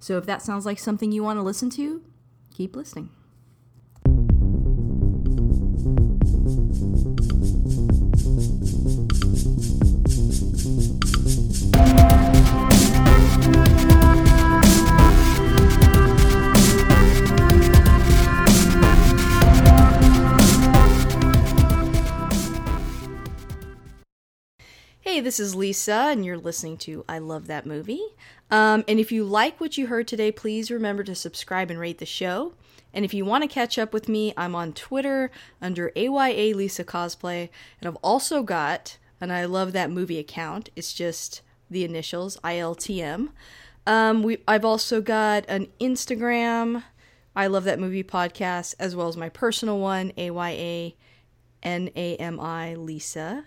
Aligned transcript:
So 0.00 0.16
if 0.16 0.26
that 0.26 0.42
sounds 0.42 0.64
like 0.64 0.78
something 0.78 1.12
you 1.12 1.22
want 1.22 1.38
to 1.38 1.42
listen 1.42 1.70
to, 1.70 2.02
keep 2.54 2.76
listening. 2.76 3.10
Hey, 25.00 25.20
this 25.20 25.40
is 25.40 25.56
Lisa, 25.56 25.92
and 25.92 26.24
you're 26.24 26.38
listening 26.38 26.76
to 26.78 27.04
I 27.08 27.18
Love 27.18 27.48
That 27.48 27.66
Movie. 27.66 28.02
Um, 28.50 28.84
and 28.88 28.98
if 28.98 29.12
you 29.12 29.24
like 29.24 29.60
what 29.60 29.76
you 29.76 29.88
heard 29.88 30.08
today, 30.08 30.32
please 30.32 30.70
remember 30.70 31.04
to 31.04 31.14
subscribe 31.14 31.70
and 31.70 31.78
rate 31.78 31.98
the 31.98 32.06
show. 32.06 32.54
And 32.94 33.04
if 33.04 33.12
you 33.12 33.24
want 33.24 33.42
to 33.42 33.48
catch 33.48 33.78
up 33.78 33.92
with 33.92 34.08
me, 34.08 34.32
I'm 34.36 34.54
on 34.54 34.72
Twitter 34.72 35.30
under 35.60 35.92
AYA 35.94 36.54
Lisa 36.56 36.84
Cosplay. 36.84 37.50
And 37.80 37.88
I've 37.88 37.96
also 38.02 38.42
got 38.42 38.96
and 39.20 39.32
I 39.32 39.44
Love 39.44 39.72
That 39.72 39.90
Movie 39.90 40.18
account. 40.18 40.70
It's 40.76 40.92
just 40.92 41.42
the 41.70 41.84
initials, 41.84 42.36
ILTM. 42.44 43.30
Um, 43.86 44.22
we, 44.22 44.38
I've 44.46 44.64
also 44.64 45.00
got 45.00 45.44
an 45.48 45.68
Instagram, 45.80 46.84
I 47.34 47.46
Love 47.46 47.64
That 47.64 47.80
Movie 47.80 48.04
podcast, 48.04 48.74
as 48.78 48.94
well 48.94 49.08
as 49.08 49.16
my 49.16 49.28
personal 49.28 49.78
one, 49.78 50.12
AYA 50.16 50.92
NAMI 51.64 52.76
Lisa. 52.76 53.46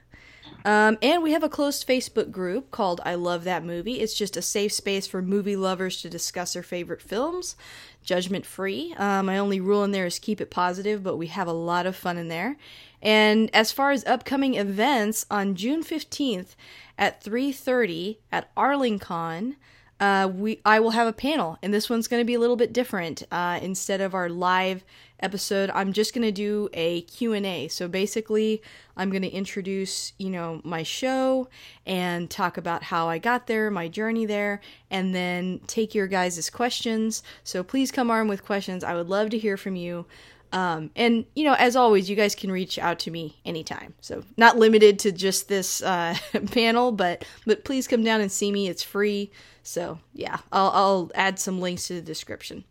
Um, 0.63 0.97
and 1.01 1.23
we 1.23 1.31
have 1.31 1.43
a 1.43 1.49
closed 1.49 1.87
Facebook 1.87 2.31
group 2.31 2.71
called 2.71 3.01
I 3.03 3.15
Love 3.15 3.43
That 3.43 3.63
Movie. 3.63 3.99
It's 3.99 4.13
just 4.13 4.37
a 4.37 4.41
safe 4.41 4.71
space 4.71 5.07
for 5.07 5.21
movie 5.21 5.55
lovers 5.55 6.01
to 6.01 6.09
discuss 6.09 6.53
their 6.53 6.63
favorite 6.63 7.01
films, 7.01 7.55
judgment 8.03 8.45
free. 8.45 8.93
Um, 8.97 9.25
my 9.25 9.37
only 9.37 9.59
rule 9.59 9.83
in 9.83 9.91
there 9.91 10.05
is 10.05 10.19
keep 10.19 10.39
it 10.39 10.51
positive, 10.51 11.03
but 11.03 11.17
we 11.17 11.27
have 11.27 11.47
a 11.47 11.53
lot 11.53 11.85
of 11.85 11.95
fun 11.95 12.17
in 12.17 12.27
there. 12.27 12.57
And 13.01 13.49
as 13.53 13.71
far 13.71 13.91
as 13.91 14.05
upcoming 14.05 14.55
events, 14.55 15.25
on 15.31 15.55
June 15.55 15.83
15th 15.83 16.55
at 16.97 17.23
3.30 17.23 18.17
at 18.31 18.53
Arlingcon, 18.55 19.55
uh, 19.99 20.27
we 20.33 20.59
I 20.65 20.79
will 20.79 20.91
have 20.91 21.07
a 21.07 21.13
panel, 21.13 21.59
and 21.61 21.71
this 21.71 21.87
one's 21.87 22.07
going 22.07 22.21
to 22.21 22.25
be 22.25 22.33
a 22.33 22.39
little 22.39 22.55
bit 22.55 22.73
different. 22.73 23.21
Uh, 23.31 23.59
instead 23.61 24.01
of 24.01 24.15
our 24.15 24.29
live 24.29 24.83
episode, 25.21 25.69
I'm 25.73 25.93
just 25.93 26.13
going 26.13 26.25
to 26.25 26.31
do 26.31 26.69
a 26.73 27.01
Q&A. 27.01 27.67
So 27.67 27.87
basically, 27.87 28.61
I'm 28.97 29.09
going 29.09 29.21
to 29.21 29.29
introduce, 29.29 30.13
you 30.17 30.29
know, 30.29 30.61
my 30.63 30.83
show 30.83 31.47
and 31.85 32.29
talk 32.29 32.57
about 32.57 32.83
how 32.83 33.07
I 33.07 33.17
got 33.17 33.47
there, 33.47 33.71
my 33.71 33.87
journey 33.87 34.25
there, 34.25 34.61
and 34.89 35.13
then 35.15 35.61
take 35.67 35.95
your 35.95 36.07
guys' 36.07 36.49
questions. 36.49 37.23
So 37.43 37.63
please 37.63 37.91
come 37.91 38.11
armed 38.11 38.29
with 38.29 38.45
questions. 38.45 38.83
I 38.83 38.95
would 38.95 39.09
love 39.09 39.29
to 39.31 39.37
hear 39.37 39.57
from 39.57 39.75
you. 39.75 40.05
Um, 40.53 40.91
and 40.95 41.25
you 41.33 41.45
know, 41.45 41.53
as 41.53 41.75
always, 41.75 42.09
you 42.09 42.15
guys 42.15 42.35
can 42.35 42.51
reach 42.51 42.77
out 42.77 42.99
to 42.99 43.11
me 43.11 43.39
anytime. 43.45 43.93
So 44.01 44.23
not 44.37 44.57
limited 44.57 44.99
to 44.99 45.11
just 45.11 45.47
this 45.47 45.81
uh, 45.81 46.15
panel, 46.51 46.91
but 46.91 47.25
but 47.45 47.63
please 47.63 47.87
come 47.87 48.03
down 48.03 48.21
and 48.21 48.31
see 48.31 48.51
me. 48.51 48.67
It's 48.67 48.83
free. 48.83 49.31
So 49.63 49.99
yeah, 50.13 50.39
I'll, 50.51 50.71
I'll 50.71 51.11
add 51.15 51.39
some 51.39 51.61
links 51.61 51.87
to 51.87 51.93
the 51.93 52.01
description. 52.01 52.65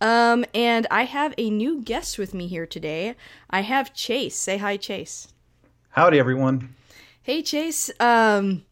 Um, 0.00 0.44
and 0.54 0.86
I 0.90 1.04
have 1.04 1.34
a 1.38 1.50
new 1.50 1.80
guest 1.80 2.18
with 2.18 2.34
me 2.34 2.46
here 2.46 2.66
today. 2.66 3.14
I 3.50 3.60
have 3.60 3.94
Chase. 3.94 4.36
Say 4.36 4.58
hi, 4.58 4.76
Chase. 4.76 5.28
Howdy, 5.90 6.18
everyone. 6.18 6.74
Hey, 7.22 7.42
Chase. 7.42 7.90
Um, 8.00 8.64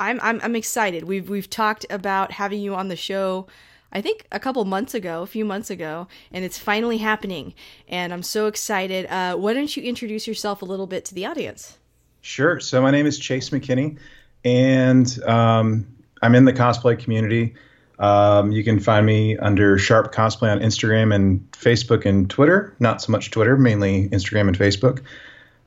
I'm 0.00 0.20
I'm 0.22 0.40
I'm 0.42 0.56
excited. 0.56 1.04
We've 1.04 1.28
we've 1.28 1.50
talked 1.50 1.84
about 1.90 2.32
having 2.32 2.60
you 2.60 2.74
on 2.74 2.88
the 2.88 2.96
show. 2.96 3.46
I 3.90 4.00
think 4.00 4.26
a 4.30 4.38
couple 4.38 4.64
months 4.64 4.94
ago, 4.94 5.22
a 5.22 5.26
few 5.26 5.44
months 5.44 5.70
ago, 5.70 6.08
and 6.30 6.44
it's 6.44 6.58
finally 6.58 6.98
happening. 6.98 7.54
And 7.88 8.12
I'm 8.12 8.22
so 8.22 8.46
excited. 8.46 9.06
Uh, 9.06 9.36
why 9.36 9.54
don't 9.54 9.74
you 9.76 9.82
introduce 9.82 10.26
yourself 10.26 10.62
a 10.62 10.66
little 10.66 10.86
bit 10.86 11.04
to 11.06 11.14
the 11.14 11.26
audience? 11.26 11.78
Sure. 12.20 12.60
So 12.60 12.82
my 12.82 12.90
name 12.90 13.06
is 13.06 13.18
Chase 13.18 13.50
McKinney, 13.50 13.98
and 14.44 15.22
um, 15.24 15.86
I'm 16.22 16.34
in 16.34 16.44
the 16.44 16.52
cosplay 16.52 16.98
community. 16.98 17.54
Um, 17.98 18.52
you 18.52 18.62
can 18.62 18.78
find 18.78 19.04
me 19.04 19.36
under 19.38 19.76
Sharp 19.76 20.14
Cosplay 20.14 20.52
on 20.52 20.60
Instagram 20.60 21.14
and 21.14 21.50
Facebook 21.52 22.04
and 22.06 22.30
Twitter. 22.30 22.74
Not 22.78 23.02
so 23.02 23.10
much 23.10 23.30
Twitter, 23.30 23.56
mainly 23.56 24.08
Instagram 24.10 24.48
and 24.48 24.58
Facebook. 24.58 25.02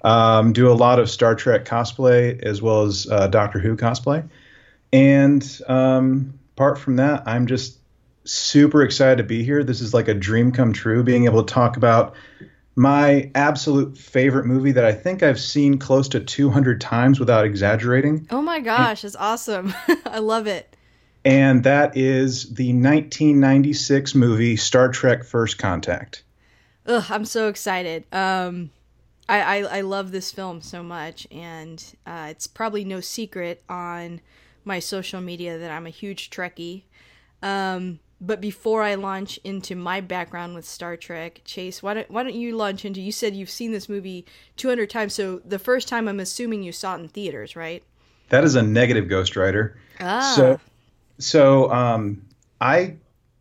Um, 0.04 0.54
do 0.54 0.72
a 0.72 0.74
lot 0.74 1.00
of 1.00 1.10
Star 1.10 1.36
Trek 1.36 1.66
cosplay 1.66 2.42
as 2.42 2.62
well 2.62 2.84
as 2.84 3.08
uh, 3.10 3.28
Doctor 3.28 3.60
Who 3.60 3.76
cosplay. 3.76 4.28
And 4.94 5.62
um, 5.68 6.40
apart 6.56 6.80
from 6.80 6.96
that, 6.96 7.24
I'm 7.28 7.48
just 7.48 7.78
super 8.24 8.82
excited 8.84 9.18
to 9.18 9.24
be 9.24 9.44
here. 9.44 9.64
This 9.64 9.82
is 9.82 9.94
like 9.94 10.08
a 10.08 10.14
dream 10.14 10.52
come 10.52 10.74
true, 10.74 11.04
being 11.04 11.26
able 11.26 11.44
to 11.44 11.54
talk 11.54 11.78
about 11.78 12.16
my 12.76 13.30
absolute 13.36 13.98
favorite 13.98 14.46
movie 14.46 14.72
that 14.72 14.86
I 14.86 14.94
think 14.94 15.24
I've 15.24 15.40
seen 15.40 15.78
close 15.78 16.08
to 16.10 16.20
200 16.20 16.80
times 16.80 17.20
without 17.20 17.46
exaggerating. 17.46 18.28
Oh 18.32 18.42
my 18.42 18.60
gosh, 18.60 19.04
it's 19.04 19.16
awesome. 19.16 19.74
I 20.06 20.20
love 20.20 20.48
it. 20.48 20.71
And 21.24 21.64
that 21.64 21.96
is 21.96 22.46
the 22.46 22.70
1996 22.74 24.16
movie 24.16 24.58
Star 24.58 24.90
Trek 24.90 25.24
First 25.24 25.58
Contact. 25.58 26.24
Ugh, 26.88 27.06
I'm 27.10 27.26
so 27.26 27.48
excited. 27.48 28.06
Um, 28.12 28.72
I, 29.30 29.42
I, 29.42 29.78
I 29.78 29.82
love 29.82 30.12
this 30.12 30.32
film 30.32 30.62
so 30.62 30.82
much, 30.82 31.28
and 31.32 31.84
uh, 32.08 32.28
it's 32.30 32.48
probably 32.48 32.84
no 32.84 33.02
secret 33.02 33.64
on 33.70 34.20
my 34.66 34.80
social 34.80 35.22
media 35.22 35.58
that 35.58 35.72
I'm 35.72 35.86
a 35.86 35.92
huge 35.92 36.30
Trekkie. 36.32 36.84
Um, 37.44 38.00
but 38.20 38.42
before 38.42 38.84
I 38.84 38.96
launch 38.96 39.40
into 39.44 39.76
my 39.76 40.02
background 40.02 40.54
with 40.54 40.66
Star 40.66 40.96
Trek, 40.96 41.42
Chase, 41.44 41.82
why 41.82 41.96
don't 41.96 42.12
why 42.12 42.24
don't 42.24 42.36
you 42.36 42.56
launch 42.56 42.86
into? 42.86 43.02
You 43.02 43.12
said 43.12 43.36
you've 43.36 43.50
seen 43.50 43.72
this 43.72 43.90
movie 43.90 44.26
200 44.58 44.90
times, 44.90 45.14
so 45.14 45.42
the 45.44 45.58
first 45.60 45.88
time 45.88 46.08
I'm 46.08 46.20
assuming 46.20 46.62
you 46.62 46.72
saw 46.72 46.96
it 46.96 47.00
in 47.00 47.08
theaters, 47.08 47.56
right? 47.56 47.84
That 48.30 48.44
is 48.44 48.56
a 48.56 48.62
negative 48.62 49.08
Ghost 49.08 49.36
Rider. 49.36 49.78
Ah. 50.00 50.34
So, 50.36 50.60
so 51.24 51.72
um, 51.72 52.22
I 52.60 52.96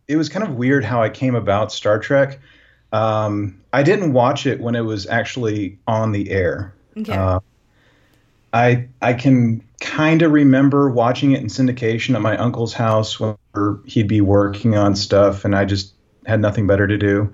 it 0.07 0.15
was 0.15 0.29
kind 0.29 0.45
of 0.45 0.55
weird 0.55 0.83
how 0.83 1.01
I 1.01 1.09
came 1.09 1.35
about 1.35 1.71
Star 1.71 1.99
Trek. 1.99 2.39
Um, 2.91 3.61
I 3.71 3.83
didn't 3.83 4.13
watch 4.13 4.45
it 4.45 4.59
when 4.59 4.75
it 4.75 4.81
was 4.81 5.07
actually 5.07 5.77
on 5.87 6.11
the 6.11 6.29
air. 6.29 6.73
Okay. 6.97 7.13
Uh, 7.13 7.39
I 8.53 8.87
I 9.01 9.13
can 9.13 9.63
kind 9.79 10.21
of 10.21 10.31
remember 10.31 10.89
watching 10.89 11.31
it 11.31 11.41
in 11.41 11.47
syndication 11.47 12.15
at 12.15 12.21
my 12.21 12.37
uncle's 12.37 12.73
house 12.73 13.19
when 13.19 13.37
he'd 13.85 14.07
be 14.07 14.21
working 14.21 14.75
on 14.75 14.95
stuff, 14.95 15.45
and 15.45 15.55
I 15.55 15.65
just 15.65 15.93
had 16.25 16.41
nothing 16.41 16.67
better 16.67 16.87
to 16.87 16.97
do. 16.97 17.31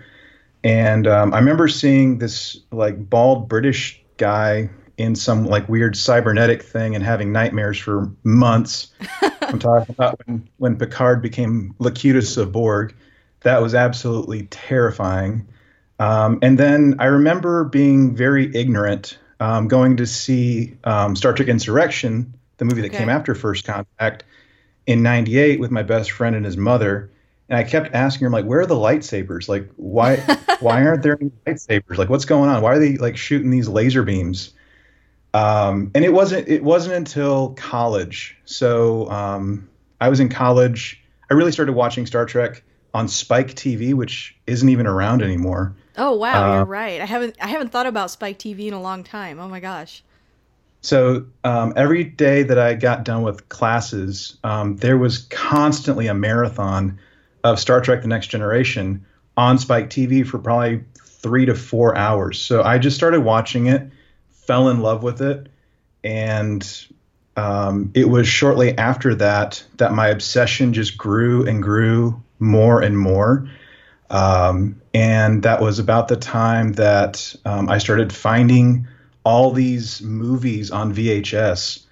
And 0.63 1.07
um, 1.07 1.34
I 1.34 1.40
remember 1.40 1.68
seeing 1.68 2.19
this 2.19 2.59
like 2.72 3.09
bald 3.09 3.47
British 3.47 4.02
guy 4.18 4.69
in 4.97 5.16
some 5.16 5.46
like 5.46 5.69
weird 5.69 5.96
cybernetic 5.96 6.63
thing 6.63 6.96
and 6.96 7.03
having 7.03 7.31
nightmares 7.31 7.78
for 7.78 8.12
months. 8.24 8.88
I'm 9.52 9.59
talking 9.59 9.96
about 9.97 10.19
when, 10.25 10.50
when 10.58 10.78
Picard 10.78 11.22
became 11.22 11.75
Locutus 11.80 12.38
of 12.38 12.52
Borg. 12.52 12.96
That 13.42 13.62
was 13.62 13.75
absolutely 13.75 14.44
terrifying. 14.48 15.48
Um, 16.00 16.39
and 16.42 16.57
then 16.57 16.95
I 17.00 17.06
remember 17.06 17.63
being 17.63 18.16
very 18.16 18.54
ignorant, 18.56 19.18
um, 19.39 19.68
going 19.68 19.98
to 19.98 20.06
see 20.06 20.77
um, 20.83 21.16
Star 21.16 21.33
Trek 21.33 21.48
Insurrection, 21.48 22.33
the 22.57 22.66
movie 22.66 22.81
that 22.81 22.89
Okay. 22.89 22.98
came 22.98 23.10
after 23.10 23.33
First 23.36 23.66
Contact, 23.66 24.24
in 24.86 25.04
'98 25.04 25.60
with 25.60 25.71
my 25.71 25.83
best 25.83 26.12
friend 26.12 26.36
and 26.36 26.45
his 26.45 26.57
mother. 26.57 27.12
And 27.50 27.57
I 27.57 27.63
kept 27.63 27.94
asking 27.94 28.25
her, 28.25 28.31
like, 28.31 28.45
where 28.45 28.60
are 28.62 28.66
the 28.66 28.75
lightsabers? 28.75 29.48
Like, 29.50 29.69
why 29.75 30.18
why 30.60 30.83
aren't 30.86 31.04
there 31.04 31.18
any 31.19 31.31
lightsabers? 31.45 31.98
Like, 31.98 32.10
what's 32.10 32.25
going 32.25 32.50
on? 32.50 32.62
Why 32.62 32.74
are 32.74 32.80
they 32.80 32.98
like 32.98 33.18
shooting 33.18 33.50
these 33.51 33.68
laser 33.69 34.04
beams? 34.04 34.54
Um, 35.33 35.91
and 35.94 36.03
it 36.03 36.13
wasn't 36.13 36.47
it 36.47 36.63
wasn't 36.63 36.95
until 36.95 37.50
college. 37.53 38.38
So 38.45 39.09
um, 39.09 39.69
I 40.01 40.09
was 40.09 40.19
in 40.19 40.29
college. 40.29 41.01
I 41.29 41.33
really 41.33 41.51
started 41.51 41.74
watching 41.74 42.06
Star 42.06 42.25
Trek 42.25 42.63
on 42.94 43.07
Spike 43.07 43.53
TV, 43.53 43.94
which 43.94 44.35
isn't 44.47 44.69
even 44.69 44.88
around 44.88 45.21
anymore. 45.21 45.75
Oh 45.97 46.15
wow, 46.15 46.51
Uh, 46.51 46.56
you're 46.57 46.65
right. 46.65 47.01
I 47.01 47.06
haven't 47.06 47.35
I 47.41 47.47
haven't 47.47 47.71
thought 47.71 47.85
about 47.85 48.12
Spike 48.12 48.39
TV 48.39 48.68
in 48.68 48.74
a 48.74 48.81
long 48.81 49.03
time. 49.03 49.39
Oh 49.39 49.47
my 49.47 49.59
gosh. 49.59 50.03
So 50.81 51.25
um, 51.44 51.73
every 51.75 52.03
day 52.03 52.44
that 52.44 52.57
I 52.57 52.75
got 52.75 53.03
done 53.03 53.23
with 53.23 53.50
classes, 53.50 54.38
um, 54.44 54.77
there 54.77 54.97
was 54.97 55.18
constantly 55.30 56.07
a 56.07 56.13
marathon 56.13 57.00
of 57.44 57.59
Star 57.59 57.81
Trek: 57.81 58.01
The 58.01 58.07
Next 58.07 58.27
Generation 58.27 59.06
on 59.35 59.57
Spike 59.57 59.89
TV 59.89 60.25
for 60.25 60.39
probably 60.39 60.83
three 61.03 61.45
to 61.45 61.56
four 61.56 61.95
hours. 61.97 62.39
So 62.39 62.63
I 62.63 62.77
just 62.77 62.95
started 62.95 63.21
watching 63.21 63.68
it, 63.68 63.89
fell 64.47 64.69
in 64.69 64.79
love 64.79 65.03
with 65.03 65.21
it, 65.21 65.49
and 66.03 66.88
um, 67.35 67.91
it 67.94 68.09
was 68.09 68.27
shortly 68.27 68.75
after 68.77 69.13
that 69.15 69.63
that 69.77 69.94
my 69.94 70.07
obsession 70.07 70.73
just 70.73 70.97
grew 70.97 71.45
and 71.45 71.61
grew 71.61 72.21
more 72.39 72.81
and 72.81 72.97
more. 72.97 73.47
Um, 74.09 74.81
and 74.94 75.44
that 75.44 75.61
was 75.61 75.79
about 75.79 76.07
the 76.07 76.15
time 76.15 76.73
that 76.73 77.35
um, 77.45 77.69
I 77.69 77.77
started 77.77 78.13
finding 78.13 78.88
all 79.23 79.51
these 79.51 80.01
movies 80.01 80.71
on 80.71 80.94
VHS 80.94 81.83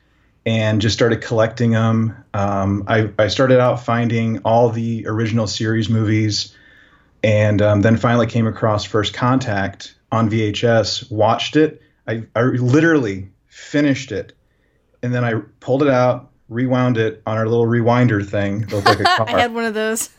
and 0.45 0.79
just 0.81 0.95
started 0.95 1.21
collecting 1.21 1.71
them. 1.71 2.15
Um, 2.33 2.85
I, 2.87 3.09
I, 3.19 3.27
started 3.27 3.59
out 3.59 3.83
finding 3.83 4.39
all 4.45 4.69
the 4.69 5.05
original 5.07 5.45
series 5.47 5.89
movies 5.89 6.55
and 7.23 7.61
um, 7.61 7.81
then 7.81 7.97
finally 7.97 8.27
came 8.27 8.47
across 8.47 8.85
First 8.85 9.13
Contact 9.13 9.95
on 10.11 10.29
VHS, 10.29 11.11
watched 11.11 11.55
it. 11.55 11.81
I, 12.07 12.23
I 12.35 12.41
literally 12.43 13.29
finished 13.47 14.11
it 14.11 14.33
and 15.05 15.13
then 15.13 15.23
I 15.23 15.35
pulled 15.59 15.83
it 15.83 15.89
out, 15.89 16.31
rewound 16.49 16.97
it 16.97 17.21
on 17.27 17.37
our 17.37 17.47
little 17.47 17.65
rewinder 17.65 18.27
thing. 18.27 18.65
Like 18.67 19.05
I 19.19 19.39
had 19.39 19.53
one 19.53 19.65
of 19.65 19.73
those. 19.73 20.09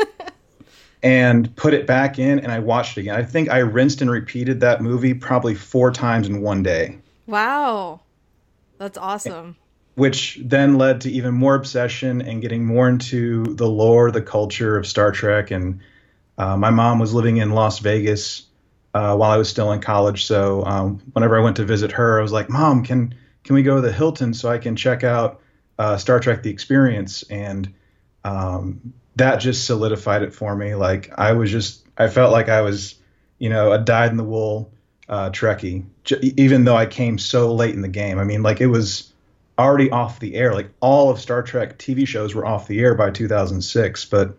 and 1.02 1.54
put 1.56 1.74
it 1.74 1.86
back 1.86 2.18
in, 2.18 2.38
and 2.38 2.52
I 2.52 2.60
watched 2.60 2.96
it 2.96 3.02
again. 3.02 3.16
I 3.16 3.24
think 3.24 3.50
I 3.50 3.58
rinsed 3.58 4.00
and 4.00 4.10
repeated 4.10 4.60
that 4.60 4.80
movie 4.80 5.12
probably 5.12 5.54
four 5.54 5.90
times 5.90 6.28
in 6.28 6.40
one 6.40 6.62
day. 6.62 6.98
Wow, 7.26 8.00
that's 8.78 8.96
awesome. 8.96 9.56
Which 9.96 10.38
then 10.42 10.78
led 10.78 11.00
to 11.02 11.10
even 11.10 11.34
more 11.34 11.54
obsession 11.54 12.22
and 12.22 12.40
getting 12.40 12.64
more 12.64 12.88
into 12.88 13.42
the 13.54 13.66
lore, 13.66 14.10
the 14.10 14.22
culture 14.22 14.76
of 14.76 14.86
Star 14.86 15.10
Trek. 15.10 15.50
And 15.50 15.80
uh, 16.38 16.56
my 16.56 16.70
mom 16.70 16.98
was 16.98 17.14
living 17.14 17.38
in 17.38 17.50
Las 17.50 17.78
Vegas 17.78 18.42
uh, 18.96 19.14
while 19.14 19.31
I 19.31 19.37
was 19.37 19.50
still 19.50 19.72
in 19.72 19.81
college, 19.81 20.25
so 20.25 20.64
um, 20.64 21.02
whenever 21.12 21.38
I 21.38 21.43
went 21.43 21.56
to 21.56 21.66
visit 21.66 21.93
her, 21.93 22.19
I 22.19 22.22
was 22.22 22.32
like, 22.32 22.48
"Mom, 22.48 22.82
can 22.82 23.14
can 23.44 23.54
we 23.54 23.62
go 23.62 23.76
to 23.76 23.82
the 23.82 23.93
Hilton 23.93 24.32
so 24.32 24.48
I 24.48 24.56
can 24.56 24.75
check 24.75 25.04
out 25.04 25.43
uh, 25.78 25.98
Star 25.98 26.19
Trek: 26.19 26.43
The 26.43 26.48
Experience?" 26.48 27.22
And 27.25 27.75
um, 28.25 28.94
that 29.16 29.37
just 29.37 29.66
solidified 29.66 30.22
it 30.22 30.32
for 30.32 30.56
me. 30.56 30.75
Like 30.75 31.12
I 31.19 31.32
was 31.32 31.50
just, 31.50 31.87
I 31.98 32.08
felt 32.08 32.32
like 32.32 32.48
I 32.48 32.62
was, 32.62 32.94
you 33.38 33.50
know, 33.50 33.72
a 33.72 33.78
dyed 33.78 34.12
in 34.12 34.16
the 34.16 34.25
wool 34.25 34.72
uh, 35.10 35.28
Trekkie, 35.28 35.84
j- 36.04 36.32
even 36.38 36.64
though 36.64 36.76
I 36.76 36.87
came 36.87 37.19
so 37.19 37.54
late 37.54 37.75
in 37.75 37.82
the 37.82 37.88
game. 37.88 38.19
I 38.19 38.25
mean, 38.25 38.43
like 38.43 38.62
it 38.62 38.69
was 38.69 39.12
already 39.58 39.90
off 39.90 40.20
the 40.20 40.37
air. 40.37 40.54
Like 40.54 40.70
all 40.81 41.10
of 41.10 41.20
Star 41.20 41.43
Trek 41.43 41.78
TV 41.78 42.08
shows 42.08 42.34
were 42.34 42.46
off 42.46 42.66
the 42.66 42.81
air 42.81 42.94
by 42.94 43.10
2006, 43.10 44.06
but 44.06 44.38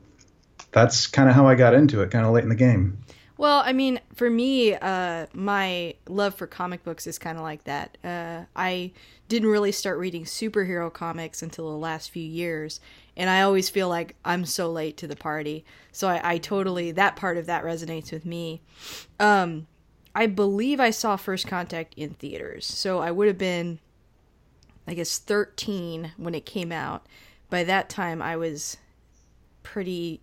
that's 0.71 1.06
kind 1.06 1.30
of 1.30 1.36
how 1.36 1.45
I 1.45 1.54
got 1.54 1.75
into 1.75 2.01
it, 2.01 2.09
kind 2.09 2.25
of 2.25 2.33
late 2.33 2.44
in 2.44 2.50
the 2.50 2.56
game. 2.56 3.04
Well, 3.38 3.62
I 3.63 3.72
mean, 3.72 4.00
for 4.16 4.30
me, 4.30 4.74
uh, 4.74 5.28
my 5.34 5.94
love 6.07 6.34
for 6.34 6.48
comic 6.48 6.84
books 6.84 7.06
is 7.06 7.19
kind 7.19 7.38
of 7.38 7.44
like 7.44 7.63
that. 7.66 7.98
Uh, 8.04 8.45
I 8.56 8.92
didn't 9.30 9.50
really 9.50 9.72
start 9.72 10.00
reading 10.00 10.25
superhero 10.25 10.92
comics 10.92 11.44
until 11.44 11.69
the 11.69 11.78
last 11.78 12.10
few 12.10 12.24
years, 12.24 12.80
and 13.16 13.30
I 13.30 13.42
always 13.42 13.69
feel 13.69 13.89
like 13.89 14.16
I'm 14.25 14.44
so 14.44 14.72
late 14.72 14.98
to 14.98 15.07
the 15.07 15.16
party. 15.16 15.66
So 15.92 16.07
I, 16.07 16.34
I 16.34 16.38
totally 16.39 16.92
that 16.92 17.16
part 17.16 17.38
of 17.38 17.45
that 17.45 17.63
resonates 17.63 18.12
with 18.12 18.25
me. 18.25 18.62
Um, 19.19 19.68
I 20.16 20.25
believe 20.25 20.80
I 20.80 20.90
saw 20.90 21.16
First 21.16 21.45
Contact 21.48 21.94
in 21.95 22.12
theaters, 22.12 22.66
so 22.66 23.00
I 23.00 23.12
would 23.12 23.28
have 23.28 23.38
been, 23.38 23.78
I 24.88 24.95
guess, 24.95 25.19
13 25.19 26.13
when 26.18 26.33
it 26.33 26.45
came 26.48 26.72
out. 26.72 27.06
By 27.51 27.63
that 27.66 27.88
time, 27.88 28.19
I 28.19 28.36
was 28.36 28.78
pretty 29.62 30.22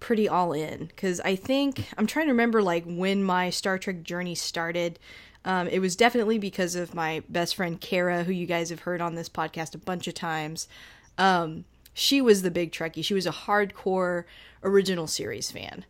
pretty 0.00 0.28
all 0.28 0.52
in 0.52 0.86
because 0.86 1.20
I 1.20 1.36
think 1.36 1.88
I'm 1.96 2.06
trying 2.06 2.26
to 2.26 2.32
remember 2.32 2.62
like 2.62 2.84
when 2.86 3.22
my 3.22 3.50
Star 3.50 3.78
Trek 3.78 4.02
journey 4.02 4.34
started. 4.34 4.98
Um, 5.44 5.68
it 5.68 5.78
was 5.78 5.94
definitely 5.94 6.38
because 6.38 6.74
of 6.74 6.94
my 6.94 7.22
best 7.28 7.54
friend 7.54 7.80
Kara, 7.80 8.24
who 8.24 8.32
you 8.32 8.46
guys 8.46 8.70
have 8.70 8.80
heard 8.80 9.00
on 9.00 9.14
this 9.14 9.28
podcast 9.28 9.74
a 9.76 9.78
bunch 9.78 10.08
of 10.08 10.14
times. 10.14 10.66
Um, 11.18 11.64
she 11.94 12.20
was 12.20 12.42
the 12.42 12.50
big 12.50 12.72
Trekkie. 12.72 13.04
She 13.04 13.14
was 13.14 13.26
a 13.26 13.30
hardcore 13.30 14.24
original 14.62 15.06
series 15.06 15.50
fan. 15.50 15.84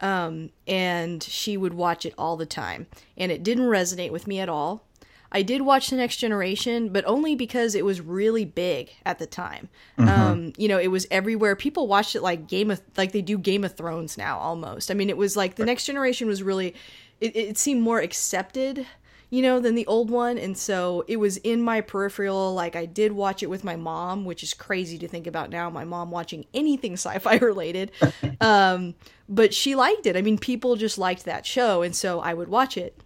Um, 0.00 0.50
and 0.66 1.22
she 1.22 1.56
would 1.56 1.74
watch 1.74 2.04
it 2.04 2.14
all 2.18 2.36
the 2.36 2.46
time. 2.46 2.86
And 3.16 3.30
it 3.30 3.44
didn't 3.44 3.66
resonate 3.66 4.10
with 4.10 4.26
me 4.26 4.40
at 4.40 4.48
all. 4.48 4.82
I 5.32 5.42
did 5.42 5.62
watch 5.62 5.90
The 5.90 5.96
Next 5.96 6.18
Generation, 6.18 6.90
but 6.90 7.04
only 7.06 7.34
because 7.34 7.74
it 7.74 7.84
was 7.84 8.00
really 8.00 8.44
big 8.44 8.90
at 9.06 9.18
the 9.18 9.26
time. 9.26 9.70
Mm-hmm. 9.98 10.08
Um, 10.08 10.52
you 10.58 10.68
know, 10.68 10.78
it 10.78 10.88
was 10.88 11.06
everywhere. 11.10 11.56
People 11.56 11.88
watched 11.88 12.14
it 12.14 12.22
like 12.22 12.46
Game 12.46 12.70
of 12.70 12.80
like 12.96 13.12
they 13.12 13.22
do 13.22 13.38
Game 13.38 13.64
of 13.64 13.74
Thrones 13.74 14.18
now 14.18 14.38
almost. 14.38 14.90
I 14.90 14.94
mean, 14.94 15.08
it 15.08 15.16
was 15.16 15.36
like 15.36 15.56
The 15.56 15.64
Next 15.64 15.86
Generation 15.86 16.28
was 16.28 16.42
really 16.42 16.74
it, 17.20 17.34
it 17.34 17.58
seemed 17.58 17.82
more 17.82 18.00
accepted 18.00 18.86
you 19.32 19.40
know, 19.40 19.60
than 19.60 19.74
the 19.74 19.86
old 19.86 20.10
one. 20.10 20.36
And 20.36 20.58
so 20.58 21.06
it 21.08 21.16
was 21.16 21.38
in 21.38 21.62
my 21.62 21.80
peripheral. 21.80 22.52
Like 22.52 22.76
I 22.76 22.84
did 22.84 23.12
watch 23.12 23.42
it 23.42 23.48
with 23.48 23.64
my 23.64 23.76
mom, 23.76 24.26
which 24.26 24.42
is 24.42 24.52
crazy 24.52 24.98
to 24.98 25.08
think 25.08 25.26
about 25.26 25.48
now. 25.48 25.70
My 25.70 25.84
mom 25.84 26.10
watching 26.10 26.44
anything 26.52 26.92
sci 26.98 27.18
fi 27.18 27.36
related. 27.36 27.92
um, 28.42 28.94
but 29.30 29.54
she 29.54 29.74
liked 29.74 30.04
it. 30.04 30.18
I 30.18 30.20
mean, 30.20 30.36
people 30.36 30.76
just 30.76 30.98
liked 30.98 31.24
that 31.24 31.46
show. 31.46 31.80
And 31.80 31.96
so 31.96 32.20
I 32.20 32.34
would 32.34 32.48
watch 32.48 32.76
it 32.76 33.00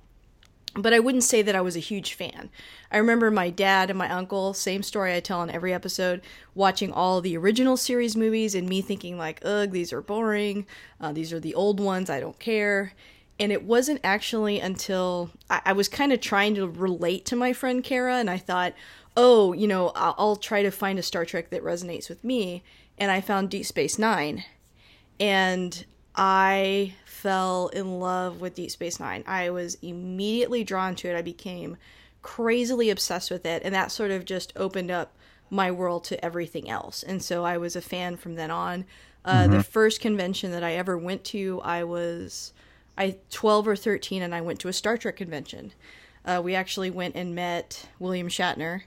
but 0.76 0.92
I 0.92 1.00
wouldn't 1.00 1.24
say 1.24 1.42
that 1.42 1.56
I 1.56 1.60
was 1.60 1.76
a 1.76 1.80
huge 1.80 2.14
fan. 2.14 2.50
I 2.90 2.98
remember 2.98 3.30
my 3.30 3.50
dad 3.50 3.90
and 3.90 3.98
my 3.98 4.10
uncle, 4.10 4.54
same 4.54 4.82
story 4.82 5.14
I 5.14 5.20
tell 5.20 5.42
in 5.42 5.50
every 5.50 5.72
episode, 5.72 6.20
watching 6.54 6.92
all 6.92 7.20
the 7.20 7.36
original 7.36 7.76
series 7.76 8.16
movies 8.16 8.54
and 8.54 8.68
me 8.68 8.82
thinking 8.82 9.18
like, 9.18 9.40
ugh, 9.44 9.70
these 9.70 9.92
are 9.92 10.02
boring. 10.02 10.66
Uh, 11.00 11.12
these 11.12 11.32
are 11.32 11.40
the 11.40 11.54
old 11.54 11.80
ones. 11.80 12.10
I 12.10 12.20
don't 12.20 12.38
care. 12.38 12.92
And 13.38 13.52
it 13.52 13.64
wasn't 13.64 14.00
actually 14.02 14.60
until 14.60 15.30
I, 15.50 15.60
I 15.66 15.72
was 15.72 15.88
kind 15.88 16.12
of 16.12 16.20
trying 16.20 16.54
to 16.54 16.68
relate 16.68 17.26
to 17.26 17.36
my 17.36 17.52
friend 17.52 17.82
Kara, 17.84 18.16
and 18.16 18.30
I 18.30 18.38
thought, 18.38 18.74
oh, 19.16 19.52
you 19.52 19.66
know, 19.66 19.92
I'll, 19.94 20.14
I'll 20.18 20.36
try 20.36 20.62
to 20.62 20.70
find 20.70 20.98
a 20.98 21.02
Star 21.02 21.24
Trek 21.24 21.50
that 21.50 21.64
resonates 21.64 22.08
with 22.08 22.22
me. 22.24 22.62
And 22.98 23.10
I 23.10 23.20
found 23.20 23.50
Deep 23.50 23.66
Space 23.66 23.98
Nine. 23.98 24.44
And 25.20 25.84
I 26.14 26.94
fell 27.26 27.66
in 27.72 27.98
love 27.98 28.40
with 28.40 28.54
Deep 28.54 28.70
Space 28.70 29.00
Nine. 29.00 29.24
I 29.26 29.50
was 29.50 29.76
immediately 29.82 30.62
drawn 30.62 30.94
to 30.94 31.08
it. 31.08 31.16
I 31.16 31.22
became 31.22 31.76
crazily 32.22 32.88
obsessed 32.88 33.32
with 33.32 33.44
it, 33.44 33.62
and 33.64 33.74
that 33.74 33.90
sort 33.90 34.12
of 34.12 34.24
just 34.24 34.52
opened 34.54 34.92
up 34.92 35.16
my 35.50 35.72
world 35.72 36.04
to 36.04 36.24
everything 36.24 36.70
else. 36.70 37.02
And 37.02 37.20
so 37.20 37.44
I 37.44 37.58
was 37.58 37.74
a 37.74 37.80
fan 37.80 38.16
from 38.16 38.36
then 38.36 38.52
on. 38.52 38.84
Uh, 39.24 39.42
mm-hmm. 39.42 39.54
The 39.54 39.64
first 39.64 40.00
convention 40.00 40.52
that 40.52 40.62
I 40.62 40.74
ever 40.74 40.96
went 40.96 41.24
to, 41.24 41.60
I 41.64 41.82
was 41.82 42.52
I 42.96 43.16
12 43.30 43.66
or 43.66 43.74
13, 43.74 44.22
and 44.22 44.32
I 44.32 44.40
went 44.40 44.60
to 44.60 44.68
a 44.68 44.72
Star 44.72 44.96
Trek 44.96 45.16
convention. 45.16 45.72
Uh, 46.24 46.40
we 46.44 46.54
actually 46.54 46.90
went 46.90 47.16
and 47.16 47.34
met 47.34 47.88
William 47.98 48.28
Shatner. 48.28 48.82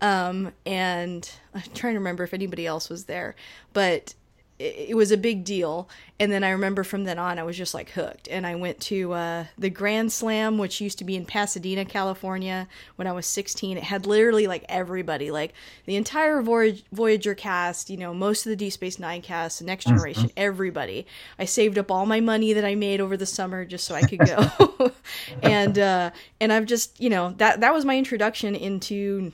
Um, 0.00 0.52
and 0.64 1.30
I'm 1.54 1.60
trying 1.74 1.92
to 1.92 1.98
remember 1.98 2.24
if 2.24 2.32
anybody 2.32 2.66
else 2.66 2.88
was 2.88 3.04
there, 3.04 3.34
but 3.74 4.14
it 4.58 4.96
was 4.96 5.10
a 5.10 5.16
big 5.16 5.44
deal. 5.44 5.88
And 6.20 6.30
then 6.30 6.44
I 6.44 6.50
remember 6.50 6.84
from 6.84 7.02
then 7.04 7.18
on, 7.18 7.40
I 7.40 7.42
was 7.42 7.56
just 7.56 7.74
like 7.74 7.90
hooked. 7.90 8.28
And 8.28 8.46
I 8.46 8.54
went 8.54 8.78
to 8.82 9.12
uh, 9.12 9.44
the 9.58 9.68
Grand 9.68 10.12
Slam, 10.12 10.58
which 10.58 10.80
used 10.80 10.98
to 10.98 11.04
be 11.04 11.16
in 11.16 11.26
Pasadena, 11.26 11.84
California, 11.84 12.68
when 12.94 13.08
I 13.08 13.12
was 13.12 13.26
16. 13.26 13.76
It 13.76 13.82
had 13.82 14.06
literally 14.06 14.46
like 14.46 14.64
everybody, 14.68 15.32
like 15.32 15.54
the 15.86 15.96
entire 15.96 16.40
Voyager 16.40 17.34
cast, 17.34 17.90
you 17.90 17.96
know, 17.96 18.14
most 18.14 18.46
of 18.46 18.50
the 18.50 18.56
Deep 18.56 18.72
Space 18.72 19.00
Nine 19.00 19.22
cast, 19.22 19.58
the 19.58 19.64
Next 19.64 19.86
Generation, 19.86 20.28
mm-hmm. 20.28 20.38
everybody. 20.38 21.04
I 21.36 21.46
saved 21.46 21.76
up 21.76 21.90
all 21.90 22.06
my 22.06 22.20
money 22.20 22.52
that 22.52 22.64
I 22.64 22.76
made 22.76 23.00
over 23.00 23.16
the 23.16 23.26
summer 23.26 23.64
just 23.64 23.84
so 23.84 23.96
I 23.96 24.02
could 24.02 24.20
go. 24.20 24.92
and 25.42 25.76
uh, 25.78 26.10
and 26.40 26.52
I've 26.52 26.66
just, 26.66 27.00
you 27.00 27.10
know, 27.10 27.34
that 27.38 27.60
that 27.60 27.74
was 27.74 27.84
my 27.84 27.98
introduction 27.98 28.54
into 28.54 29.32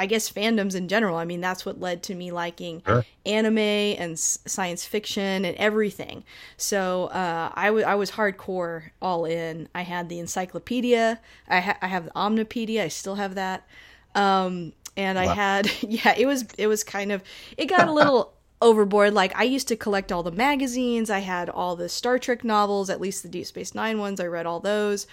I 0.00 0.06
guess 0.06 0.32
fandoms 0.32 0.74
in 0.74 0.88
general. 0.88 1.18
I 1.18 1.26
mean, 1.26 1.42
that's 1.42 1.66
what 1.66 1.78
led 1.78 2.02
to 2.04 2.14
me 2.14 2.32
liking 2.32 2.82
sure. 2.86 3.04
anime 3.26 3.58
and 3.58 4.18
science 4.18 4.86
fiction 4.86 5.44
and 5.44 5.54
everything. 5.58 6.24
So 6.56 7.08
uh, 7.08 7.52
I, 7.52 7.66
w- 7.66 7.84
I 7.84 7.96
was 7.96 8.12
hardcore 8.12 8.92
all 9.02 9.26
in. 9.26 9.68
I 9.74 9.82
had 9.82 10.08
the 10.08 10.18
encyclopedia. 10.18 11.20
I, 11.46 11.60
ha- 11.60 11.76
I 11.82 11.88
have 11.88 12.06
the 12.06 12.12
Omnipedia. 12.12 12.80
I 12.80 12.88
still 12.88 13.16
have 13.16 13.34
that. 13.34 13.66
Um, 14.14 14.72
and 14.96 15.18
wow. 15.18 15.24
I 15.24 15.34
had 15.34 15.70
yeah, 15.82 16.14
it 16.16 16.24
was 16.24 16.46
it 16.56 16.66
was 16.66 16.82
kind 16.82 17.12
of 17.12 17.22
it 17.58 17.66
got 17.66 17.86
a 17.86 17.92
little 17.92 18.32
overboard. 18.62 19.12
Like 19.12 19.36
I 19.38 19.42
used 19.42 19.68
to 19.68 19.76
collect 19.76 20.10
all 20.10 20.22
the 20.22 20.32
magazines. 20.32 21.10
I 21.10 21.18
had 21.18 21.50
all 21.50 21.76
the 21.76 21.90
Star 21.90 22.18
Trek 22.18 22.42
novels, 22.42 22.88
at 22.88 23.02
least 23.02 23.22
the 23.22 23.28
Deep 23.28 23.44
Space 23.44 23.74
Nine 23.74 23.98
ones. 23.98 24.18
I 24.18 24.28
read 24.28 24.46
all 24.46 24.60
those. 24.60 25.06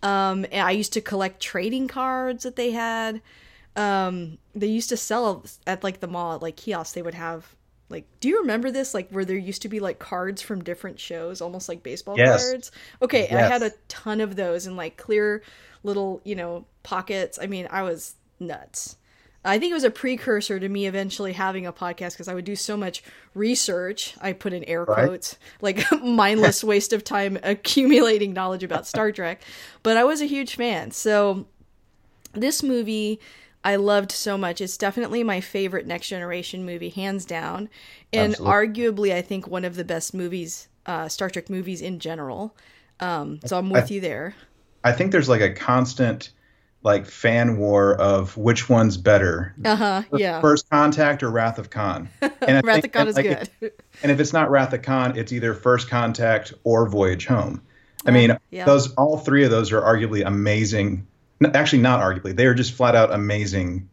Um, 0.00 0.46
and 0.52 0.64
I 0.64 0.70
used 0.70 0.92
to 0.92 1.00
collect 1.00 1.40
trading 1.42 1.88
cards 1.88 2.44
that 2.44 2.54
they 2.54 2.70
had 2.70 3.20
um 3.78 4.36
they 4.54 4.66
used 4.66 4.88
to 4.88 4.96
sell 4.96 5.44
at 5.66 5.84
like 5.84 6.00
the 6.00 6.06
mall 6.06 6.34
at 6.34 6.42
like 6.42 6.56
kiosks 6.56 6.92
they 6.92 7.02
would 7.02 7.14
have 7.14 7.54
like 7.88 8.04
do 8.20 8.28
you 8.28 8.40
remember 8.40 8.70
this 8.70 8.92
like 8.92 9.08
where 9.10 9.24
there 9.24 9.36
used 9.36 9.62
to 9.62 9.68
be 9.68 9.80
like 9.80 9.98
cards 9.98 10.42
from 10.42 10.62
different 10.62 10.98
shows 10.98 11.40
almost 11.40 11.68
like 11.68 11.82
baseball 11.82 12.16
yes. 12.18 12.44
cards 12.44 12.72
okay 13.00 13.28
yes. 13.30 13.32
i 13.32 13.52
had 13.52 13.62
a 13.62 13.72
ton 13.86 14.20
of 14.20 14.36
those 14.36 14.66
in 14.66 14.76
like 14.76 14.96
clear 14.96 15.42
little 15.84 16.20
you 16.24 16.34
know 16.34 16.66
pockets 16.82 17.38
i 17.40 17.46
mean 17.46 17.68
i 17.70 17.82
was 17.82 18.16
nuts 18.40 18.96
I 19.44 19.58
think 19.58 19.70
it 19.70 19.74
was 19.74 19.84
a 19.84 19.90
precursor 19.90 20.58
to 20.58 20.68
me 20.68 20.86
eventually 20.86 21.32
having 21.32 21.64
a 21.64 21.72
podcast 21.72 22.12
because 22.12 22.28
I 22.28 22.34
would 22.34 22.44
do 22.44 22.56
so 22.56 22.76
much 22.76 23.02
research. 23.34 24.14
I 24.20 24.32
put 24.32 24.52
in 24.52 24.64
air 24.64 24.84
Right. 24.84 25.06
quotes, 25.06 25.38
like 25.60 25.80
mindless 26.02 26.64
waste 26.64 26.92
of 26.92 27.04
time 27.04 27.38
accumulating 27.42 28.32
knowledge 28.32 28.64
about 28.64 28.86
Star 28.86 29.12
Trek. 29.12 29.40
But 29.82 29.96
I 29.96 30.04
was 30.04 30.20
a 30.20 30.26
huge 30.26 30.56
fan. 30.56 30.90
So 30.90 31.46
this 32.32 32.62
movie 32.62 33.20
I 33.68 33.76
loved 33.76 34.12
so 34.12 34.38
much. 34.38 34.62
It's 34.62 34.78
definitely 34.78 35.22
my 35.22 35.42
favorite 35.42 35.86
Next 35.86 36.08
Generation 36.08 36.64
movie, 36.64 36.88
hands 36.88 37.26
down. 37.26 37.68
And 38.14 38.32
Absolutely. 38.32 38.54
arguably, 38.54 39.12
I 39.14 39.20
think 39.20 39.46
one 39.46 39.66
of 39.66 39.76
the 39.76 39.84
best 39.84 40.14
movies, 40.14 40.68
uh, 40.86 41.06
Star 41.10 41.28
Trek 41.28 41.50
movies 41.50 41.82
in 41.82 41.98
general. 41.98 42.56
Um, 42.98 43.40
so 43.44 43.58
I'm 43.58 43.68
with 43.68 43.90
you 43.90 44.00
there. 44.00 44.34
I 44.84 44.92
think 44.92 45.12
there's 45.12 45.28
like 45.28 45.42
a 45.42 45.52
constant 45.52 46.30
like 46.82 47.04
fan 47.04 47.58
war 47.58 47.94
of 47.96 48.38
which 48.38 48.70
one's 48.70 48.96
better, 48.96 49.54
Uh 49.62 49.76
huh. 49.76 50.02
Yeah. 50.16 50.40
First 50.40 50.70
Contact 50.70 51.22
or 51.22 51.30
Wrath 51.30 51.58
of 51.58 51.68
Khan. 51.68 52.08
And 52.22 52.64
Wrath 52.64 52.80
think 52.80 52.86
of 52.86 52.92
Khan 52.92 53.08
is 53.08 53.16
like, 53.16 53.26
good. 53.26 53.50
it- 53.60 53.80
and 54.02 54.10
if 54.10 54.18
it's 54.18 54.32
not 54.32 54.50
Wrath 54.50 54.72
of 54.72 54.80
Khan, 54.80 55.14
it's 55.18 55.30
either 55.30 55.52
First 55.52 55.90
Contact 55.90 56.54
or 56.64 56.88
Voyage 56.88 57.26
Home. 57.26 57.60
I 58.06 58.12
mean, 58.12 58.38
yeah. 58.50 58.64
those 58.64 58.94
all 58.94 59.18
three 59.18 59.44
of 59.44 59.50
those 59.50 59.72
are 59.72 59.82
arguably 59.82 60.24
amazing. 60.24 61.06
N- 61.42 61.54
Actually, 61.54 61.82
not 61.82 62.00
arguably; 62.00 62.34
they 62.34 62.46
are 62.46 62.54
just 62.54 62.72
flat 62.72 62.94
out 62.94 63.12
amazing 63.12 63.88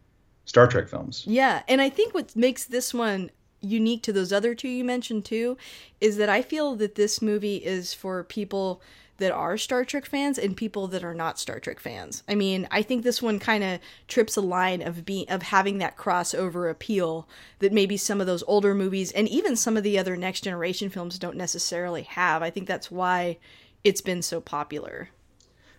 Star 0.45 0.67
Trek 0.67 0.87
films. 0.87 1.23
Yeah, 1.25 1.63
and 1.67 1.81
I 1.81 1.89
think 1.89 2.13
what 2.13 2.35
makes 2.35 2.65
this 2.65 2.93
one 2.93 3.31
unique 3.61 4.03
to 4.03 4.13
those 4.13 4.31
other 4.31 4.53
two 4.53 4.67
you 4.67 4.83
mentioned 4.83 5.25
too 5.25 5.57
is 5.99 6.17
that 6.17 6.29
I 6.29 6.41
feel 6.41 6.75
that 6.75 6.95
this 6.95 7.21
movie 7.21 7.57
is 7.57 7.93
for 7.93 8.23
people 8.23 8.81
that 9.17 9.31
are 9.31 9.57
Star 9.57 9.85
Trek 9.85 10.05
fans 10.05 10.37
and 10.37 10.57
people 10.57 10.87
that 10.87 11.03
are 11.03 11.13
not 11.13 11.39
Star 11.39 11.59
Trek 11.59 11.79
fans. 11.79 12.23
I 12.27 12.35
mean, 12.35 12.67
I 12.69 12.81
think 12.81 13.03
this 13.03 13.21
one 13.21 13.39
kind 13.39 13.63
of 13.63 13.79
trips 14.07 14.35
a 14.35 14.41
line 14.41 14.81
of 14.81 15.05
being 15.05 15.29
of 15.29 15.41
having 15.41 15.77
that 15.77 15.97
crossover 15.97 16.69
appeal 16.69 17.27
that 17.59 17.71
maybe 17.71 17.97
some 17.97 18.19
of 18.19 18.27
those 18.27 18.43
older 18.45 18.75
movies 18.75 19.11
and 19.13 19.27
even 19.29 19.55
some 19.55 19.77
of 19.77 19.83
the 19.83 19.97
other 19.97 20.17
next 20.17 20.41
generation 20.41 20.89
films 20.89 21.17
don't 21.17 21.37
necessarily 21.37 22.03
have. 22.03 22.43
I 22.43 22.49
think 22.49 22.67
that's 22.67 22.91
why 22.91 23.37
it's 23.83 24.01
been 24.01 24.21
so 24.21 24.41
popular. 24.41 25.09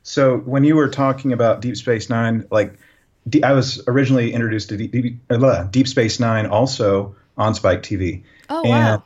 So 0.07 0.39
when 0.39 0.63
you 0.63 0.77
were 0.77 0.89
talking 0.89 1.33
about 1.33 1.61
Deep 1.61 1.77
Space 1.77 2.09
Nine, 2.09 2.47
like 2.53 2.75
I 3.43 3.53
was 3.53 3.83
originally 3.89 4.33
introduced 4.33 4.69
to 4.69 4.77
Deep, 4.77 4.93
Deep, 4.93 5.19
uh, 5.29 5.65
Deep 5.65 5.89
Space 5.89 6.21
Nine 6.21 6.47
also 6.47 7.17
on 7.37 7.55
Spike 7.57 7.83
TV. 7.83 8.23
Oh 8.49 8.63
and, 8.63 8.71
wow. 8.71 9.05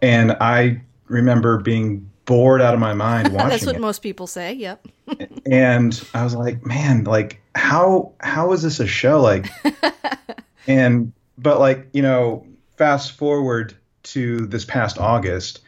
And 0.00 0.32
I 0.40 0.80
remember 1.06 1.58
being 1.58 2.10
bored 2.24 2.62
out 2.62 2.72
of 2.72 2.80
my 2.80 2.94
mind 2.94 3.28
watching 3.34 3.50
That's 3.50 3.66
what 3.66 3.76
it. 3.76 3.80
most 3.80 4.00
people 4.00 4.26
say. 4.26 4.54
Yep. 4.54 4.88
and 5.44 6.02
I 6.14 6.24
was 6.24 6.34
like, 6.34 6.64
man, 6.64 7.04
like 7.04 7.42
how 7.54 8.12
how 8.20 8.52
is 8.52 8.62
this 8.62 8.80
a 8.80 8.86
show? 8.86 9.20
Like, 9.20 9.50
and 10.66 11.12
but 11.36 11.60
like 11.60 11.88
you 11.92 12.00
know, 12.00 12.46
fast 12.78 13.12
forward 13.12 13.76
to 14.04 14.46
this 14.46 14.64
past 14.64 14.96
August, 14.96 15.60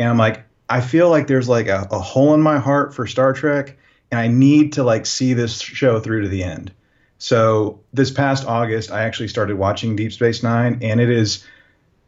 and 0.00 0.08
I'm 0.08 0.18
like, 0.18 0.44
I 0.68 0.80
feel 0.80 1.08
like 1.08 1.28
there's 1.28 1.48
like 1.48 1.68
a, 1.68 1.86
a 1.92 2.00
hole 2.00 2.34
in 2.34 2.40
my 2.40 2.58
heart 2.58 2.96
for 2.96 3.06
Star 3.06 3.32
Trek, 3.32 3.78
and 4.14 4.22
I 4.22 4.28
need 4.28 4.74
to 4.74 4.84
like 4.84 5.06
see 5.06 5.32
this 5.32 5.60
show 5.60 5.98
through 5.98 6.22
to 6.22 6.28
the 6.28 6.44
end. 6.44 6.72
So 7.18 7.80
this 7.92 8.12
past 8.12 8.46
August, 8.46 8.92
I 8.92 9.02
actually 9.02 9.28
started 9.28 9.56
watching 9.56 9.96
Deep 9.96 10.12
Space 10.12 10.42
Nine, 10.42 10.78
and 10.82 11.00
it 11.00 11.10
is 11.10 11.44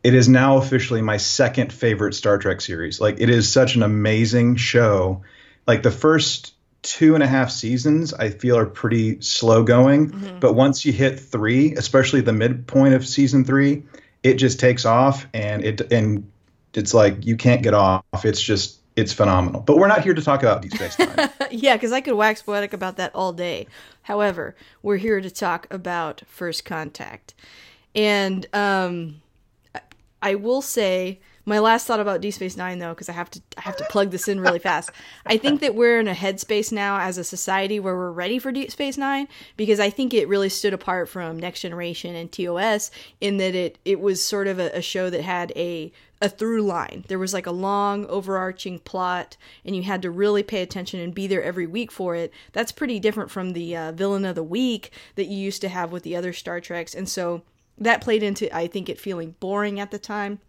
it 0.04 0.14
is 0.14 0.28
now 0.28 0.58
officially 0.58 1.02
my 1.02 1.16
second 1.16 1.72
favorite 1.72 2.14
Star 2.14 2.38
Trek 2.38 2.60
series. 2.60 3.00
Like 3.00 3.16
it 3.18 3.28
is 3.28 3.52
such 3.52 3.75
an 3.75 3.82
amazing 3.82 4.54
show. 4.54 5.22
Like 5.66 5.82
the 5.82 5.90
first 5.90 6.54
two 6.82 7.14
and 7.14 7.25
a 7.25 7.26
half 7.26 7.50
seasons, 7.50 8.14
I 8.14 8.30
feel 8.30 8.56
are 8.56 8.66
pretty 8.66 9.20
slow 9.20 9.64
going, 9.64 10.12
mm-hmm. 10.12 10.38
but 10.38 10.52
once 10.52 10.84
you 10.84 10.92
hit 10.92 11.18
three, 11.18 11.75
especially 11.75 12.20
the 12.20 12.32
midpoint 12.32 12.94
of 12.94 13.04
season 13.04 13.44
three, 13.44 13.82
it 14.22 14.34
just 14.34 14.60
takes 14.60 14.84
off, 14.84 15.26
and 15.34 15.64
it 15.64 15.92
and 15.92 16.30
it's 16.72 16.94
like 16.94 17.26
you 17.26 17.36
can't 17.36 17.64
get 17.64 17.75
off. 17.75 18.04
It's 18.22 18.40
just 18.40 18.75
it's 18.96 19.12
phenomenal. 19.12 19.60
But 19.60 19.76
we're 19.76 19.88
not 19.88 20.02
here 20.02 20.14
to 20.14 20.22
talk 20.22 20.42
about 20.42 20.62
Deep 20.62 20.72
Space 20.72 20.98
Nine. 20.98 21.30
yeah, 21.50 21.76
because 21.76 21.92
I 21.92 22.00
could 22.00 22.14
wax 22.14 22.42
poetic 22.42 22.72
about 22.72 22.96
that 22.96 23.14
all 23.14 23.32
day. 23.32 23.66
However, 24.02 24.56
we're 24.82 24.96
here 24.96 25.20
to 25.20 25.30
talk 25.30 25.66
about 25.70 26.22
First 26.26 26.64
Contact. 26.64 27.34
And 27.94 28.46
um, 28.54 29.22
I- 30.22 30.34
will 30.34 30.62
say 30.62 31.20
my 31.48 31.60
last 31.60 31.86
thought 31.86 32.00
about 32.00 32.20
Deep 32.20 32.34
Space 32.34 32.56
Nine, 32.56 32.78
though, 32.80 32.90
because 32.92 33.08
I 33.08 33.12
have 33.12 33.30
to 33.30 33.40
I 33.56 33.60
have 33.60 33.76
to 33.76 33.84
plug 33.84 34.10
this 34.10 34.26
in 34.26 34.40
really 34.40 34.58
fast. 34.58 34.90
I 35.26 35.36
think 35.36 35.60
that 35.60 35.76
we're 35.76 36.00
in 36.00 36.08
a 36.08 36.14
headspace 36.14 36.72
now 36.72 36.98
as 36.98 37.18
a 37.18 37.24
society 37.24 37.78
where 37.78 37.94
we're 37.94 38.10
ready 38.10 38.38
for 38.40 38.50
Deep 38.50 38.70
Space 38.72 38.96
Nine 38.98 39.28
because 39.56 39.78
I 39.78 39.88
think 39.88 40.12
it 40.12 40.26
really 40.26 40.48
stood 40.48 40.74
apart 40.74 41.08
from 41.08 41.38
Next 41.38 41.60
Generation 41.60 42.16
and 42.16 42.32
TOS 42.32 42.90
in 43.20 43.36
that 43.36 43.54
it 43.54 43.78
it 43.84 44.00
was 44.00 44.24
sort 44.24 44.48
of 44.48 44.58
a, 44.58 44.70
a 44.76 44.82
show 44.82 45.08
that 45.08 45.22
had 45.22 45.52
a 45.54 45.92
a 46.20 46.28
through 46.28 46.62
line. 46.62 47.04
There 47.08 47.18
was 47.18 47.35
like 47.35 47.46
a 47.46 47.52
long 47.52 48.06
overarching 48.06 48.78
plot, 48.78 49.37
and 49.64 49.76
you 49.76 49.82
had 49.82 50.02
to 50.02 50.11
really 50.11 50.42
pay 50.42 50.62
attention 50.62 51.00
and 51.00 51.14
be 51.14 51.26
there 51.26 51.42
every 51.42 51.66
week 51.66 51.92
for 51.92 52.14
it. 52.14 52.32
That's 52.52 52.73
pretty 52.73 52.99
different 52.99 53.30
from 53.30 53.52
the 53.52 53.76
uh, 53.76 53.92
villain 53.92 54.25
of 54.25 54.35
the 54.35 54.42
week 54.42 54.92
that 55.16 55.26
you 55.26 55.37
used 55.37 55.61
to 55.62 55.68
have 55.68 55.92
with 55.92 56.02
the 56.02 56.16
other 56.16 56.32
Star 56.32 56.61
Treks, 56.61 56.94
and 56.94 57.08
so 57.08 57.42
that 57.78 58.00
played 58.00 58.23
into 58.23 58.54
I 58.54 58.66
think 58.66 58.88
it 58.88 59.00
feeling 59.00 59.37
boring 59.40 59.78
at 59.78 59.90
the 59.90 59.99
time. 59.99 60.40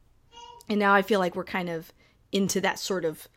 And 0.70 0.80
now 0.80 0.94
I 0.94 1.02
feel 1.02 1.20
like 1.20 1.36
we're 1.36 1.44
kind 1.44 1.70
of 1.70 1.94
into 2.32 2.60
that 2.62 2.80
sort 2.80 3.06
of 3.06 3.28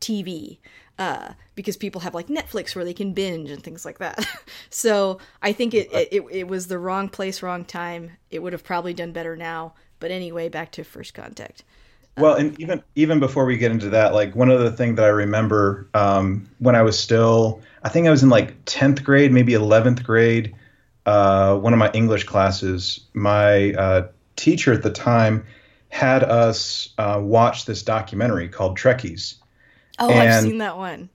TV 0.00 0.58
uh, 0.98 1.32
because 1.54 1.76
people 1.76 2.02
have 2.02 2.14
like 2.14 2.28
Netflix 2.28 2.74
where 2.74 2.84
they 2.84 2.94
can 2.94 3.12
binge 3.12 3.50
and 3.50 3.62
things 3.62 3.84
like 3.84 3.98
that. 3.98 4.24
so 4.70 5.18
I 5.42 5.52
think 5.52 5.74
it, 5.74 5.88
it 5.92 6.24
it 6.30 6.48
was 6.48 6.66
the 6.66 6.78
wrong 6.78 7.08
place, 7.08 7.42
wrong 7.42 7.64
time. 7.64 8.12
It 8.30 8.40
would 8.40 8.52
have 8.52 8.64
probably 8.64 8.94
done 8.94 9.12
better 9.12 9.36
now. 9.36 9.74
But 10.00 10.10
anyway, 10.10 10.48
back 10.48 10.72
to 10.72 10.84
First 10.84 11.14
Contact. 11.14 11.64
Well, 12.16 12.34
and 12.34 12.58
even 12.60 12.82
even 12.96 13.20
before 13.20 13.44
we 13.46 13.56
get 13.56 13.70
into 13.70 13.90
that, 13.90 14.12
like 14.14 14.34
one 14.34 14.50
other 14.50 14.70
thing 14.70 14.96
that 14.96 15.04
I 15.04 15.08
remember 15.08 15.88
um, 15.94 16.48
when 16.58 16.74
I 16.76 16.82
was 16.82 16.98
still, 16.98 17.62
I 17.82 17.88
think 17.88 18.06
I 18.06 18.10
was 18.10 18.22
in 18.22 18.28
like 18.28 18.56
tenth 18.66 19.02
grade, 19.04 19.32
maybe 19.32 19.54
eleventh 19.54 20.02
grade. 20.04 20.54
Uh, 21.06 21.56
one 21.56 21.72
of 21.72 21.78
my 21.78 21.90
English 21.92 22.24
classes, 22.24 23.00
my 23.14 23.72
uh, 23.72 24.08
teacher 24.36 24.72
at 24.72 24.82
the 24.82 24.90
time 24.90 25.46
had 25.88 26.22
us 26.22 26.90
uh, 26.98 27.18
watch 27.22 27.64
this 27.64 27.82
documentary 27.82 28.48
called 28.48 28.78
Trekkies, 28.78 29.36
Oh, 29.98 30.16
I've 30.16 30.34
seen 30.34 30.58
that 30.58 30.76
one. 30.76 31.10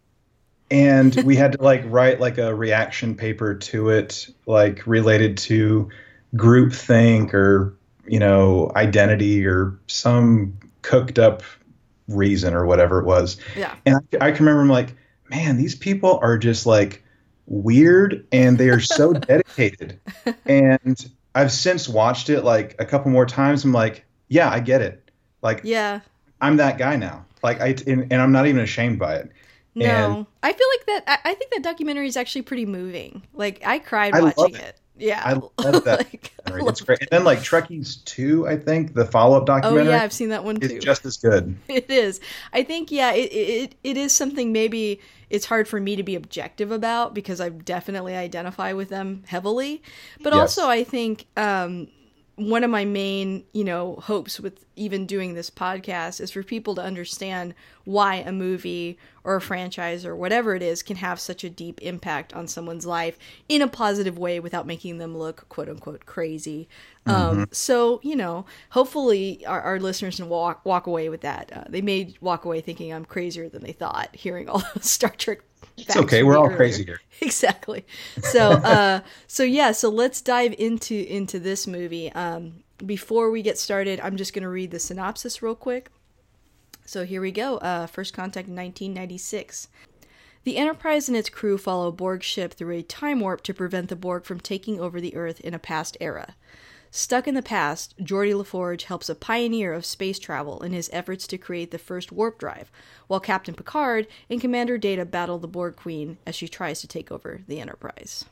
and 0.72 1.16
we 1.24 1.36
had 1.36 1.54
to 1.54 1.58
like 1.62 1.84
write 1.86 2.20
like 2.20 2.38
a 2.38 2.54
reaction 2.54 3.16
paper 3.16 3.56
to 3.56 3.90
it, 3.90 4.28
like 4.46 4.86
related 4.88 5.38
to 5.38 5.90
groupthink 6.36 7.34
or 7.34 7.76
you 8.08 8.20
know 8.20 8.72
identity 8.76 9.46
or 9.46 9.80
some 9.88 10.58
cooked 10.82 11.18
up 11.20 11.42
reason 12.08 12.54
or 12.54 12.66
whatever 12.66 13.00
it 13.00 13.06
was. 13.06 13.38
Yeah. 13.58 13.74
And 13.86 13.96
I, 14.22 14.28
I 14.28 14.32
can 14.32 14.46
remember 14.46 14.62
I'm 14.62 14.70
like, 14.70 14.96
man, 15.30 15.58
these 15.58 15.74
people 15.76 16.20
are 16.22 16.38
just 16.38 16.66
like 16.66 17.04
weird 17.48 18.26
and 18.32 18.58
they 18.58 18.70
are 18.70 18.80
so 18.80 19.14
dedicated. 19.14 20.00
And 20.46 21.12
I've 21.34 21.52
since 21.52 21.90
watched 21.90 22.30
it 22.30 22.44
like 22.44 22.76
a 22.80 22.86
couple 22.86 23.12
more 23.12 23.26
times. 23.26 23.64
I'm 23.64 23.72
like, 23.72 24.06
yeah, 24.28 24.50
I 24.50 24.60
get 24.60 24.82
it. 24.82 25.10
Like 25.42 25.62
Yeah. 25.64 26.02
I'm 26.42 26.58
that 26.58 26.78
guy 26.78 26.96
now. 26.96 27.26
Like 27.44 27.62
I 27.62 27.76
and, 27.88 28.12
and 28.12 28.22
I'm 28.22 28.32
not 28.32 28.46
even 28.48 28.62
ashamed 28.62 29.00
by 29.00 29.16
it. 29.16 29.32
No, 29.74 29.86
And- 29.86 30.26
I 30.44 30.54
feel 30.54 30.68
like 30.78 30.86
that. 31.06 31.22
I, 31.26 31.32
I 31.32 31.34
think 31.34 31.52
that 31.52 31.64
documentary 31.64 32.08
is 32.08 32.16
actually 32.18 32.44
pretty 32.44 32.66
moving. 32.66 33.24
Like 33.34 33.62
I 33.66 33.80
cried 33.80 34.14
I 34.14 34.22
watching 34.22 34.56
it. 34.56 34.62
it. 34.62 34.80
Yeah, 34.98 35.22
I 35.24 35.34
love 35.34 35.84
that 35.84 36.00
Like, 36.12 36.34
I 36.46 36.52
love 36.52 36.70
It's 36.70 36.82
great. 36.82 37.00
And 37.02 37.10
then 37.12 37.24
like 37.24 37.40
Trekkies 37.40 38.04
2, 38.06 38.48
I 38.48 38.58
think, 38.58 38.94
the 38.94 39.06
follow-up 39.06 39.46
documentary. 39.46 39.88
Oh 39.94 39.98
yeah, 39.98 40.04
I've 40.04 40.14
seen 40.14 40.30
that 40.30 40.44
one 40.44 40.60
too. 40.60 40.80
just 40.80 41.06
as 41.06 41.18
good. 41.18 41.56
It 41.68 41.90
is. 41.90 42.20
I 42.54 42.64
think 42.64 42.92
yeah, 42.92 43.12
it, 43.14 43.32
it 43.34 43.76
it 43.84 43.98
is 43.98 44.14
something 44.14 44.52
maybe 44.54 45.02
it's 45.30 45.46
hard 45.46 45.68
for 45.68 45.80
me 45.82 45.96
to 45.96 46.04
be 46.04 46.16
objective 46.16 46.72
about 46.72 47.14
because 47.14 47.42
I 47.42 47.50
definitely 47.50 48.16
identify 48.16 48.74
with 48.74 48.90
them 48.90 49.24
heavily. 49.28 49.82
But 50.24 50.34
Yes. 50.34 50.58
also 50.58 50.68
I 50.70 50.84
think 50.84 51.26
um 51.36 51.88
one 52.36 52.66
of 52.66 52.70
my 52.70 52.84
main, 52.84 53.46
you 53.54 53.64
know, 53.64 53.96
hopes 53.96 54.40
with 54.40 54.66
even 54.76 55.06
doing 55.06 55.34
this 55.34 55.50
podcast 55.50 56.20
is 56.20 56.32
for 56.32 56.44
people 56.44 56.76
to 56.76 56.82
understand 56.82 57.54
why 57.86 58.16
a 58.16 58.32
movie 58.32 58.98
or 59.24 59.38
a 59.38 59.42
franchise 59.42 60.06
or 60.06 60.16
whatever 60.16 60.54
it 60.54 60.62
is 60.62 60.84
can 60.84 60.98
have 60.98 61.20
such 61.20 61.46
a 61.46 61.50
deep 61.50 61.82
impact 61.82 62.34
on 62.34 62.48
someone's 62.48 62.86
life 62.86 63.18
in 63.48 63.62
a 63.62 63.68
positive 63.68 64.18
way 64.18 64.40
without 64.40 64.68
making 64.68 64.98
them 64.98 65.18
look 65.18 65.48
quote 65.48 65.70
unquote 65.70 66.06
crazy. 66.06 66.68
Um, 67.08 67.48
so, 67.52 68.00
you 68.04 68.16
know, 68.16 68.46
hopefully 68.72 69.46
our, 69.46 69.62
our 69.62 69.80
listeners 69.80 70.18
can 70.18 70.28
walk, 70.28 70.66
walk 70.66 70.88
away 70.88 71.08
with 71.08 71.22
that. 71.22 71.52
Uh, 71.54 71.64
they 71.70 71.82
may 71.82 72.16
walk 72.20 72.46
away 72.46 72.62
thinking 72.62 72.92
I'm 72.92 73.06
crazier 73.06 73.48
than 73.48 73.64
they 73.64 73.72
thought 73.72 74.16
hearing 74.16 74.50
all 74.50 74.64
those 74.74 74.86
Star 74.90 75.12
Trek 75.12 75.40
It's 75.78 75.96
okay. 75.96 76.24
We're 76.24 76.38
all 76.38 76.50
crazy 76.50 76.84
here. 76.86 77.02
exactly 77.22 77.86
so 78.18 78.52
uh 78.52 79.00
so 79.28 79.44
yeah 79.44 79.72
so 79.72 79.90
let's 79.90 80.22
dive 80.22 80.54
into 80.58 80.96
into 81.10 81.40
this 81.40 81.66
movie 81.66 82.12
um 82.12 82.64
before 82.86 83.32
we 83.32 83.42
get 83.42 83.58
started 83.58 84.02
i'm 84.02 84.18
just 84.18 84.34
going 84.34 84.44
to 84.44 84.50
read 84.50 84.70
the 84.72 84.80
synopsis 84.80 85.42
real 85.42 85.56
quick 85.56 85.90
so 86.86 87.06
here 87.06 87.22
we 87.22 87.32
go 87.32 87.58
uh 87.58 87.88
first 87.88 88.14
contact 88.14 88.50
1996 88.50 89.70
The 90.44 90.58
Enterprise 90.58 91.08
and 91.08 91.18
its 91.18 91.30
crew 91.30 91.58
follow 91.58 91.92
Borg 91.92 92.22
ship 92.22 92.54
through 92.54 92.76
a 92.76 92.84
time 92.84 93.22
warp 93.22 93.42
to 93.44 93.54
prevent 93.54 93.88
the 93.90 93.96
Borg 93.96 94.26
from 94.26 94.40
taking 94.40 94.80
over 94.80 95.00
the 95.00 95.16
Earth 95.16 95.40
in 95.40 95.54
a 95.56 95.60
past 95.60 95.98
era. 96.00 96.36
Stuck 96.96 97.28
in 97.28 97.36
the 97.36 97.42
past, 97.42 97.94
Geordi 97.98 98.34
LaForge 98.34 98.84
helps 98.84 99.10
a 99.10 99.16
pioneer 99.16 99.74
of 99.74 99.86
space 99.86 100.18
travel 100.18 100.64
in 100.64 100.72
his 100.72 100.90
efforts 100.94 101.28
to 101.28 101.38
create 101.38 101.72
the 101.72 101.78
first 101.78 102.10
warp 102.10 102.40
drive, 102.40 102.72
while 103.08 103.20
Captain 103.20 103.54
Picard 103.54 104.08
and 104.30 104.40
Commander 104.40 104.78
Data 104.78 105.04
battle 105.04 105.38
the 105.38 105.46
Borg 105.46 105.76
Queen 105.76 106.20
as 106.26 106.36
she 106.36 106.48
tries 106.48 106.80
to 106.80 106.88
take 106.88 107.12
over 107.12 107.42
the 107.50 107.60
Enterprise. 107.60 108.24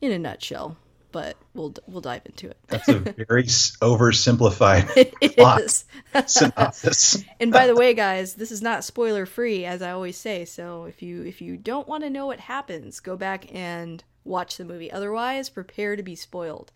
In 0.00 0.12
a 0.12 0.20
nutshell, 0.20 0.76
but 1.10 1.36
we'll 1.52 1.74
we'll 1.88 2.00
dive 2.00 2.22
into 2.26 2.48
it. 2.48 2.58
That's 2.68 2.88
a 2.90 3.00
very 3.00 3.42
oversimplified 3.42 5.34
plot 5.34 5.62
is. 5.62 5.84
synopsis. 6.26 7.24
and 7.40 7.50
by 7.50 7.66
the 7.66 7.74
way, 7.74 7.92
guys, 7.92 8.34
this 8.34 8.52
is 8.52 8.62
not 8.62 8.84
spoiler 8.84 9.26
free, 9.26 9.64
as 9.64 9.82
I 9.82 9.90
always 9.90 10.16
say. 10.16 10.44
So 10.44 10.84
if 10.84 11.02
you 11.02 11.24
if 11.24 11.42
you 11.42 11.56
don't 11.56 11.88
want 11.88 12.04
to 12.04 12.10
know 12.10 12.26
what 12.26 12.38
happens, 12.38 13.00
go 13.00 13.16
back 13.16 13.52
and 13.52 14.04
watch 14.26 14.56
the 14.56 14.64
movie. 14.64 14.90
Otherwise, 14.90 15.48
prepare 15.48 15.96
to 15.96 16.02
be 16.02 16.14
spoiled. 16.14 16.72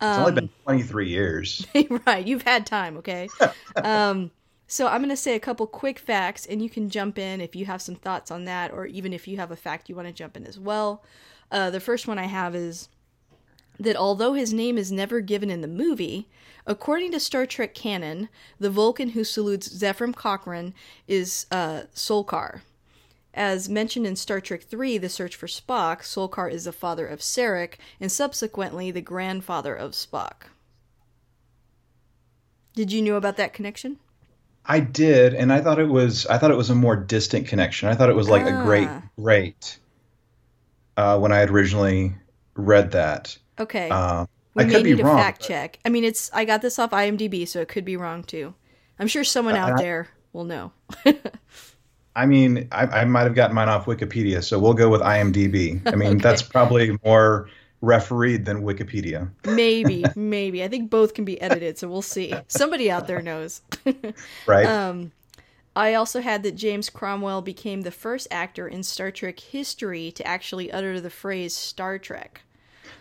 It's 0.00 0.18
only 0.18 0.32
been 0.32 0.50
23 0.64 1.08
years. 1.08 1.66
right, 2.06 2.26
you've 2.26 2.42
had 2.42 2.66
time, 2.66 2.98
okay? 2.98 3.28
um, 3.76 4.30
so 4.66 4.86
I'm 4.86 5.00
going 5.00 5.10
to 5.10 5.16
say 5.16 5.34
a 5.34 5.40
couple 5.40 5.66
quick 5.66 5.98
facts, 5.98 6.44
and 6.44 6.62
you 6.62 6.68
can 6.68 6.90
jump 6.90 7.18
in 7.18 7.40
if 7.40 7.56
you 7.56 7.66
have 7.66 7.80
some 7.80 7.94
thoughts 7.94 8.30
on 8.30 8.44
that, 8.44 8.72
or 8.72 8.86
even 8.86 9.12
if 9.12 9.26
you 9.26 9.38
have 9.38 9.50
a 9.50 9.56
fact 9.56 9.88
you 9.88 9.94
want 9.94 10.08
to 10.08 10.12
jump 10.12 10.36
in 10.36 10.44
as 10.44 10.58
well. 10.58 11.02
Uh, 11.50 11.70
the 11.70 11.80
first 11.80 12.06
one 12.06 12.18
I 12.18 12.24
have 12.24 12.54
is 12.54 12.88
that 13.78 13.96
although 13.96 14.34
his 14.34 14.52
name 14.52 14.76
is 14.76 14.90
never 14.90 15.20
given 15.20 15.50
in 15.50 15.60
the 15.60 15.68
movie, 15.68 16.28
according 16.66 17.12
to 17.12 17.20
Star 17.20 17.46
Trek 17.46 17.74
canon, 17.74 18.28
the 18.58 18.70
Vulcan 18.70 19.10
who 19.10 19.24
salutes 19.24 19.68
Zefram 19.68 20.14
Cochrane 20.14 20.74
is 21.06 21.46
uh, 21.50 21.82
Solkar. 21.94 22.62
As 23.36 23.68
mentioned 23.68 24.06
in 24.06 24.16
Star 24.16 24.40
Trek 24.40 24.62
III, 24.72 24.96
The 24.96 25.10
Search 25.10 25.36
for 25.36 25.46
Spock, 25.46 25.98
Solkar 26.00 26.50
is 26.50 26.64
the 26.64 26.72
father 26.72 27.06
of 27.06 27.20
Sarek 27.20 27.74
and 28.00 28.10
subsequently 28.10 28.90
the 28.90 29.02
grandfather 29.02 29.74
of 29.74 29.92
Spock. 29.92 30.44
Did 32.74 32.90
you 32.92 33.02
know 33.02 33.16
about 33.16 33.36
that 33.36 33.52
connection? 33.52 33.98
I 34.64 34.80
did, 34.80 35.34
and 35.34 35.52
I 35.52 35.60
thought 35.60 35.78
it 35.78 35.88
was 35.88 36.26
I 36.26 36.38
thought 36.38 36.50
it 36.50 36.56
was 36.56 36.70
a 36.70 36.74
more 36.74 36.96
distant 36.96 37.46
connection. 37.46 37.88
I 37.88 37.94
thought 37.94 38.08
it 38.10 38.16
was 38.16 38.28
like 38.28 38.42
Ah. 38.42 38.60
a 38.60 38.64
great 38.64 38.88
great 39.20 39.78
uh, 40.96 41.18
when 41.18 41.30
I 41.30 41.38
had 41.38 41.50
originally 41.50 42.14
read 42.54 42.90
that. 42.92 43.36
Okay. 43.60 43.90
Um, 43.90 44.28
we 44.54 44.64
I 44.64 44.66
may 44.66 44.72
could 44.74 44.84
be 44.84 44.94
need 44.94 45.04
wrong. 45.04 45.18
a 45.18 45.22
fact 45.22 45.40
but- 45.40 45.48
check. 45.48 45.78
I 45.84 45.90
mean, 45.90 46.04
it's 46.04 46.30
I 46.32 46.44
got 46.46 46.62
this 46.62 46.78
off 46.78 46.90
IMDb, 46.90 47.46
so 47.46 47.60
it 47.60 47.68
could 47.68 47.84
be 47.84 47.96
wrong 47.98 48.24
too. 48.24 48.54
I'm 48.98 49.06
sure 49.08 49.24
someone 49.24 49.56
out 49.56 49.74
I- 49.78 49.82
there 49.82 50.08
will 50.32 50.44
know. 50.44 50.72
I 52.16 52.26
mean, 52.26 52.66
I, 52.72 52.86
I 52.86 53.04
might 53.04 53.24
have 53.24 53.34
gotten 53.34 53.54
mine 53.54 53.68
off 53.68 53.86
Wikipedia, 53.86 54.42
so 54.42 54.58
we'll 54.58 54.74
go 54.74 54.88
with 54.88 55.02
IMDb. 55.02 55.80
I 55.86 55.94
mean, 55.96 56.08
Okay. 56.14 56.22
that's 56.22 56.42
probably 56.42 56.98
more 57.04 57.48
refereed 57.82 58.46
than 58.46 58.62
Wikipedia, 58.62 59.30
Maybe, 59.44 60.04
maybe. 60.16 60.64
I 60.64 60.68
think 60.68 60.90
both 60.90 61.12
can 61.14 61.24
be 61.26 61.40
edited, 61.40 61.78
so 61.78 61.88
we'll 61.88 62.02
see. 62.02 62.34
Somebody 62.48 62.90
out 62.90 63.06
there 63.06 63.20
knows. 63.22 63.60
right? 64.46 64.66
Um, 64.66 65.12
I 65.76 65.92
also 65.94 66.22
had 66.22 66.42
that 66.44 66.52
James 66.56 66.88
Cromwell 66.88 67.42
became 67.42 67.82
the 67.82 67.90
first 67.90 68.28
actor 68.30 68.66
in 68.66 68.82
Star 68.82 69.10
Trek 69.10 69.38
history 69.38 70.10
to 70.12 70.26
actually 70.26 70.72
utter 70.72 71.00
the 71.02 71.10
phrase 71.10 71.52
Star 71.54 71.98
Trek. 71.98 72.40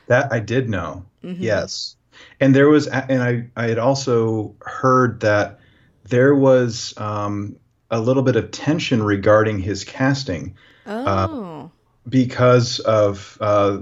that 0.08 0.32
I 0.32 0.40
did 0.42 0.70
know. 0.70 1.06
Mhm. 1.24 1.38
Yes, 1.40 1.96
and 2.42 2.54
there 2.54 2.68
was, 2.68 2.88
and 2.88 3.24
I 3.24 3.48
I 3.56 3.70
had 3.70 3.80
also 3.80 4.54
heard 4.62 5.22
that 5.22 5.60
there 6.04 6.36
was 6.36 6.94
um, 6.98 7.56
a 7.96 8.00
little 8.00 8.24
bit 8.24 8.36
of 8.36 8.52
tension 8.52 9.02
regarding 9.02 9.60
his 9.60 9.84
casting. 9.84 10.56
Oh. 10.88 11.72
because 12.08 12.80
of 12.82 13.38
uh, 13.42 13.80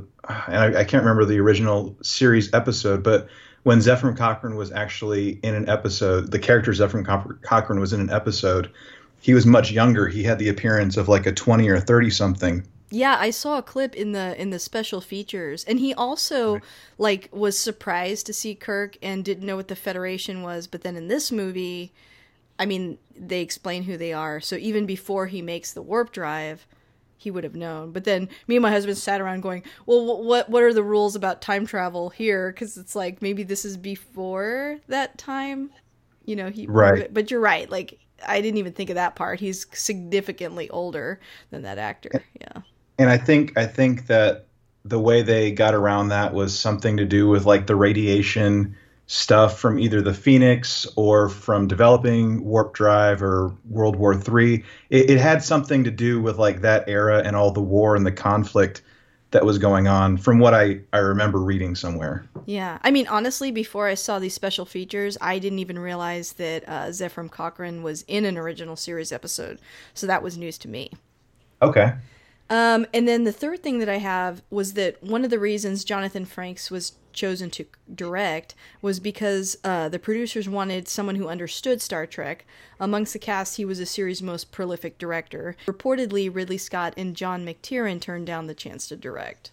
and 0.47 0.55
I, 0.55 0.81
I 0.81 0.83
can't 0.85 1.03
remember 1.03 1.25
the 1.25 1.39
original 1.39 1.97
series 2.01 2.53
episode, 2.53 3.03
but 3.03 3.27
when 3.63 3.81
Zephyr 3.81 4.13
Cochrane 4.13 4.55
was 4.55 4.71
actually 4.71 5.39
in 5.43 5.55
an 5.55 5.67
episode, 5.69 6.31
the 6.31 6.39
character 6.39 6.73
Zephyr 6.73 7.03
Co- 7.03 7.35
Cochrane 7.41 7.79
was 7.79 7.93
in 7.93 7.99
an 7.99 8.09
episode. 8.09 8.69
He 9.19 9.33
was 9.33 9.45
much 9.45 9.71
younger. 9.71 10.07
He 10.07 10.23
had 10.23 10.39
the 10.39 10.49
appearance 10.49 10.97
of 10.97 11.07
like 11.07 11.25
a 11.25 11.31
twenty 11.31 11.69
or 11.69 11.79
thirty 11.79 12.09
something. 12.09 12.65
Yeah, 12.89 13.17
I 13.19 13.31
saw 13.31 13.57
a 13.57 13.63
clip 13.63 13.95
in 13.95 14.11
the 14.11 14.39
in 14.39 14.51
the 14.51 14.59
special 14.59 15.01
features, 15.01 15.63
and 15.63 15.79
he 15.79 15.93
also 15.93 16.59
like 16.97 17.29
was 17.31 17.57
surprised 17.57 18.25
to 18.27 18.33
see 18.33 18.53
Kirk 18.53 18.97
and 19.01 19.25
didn't 19.25 19.45
know 19.45 19.55
what 19.55 19.67
the 19.69 19.75
Federation 19.75 20.41
was. 20.41 20.67
But 20.67 20.83
then 20.83 20.95
in 20.95 21.07
this 21.07 21.31
movie, 21.31 21.91
I 22.59 22.65
mean, 22.65 22.97
they 23.15 23.41
explain 23.41 23.83
who 23.83 23.97
they 23.97 24.13
are. 24.13 24.39
So 24.39 24.55
even 24.55 24.85
before 24.85 25.27
he 25.27 25.41
makes 25.41 25.73
the 25.73 25.81
warp 25.81 26.11
drive, 26.11 26.67
he 27.17 27.31
would 27.31 27.43
have 27.43 27.55
known. 27.55 27.91
But 27.91 28.03
then 28.03 28.29
me 28.47 28.55
and 28.55 28.63
my 28.63 28.71
husband 28.71 28.97
sat 28.97 29.21
around 29.21 29.41
going, 29.41 29.63
"Well, 29.85 30.05
wh- 30.05 30.25
what 30.25 30.49
what 30.49 30.63
are 30.63 30.73
the 30.73 30.83
rules 30.83 31.15
about 31.15 31.41
time 31.41 31.65
travel 31.65 32.09
here? 32.09 32.51
Because 32.51 32.77
it's 32.77 32.95
like 32.95 33.21
maybe 33.21 33.43
this 33.43 33.65
is 33.65 33.77
before 33.77 34.79
that 34.87 35.17
time." 35.17 35.71
You 36.25 36.35
know, 36.35 36.49
he 36.49 36.67
Right. 36.67 37.13
But 37.13 37.31
you're 37.31 37.39
right. 37.39 37.69
Like 37.69 37.99
I 38.25 38.41
didn't 38.41 38.57
even 38.57 38.73
think 38.73 38.89
of 38.89 38.95
that 38.95 39.15
part. 39.15 39.39
He's 39.39 39.65
significantly 39.73 40.69
older 40.69 41.19
than 41.49 41.63
that 41.63 41.77
actor. 41.77 42.23
Yeah. 42.39 42.61
And 42.99 43.09
I 43.09 43.17
think 43.17 43.57
I 43.57 43.65
think 43.65 44.07
that 44.07 44.45
the 44.85 44.99
way 44.99 45.21
they 45.21 45.51
got 45.51 45.73
around 45.73 46.09
that 46.09 46.33
was 46.33 46.57
something 46.57 46.97
to 46.97 47.05
do 47.05 47.27
with 47.27 47.45
like 47.45 47.67
the 47.67 47.75
radiation 47.75 48.75
stuff 49.07 49.59
from 49.59 49.79
either 49.79 50.01
the 50.01 50.13
Phoenix 50.13 50.87
or 50.95 51.29
from 51.29 51.67
developing 51.67 52.43
Warp 52.43 52.73
Drive 52.73 53.21
or 53.21 53.53
World 53.69 53.95
War 53.95 54.15
Three. 54.15 54.63
It, 54.89 55.09
it 55.09 55.19
had 55.19 55.43
something 55.43 55.83
to 55.83 55.91
do 55.91 56.21
with 56.21 56.37
like 56.37 56.61
that 56.61 56.87
era 56.87 57.21
and 57.23 57.35
all 57.35 57.51
the 57.51 57.61
war 57.61 57.95
and 57.95 58.05
the 58.05 58.11
conflict 58.11 58.81
that 59.31 59.43
was 59.43 59.57
going 59.57 59.87
on, 59.87 60.15
from 60.15 60.37
what 60.37 60.53
I 60.53 60.79
I 60.93 60.99
remember 60.99 61.39
reading 61.39 61.75
somewhere. 61.75 62.25
Yeah, 62.45 62.77
I 62.83 62.91
mean, 62.91 63.07
honestly, 63.07 63.51
before 63.51 63.87
I 63.87 63.95
saw 63.95 64.19
these 64.19 64.35
special 64.35 64.63
features, 64.63 65.17
I 65.21 65.39
didn't 65.39 65.59
even 65.59 65.79
realize 65.79 66.33
that 66.33 66.63
uh, 66.67 66.85
Zefram 66.89 67.31
Cochrane 67.31 67.81
was 67.81 68.03
in 68.07 68.25
an 68.25 68.37
original 68.37 68.75
series 68.75 69.11
episode, 69.11 69.59
so 69.93 70.05
that 70.07 70.21
was 70.21 70.37
news 70.37 70.57
to 70.59 70.67
me. 70.67 70.91
Okay. 71.61 71.93
Um, 72.49 72.85
and 72.93 73.07
then 73.07 73.23
the 73.23 73.31
third 73.31 73.63
thing 73.63 73.79
that 73.79 73.89
I 73.89 73.97
have 73.97 74.43
was 74.51 74.73
that 74.73 75.01
one 75.01 75.23
of 75.23 75.31
the 75.31 75.39
reasons 75.39 75.83
Jonathan 75.83 76.25
Frakes 76.25 76.69
was 76.69 76.93
chosen 77.13 77.49
to 77.51 77.65
direct 77.93 78.55
was 78.81 78.99
because 78.99 79.57
uh, 79.63 79.89
the 79.89 79.99
producers 79.99 80.49
wanted 80.49 80.87
someone 80.87 81.15
who 81.15 81.27
understood 81.27 81.81
Star 81.81 82.05
Trek. 82.05 82.45
Amongst 82.79 83.13
the 83.13 83.19
cast, 83.19 83.57
he 83.57 83.65
was 83.65 83.79
the 83.79 83.85
series' 83.85 84.21
most 84.21 84.51
prolific 84.51 84.97
director. 84.97 85.55
Reportedly, 85.65 86.33
Ridley 86.33 86.57
Scott 86.57 86.93
and 86.97 87.15
John 87.15 87.45
McTiernan 87.45 88.01
turned 88.01 88.27
down 88.27 88.47
the 88.47 88.53
chance 88.53 88.87
to 88.87 88.95
direct. 88.95 89.51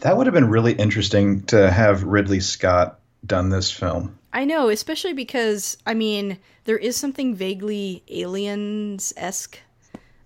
That 0.00 0.16
would 0.16 0.26
have 0.26 0.34
been 0.34 0.48
really 0.48 0.72
interesting 0.72 1.42
to 1.44 1.70
have 1.70 2.04
Ridley 2.04 2.40
Scott 2.40 2.98
done 3.26 3.50
this 3.50 3.70
film. 3.70 4.18
I 4.32 4.44
know, 4.44 4.68
especially 4.68 5.12
because 5.12 5.76
I 5.86 5.94
mean, 5.94 6.38
there 6.64 6.78
is 6.78 6.96
something 6.96 7.34
vaguely 7.34 8.02
aliens 8.08 9.12
esque 9.16 9.58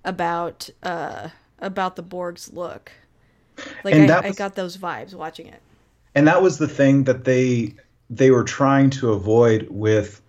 about 0.05 0.69
uh 0.83 1.31
about 1.59 1.97
the 1.97 2.03
Borg's 2.03 2.53
look. 2.53 2.93
Like 3.83 3.95
I, 3.95 4.07
that 4.07 4.25
I 4.25 4.33
got 4.33 4.55
those 4.55 4.77
vibes 4.77 5.15
watching 5.15 5.47
it. 5.47 5.63
And 6.15 6.27
that 6.29 6.43
was 6.43 6.59
the 6.59 6.69
thing 6.69 7.05
that 7.05 7.25
they 7.25 7.75
they 8.11 8.31
were 8.31 8.45
trying 8.45 8.91
to 8.91 9.13
avoid 9.13 9.67
with 9.71 10.21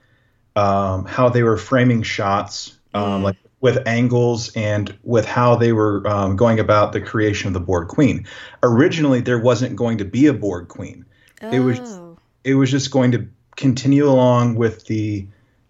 um, 0.55 1.05
how 1.05 1.27
they 1.29 1.43
were 1.43 1.57
framing 1.57 2.01
shots, 2.03 2.77
um, 2.93 3.21
Mm. 3.21 3.23
like 3.23 3.35
with 3.61 3.85
angles 3.87 4.51
and 4.55 4.95
with 5.03 5.25
how 5.25 5.55
they 5.55 5.73
were 5.73 6.07
um, 6.07 6.35
going 6.35 6.59
about 6.59 6.93
the 6.93 7.01
creation 7.01 7.47
of 7.47 7.53
the 7.53 7.59
Borg 7.59 7.87
Queen. 7.89 8.25
Originally, 8.63 9.21
there 9.21 9.39
wasn't 9.39 9.75
going 9.75 9.97
to 9.97 10.05
be 10.05 10.27
a 10.27 10.33
Borg 10.33 10.67
Queen. 10.69 11.05
It 11.51 11.59
was- 11.59 11.79
Oh. 11.79 12.17
It 12.43 12.53
was 12.55 12.69
just 12.69 12.91
going 12.91 13.11
to 13.13 13.25
continue 13.57 14.07
along 14.07 14.53
with 14.55 14.85
the 14.85 15.27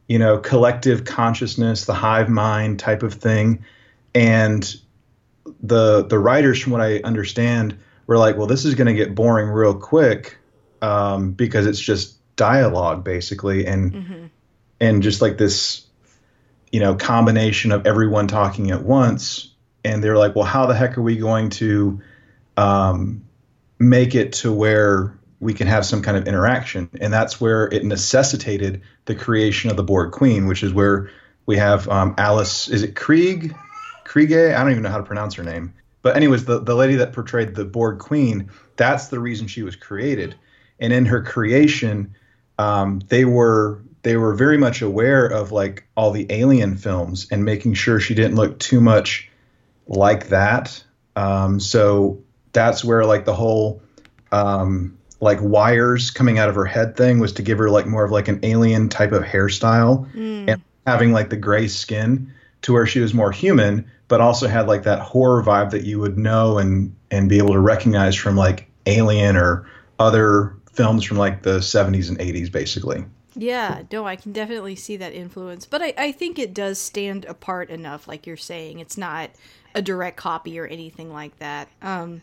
you 0.08 0.20
know 0.20 0.38
collective 0.40 1.06
consciousness, 1.06 1.86
the 1.86 1.94
hive 1.94 2.28
mind 2.30 2.80
type 2.80 3.02
of 3.02 3.14
thing, 3.14 3.64
and 4.14 4.76
the 5.64 6.06
the 6.06 6.20
writers, 6.20 6.60
from 6.62 6.74
what 6.74 6.82
I 6.82 7.00
understand, 7.00 7.78
were 8.08 8.18
like, 8.18 8.38
well, 8.38 8.48
this 8.48 8.66
is 8.66 8.76
going 8.76 8.88
to 8.88 8.94
get 8.94 9.16
boring 9.16 9.50
real 9.50 9.74
quick 9.74 10.38
um, 10.82 11.32
because 11.32 11.66
it's 11.66 11.80
just 11.80 12.18
dialogue 12.36 13.04
basically, 13.04 13.66
and 13.66 13.94
Mhm. 13.94 14.30
and 14.80 15.02
just 15.04 15.22
like 15.22 15.38
this, 15.38 15.86
you 16.72 16.80
know, 16.80 16.96
combination 16.96 17.72
of 17.72 17.88
everyone 17.88 18.28
talking 18.28 18.72
at 18.72 18.84
once. 18.84 19.52
And 19.84 20.04
they're 20.04 20.18
like, 20.18 20.36
well, 20.36 20.46
how 20.46 20.66
the 20.66 20.76
heck 20.76 20.98
are 20.98 21.02
we 21.02 21.16
going 21.18 21.50
to 21.52 22.02
um, 22.58 23.24
make 23.80 24.16
it 24.16 24.34
to 24.34 24.52
where 24.52 25.18
we 25.40 25.54
can 25.54 25.68
have 25.68 25.86
some 25.86 26.02
kind 26.02 26.18
of 26.18 26.28
interaction? 26.28 26.90
And 27.00 27.14
that's 27.14 27.40
where 27.40 27.68
it 27.72 27.84
necessitated 27.86 28.82
the 29.06 29.16
creation 29.16 29.70
of 29.70 29.78
the 29.78 29.84
Borg 29.84 30.12
Queen, 30.12 30.48
which 30.48 30.64
is 30.64 30.74
where 30.74 31.10
we 31.46 31.58
have 31.58 31.88
um, 31.88 32.16
Alice. 32.18 32.68
Is 32.68 32.82
it 32.84 32.96
Krieg? 32.96 33.56
Kriege? 34.06 34.54
I 34.54 34.60
don't 34.62 34.72
even 34.72 34.84
know 34.84 34.90
how 34.90 34.98
to 34.98 35.04
pronounce 35.04 35.36
her 35.36 35.44
name. 35.44 35.74
But 36.06 36.16
anyways, 36.16 36.46
the, 36.46 36.60
the 36.60 36.76
lady 36.76 36.98
that 36.98 37.14
portrayed 37.14 37.56
the 37.56 37.66
Borg 37.66 37.98
Queen, 37.98 38.52
that's 38.76 39.08
the 39.08 39.20
reason 39.20 39.48
she 39.48 39.64
was 39.64 39.76
created. 39.76 40.36
And 40.80 40.94
in 40.94 41.08
her 41.08 41.24
creation, 41.24 42.14
um, 42.60 43.02
they 43.08 43.26
were 43.26 43.82
they 44.04 44.16
were 44.16 44.36
very 44.36 44.60
much 44.60 44.84
aware 44.84 45.26
of 45.26 45.52
like 45.52 45.88
all 45.98 46.12
the 46.12 46.28
alien 46.30 46.78
films 46.78 47.26
and 47.32 47.44
making 47.44 47.74
sure 47.74 48.00
she 48.00 48.14
didn't 48.14 48.36
look 48.36 48.60
too 48.60 48.80
much 48.80 49.32
like 49.88 50.28
that. 50.28 50.84
Um, 51.16 51.60
so 51.60 52.22
that's 52.54 52.86
where 52.86 53.04
like 53.04 53.26
the 53.26 53.34
whole 53.34 53.82
um, 54.32 55.00
like 55.22 55.40
wires 55.42 56.12
coming 56.12 56.38
out 56.38 56.50
of 56.50 56.56
her 56.56 56.66
head 56.66 56.96
thing 56.96 57.18
was 57.18 57.34
to 57.34 57.42
give 57.42 57.58
her 57.58 57.72
like 57.72 57.88
more 57.88 58.06
of 58.06 58.12
like 58.12 58.28
an 58.28 58.42
alien 58.44 58.90
type 58.90 59.12
of 59.12 59.24
hairstyle 59.24 60.08
Mm. 60.14 60.50
and 60.50 60.62
having 60.86 61.14
like 61.14 61.32
the 61.32 61.36
gray 61.38 61.68
skin 61.68 62.32
to 62.62 62.74
where 62.74 62.86
she 62.86 63.00
was 63.00 63.12
more 63.16 63.32
human, 63.32 63.90
but 64.08 64.22
also 64.22 64.48
had 64.48 64.68
like 64.68 64.84
that 64.84 65.00
horror 65.00 65.44
vibe 65.44 65.72
that 65.72 65.84
you 65.84 66.00
would 66.00 66.18
know 66.18 66.58
and 66.58 66.96
and 67.12 67.30
be 67.30 67.38
able 67.38 67.54
to 67.54 67.60
recognize 67.60 68.16
from 68.16 68.36
like 68.36 68.70
Alien 68.86 69.36
or 69.36 69.68
other 70.00 70.56
films 70.74 71.04
from 71.04 71.18
like 71.18 71.44
the 71.44 71.60
70s 71.60 72.10
and 72.10 72.20
80s, 72.20 72.52
basically. 72.52 73.06
Yeah, 73.36 73.84
no, 73.92 74.06
I 74.06 74.16
can 74.16 74.32
definitely 74.32 74.76
see 74.76 74.98
that 74.98 75.14
influence. 75.14 75.66
But 75.66 75.82
I, 75.82 75.94
I 75.98 76.12
think 76.12 76.40
it 76.40 76.54
does 76.54 76.80
stand 76.80 77.26
apart 77.26 77.70
enough, 77.70 78.08
like 78.08 78.26
you're 78.26 78.38
saying. 78.38 78.80
It's 78.80 78.98
not 78.98 79.32
a 79.74 79.82
direct 79.82 80.18
copy 80.18 80.58
or 80.58 80.66
anything 80.66 81.12
like 81.12 81.38
that. 81.40 81.68
Um, 81.82 82.22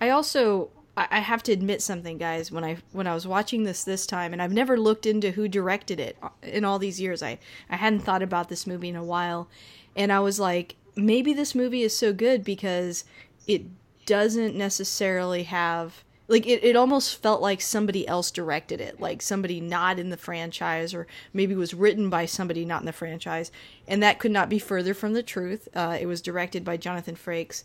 I 0.00 0.10
also 0.10 0.70
I, 0.96 1.20
have 1.20 1.42
to 1.44 1.52
admit 1.52 1.82
something, 1.82 2.18
guys. 2.18 2.52
When 2.52 2.64
I 2.64 2.78
when 2.92 3.06
I 3.06 3.14
was 3.14 3.26
watching 3.26 3.64
this 3.64 3.84
this 3.84 4.06
time, 4.06 4.32
and 4.32 4.40
I've 4.40 4.52
never 4.52 4.76
looked 4.76 5.06
into 5.06 5.32
who 5.32 5.48
directed 5.48 6.00
it 6.00 6.16
in 6.42 6.64
all 6.64 6.78
these 6.78 7.00
years. 7.00 7.22
I 7.22 7.38
I 7.70 7.76
hadn't 7.76 8.00
thought 8.00 8.22
about 8.22 8.48
this 8.48 8.66
movie 8.66 8.88
in 8.88 8.96
a 8.96 9.04
while, 9.04 9.48
and 9.96 10.12
I 10.12 10.20
was 10.20 10.38
like, 10.38 10.76
maybe 10.96 11.32
this 11.32 11.54
movie 11.54 11.82
is 11.82 11.96
so 11.96 12.12
good 12.12 12.44
because 12.44 13.04
it 13.46 13.64
doesn't 14.06 14.54
necessarily 14.54 15.44
have 15.44 16.04
like 16.26 16.46
it, 16.46 16.64
it 16.64 16.76
almost 16.76 17.20
felt 17.22 17.42
like 17.42 17.60
somebody 17.60 18.06
else 18.08 18.30
directed 18.30 18.80
it 18.80 18.98
like 19.00 19.20
somebody 19.20 19.60
not 19.60 19.98
in 19.98 20.10
the 20.10 20.16
franchise 20.16 20.94
or 20.94 21.06
maybe 21.32 21.54
was 21.54 21.74
written 21.74 22.08
by 22.08 22.24
somebody 22.24 22.64
not 22.64 22.80
in 22.80 22.86
the 22.86 22.92
franchise. 22.92 23.52
And 23.86 24.02
that 24.02 24.18
could 24.18 24.30
not 24.30 24.48
be 24.48 24.58
further 24.58 24.94
from 24.94 25.12
the 25.12 25.22
truth. 25.22 25.68
Uh, 25.74 25.98
it 26.00 26.06
was 26.06 26.22
directed 26.22 26.64
by 26.64 26.76
jonathan 26.76 27.16
frakes. 27.16 27.64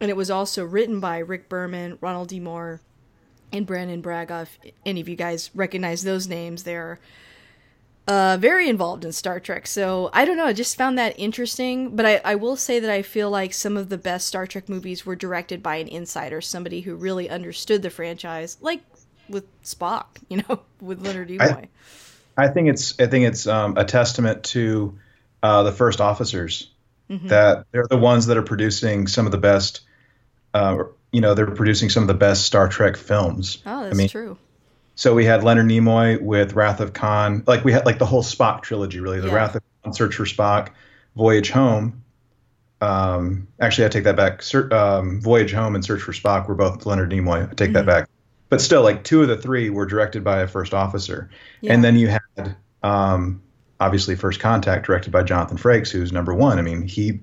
And 0.00 0.10
it 0.10 0.16
was 0.16 0.30
also 0.30 0.64
written 0.64 1.00
by 1.00 1.18
rick 1.18 1.48
berman 1.48 1.98
ronald 2.00 2.28
d. 2.28 2.40
Moore 2.40 2.80
and 3.52 3.66
brannon 3.66 4.00
braga 4.00 4.42
if 4.42 4.58
any 4.84 5.00
of 5.00 5.08
you 5.08 5.16
guys 5.16 5.50
recognize 5.54 6.02
those 6.02 6.26
names 6.26 6.62
they're 6.62 6.98
uh, 8.08 8.36
very 8.40 8.68
involved 8.68 9.04
in 9.04 9.12
Star 9.12 9.40
Trek. 9.40 9.66
So 9.66 10.10
I 10.12 10.24
don't 10.24 10.36
know. 10.36 10.46
I 10.46 10.52
just 10.52 10.76
found 10.76 10.98
that 10.98 11.18
interesting. 11.18 11.94
But 11.96 12.06
I, 12.06 12.20
I 12.24 12.34
will 12.34 12.56
say 12.56 12.80
that 12.80 12.90
I 12.90 13.02
feel 13.02 13.30
like 13.30 13.52
some 13.52 13.76
of 13.76 13.88
the 13.88 13.98
best 13.98 14.26
Star 14.26 14.46
Trek 14.46 14.68
movies 14.68 15.06
were 15.06 15.16
directed 15.16 15.62
by 15.62 15.76
an 15.76 15.88
insider, 15.88 16.40
somebody 16.40 16.80
who 16.80 16.94
really 16.94 17.30
understood 17.30 17.82
the 17.82 17.90
franchise, 17.90 18.58
like 18.60 18.82
with 19.28 19.44
Spock, 19.62 20.06
you 20.28 20.42
know, 20.48 20.60
with 20.80 21.04
Leonard 21.04 21.28
Nimoy. 21.28 21.68
I 22.36 22.48
think 22.48 22.68
it's 22.68 22.98
I 22.98 23.06
think 23.06 23.26
it's 23.26 23.46
um, 23.46 23.76
a 23.76 23.84
testament 23.84 24.44
to 24.44 24.98
uh, 25.42 25.62
the 25.62 25.72
first 25.72 26.00
officers 26.00 26.68
Mm-hmm. 27.10 27.28
that 27.28 27.66
they're 27.72 27.86
the 27.86 27.98
ones 27.98 28.26
that 28.26 28.38
are 28.38 28.42
producing 28.42 29.06
some 29.06 29.26
of 29.26 29.32
the 29.32 29.38
best. 29.38 29.82
Uh, 30.54 30.84
you 31.10 31.20
know, 31.20 31.34
they're 31.34 31.50
producing 31.50 31.90
some 31.90 32.02
of 32.02 32.06
the 32.06 32.14
best 32.14 32.46
Star 32.46 32.68
Trek 32.68 32.96
films. 32.96 33.58
oh, 33.66 33.82
that's 33.82 33.94
I 33.94 33.98
mean, 33.98 34.08
true. 34.08 34.38
So 34.94 35.14
we 35.14 35.24
had 35.24 35.42
Leonard 35.42 35.66
Nimoy 35.66 36.20
with 36.20 36.54
Wrath 36.54 36.80
of 36.80 36.92
Khan. 36.92 37.42
Like 37.46 37.64
we 37.64 37.72
had 37.72 37.86
like 37.86 37.98
the 37.98 38.06
whole 38.06 38.22
Spock 38.22 38.62
trilogy, 38.62 39.00
really. 39.00 39.20
The 39.20 39.28
Yeah. 39.28 39.34
Wrath 39.34 39.54
of 39.56 39.62
Khan, 39.82 39.92
Search 39.94 40.14
for 40.16 40.24
Spock, 40.24 40.68
Voyage 41.16 41.50
Home. 41.50 42.02
Um, 42.80 43.46
actually, 43.60 43.86
I 43.86 43.88
take 43.88 44.04
that 44.04 44.16
back. 44.16 44.42
Ser- 44.42 44.72
um, 44.74 45.20
Voyage 45.20 45.52
Home 45.52 45.74
and 45.74 45.84
Search 45.84 46.02
for 46.02 46.12
Spock 46.12 46.48
were 46.48 46.54
both 46.54 46.84
Leonard 46.84 47.10
Nimoy. 47.10 47.50
I 47.50 47.54
take 47.54 47.72
that 47.74 47.86
back. 47.86 48.08
But 48.48 48.60
still, 48.60 48.82
like 48.82 49.02
two 49.04 49.22
of 49.22 49.28
the 49.28 49.36
three 49.36 49.70
were 49.70 49.86
directed 49.86 50.24
by 50.24 50.40
a 50.40 50.46
first 50.48 50.74
officer, 50.74 51.30
Yeah. 51.62 51.72
and 51.72 51.82
then 51.82 51.96
you 51.96 52.08
had 52.08 52.56
um, 52.82 53.40
obviously 53.80 54.14
First 54.14 54.40
Contact, 54.40 54.84
directed 54.84 55.10
by 55.10 55.22
Jonathan 55.22 55.56
Frakes, 55.56 55.90
who's 55.90 56.12
number 56.12 56.34
one. 56.34 56.58
I 56.58 56.62
mean, 56.62 56.82
he 56.82 57.20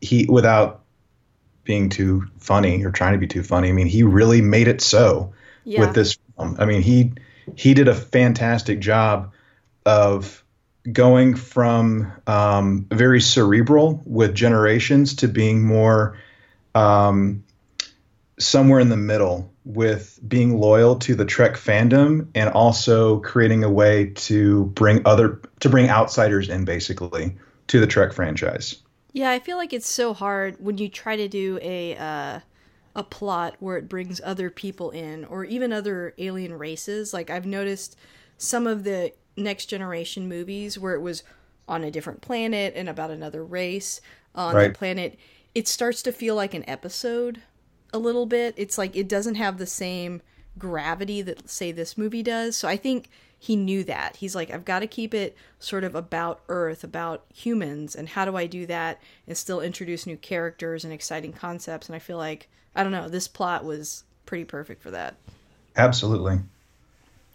he 0.00 0.26
without 0.28 0.80
being 1.62 1.90
too 1.90 2.24
funny 2.38 2.84
or 2.84 2.90
trying 2.90 3.12
to 3.12 3.18
be 3.18 3.26
too 3.28 3.42
funny. 3.42 3.68
I 3.68 3.72
mean, 3.72 3.86
he 3.86 4.02
really 4.02 4.40
made 4.40 4.66
it 4.68 4.80
so 4.80 5.32
Yeah. 5.64 5.80
with 5.80 5.94
this 5.94 6.18
film. 6.36 6.56
I 6.58 6.64
mean, 6.64 6.82
he 6.82 7.12
he 7.56 7.74
did 7.74 7.88
a 7.88 7.94
fantastic 7.94 8.80
job 8.80 9.32
of 9.84 10.42
going 10.90 11.34
from 11.34 12.12
um, 12.26 12.86
very 12.90 13.20
cerebral 13.20 14.02
with 14.04 14.34
generations 14.34 15.16
to 15.16 15.28
being 15.28 15.62
more 15.62 16.18
um, 16.74 17.44
somewhere 18.38 18.80
in 18.80 18.88
the 18.88 18.96
middle 18.96 19.50
with 19.64 20.18
being 20.26 20.58
loyal 20.58 20.96
to 20.96 21.14
the 21.14 21.24
Trek 21.24 21.54
fandom 21.54 22.28
and 22.34 22.50
also 22.50 23.20
creating 23.20 23.64
a 23.64 23.70
way 23.70 24.10
to 24.10 24.66
bring 24.66 25.00
other 25.06 25.40
to 25.60 25.70
bring 25.70 25.88
outsiders 25.88 26.48
in 26.48 26.64
basically 26.64 27.36
to 27.68 27.80
the 27.80 27.86
Trek 27.86 28.12
franchise. 28.12 28.76
Yeah, 29.12 29.30
I 29.30 29.38
feel 29.38 29.56
like 29.56 29.72
it's 29.72 29.88
so 29.88 30.12
hard 30.12 30.56
when 30.58 30.76
you 30.76 30.88
try 30.88 31.16
to 31.16 31.28
do 31.28 31.58
a 31.62 31.96
uh, 31.96 32.40
a 32.96 33.02
plot 33.02 33.56
where 33.58 33.76
it 33.76 33.88
brings 33.88 34.20
other 34.24 34.50
people 34.50 34.90
in 34.90 35.24
or 35.24 35.44
even 35.44 35.72
other 35.72 36.14
alien 36.18 36.56
races. 36.56 37.12
Like 37.12 37.30
I've 37.30 37.46
noticed 37.46 37.96
some 38.38 38.66
of 38.66 38.84
the 38.84 39.12
next 39.36 39.66
generation 39.66 40.28
movies 40.28 40.78
where 40.78 40.94
it 40.94 41.00
was 41.00 41.22
on 41.66 41.82
a 41.82 41.90
different 41.90 42.20
planet 42.20 42.72
and 42.76 42.88
about 42.88 43.10
another 43.10 43.44
race 43.44 44.00
on 44.34 44.54
Right. 44.54 44.68
that 44.68 44.74
planet, 44.78 45.18
it 45.54 45.66
starts 45.66 46.02
to 46.02 46.12
feel 46.12 46.34
like 46.34 46.54
an 46.54 46.68
episode 46.68 47.42
a 47.92 47.98
little 47.98 48.26
bit. 48.26 48.54
It's 48.56 48.76
like 48.78 48.94
it 48.96 49.08
doesn't 49.08 49.36
have 49.36 49.58
the 49.58 49.66
same 49.66 50.20
gravity 50.58 51.22
that 51.22 51.48
say 51.48 51.72
this 51.72 51.98
movie 51.98 52.22
does. 52.22 52.56
So 52.56 52.68
I 52.68 52.76
think 52.76 53.08
he 53.38 53.56
knew 53.56 53.84
that. 53.84 54.16
He's 54.16 54.34
like 54.34 54.50
I've 54.50 54.64
got 54.64 54.80
to 54.80 54.86
keep 54.86 55.12
it 55.14 55.36
sort 55.58 55.84
of 55.84 55.94
about 55.94 56.40
Earth, 56.48 56.84
about 56.84 57.24
humans 57.32 57.94
and 57.94 58.08
how 58.08 58.24
do 58.24 58.36
I 58.36 58.46
do 58.46 58.66
that 58.66 59.00
and 59.26 59.36
still 59.36 59.60
introduce 59.60 60.06
new 60.06 60.16
characters 60.16 60.84
and 60.84 60.92
exciting 60.92 61.32
concepts 61.32 61.88
and 61.88 61.96
I 61.96 61.98
feel 61.98 62.18
like 62.18 62.48
I 62.74 62.82
don't 62.82 62.92
know, 62.92 63.08
this 63.08 63.28
plot 63.28 63.64
was 63.64 64.04
pretty 64.26 64.44
perfect 64.44 64.82
for 64.82 64.90
that. 64.90 65.14
Absolutely. 65.76 66.40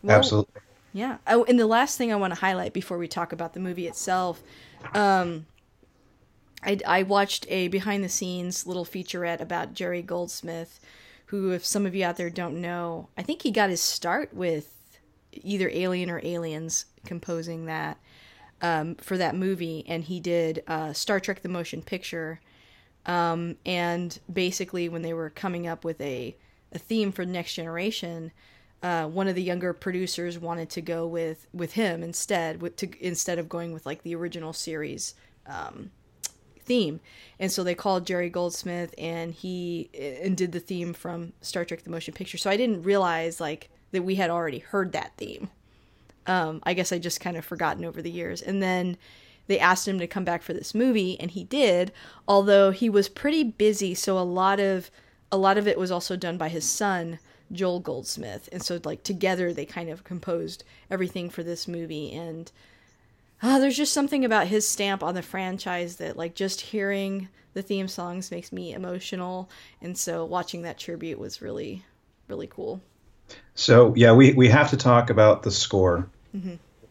Well, 0.04 0.18
Absolutely. 0.18 0.62
Yeah. 0.94 1.18
Oh, 1.28 1.44
and 1.44 1.60
the 1.60 1.68
last 1.68 1.98
thing 1.98 2.12
I 2.12 2.16
want 2.16 2.34
to 2.34 2.40
highlight 2.40 2.74
before 2.74 2.98
we 2.98 3.08
talk 3.08 3.32
about 3.32 3.54
the 3.54 3.60
movie 3.60 3.88
itself, 3.88 4.42
um, 4.94 5.46
I, 6.64 6.80
I 6.86 7.04
watched 7.04 7.46
a 7.50 7.68
behind 7.68 8.04
the 8.04 8.10
scenes 8.10 8.66
little 8.66 8.86
featurette 8.86 9.40
about 9.40 9.74
Jerry 9.74 10.02
Goldsmith, 10.02 10.80
who, 11.30 11.52
if 11.52 11.64
some 11.64 11.86
of 11.86 11.94
you 11.94 12.04
out 12.04 12.18
there 12.18 12.32
don't 12.32 12.60
know, 12.60 13.10
I 13.16 13.22
think 13.22 13.44
he 13.44 13.52
got 13.52 13.70
his 13.70 13.82
start 13.82 14.34
with 14.34 14.76
either 15.32 15.70
Alien 15.72 16.10
or 16.10 16.20
Aliens 16.24 16.86
composing 17.06 17.66
that 17.66 18.00
um, 18.64 18.96
for 18.96 19.16
that 19.16 19.36
movie, 19.36 19.86
and 19.88 20.04
he 20.04 20.20
did 20.20 20.64
uh, 20.68 20.92
Star 20.94 21.20
Trek: 21.20 21.44
The 21.44 21.50
Motion 21.50 21.84
Picture. 21.84 22.42
Um, 23.06 23.58
and 23.64 24.20
basically, 24.32 24.90
when 24.90 25.04
they 25.04 25.14
were 25.14 25.30
coming 25.30 25.68
up 25.68 25.86
with 25.86 26.02
a 26.02 26.36
a 26.72 26.80
theme 26.80 27.12
for 27.12 27.26
Next 27.26 27.54
Generation, 27.54 28.32
uh, 28.82 29.06
one 29.06 29.28
of 29.28 29.36
the 29.36 29.44
younger 29.44 29.72
producers 29.72 30.40
wanted 30.40 30.72
to 30.72 30.82
go 30.82 31.06
with 31.06 31.48
with 31.54 31.74
him 31.74 32.02
instead, 32.02 32.60
with 32.60 32.76
to 32.78 32.90
instead 33.00 33.38
of 33.38 33.48
going 33.48 33.72
with 33.72 33.86
like 33.86 34.02
the 34.02 34.16
original 34.16 34.52
series 34.52 35.14
um, 35.46 35.92
theme, 36.70 37.00
and 37.40 37.52
so 37.52 37.64
they 37.64 37.76
called 37.76 38.06
Jerry 38.06 38.30
Goldsmith, 38.30 38.94
and 38.98 39.34
he 39.34 39.90
and 40.24 40.38
did 40.38 40.52
the 40.52 40.60
theme 40.60 40.94
from 40.94 41.34
Star 41.42 41.66
Trek: 41.66 41.84
The 41.84 41.90
Motion 41.90 42.14
Picture. 42.14 42.38
So 42.38 42.50
I 42.50 42.56
didn't 42.56 42.84
realize 42.84 43.42
like 43.42 43.70
that 43.92 44.04
we 44.04 44.16
had 44.16 44.30
already 44.30 44.60
heard 44.60 44.92
that 44.94 45.14
theme. 45.18 45.50
Um, 46.28 46.62
I 46.64 46.76
guess 46.76 46.92
I 46.92 47.00
just 47.00 47.20
kind 47.20 47.36
of 47.36 47.44
forgotten 47.44 47.84
over 47.84 48.02
the 48.02 48.12
years, 48.12 48.42
and 48.42 48.62
then 48.62 48.98
they 49.48 49.60
asked 49.60 49.88
him 49.88 49.98
to 49.98 50.06
come 50.06 50.24
back 50.24 50.44
for 50.44 50.54
this 50.54 50.76
movie, 50.76 51.20
and 51.20 51.32
he 51.32 51.44
did. 51.44 51.92
Although 52.28 52.70
he 52.70 52.88
was 52.88 53.10
pretty 53.10 53.44
busy, 53.44 53.96
so 53.96 54.18
a 54.18 54.22
lot 54.22 54.60
of 54.60 54.92
a 55.32 55.38
lot 55.38 55.58
of 55.58 55.68
it 55.68 55.78
was 55.78 55.92
also 55.92 56.16
done 56.16 56.38
by 56.38 56.50
his 56.50 56.70
son 56.70 57.18
Joel 57.52 57.80
Goldsmith, 57.80 58.48
and 58.52 58.62
so 58.62 58.80
like 58.84 59.02
together 59.04 59.52
they 59.52 59.66
kind 59.66 59.90
of 59.90 60.04
composed 60.04 60.64
everything 60.92 61.32
for 61.32 61.42
this 61.42 61.68
movie. 61.68 62.14
And 62.14 62.52
uh, 63.42 63.60
there's 63.60 63.78
just 63.78 63.94
something 63.94 64.26
about 64.26 64.48
his 64.48 64.68
stamp 64.68 65.04
on 65.04 65.16
the 65.16 65.22
franchise 65.22 65.98
that 65.98 66.18
like 66.18 66.36
just 66.36 66.62
hearing 66.62 67.30
the 67.54 67.62
theme 67.62 67.88
songs 67.88 68.32
makes 68.32 68.52
me 68.52 68.74
emotional, 68.74 69.50
and 69.82 69.98
so 69.98 70.26
watching 70.26 70.64
that 70.64 70.78
tribute 70.78 71.20
was 71.20 71.42
really 71.42 71.84
really 72.28 72.48
cool. 72.48 72.82
So 73.56 73.94
yeah, 73.96 74.14
we, 74.14 74.34
we 74.34 74.48
have 74.50 74.70
to 74.70 74.78
talk 74.78 75.10
about 75.10 75.44
the 75.44 75.52
score. 75.52 76.10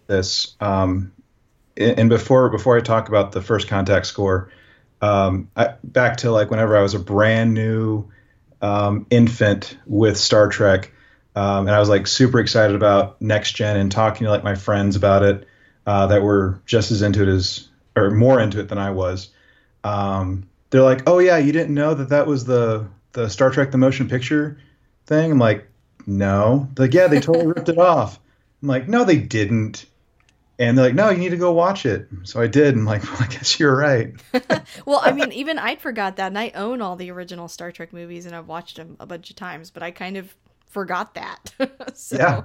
This 0.07 0.57
um, 0.61 1.13
and 1.77 1.99
and 1.99 2.09
before 2.09 2.49
before 2.51 2.77
I 2.77 2.81
talk 2.81 3.09
about 3.09 3.33
the 3.33 3.43
first 3.43 3.69
contact 3.69 4.07
score, 4.07 4.51
um, 5.01 5.51
I, 5.57 5.75
back 5.85 6.19
to 6.19 6.31
like 6.31 6.51
whenever 6.51 6.77
I 6.77 6.83
was 6.83 6.95
a 6.95 6.99
brand 6.99 7.55
new 7.55 8.11
um, 8.61 9.07
infant 9.11 9.77
with 9.87 10.17
Star 10.19 10.49
Trek, 10.49 10.93
um, 11.37 11.67
and 11.67 11.71
I 11.71 11.79
was 11.79 11.89
like 11.89 12.07
super 12.07 12.41
excited 12.41 12.75
about 12.75 13.21
next 13.21 13.53
gen 13.53 13.77
and 13.77 13.93
talking 13.93 14.25
to 14.25 14.31
like 14.31 14.45
my 14.45 14.55
friends 14.55 14.97
about 14.97 15.23
it 15.23 15.47
uh, 15.89 16.07
that 16.09 16.23
were 16.23 16.61
just 16.67 16.91
as 16.91 17.01
into 17.01 17.23
it 17.23 17.29
as 17.29 17.67
or 17.97 18.11
more 18.11 18.39
into 18.39 18.61
it 18.61 18.69
than 18.69 18.77
I 18.77 18.91
was. 18.91 19.31
Um, 19.83 20.47
they're 20.69 20.83
like, 20.83 21.09
"Oh 21.09 21.19
yeah, 21.19 21.39
you 21.39 21.51
didn't 21.51 21.75
know 21.75 21.95
that 21.95 22.11
that 22.11 22.27
was 22.27 22.45
the 22.45 22.87
the 23.13 23.31
Star 23.31 23.49
Trek 23.51 23.71
the 23.71 23.79
motion 23.79 24.07
picture 24.07 24.59
thing?" 25.07 25.33
I'm 25.33 25.39
like, 25.39 25.67
"No." 26.07 26.69
They're 26.75 26.87
like, 26.87 26.95
"Yeah, 26.95 27.07
they 27.07 27.21
totally 27.21 27.47
ripped 27.55 27.71
it 27.71 27.79
off." 27.79 28.21
I'm 28.63 28.69
like, 28.69 28.87
"No, 28.87 29.05
they 29.05 29.17
didn't." 29.17 29.87
And 30.61 30.77
they're 30.77 30.87
like, 30.87 30.95
no, 30.97 31.09
you 31.11 31.19
need 31.19 31.29
to 31.29 31.37
go 31.37 31.53
watch 31.53 31.87
it. 31.87 32.09
So 32.25 32.41
I 32.41 32.49
did. 32.49 32.75
And 32.75 32.81
I'm 32.81 32.85
like, 32.85 33.05
well, 33.13 33.19
I 33.21 33.29
guess 33.29 33.61
you're 33.61 33.77
right. 33.77 34.13
well, 34.85 35.01
I 35.01 35.13
mean, 35.13 35.31
even 35.31 35.57
I'd 35.57 35.81
forgot 35.81 36.17
that. 36.17 36.27
And 36.27 36.39
I 36.39 36.51
own 36.57 36.83
all 36.83 36.97
the 36.97 37.13
original 37.13 37.47
Star 37.47 37.71
Trek 37.71 37.93
movies 37.93 38.27
and 38.27 38.35
I've 38.35 38.49
watched 38.49 38.75
them 38.77 38.97
a 38.99 39.07
bunch 39.07 39.31
of 39.31 39.37
times, 39.37 39.71
but 39.71 39.85
I 39.85 39.93
kind 39.93 40.17
of 40.17 40.35
forgot 40.69 41.15
that. 41.15 41.53
so, 41.95 42.17
yeah. 42.17 42.43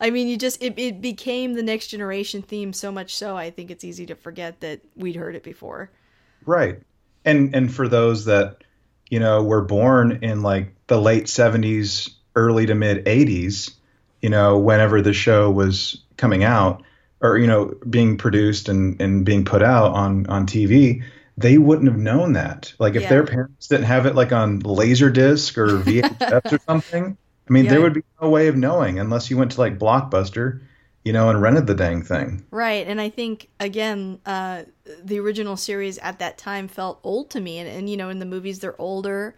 I 0.00 0.10
mean, 0.10 0.28
you 0.28 0.36
just, 0.36 0.62
it, 0.62 0.78
it 0.78 1.00
became 1.00 1.54
the 1.54 1.62
next 1.62 1.88
generation 1.88 2.42
theme 2.42 2.72
so 2.72 2.90
much 2.90 3.16
so 3.16 3.36
I 3.36 3.50
think 3.50 3.70
it's 3.70 3.84
easy 3.84 4.06
to 4.06 4.14
forget 4.14 4.60
that 4.60 4.80
we'd 4.96 5.16
heard 5.16 5.34
it 5.34 5.42
before. 5.42 5.90
Right. 6.44 6.80
And, 7.24 7.54
and 7.54 7.72
for 7.72 7.88
those 7.88 8.24
that, 8.24 8.64
you 9.10 9.20
know, 9.20 9.42
were 9.42 9.62
born 9.62 10.20
in 10.22 10.42
like 10.42 10.74
the 10.86 11.00
late 11.00 11.24
70s, 11.24 12.10
early 12.36 12.66
to 12.66 12.74
mid 12.74 13.04
80s, 13.04 13.72
you 14.22 14.30
know, 14.30 14.58
whenever 14.58 15.02
the 15.02 15.12
show 15.12 15.50
was 15.50 16.02
coming 16.16 16.44
out 16.44 16.82
or, 17.20 17.38
you 17.38 17.46
know, 17.46 17.74
being 17.88 18.16
produced 18.16 18.68
and, 18.68 19.00
and 19.00 19.24
being 19.24 19.44
put 19.44 19.62
out 19.62 19.92
on, 19.92 20.26
on 20.26 20.46
TV, 20.46 21.02
they 21.36 21.56
wouldn't 21.56 21.88
have 21.88 21.98
known 21.98 22.32
that. 22.32 22.72
Like 22.78 22.96
if 22.96 23.02
yeah. 23.02 23.08
their 23.08 23.24
parents 23.24 23.68
didn't 23.68 23.86
have 23.86 24.06
it 24.06 24.14
like 24.14 24.32
on 24.32 24.60
Laserdisc 24.62 25.56
or 25.56 25.78
VHS 25.82 26.52
or 26.52 26.58
something, 26.66 27.16
I 27.48 27.52
mean, 27.52 27.64
yeah. 27.64 27.72
there 27.72 27.80
would 27.80 27.94
be 27.94 28.02
no 28.20 28.28
way 28.28 28.48
of 28.48 28.56
knowing 28.56 28.98
unless 28.98 29.30
you 29.30 29.36
went 29.36 29.52
to 29.52 29.60
like 29.60 29.78
Blockbuster, 29.78 30.60
you 31.04 31.12
know, 31.12 31.30
and 31.30 31.40
rented 31.40 31.66
the 31.66 31.74
dang 31.74 32.02
thing. 32.02 32.44
Right. 32.50 32.86
And 32.86 33.00
I 33.00 33.08
think, 33.08 33.48
again, 33.58 34.20
uh, 34.26 34.64
the 35.02 35.18
original 35.20 35.56
series 35.56 35.98
at 35.98 36.18
that 36.18 36.36
time 36.36 36.68
felt 36.68 37.00
old 37.02 37.30
to 37.30 37.40
me. 37.40 37.58
And, 37.58 37.68
and, 37.68 37.88
you 37.88 37.96
know, 37.96 38.10
in 38.10 38.18
the 38.18 38.26
movies, 38.26 38.58
they're 38.58 38.80
older. 38.80 39.34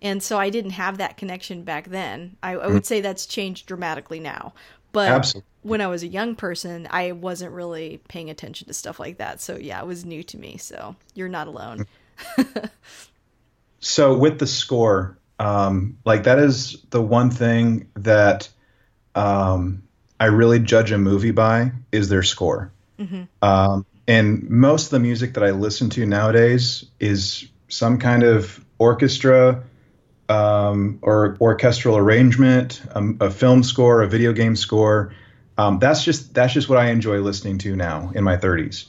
And 0.00 0.20
so 0.20 0.38
I 0.38 0.50
didn't 0.50 0.72
have 0.72 0.98
that 0.98 1.16
connection 1.16 1.62
back 1.62 1.88
then. 1.88 2.36
I, 2.42 2.52
I 2.52 2.66
would 2.66 2.68
mm-hmm. 2.68 2.82
say 2.82 3.00
that's 3.00 3.26
changed 3.26 3.66
dramatically 3.66 4.18
now. 4.18 4.52
But 4.90 5.08
Absolutely. 5.08 5.48
when 5.62 5.80
I 5.80 5.86
was 5.86 6.02
a 6.02 6.08
young 6.08 6.34
person, 6.34 6.88
I 6.90 7.12
wasn't 7.12 7.52
really 7.52 8.00
paying 8.08 8.28
attention 8.28 8.66
to 8.66 8.74
stuff 8.74 8.98
like 8.98 9.18
that. 9.18 9.40
So 9.40 9.56
yeah, 9.56 9.80
it 9.80 9.86
was 9.86 10.04
new 10.04 10.22
to 10.24 10.36
me. 10.36 10.56
So 10.58 10.96
you're 11.14 11.28
not 11.28 11.46
alone. 11.46 11.86
so 13.80 14.16
with 14.18 14.38
the 14.38 14.46
score, 14.46 15.16
um, 15.42 15.98
like 16.04 16.22
that 16.24 16.38
is 16.38 16.76
the 16.90 17.02
one 17.02 17.30
thing 17.30 17.88
that 17.94 18.48
um, 19.16 19.82
I 20.20 20.26
really 20.26 20.60
judge 20.60 20.92
a 20.92 20.98
movie 20.98 21.32
by 21.32 21.72
is 21.90 22.08
their 22.08 22.22
score. 22.22 22.72
Mm-hmm. 23.00 23.22
Um, 23.42 23.84
and 24.06 24.48
most 24.48 24.84
of 24.86 24.90
the 24.90 25.00
music 25.00 25.34
that 25.34 25.42
I 25.42 25.50
listen 25.50 25.90
to 25.90 26.06
nowadays 26.06 26.84
is 27.00 27.48
some 27.68 27.98
kind 27.98 28.22
of 28.22 28.64
orchestra 28.78 29.64
um, 30.28 31.00
or 31.02 31.36
orchestral 31.40 31.96
arrangement, 31.96 32.80
um, 32.94 33.16
a 33.20 33.28
film 33.28 33.64
score, 33.64 34.02
a 34.02 34.08
video 34.08 34.32
game 34.32 34.54
score. 34.54 35.12
Um, 35.58 35.80
that's 35.80 36.04
just 36.04 36.34
that's 36.34 36.52
just 36.52 36.68
what 36.68 36.78
I 36.78 36.90
enjoy 36.90 37.18
listening 37.18 37.58
to 37.58 37.74
now 37.74 38.12
in 38.14 38.22
my 38.22 38.36
30s. 38.36 38.86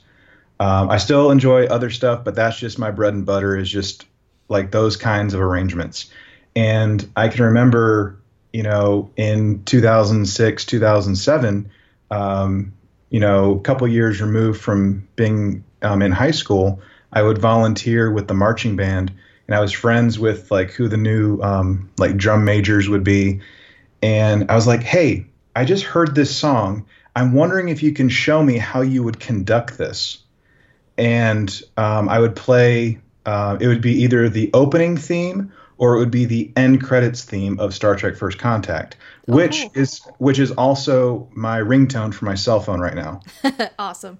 Um, 0.60 0.92
I 0.92 0.98
still 0.98 1.32
enjoy 1.32 1.66
other 1.66 1.90
stuff, 1.90 2.24
but 2.24 2.36
that's 2.36 2.60
just 2.60 2.78
my 2.78 2.92
bread 2.92 3.16
and 3.16 3.26
butter. 3.26 3.58
Is 3.58 3.72
just 3.72 4.06
like 4.50 4.70
those 4.70 4.98
kinds 4.98 5.34
of 5.34 5.42
arrangements. 5.42 6.12
And 6.56 7.08
I 7.16 7.30
can 7.30 7.46
remember, 7.46 8.20
you 8.52 8.64
know, 8.64 9.10
in 9.16 9.64
2006, 9.64 10.66
2007, 10.66 11.72
um, 12.12 12.74
you 13.10 13.20
know, 13.20 13.56
a 13.56 13.60
couple 13.60 13.88
years 13.88 14.22
removed 14.22 14.62
from 14.62 15.08
being 15.16 15.64
um, 15.82 16.02
in 16.02 16.12
high 16.12 16.32
school, 16.32 16.82
I 17.12 17.22
would 17.22 17.38
volunteer 17.38 18.12
with 18.12 18.28
the 18.28 18.34
marching 18.34 18.76
band, 18.76 19.12
and 19.48 19.56
I 19.56 19.60
was 19.60 19.72
friends 19.72 20.18
with 20.18 20.50
like 20.50 20.72
who 20.72 20.88
the 20.88 20.98
new 20.98 21.42
um, 21.42 21.90
like 21.98 22.18
drum 22.18 22.46
majors 22.46 22.90
would 22.90 23.04
be, 23.04 23.42
and 24.02 24.50
I 24.50 24.56
was 24.56 24.66
like, 24.66 24.82
hey, 24.82 25.28
I 25.56 25.66
just 25.66 25.84
heard 25.84 26.16
this 26.16 26.36
song. 26.36 26.86
I'm 27.16 27.34
wondering 27.34 27.70
if 27.70 27.84
you 27.84 27.94
can 27.94 28.10
show 28.10 28.42
me 28.42 28.58
how 28.58 28.82
you 28.82 29.04
would 29.04 29.20
conduct 29.20 29.78
this. 29.78 30.18
And 30.98 31.62
um, 31.78 32.10
I 32.10 32.20
would 32.20 32.36
play. 32.36 33.00
Uh, 33.26 33.58
it 33.62 33.68
would 33.68 33.82
be 33.82 34.04
either 34.04 34.28
the 34.28 34.50
opening 34.54 34.98
theme 34.98 35.54
or 35.84 35.98
it 35.98 36.00
would 36.00 36.12
be 36.12 36.24
the 36.24 36.50
end 36.56 36.82
credits 36.82 37.26
theme 37.26 37.60
of 37.60 37.74
Star 37.74 37.94
Trek 37.94 38.16
First 38.16 38.38
Contact, 38.38 38.96
which 39.26 39.66
oh. 39.66 39.72
is 39.74 40.00
which 40.18 40.40
is 40.40 40.50
also 40.52 41.28
my 41.34 41.60
ringtone 41.60 42.14
for 42.14 42.24
my 42.24 42.36
cell 42.36 42.62
phone 42.62 42.80
right 42.80 42.96
now. 42.96 43.20
awesome. 43.80 44.18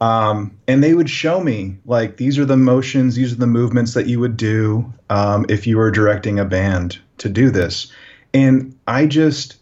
Um, 0.00 0.58
and 0.66 0.82
they 0.82 0.94
would 0.94 1.08
show 1.08 1.38
me 1.38 1.76
like 1.86 2.16
these 2.16 2.36
are 2.36 2.44
the 2.44 2.56
motions, 2.56 3.14
these 3.14 3.32
are 3.32 3.36
the 3.36 3.46
movements 3.46 3.94
that 3.94 4.08
you 4.08 4.18
would 4.18 4.36
do 4.36 4.92
um, 5.08 5.46
if 5.48 5.68
you 5.68 5.76
were 5.76 5.92
directing 5.92 6.40
a 6.40 6.44
band 6.44 6.98
to 7.18 7.28
do 7.28 7.48
this. 7.50 7.92
And 8.34 8.76
I 8.88 9.06
just 9.06 9.54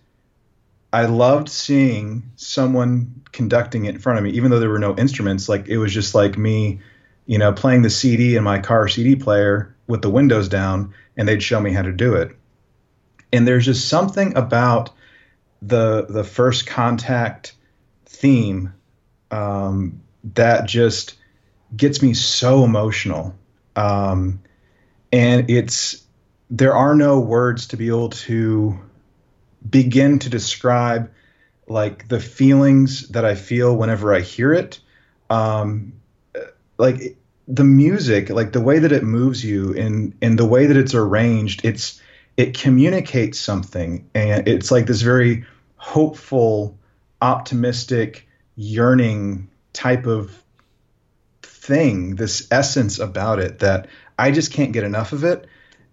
I 0.95 1.05
loved 1.05 1.51
seeing 1.51 2.23
someone 2.37 3.13
conducting 3.33 3.85
it 3.85 3.97
in 3.97 4.01
front 4.01 4.19
of 4.19 4.25
me, 4.25 4.31
even 4.31 4.51
though 4.51 4.59
there 4.59 4.71
were 4.71 4.79
no 4.79 4.97
instruments. 4.97 5.51
Like 5.51 5.69
it 5.69 5.77
was 5.77 5.93
just 5.93 6.15
like 6.15 6.39
me, 6.39 6.81
you 7.27 7.37
know, 7.37 7.53
playing 7.53 7.83
the 7.83 7.91
CD 7.91 8.37
in 8.37 8.43
my 8.43 8.59
car 8.59 8.89
CD 8.89 9.17
player 9.17 9.76
with 9.87 10.03
the 10.03 10.11
windows 10.11 10.49
down 10.49 10.95
and 11.17 11.29
they'd 11.29 11.43
show 11.43 11.61
me 11.61 11.73
how 11.73 11.83
to 11.83 11.93
do 11.93 12.15
it. 12.15 12.37
And 13.33 13.47
there's 13.47 13.65
just 13.65 13.89
something 13.89 14.37
about 14.37 14.91
the 15.63 16.07
the 16.09 16.25
first 16.25 16.67
contact 16.67 17.55
theme 18.05 18.73
um, 19.31 20.01
that 20.35 20.67
just 20.67 21.15
gets 21.77 22.03
me 22.03 22.15
so 22.15 22.65
emotional. 22.65 23.35
Um, 23.75 24.41
and 25.13 25.51
it's 25.51 26.03
there 26.51 26.75
are 26.75 26.95
no 26.95 27.21
words 27.21 27.69
to 27.69 27.77
be 27.77 27.89
able 27.89 28.11
to 28.11 28.79
begin 29.69 30.19
to 30.21 30.31
describe 30.31 31.11
like 31.69 32.07
the 32.09 32.21
feelings 32.21 33.09
that 33.09 33.25
I 33.25 33.35
feel 33.35 33.77
whenever 33.77 34.15
I 34.15 34.21
hear 34.21 34.53
it. 34.53 34.79
Um, 35.29 35.95
like 36.79 37.17
the 37.49 37.65
music, 37.65 38.31
like 38.31 38.53
the 38.53 38.61
way 38.61 38.79
that 38.79 38.93
it 38.93 39.05
moves 39.05 39.45
you 39.45 39.75
and 39.75 40.15
and 40.21 40.39
the 40.39 40.47
way 40.47 40.67
that 40.67 40.77
it's 40.77 40.95
arranged, 40.95 41.65
it's 41.65 42.01
it 42.37 42.59
communicates 42.59 43.39
something, 43.39 44.09
and 44.15 44.47
it's 44.49 44.71
like 44.71 44.87
this 44.87 45.03
very 45.03 45.45
hopeful, 45.77 46.79
optimistic, 47.23 48.29
yearning 48.57 49.49
type 49.73 50.07
of 50.07 50.43
thing. 51.43 52.17
This 52.17 52.49
essence 52.51 52.99
about 52.99 53.39
it 53.39 53.61
that 53.61 53.89
I 54.19 54.33
just 54.33 54.53
can't 54.53 54.73
get 54.73 54.85
enough 54.85 55.13
of 55.13 55.25
it, 55.25 55.47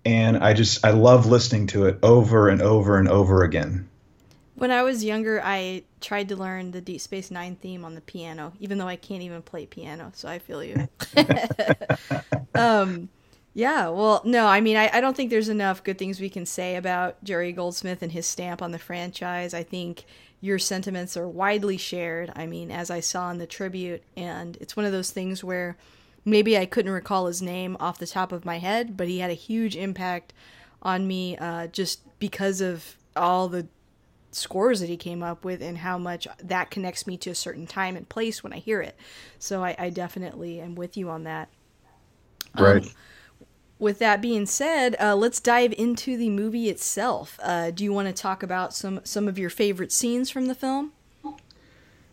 and 0.03 0.37
I 0.37 0.53
just 0.53 0.83
I 0.83 0.91
love 0.91 1.27
listening 1.27 1.67
to 1.67 1.85
it 1.85 1.99
over 2.01 2.49
and 2.49 2.61
over 2.61 2.97
and 2.97 3.07
over 3.07 3.43
again. 3.43 3.89
When 4.63 4.71
I 4.71 4.81
was 4.81 5.03
younger, 5.03 5.41
I 5.43 5.83
tried 5.99 6.29
to 6.29 6.37
learn 6.37 6.71
the 6.71 6.79
Deep 6.79 7.01
Space 7.01 7.29
Nine 7.29 7.57
theme 7.57 7.83
on 7.83 7.95
the 7.95 7.99
piano, 7.99 8.53
even 8.61 8.77
though 8.77 8.87
I 8.87 8.95
can't 8.95 9.21
even 9.21 9.41
play 9.41 9.65
piano. 9.65 10.13
So 10.15 10.29
I 10.29 10.39
feel 10.39 10.63
you. 10.63 10.87
um, 12.55 13.09
yeah, 13.53 13.89
well, 13.89 14.21
no, 14.23 14.47
I 14.47 14.61
mean, 14.61 14.77
I, 14.77 14.89
I 14.93 15.01
don't 15.01 15.17
think 15.17 15.31
there's 15.31 15.49
enough 15.49 15.83
good 15.83 15.97
things 15.97 16.21
we 16.21 16.29
can 16.29 16.45
say 16.45 16.77
about 16.77 17.21
Jerry 17.25 17.51
Goldsmith 17.51 18.01
and 18.01 18.13
his 18.13 18.25
stamp 18.25 18.61
on 18.61 18.71
the 18.71 18.79
franchise. 18.79 19.53
I 19.53 19.63
think 19.63 20.05
your 20.39 20.59
sentiments 20.59 21.17
are 21.17 21.27
widely 21.27 21.75
shared. 21.75 22.31
I 22.33 22.45
mean, 22.45 22.71
as 22.71 22.89
I 22.89 23.01
saw 23.01 23.31
in 23.31 23.39
the 23.39 23.45
tribute, 23.45 24.01
and 24.15 24.55
it's 24.61 24.77
one 24.77 24.85
of 24.85 24.93
those 24.93 25.11
things 25.11 25.43
where 25.43 25.75
maybe 26.23 26.57
I 26.57 26.67
couldn't 26.67 26.93
recall 26.93 27.25
his 27.25 27.41
name 27.41 27.75
off 27.81 27.99
the 27.99 28.07
top 28.07 28.31
of 28.31 28.45
my 28.45 28.59
head, 28.59 28.95
but 28.95 29.09
he 29.09 29.19
had 29.19 29.29
a 29.29 29.33
huge 29.33 29.75
impact 29.75 30.31
on 30.81 31.05
me 31.05 31.35
uh, 31.35 31.67
just 31.67 31.99
because 32.17 32.61
of 32.61 32.95
all 33.17 33.49
the 33.49 33.67
scores 34.35 34.79
that 34.79 34.89
he 34.89 34.97
came 34.97 35.23
up 35.23 35.45
with 35.45 35.61
and 35.61 35.77
how 35.77 35.97
much 35.97 36.27
that 36.41 36.71
connects 36.71 37.07
me 37.07 37.17
to 37.17 37.29
a 37.29 37.35
certain 37.35 37.67
time 37.67 37.95
and 37.95 38.07
place 38.07 38.43
when 38.43 38.53
I 38.53 38.57
hear 38.57 38.81
it. 38.81 38.97
So 39.39 39.63
I, 39.63 39.75
I 39.77 39.89
definitely 39.89 40.59
am 40.59 40.75
with 40.75 40.97
you 40.97 41.09
on 41.09 41.23
that. 41.23 41.49
Right. 42.57 42.83
Um, 42.83 42.89
with 43.79 43.99
that 43.99 44.21
being 44.21 44.45
said, 44.45 44.95
uh, 44.99 45.15
let's 45.15 45.39
dive 45.39 45.73
into 45.77 46.15
the 46.17 46.29
movie 46.29 46.69
itself. 46.69 47.39
Uh, 47.43 47.69
do 47.71 47.83
you 47.83 47.91
want 47.91 48.07
to 48.07 48.13
talk 48.13 48.41
about 48.41 48.73
some 48.73 49.01
some 49.03 49.27
of 49.27 49.37
your 49.37 49.49
favorite 49.49 49.91
scenes 49.91 50.29
from 50.29 50.45
the 50.45 50.55
film? 50.55 50.93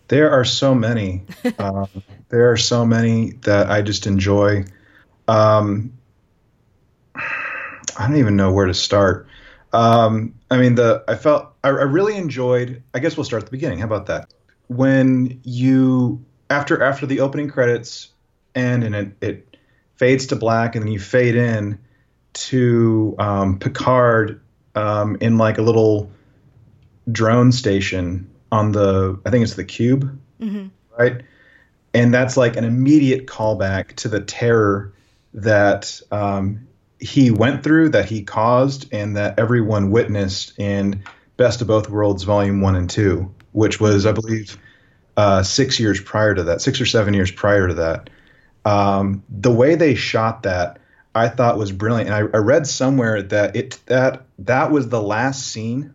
There 0.09 0.31
are 0.31 0.45
so 0.45 0.75
many. 0.75 1.23
um, 1.59 1.89
there 2.29 2.51
are 2.51 2.57
so 2.57 2.85
many 2.85 3.33
that 3.43 3.71
I 3.71 3.83
just 3.83 4.07
enjoy. 4.07 4.65
Um, 5.29 5.93
I 7.15 8.09
don't 8.09 8.17
even 8.17 8.35
know 8.35 8.53
where 8.53 8.67
to 8.67 8.75
start. 8.75 9.29
Um, 9.73 10.35
I 10.51 10.59
mean, 10.59 10.75
the 10.75 11.05
I 11.07 11.15
felt 11.15 11.53
I, 11.63 11.69
I 11.69 11.71
really 11.71 12.17
enjoyed. 12.17 12.83
I 12.95 12.99
guess 12.99 13.17
we'll 13.17 13.25
start 13.25 13.43
at 13.43 13.47
the 13.47 13.53
beginning. 13.53 13.79
How 13.79 13.87
about 13.87 14.07
that? 14.07 14.33
When 14.69 15.41
you 15.45 16.25
after 16.49 16.83
after 16.83 17.07
the 17.07 17.21
opening 17.21 17.49
credits 17.49 18.09
end 18.55 18.85
and 18.85 18.95
it, 18.95 19.17
it 19.21 19.57
fades 19.97 20.27
to 20.29 20.37
black 20.37 20.75
and 20.75 20.85
then 20.85 20.93
you 20.93 20.99
fade 20.99 21.37
in 21.37 21.79
to 22.33 23.15
um, 23.19 23.59
Picard 23.59 24.41
um, 24.75 25.17
in 25.21 25.39
like 25.39 25.59
a 25.59 25.63
little 25.63 26.11
drone 27.11 27.53
station 27.53 28.31
on 28.53 28.73
the 28.73 29.21
I 29.25 29.31
think 29.31 29.45
it's 29.45 29.55
the 29.55 29.65
cube, 29.65 30.19
mm-hmm. 30.41 30.69
right? 30.99 31.23
And 31.93 32.15
that's 32.15 32.37
like 32.37 32.57
an 32.57 32.65
immediate 32.65 33.27
callback 33.27 33.97
to 33.97 34.09
the 34.09 34.21
terror 34.21 34.93
that 35.35 36.01
um, 36.11 36.67
he 37.01 37.31
went 37.31 37.63
through, 37.65 37.91
that 37.91 38.07
he 38.07 38.23
caused, 38.23 38.93
and 38.93 39.17
that 39.17 39.39
everyone 39.39 39.91
witnessed 39.91 40.59
in 40.59 41.03
Best 41.37 41.63
of 41.63 41.67
Both 41.67 41.89
Worlds 41.89 42.25
Volume 42.25 42.61
One 42.61 42.77
and 42.77 42.89
Two, 42.89 43.35
which 43.53 43.81
was, 43.81 44.07
I 44.07 44.13
believe, 44.13 44.59
uh, 45.17 45.43
six 45.43 45.81
years 45.81 46.01
prior 46.01 46.35
to 46.35 46.43
that, 46.45 46.61
six 46.61 46.81
or 46.81 46.87
seven 46.87 47.15
years 47.15 47.31
prior 47.31 47.69
to 47.69 47.75
that. 47.75 48.11
Um, 48.65 49.23
the 49.29 49.51
way 49.51 49.75
they 49.75 49.95
shot 49.95 50.43
that, 50.43 50.79
I 51.15 51.29
thought 51.29 51.59
was 51.59 51.73
brilliant. 51.73 52.11
And 52.11 52.15
I, 52.15 52.39
I 52.39 52.41
read 52.41 52.67
somewhere 52.67 53.23
that 53.23 53.57
it 53.57 53.79
that 53.87 54.27
that 54.39 54.71
was 54.71 54.89
the 54.89 55.03
last 55.03 55.49
scene, 55.49 55.95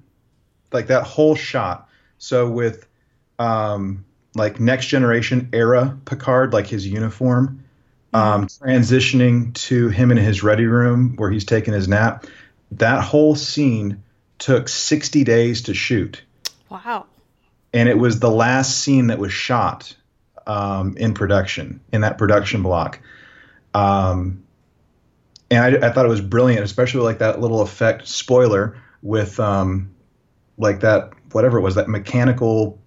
like 0.71 0.87
that 0.87 1.03
whole 1.03 1.35
shot. 1.35 1.87
So 2.17 2.49
with 2.49 2.87
um, 3.39 4.05
like 4.33 4.59
next 4.59 4.87
generation 4.87 5.49
era 5.53 5.97
Picard, 6.05 6.53
like 6.53 6.67
his 6.67 6.87
uniform, 6.87 7.64
um, 8.15 8.47
transitioning 8.47 9.53
to 9.53 9.89
him 9.89 10.09
in 10.09 10.15
his 10.15 10.41
ready 10.41 10.65
room 10.65 11.17
where 11.17 11.29
he's 11.29 11.43
taking 11.43 11.73
his 11.73 11.89
nap. 11.89 12.25
That 12.71 13.03
whole 13.03 13.35
scene 13.35 14.03
took 14.39 14.69
60 14.69 15.25
days 15.25 15.63
to 15.63 15.73
shoot. 15.73 16.23
Wow. 16.69 17.07
And 17.73 17.89
it 17.89 17.97
was 17.97 18.21
the 18.21 18.31
last 18.31 18.79
scene 18.79 19.07
that 19.07 19.19
was 19.19 19.33
shot 19.33 19.93
um, 20.47 20.95
in 20.95 21.13
production, 21.13 21.81
in 21.91 22.01
that 22.01 22.17
production 22.17 22.63
block. 22.63 23.01
Um, 23.73 24.45
and 25.51 25.83
I, 25.83 25.87
I, 25.87 25.91
thought 25.91 26.05
it 26.05 26.09
was 26.09 26.21
brilliant, 26.21 26.63
especially 26.63 27.01
like 27.01 27.19
that 27.19 27.41
little 27.41 27.59
effect 27.59 28.07
spoiler 28.07 28.77
with 29.01 29.41
um, 29.41 29.93
like 30.57 30.79
that, 30.79 31.11
whatever 31.33 31.57
it 31.57 31.61
was, 31.61 31.75
that 31.75 31.89
mechanical 31.89 32.79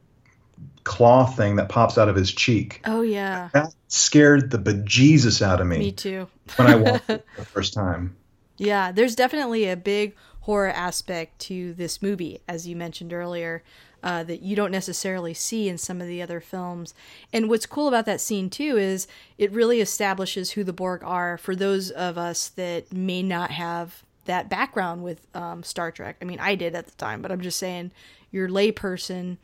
claw 0.88 1.26
thing 1.26 1.56
that 1.56 1.68
pops 1.68 1.98
out 1.98 2.08
of 2.08 2.16
his 2.16 2.32
cheek. 2.32 2.80
Oh 2.86 3.02
yeah. 3.02 3.50
That 3.52 3.74
scared 3.88 4.50
the 4.50 4.58
bejesus 4.58 5.42
out 5.42 5.60
of 5.60 5.66
me. 5.66 5.78
Me 5.78 5.92
too. 5.92 6.26
when 6.56 6.66
I 6.66 6.74
watched 6.76 7.10
it 7.10 7.26
the 7.36 7.44
first 7.44 7.74
time. 7.74 8.16
Yeah, 8.56 8.90
there's 8.90 9.14
definitely 9.14 9.68
a 9.68 9.76
big 9.76 10.16
horror 10.40 10.70
aspect 10.70 11.38
to 11.40 11.74
this 11.74 12.00
movie, 12.00 12.40
as 12.48 12.66
you 12.66 12.74
mentioned 12.74 13.12
earlier, 13.12 13.62
uh, 14.02 14.24
that 14.24 14.40
you 14.40 14.56
don't 14.56 14.72
necessarily 14.72 15.34
see 15.34 15.68
in 15.68 15.76
some 15.76 16.00
of 16.00 16.08
the 16.08 16.22
other 16.22 16.40
films. 16.40 16.94
And 17.34 17.50
what's 17.50 17.66
cool 17.66 17.86
about 17.86 18.06
that 18.06 18.20
scene 18.20 18.48
too 18.48 18.78
is 18.78 19.06
it 19.36 19.52
really 19.52 19.82
establishes 19.82 20.52
who 20.52 20.64
the 20.64 20.72
Borg 20.72 21.04
are 21.04 21.36
for 21.36 21.54
those 21.54 21.90
of 21.90 22.16
us 22.16 22.48
that 22.48 22.92
may 22.92 23.22
not 23.22 23.50
have 23.50 24.02
that 24.24 24.48
background 24.48 25.04
with 25.04 25.26
um, 25.34 25.62
Star 25.62 25.90
Trek. 25.90 26.16
I 26.22 26.24
mean, 26.24 26.40
I 26.40 26.54
did 26.54 26.74
at 26.74 26.86
the 26.86 26.92
time, 26.92 27.20
but 27.20 27.30
I'm 27.30 27.42
just 27.42 27.58
saying, 27.58 27.90
you're 28.30 28.48
layperson 28.48 29.36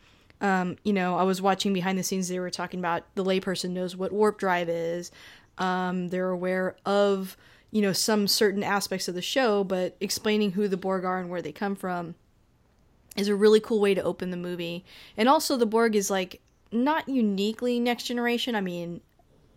um, 0.45 0.77
you 0.85 0.93
know, 0.93 1.17
I 1.17 1.23
was 1.23 1.41
watching 1.41 1.73
behind 1.73 1.99
the 1.99 2.03
scenes. 2.03 2.29
They 2.29 2.39
were 2.39 2.51
talking 2.51 2.79
about 2.79 3.03
the 3.15 3.25
layperson 3.25 3.71
knows 3.71 3.97
what 3.97 4.13
warp 4.13 4.39
drive 4.39 4.69
is. 4.69 5.11
Um, 5.57 6.09
they're 6.09 6.29
aware 6.29 6.77
of 6.85 7.39
you 7.71 7.81
know 7.81 7.95
some 7.95 8.29
certain 8.29 8.63
aspects 8.63 9.09
of 9.09 9.15
the 9.15 9.23
show, 9.23 9.65
but 9.65 9.97
explaining 10.01 10.53
who 10.53 10.69
the 10.69 10.77
Borg 10.77 11.07
are 11.07 11.19
and 11.19 11.31
where 11.31 11.41
they 11.41 11.51
come 11.51 11.75
from 11.75 12.15
is 13.17 13.27
a 13.29 13.35
really 13.35 13.59
cool 13.59 13.81
way 13.81 13.95
to 13.95 14.03
open 14.03 14.31
the 14.31 14.37
movie. 14.37 14.85
And 15.17 15.31
also, 15.31 15.57
the 15.57 15.65
Borg 15.65 15.97
is 15.97 16.11
like 16.11 16.43
not 16.71 17.09
uniquely 17.09 17.81
next 17.81 18.05
generation. 18.05 18.55
I 18.55 18.61
mean, 18.61 19.01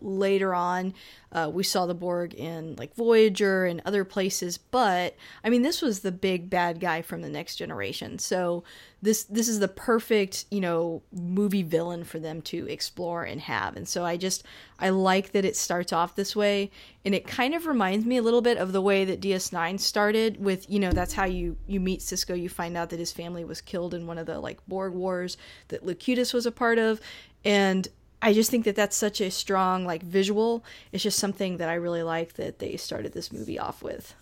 later 0.02 0.54
on. 0.54 0.94
Uh, 1.32 1.50
we 1.54 1.64
saw 1.64 1.86
the 1.86 1.94
Borg 1.94 2.34
in 2.34 2.76
like 2.78 2.96
Voyager 2.96 3.66
and 3.66 3.82
other 3.86 4.06
places, 4.06 4.58
but 4.58 5.16
I 5.44 5.50
mean, 5.50 5.62
this 5.62 5.82
was 5.82 6.00
the 6.00 6.12
big 6.12 6.50
bad 6.50 6.80
guy 6.80 7.02
from 7.02 7.22
the 7.22 7.30
Next 7.30 7.58
Generation. 7.58 8.18
So 8.18 8.64
this 9.02 9.26
this 9.26 9.48
is 9.48 9.60
the 9.60 9.68
perfect 9.68 10.46
you 10.50 10.60
know 10.60 11.04
movie 11.12 11.64
villain 11.64 12.04
for 12.04 12.18
them 12.18 12.42
to 12.42 12.68
explore 12.68 13.24
and 13.24 13.42
have. 13.42 13.76
And 13.76 13.88
so 13.88 14.04
I 14.04 14.18
just 14.18 14.44
I 14.80 14.90
like 14.90 15.34
that 15.34 15.46
it 15.46 15.56
starts 15.56 15.94
off 15.94 16.16
this 16.16 16.36
way, 16.36 16.72
and 17.06 17.14
it 17.14 17.28
kind 17.28 17.54
of 17.54 17.68
reminds 17.68 18.06
me 18.06 18.18
a 18.18 18.22
little 18.22 18.42
bit 18.42 18.58
of 18.58 18.72
the 18.72 18.82
way 18.82 19.06
that 19.06 19.22
DS9 19.22 19.80
started. 19.80 20.44
With 20.44 20.70
you 20.70 20.80
know 20.80 20.92
that's 20.92 21.14
how 21.14 21.26
you 21.26 21.58
you 21.68 21.80
meet 21.80 22.00
Sisko. 22.00 22.40
You 22.40 22.50
find 22.50 22.76
out 22.76 22.90
that 22.90 23.00
his 23.00 23.12
family 23.12 23.46
was 23.46 23.62
killed 23.62 23.94
in 23.94 24.08
one 24.08 24.18
of 24.18 24.26
the 24.26 24.40
like 24.40 24.66
Borg 24.68 24.94
wars 24.94 25.38
that 25.68 25.86
Locutus 25.86 26.34
was 26.34 26.46
a 26.46 26.52
part 26.52 26.80
of, 26.80 27.00
and 27.44 27.88
I 28.22 28.34
just 28.34 28.50
think 28.50 28.66
that 28.66 28.76
that's 28.76 28.96
such 28.96 29.22
a 29.22 29.30
strong 29.30 29.86
like 29.86 30.04
visual. 30.04 30.64
It's 30.92 31.04
just 31.04 31.20
something 31.20 31.58
that 31.58 31.70
I 31.70 31.76
really 31.76 32.04
like 32.04 32.34
that 32.34 32.60
they 32.60 32.78
started 32.78 33.14
this 33.14 33.32
movie 33.32 33.60
off 33.60 33.84
with. 33.84 34.16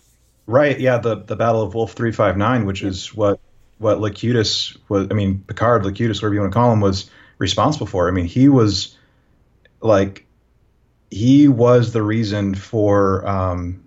Right. 0.46 0.78
Yeah. 0.78 0.98
The 0.98 1.16
the 1.16 1.36
Battle 1.36 1.62
of 1.62 1.74
Wolf 1.74 1.92
three 1.92 2.12
five 2.12 2.36
nine, 2.36 2.66
which 2.66 2.82
is 2.82 3.14
what 3.14 3.40
what 3.78 4.00
Locutus 4.00 4.76
was. 4.88 5.08
I 5.10 5.14
mean, 5.14 5.44
Picard, 5.46 5.84
Locutus, 5.84 6.20
whatever 6.20 6.34
you 6.34 6.40
want 6.40 6.52
to 6.52 6.58
call 6.58 6.72
him, 6.72 6.80
was 6.80 7.10
responsible 7.38 7.86
for. 7.86 8.08
I 8.08 8.12
mean, 8.12 8.26
he 8.26 8.48
was 8.48 8.96
like 9.80 10.26
he 11.10 11.48
was 11.48 11.92
the 11.92 12.02
reason 12.02 12.54
for 12.54 13.26
um, 13.26 13.84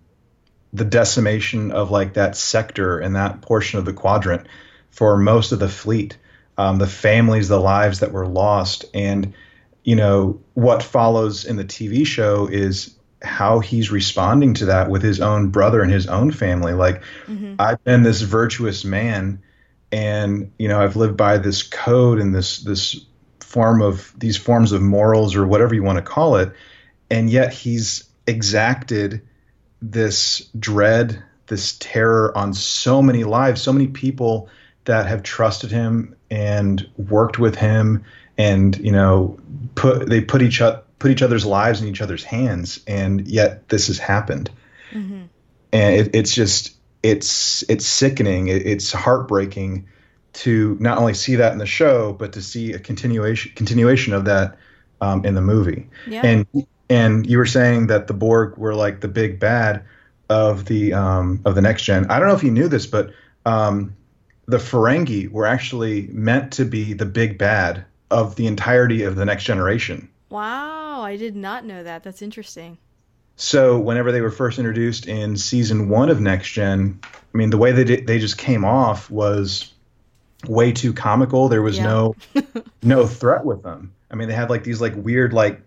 the 0.73 0.85
decimation 0.85 1.71
of 1.71 1.91
like 1.91 2.13
that 2.13 2.35
sector 2.35 2.99
and 2.99 3.15
that 3.15 3.41
portion 3.41 3.79
of 3.79 3.85
the 3.85 3.93
quadrant 3.93 4.47
for 4.91 5.17
most 5.17 5.51
of 5.51 5.59
the 5.59 5.69
fleet, 5.69 6.17
um, 6.57 6.77
the 6.77 6.87
families, 6.87 7.47
the 7.47 7.59
lives 7.59 7.99
that 7.99 8.11
were 8.11 8.27
lost, 8.27 8.85
and 8.93 9.33
you 9.89 9.95
know, 9.95 10.39
what 10.54 10.84
follows 10.84 11.45
in 11.45 11.56
the 11.56 11.65
TV 11.65 12.06
show 12.06 12.45
is 12.45 12.95
how 13.23 13.58
he's 13.58 13.89
responding 13.89 14.54
to 14.54 14.65
that 14.65 14.88
with 14.88 15.02
his 15.02 15.19
own 15.19 15.49
brother 15.49 15.82
and 15.82 15.91
his 15.91 16.06
own 16.06 16.30
family. 16.32 16.73
Like, 16.73 17.02
mm-hmm. 17.25 17.56
I've 17.58 17.84
been 17.84 18.04
this 18.04 18.21
virtuous 18.21 18.86
man, 18.86 19.41
and 19.91 20.52
you 20.60 20.67
know, 20.67 20.80
I've 20.80 20.95
lived 20.95 21.17
by 21.17 21.39
this 21.39 21.63
code 21.63 22.19
and 22.19 22.36
this 22.36 22.60
this 22.60 23.04
form 23.39 23.82
of 23.82 24.13
these 24.15 24.38
forms 24.38 24.73
of 24.73 24.84
morals 24.84 25.36
or 25.36 25.47
whatever 25.47 25.73
you 25.73 25.82
want 25.82 25.97
to 25.97 26.04
call 26.04 26.36
it, 26.36 26.54
and 27.10 27.28
yet 27.28 27.52
he's 27.52 28.08
exacted 28.28 29.23
this 29.82 30.52
dread, 30.60 31.23
this 31.47 31.75
terror 31.80 32.32
on 32.38 32.54
so 32.54 33.02
many 33.02 33.23
lives, 33.23 33.60
so 33.60 33.73
many 33.73 33.88
people 33.88 34.49
that 34.86 35.08
have 35.08 35.23
trusted 35.23 35.71
him 35.71 36.15
and 36.30 36.88
worked 36.95 37.39
with 37.39 37.56
him 37.56 38.04
and 38.39 38.78
you 38.80 38.91
know 38.91 39.38
put 39.75 40.10
they 40.10 40.21
put 40.21 40.41
each 40.41 40.62
other 40.62 40.82
put 40.97 41.12
each 41.12 41.21
other's 41.21 41.45
lives 41.45 41.82
in 41.82 41.88
each 41.88 42.02
other's 42.02 42.23
hands 42.23 42.80
and 42.88 43.28
yet 43.28 43.69
this 43.69 43.88
has 43.88 43.99
happened 43.99 44.49
mm-hmm. 44.91 45.23
and 45.71 45.95
it, 45.95 46.15
it's 46.15 46.34
just 46.34 46.75
it's 47.04 47.63
it's 47.69 47.86
sickening 47.86 48.47
it, 48.47 48.65
it's 48.65 48.91
heartbreaking 48.91 49.88
to 50.32 50.78
not 50.80 50.97
only 50.97 51.13
see 51.13 51.36
that 51.36 51.52
in 51.52 51.60
the 51.60 51.65
show 51.65 52.13
but 52.13 52.34
to 52.34 52.41
see 52.41 52.73
a 52.73 52.80
continuation 52.80 53.52
continuation 53.56 54.13
of 54.13 54.25
that 54.25 54.58
um, 55.02 55.23
in 55.25 55.36
the 55.36 55.41
movie 55.41 55.88
yeah. 56.08 56.21
and 56.23 56.47
and 56.89 57.30
you 57.30 57.38
were 57.38 57.45
saying 57.45 57.88
that 57.88 58.08
the 58.08 58.13
borg 58.13 58.58
were 58.58 58.73
like 58.73 59.02
the 59.02 59.08
big 59.08 59.39
bad 59.39 59.84
of 60.30 60.65
the 60.65 60.93
um, 60.93 61.41
of 61.45 61.56
the 61.56 61.62
next 61.62 61.84
gen 61.84 62.06
i 62.10 62.19
don't 62.19 62.28
know 62.28 62.36
if 62.36 62.43
you 62.43 62.52
knew 62.52 62.67
this 62.67 62.86
but 62.86 63.12
um, 63.45 63.95
the 64.47 64.58
ferengi 64.58 65.30
were 65.30 65.45
actually 65.45 66.08
meant 66.08 66.54
to 66.54 66.65
be 66.65 66.93
the 66.93 67.06
big 67.06 67.38
bad 67.38 67.86
of 68.11 68.35
the 68.35 68.47
entirety 68.47 69.03
of 69.03 69.15
the 69.15 69.25
next 69.25 69.43
generation. 69.43 70.09
Wow, 70.29 71.01
I 71.01 71.15
did 71.15 71.35
not 71.35 71.65
know 71.65 71.83
that. 71.83 72.03
That's 72.03 72.21
interesting. 72.21 72.77
So 73.35 73.79
whenever 73.79 74.11
they 74.11 74.21
were 74.21 74.31
first 74.31 74.59
introduced 74.59 75.07
in 75.07 75.37
season 75.37 75.87
one 75.87 76.09
of 76.09 76.19
Next 76.19 76.49
Gen, 76.51 76.99
I 77.03 77.37
mean 77.37 77.49
the 77.49 77.57
way 77.57 77.71
they 77.71 77.85
did, 77.85 78.05
they 78.05 78.19
just 78.19 78.37
came 78.37 78.65
off 78.65 79.09
was 79.09 79.73
way 80.45 80.73
too 80.73 80.93
comical. 80.93 81.47
There 81.47 81.61
was 81.61 81.77
yeah. 81.77 81.83
no 81.85 82.15
no 82.83 83.07
threat 83.07 83.45
with 83.45 83.63
them. 83.63 83.93
I 84.11 84.15
mean 84.15 84.27
they 84.27 84.33
had 84.33 84.49
like 84.49 84.65
these 84.65 84.81
like 84.81 84.93
weird 84.95 85.31
like 85.31 85.61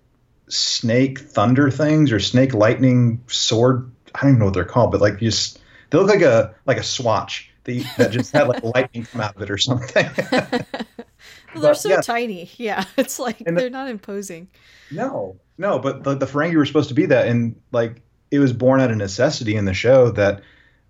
snake 0.48 1.18
thunder 1.18 1.70
things 1.70 2.12
or 2.12 2.20
snake 2.20 2.52
lightning 2.52 3.22
sword. 3.26 3.90
I 4.14 4.20
don't 4.20 4.31
even 4.33 4.38
know 4.40 4.44
what 4.46 4.55
they're 4.55 4.64
called, 4.64 4.92
but 4.92 5.00
like 5.00 5.18
just 5.18 5.59
they 5.88 5.98
look 5.98 6.09
like 6.09 6.20
a 6.20 6.55
like 6.66 6.76
a 6.76 6.83
swatch 6.83 7.50
that, 7.64 7.87
that 7.96 8.11
just 8.11 8.33
had 8.33 8.48
like 8.48 8.62
lightning 8.74 9.05
come 9.05 9.22
out 9.22 9.37
of 9.37 9.42
it 9.42 9.50
or 9.50 9.57
something. 9.59 10.11
Well, 11.55 11.62
they're 11.62 11.75
so 11.75 11.91
yeah. 11.91 12.01
tiny. 12.01 12.51
Yeah, 12.57 12.85
it's 12.97 13.19
like 13.19 13.38
the, 13.38 13.53
they're 13.53 13.71
not 13.71 13.88
imposing. 13.88 14.49
No, 14.91 15.37
no, 15.59 15.79
but 15.79 16.05
the, 16.05 16.15
the 16.15 16.27
Ferengi 16.27 16.57
were 16.57 16.67
supposed 16.67 16.88
to 16.88 16.95
be 16.95 17.07
that, 17.07 17.27
and 17.27 17.61
like 17.73 18.03
it 18.31 18.38
was 18.38 18.53
born 18.53 18.81
out 18.81 18.91
of 18.91 18.97
necessity 18.97 19.57
in 19.57 19.65
the 19.65 19.75
show 19.75 20.11
that 20.12 20.43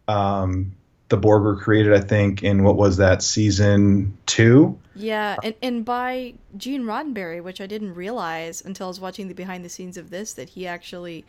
um, 0.08 0.72
the 1.08 1.16
Borg 1.16 1.42
were 1.42 1.56
created. 1.56 1.92
I 1.92 2.00
think 2.00 2.42
in 2.42 2.64
what 2.64 2.76
was 2.76 2.96
that 2.98 3.22
season 3.22 4.16
two? 4.26 4.78
Yeah, 4.94 5.36
and 5.42 5.54
and 5.62 5.84
by 5.84 6.34
Gene 6.56 6.82
Roddenberry, 6.82 7.42
which 7.42 7.60
I 7.60 7.66
didn't 7.66 7.94
realize 7.94 8.62
until 8.64 8.86
I 8.86 8.88
was 8.88 9.00
watching 9.00 9.28
the 9.28 9.34
behind 9.34 9.64
the 9.64 9.68
scenes 9.68 9.96
of 9.96 10.10
this 10.10 10.34
that 10.34 10.50
he 10.50 10.66
actually 10.66 11.24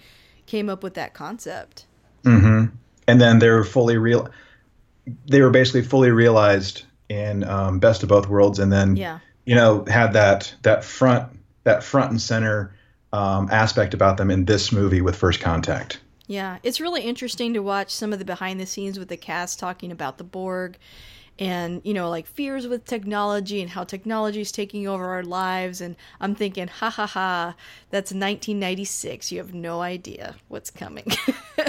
came 0.46 0.70
up 0.70 0.84
with 0.84 0.96
that 0.96 1.14
concept. 1.14 1.86
Mm-hmm. 2.24 2.76
And 3.08 3.22
then 3.22 3.40
they 3.40 3.50
were 3.50 3.64
fully 3.64 3.98
real. 3.98 4.30
They 5.28 5.42
were 5.42 5.50
basically 5.50 5.84
fully 5.84 6.12
realized 6.12 6.84
in 7.10 7.44
um, 7.44 7.80
Best 7.80 8.04
of 8.04 8.10
Both 8.10 8.28
Worlds, 8.28 8.60
and 8.60 8.72
then 8.72 8.96
yeah. 8.96 9.20
You 9.46 9.56
know 9.56 9.86
had 9.86 10.14
that 10.14 10.54
that 10.64 10.84
front 10.84 11.40
that 11.64 11.84
front 11.84 12.12
and 12.12 12.22
center 12.22 12.74
um, 13.12 13.48
aspect 13.52 13.94
about 13.94 14.18
them 14.18 14.32
in 14.32 14.46
this 14.46 14.72
movie 14.72 15.02
with 15.02 15.16
First 15.16 15.40
Contact. 15.40 16.00
Yeah, 16.28 16.58
it's 16.64 16.80
really 16.80 17.02
interesting 17.02 17.54
to 17.54 17.60
watch 17.60 17.92
some 17.92 18.14
of 18.14 18.20
the 18.20 18.26
behind 18.26 18.60
the 18.60 18.66
scenes 18.66 18.98
with 18.98 19.10
the 19.10 19.18
cast 19.18 19.60
talking 19.60 19.92
about 19.92 20.18
the 20.18 20.24
Borg 20.24 20.78
and 21.40 21.82
you 21.84 21.94
know 21.96 22.10
like 22.10 22.28
fears 22.28 22.68
with 22.68 22.86
technology 22.86 23.60
and 23.60 23.72
how 23.72 23.84
technology 23.84 24.42
is 24.42 24.52
taking 24.52 24.88
over 24.88 25.06
our 25.06 25.24
lives. 25.24 25.82
And 25.82 25.96
i'm 26.22 26.36
thinking 26.36 26.68
ha 26.68 26.90
ha 26.90 27.08
ha 27.08 27.56
that's 27.90 28.12
1996 28.12 29.32
you 29.32 29.40
have 29.40 29.54
no 29.54 29.82
idea 29.82 30.36
what's 30.48 30.70
coming. 30.70 31.06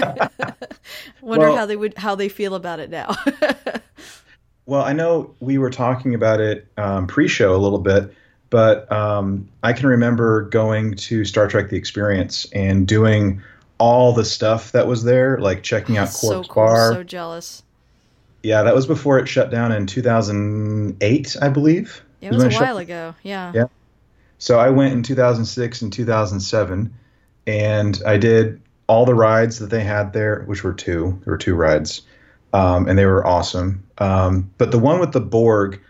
Wonder 1.21 1.47
well, 1.47 1.55
how 1.55 1.65
they 1.65 1.75
would 1.75 1.97
how 1.97 2.15
they 2.15 2.29
feel 2.29 2.55
about 2.55 2.79
it 2.79 2.89
now 2.89 3.15
Well, 4.65 4.81
I 4.81 4.93
know 4.93 5.33
we 5.39 5.57
were 5.57 5.69
talking 5.69 6.15
about 6.15 6.39
it 6.41 6.67
um, 6.77 7.07
pre-show 7.07 7.55
a 7.55 7.57
little 7.57 7.79
bit. 7.79 8.13
but 8.49 8.91
um, 8.91 9.47
I 9.63 9.73
can 9.73 9.87
remember 9.87 10.43
going 10.43 10.95
to 10.95 11.25
Star 11.25 11.47
Trek: 11.47 11.69
The 11.69 11.77
Experience 11.77 12.47
and 12.53 12.87
doing 12.87 13.41
all 13.77 14.13
the 14.13 14.23
stuff 14.25 14.71
that 14.71 14.87
was 14.87 15.03
there, 15.03 15.37
like 15.39 15.61
checking 15.63 15.97
out 15.97 16.09
so 16.09 16.43
Quark's 16.43 16.47
cool. 16.47 16.63
Bar. 16.65 16.93
So 16.93 17.03
jealous. 17.03 17.63
Yeah, 18.43 18.63
that 18.63 18.75
was 18.75 18.85
before 18.85 19.17
it 19.19 19.27
shut 19.27 19.49
down 19.49 19.71
in 19.71 19.87
2008, 19.87 21.35
I 21.41 21.49
believe. 21.49 22.03
It 22.21 22.31
was 22.31 22.43
a 22.43 22.45
when 22.45 22.51
shut- 22.51 22.61
while 22.61 22.77
ago. 22.77 23.15
Yeah. 23.23 23.51
Yeah. 23.53 23.65
So 24.37 24.59
I 24.59 24.69
went 24.69 24.93
in 24.93 25.01
2006 25.03 25.81
and 25.81 25.91
2007, 25.91 26.93
and 27.47 28.01
I 28.05 28.17
did 28.17 28.61
all 28.87 29.05
the 29.05 29.15
rides 29.15 29.59
that 29.59 29.69
they 29.71 29.83
had 29.83 30.13
there, 30.13 30.43
which 30.43 30.63
were 30.63 30.73
two. 30.73 31.19
There 31.23 31.33
were 31.33 31.37
two 31.37 31.55
rides, 31.55 32.01
um, 32.53 32.87
and 32.87 32.97
they 32.97 33.05
were 33.05 33.25
awesome. 33.25 33.83
Um, 33.97 34.51
but 34.57 34.71
the 34.71 34.79
one 34.79 34.99
with 34.99 35.11
the 35.11 35.21
Borg 35.21 35.81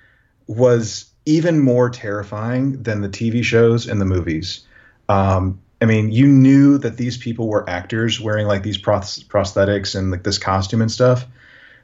was 0.47 1.05
even 1.25 1.59
more 1.59 1.89
terrifying 1.89 2.83
than 2.83 3.01
the 3.01 3.09
TV 3.09 3.43
shows 3.43 3.87
and 3.87 3.99
the 3.99 4.05
movies. 4.05 4.65
Um, 5.09 5.59
I 5.81 5.85
mean, 5.85 6.11
you 6.11 6.27
knew 6.27 6.77
that 6.79 6.97
these 6.97 7.17
people 7.17 7.47
were 7.47 7.69
actors 7.69 8.19
wearing 8.21 8.47
like 8.47 8.63
these 8.63 8.77
pros- 8.77 9.23
prosthetics 9.23 9.97
and 9.97 10.11
like 10.11 10.23
this 10.23 10.37
costume 10.37 10.81
and 10.81 10.91
stuff, 10.91 11.25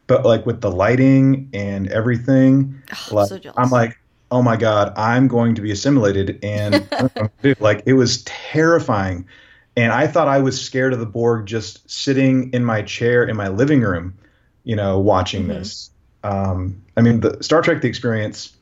but 0.08 0.26
like 0.26 0.46
with 0.46 0.62
the 0.62 0.72
lighting 0.72 1.50
and 1.54 1.88
everything, 1.90 2.82
I'm 2.92 3.16
like 3.16 3.28
so. 3.28 3.40
I'm 3.58 3.70
like, 3.70 4.00
oh 4.32 4.42
my 4.42 4.56
god, 4.56 4.94
I'm 4.98 5.28
going 5.28 5.56
to 5.56 5.62
be 5.62 5.72
assimilated, 5.72 6.40
and 6.42 6.88
like 7.60 7.84
it 7.86 7.94
was 7.94 8.24
terrifying, 8.24 9.28
and 9.76 9.92
I 9.92 10.08
thought 10.08 10.28
I 10.28 10.40
was 10.40 10.60
scared 10.60 10.94
of 10.94 11.00
the 11.00 11.06
Borg 11.06 11.46
just 11.46 11.90
sitting 11.90 12.52
in 12.54 12.64
my 12.64 12.82
chair 12.82 13.24
in 13.24 13.36
my 13.36 13.50
living 13.50 13.82
room, 13.82 14.14
you 14.64 14.76
know, 14.76 15.00
watching 15.00 15.46
Mhm. 15.46 15.50
this. 15.50 15.90
Um, 16.24 16.82
I 16.96 17.02
mean, 17.02 17.20
the 17.20 17.38
Star 17.42 17.62
Trek: 17.62 17.82
The 17.82 17.88
Experience 17.88 18.54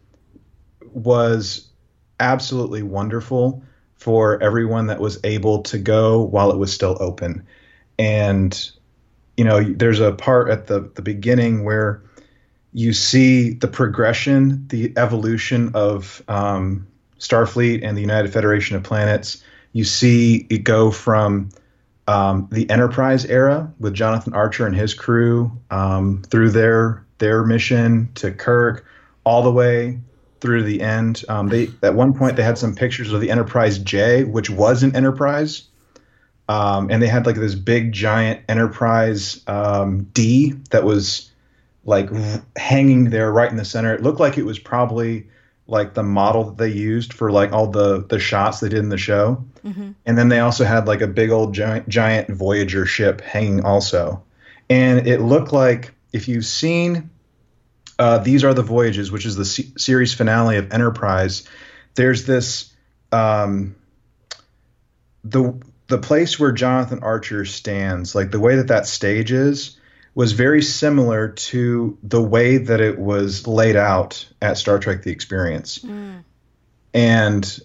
was 0.94 1.68
absolutely 2.20 2.84
wonderful 2.84 3.62
for 3.96 4.42
everyone 4.42 4.88
that 4.88 5.00
was 5.00 5.20
able 5.24 5.62
to 5.64 5.78
go 5.78 6.22
while 6.22 6.52
it 6.52 6.58
was 6.58 6.72
still 6.72 6.98
open, 7.00 7.44
and 7.98 8.72
you 9.38 9.46
know, 9.46 9.64
there's 9.64 10.00
a 10.00 10.12
part 10.12 10.50
at 10.50 10.68
the 10.68 10.90
the 10.96 11.02
beginning 11.02 11.64
where 11.64 12.02
you 12.74 12.94
see 12.94 13.54
the 13.54 13.68
progression, 13.68 14.66
the 14.68 14.94
evolution 14.96 15.72
of 15.74 16.22
um, 16.28 16.86
Starfleet 17.20 17.82
and 17.84 17.98
the 17.98 18.02
United 18.02 18.32
Federation 18.32 18.76
of 18.76 18.84
Planets. 18.84 19.44
You 19.74 19.84
see 19.84 20.46
it 20.50 20.64
go 20.64 20.92
from 20.92 21.50
um, 22.10 22.48
the 22.52 22.68
Enterprise 22.72 23.24
era 23.26 23.72
with 23.80 23.94
Jonathan 23.94 24.34
Archer 24.34 24.66
and 24.66 24.76
his 24.76 24.96
crew 24.96 25.52
um, 25.70 26.24
through 26.24 26.50
their 26.50 27.06
their 27.20 27.44
mission 27.44 28.10
to 28.16 28.32
Kirk, 28.32 28.84
all 29.24 29.44
the 29.44 29.52
way 29.52 30.00
through 30.42 30.64
the 30.64 30.82
end. 30.82 31.24
Um, 31.30 31.50
they 31.50 31.70
at 31.84 31.94
one 31.94 32.18
point 32.18 32.36
they 32.36 32.42
had 32.42 32.58
some 32.58 32.74
pictures 32.74 33.14
of 33.14 33.22
the 33.22 33.30
Enterprise 33.30 33.78
J, 33.78 34.24
which 34.24 34.50
was 34.50 34.82
an 34.82 34.96
Enterprise. 34.96 35.68
Um, 36.48 36.90
and 36.90 37.00
they 37.00 37.08
had 37.08 37.28
like 37.28 37.36
this 37.36 37.54
big 37.54 37.92
giant 37.92 38.42
Enterprise 38.50 39.44
um, 39.46 40.06
D 40.06 40.54
that 40.72 40.84
was 40.84 41.30
like 41.86 42.10
hanging 42.56 43.12
there 43.12 43.32
right 43.32 43.52
in 43.52 43.58
the 43.58 43.66
center. 43.66 43.94
It 43.94 44.02
looked 44.02 44.20
like 44.20 44.40
it 44.40 44.46
was 44.46 44.58
probably 44.58 45.28
like 45.70 45.94
the 45.94 46.04
model 46.04 46.46
that 46.46 46.58
they 46.58 46.70
used 46.70 47.14
for 47.14 47.32
like 47.32 47.52
all 47.52 47.68
the 47.68 48.04
the 48.04 48.20
shots 48.20 48.60
they 48.60 48.70
did 48.70 48.80
in 48.80 48.90
the 48.90 48.98
show. 48.98 49.46
Mhm. 49.66 49.96
And 50.06 50.18
then 50.18 50.30
they 50.30 50.40
also 50.40 50.66
had 50.66 50.88
like 50.88 51.02
a 51.02 51.08
big 51.08 51.30
old 51.30 51.54
giant 51.54 51.88
giant 51.88 52.30
Voyager 52.30 52.86
ship 52.86 53.22
hanging 53.22 53.64
also. 53.64 54.24
And 54.70 55.08
it 55.08 55.22
looked 55.22 55.54
like 55.54 55.94
if 56.12 56.28
you've 56.28 56.46
seen 56.46 57.10
uh, 57.98 58.20
These 58.20 58.44
Are 58.44 58.54
the 58.54 58.64
Voyages, 58.64 59.12
which 59.12 59.26
is 59.26 59.36
the 59.36 59.46
se- 59.46 59.74
series 59.78 60.14
finale 60.14 60.58
of 60.58 60.72
Enterprise, 60.72 61.44
there's 61.96 62.26
this 62.26 62.72
um, 63.12 63.76
the 65.24 65.60
the 65.88 65.98
place 65.98 66.40
where 66.40 66.52
Jonathan 66.52 67.00
Archer 67.02 67.46
stands, 67.46 68.16
like 68.16 68.32
the 68.32 68.40
way 68.40 68.56
that 68.56 68.68
that 68.68 68.86
stage 68.86 69.32
is, 69.32 69.79
was 70.16 70.32
very 70.34 70.62
similar 70.62 71.30
to 71.30 71.98
the 72.04 72.22
way 72.22 72.58
that 72.58 72.82
it 72.82 73.00
was 73.00 73.48
laid 73.48 73.76
out 73.76 74.26
at 74.42 74.58
Star 74.58 74.80
Trek: 74.80 75.04
The 75.04 75.12
Experience, 75.12 75.80
Mm. 75.80 76.24
and 76.94 77.60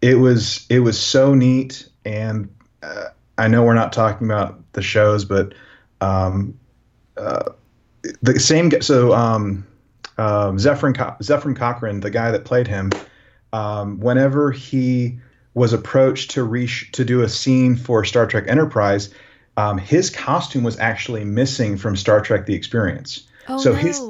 it 0.00 0.14
was 0.16 0.66
it 0.68 0.80
was 0.80 0.98
so 1.00 1.34
neat. 1.34 1.88
And 2.04 2.48
uh, 2.82 3.08
I 3.36 3.48
know 3.48 3.62
we're 3.62 3.74
not 3.74 3.92
talking 3.92 4.26
about 4.26 4.72
the 4.72 4.82
shows, 4.82 5.24
but 5.24 5.54
um, 6.00 6.58
uh, 7.16 7.50
the 8.22 8.40
same. 8.40 8.70
So 8.80 9.12
um, 9.12 9.66
um, 10.18 10.56
Zefram 10.56 10.96
Co- 10.96 11.16
Zefram 11.22 11.54
Cochrane, 11.56 12.00
the 12.00 12.10
guy 12.10 12.30
that 12.30 12.44
played 12.44 12.66
him, 12.66 12.90
um, 13.52 14.00
whenever 14.00 14.50
he 14.50 15.18
was 15.52 15.72
approached 15.72 16.30
to 16.32 16.42
reach 16.44 16.90
to 16.92 17.04
do 17.04 17.22
a 17.22 17.28
scene 17.28 17.76
for 17.76 18.04
Star 18.04 18.26
Trek 18.26 18.44
Enterprise, 18.46 19.12
um, 19.60 19.78
his 19.78 20.10
costume 20.10 20.62
was 20.64 20.78
actually 20.78 21.24
missing 21.24 21.76
from 21.76 21.96
Star 21.96 22.20
Trek: 22.20 22.46
The 22.46 22.54
Experience. 22.54 23.26
Oh 23.48 23.58
So 23.58 23.72
no. 23.72 23.76
his- 23.76 24.02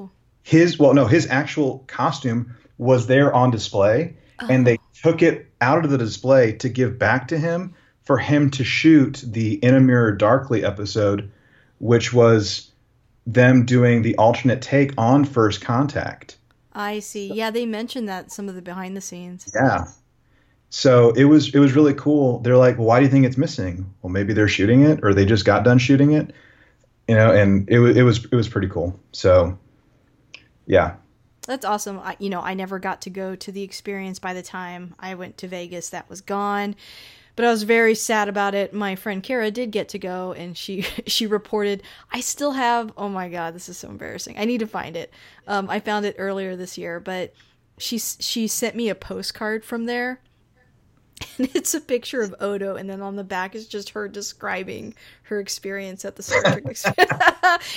His 0.43 0.79
well, 0.79 0.95
no, 0.95 1.07
his 1.07 1.27
actual 1.29 1.85
costume 1.87 2.55
was 2.79 3.07
there 3.07 3.33
on 3.33 3.51
display, 3.51 4.15
and 4.49 4.67
they 4.67 4.79
took 5.03 5.23
it 5.23 5.47
out 5.61 5.85
of 5.85 5.91
the 5.91 5.99
display 5.99 6.53
to 6.53 6.69
give 6.69 6.99
back 6.99 7.29
to 7.29 7.39
him 7.39 7.75
for 8.05 8.17
him 8.19 8.51
to 8.53 8.65
shoot 8.65 9.23
the 9.27 9.55
In 9.63 9.75
a 9.75 9.81
Mirror 9.81 10.13
Darkly 10.17 10.65
episode, 10.65 11.31
which 11.79 12.13
was 12.13 12.71
them 13.27 13.67
doing 13.67 14.03
the 14.03 14.17
alternate 14.17 14.63
take 14.63 14.93
on 14.97 15.25
First 15.25 15.61
Contact. 15.61 16.37
I 16.73 17.01
see. 17.01 17.33
Yeah, 17.35 17.51
they 17.51 17.67
mentioned 17.67 18.09
that 18.09 18.33
some 18.33 18.49
of 18.49 18.55
the 18.55 18.63
behind 18.63 18.97
the 18.97 19.01
scenes. 19.03 19.53
Yeah. 19.55 19.85
So 20.71 21.11
it 21.11 21.25
was 21.25 21.53
it 21.55 21.59
was 21.59 21.75
really 21.75 21.95
cool. 21.95 22.39
They're 22.41 22.57
like, 22.57 22.79
well, 22.79 22.87
why 22.87 23.01
do 23.01 23.05
you 23.05 23.11
think 23.11 23.27
it's 23.27 23.37
missing? 23.37 23.93
Well, 24.03 24.13
maybe 24.13 24.33
they're 24.33 24.49
shooting 24.49 24.83
it, 24.85 25.01
or 25.03 25.13
they 25.13 25.27
just 25.27 25.45
got 25.45 25.65
done 25.65 25.79
shooting 25.79 26.13
it, 26.13 26.33
you 27.09 27.17
know. 27.17 27.33
And 27.33 27.69
it 27.69 27.81
was 27.81 27.97
it 27.97 28.03
was 28.03 28.25
it 28.25 28.35
was 28.35 28.49
pretty 28.49 28.69
cool. 28.69 28.99
So, 29.13 29.59
yeah, 30.67 30.95
That's 31.47 31.65
awesome. 31.65 31.99
I, 31.99 32.17
you 32.21 32.31
know, 32.31 32.41
I 32.41 32.55
never 32.55 32.79
got 32.79 33.03
to 33.03 33.11
go 33.11 33.35
to 33.35 33.51
the 33.53 33.63
experience 33.63 34.21
by 34.21 34.33
the 34.33 34.43
time 34.43 34.95
I 35.01 35.17
went 35.17 35.39
to 35.39 35.49
Vegas. 35.49 35.91
That 35.91 36.09
was 36.09 36.21
gone. 36.21 36.77
But 37.37 37.45
I 37.47 37.51
was 37.51 37.63
very 37.65 37.95
sad 37.95 38.29
about 38.29 38.55
it. 38.55 38.73
My 38.75 38.95
friend 38.97 39.23
Kara 39.23 39.51
did 39.51 39.71
get 39.71 39.89
to 39.91 39.99
go 39.99 40.33
and 40.33 40.57
she 40.57 40.83
she 41.07 41.27
reported 41.27 41.83
I 42.13 42.21
still 42.21 42.53
have 42.53 42.93
oh 42.97 43.09
my 43.09 43.29
god, 43.29 43.55
this 43.55 43.69
is 43.69 43.79
so 43.79 43.89
embarrassing. 43.89 44.37
I 44.39 44.45
need 44.45 44.59
to 44.59 44.67
find 44.69 44.97
it. 44.97 45.13
Um, 45.49 45.69
I 45.69 45.81
found 45.81 46.07
it 46.07 46.15
earlier 46.19 46.55
this 46.55 46.79
year, 46.79 47.01
but 47.01 47.35
she 47.79 47.99
she 47.99 48.47
sent 48.47 48.77
me 48.77 48.89
a 48.89 48.95
postcard 48.95 49.65
from 49.65 49.87
there. 49.87 50.21
And 51.39 51.49
it's 51.55 51.75
a 51.75 51.81
picture 51.81 52.21
of 52.21 52.35
Odo, 52.41 52.77
and 52.77 52.89
then 52.89 53.01
on 53.01 53.17
the 53.17 53.25
back 53.25 53.55
is 53.55 53.67
just 53.67 53.91
her 53.91 54.09
describing 54.09 54.95
her 55.25 55.41
experience 55.41 56.05
at 56.05 56.17
the 56.17 56.23
Star 56.23 56.43
Trek 56.43 56.65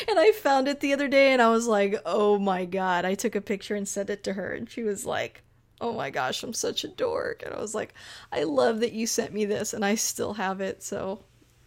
and 0.08 0.20
I 0.20 0.34
found 0.36 0.68
it 0.68 0.80
the 0.82 0.94
other 0.94 1.08
day, 1.08 1.32
and 1.32 1.42
I 1.42 1.50
was 1.50 1.68
like, 1.68 1.96
"Oh 2.06 2.38
my 2.40 2.66
god!" 2.66 3.06
I 3.06 3.16
took 3.16 3.36
a 3.36 3.42
picture 3.42 3.76
and 3.76 3.88
sent 3.88 4.10
it 4.10 4.24
to 4.26 4.34
her, 4.34 4.52
and 4.54 4.70
she 4.70 4.84
was 4.84 5.06
like, 5.06 5.44
"Oh 5.80 5.94
my 5.94 6.10
gosh, 6.10 6.44
I'm 6.44 6.54
such 6.54 6.84
a 6.84 6.90
dork." 6.90 7.44
And 7.46 7.54
I 7.54 7.60
was 7.60 7.74
like, 7.76 7.94
"I 8.32 8.44
love 8.44 8.82
that 8.82 8.94
you 8.94 9.08
sent 9.08 9.34
me 9.34 9.46
this, 9.46 9.74
and 9.74 9.86
I 9.86 9.96
still 9.96 10.34
have 10.34 10.60
it, 10.62 10.84
so 10.84 11.24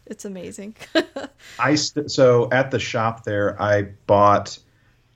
it's 0.07 0.25
amazing." 0.25 0.77
I 1.59 1.75
st- 1.75 2.11
so 2.11 2.49
at 2.53 2.71
the 2.71 2.79
shop 2.79 3.25
there, 3.25 3.61
I 3.61 3.83
bought 4.07 4.59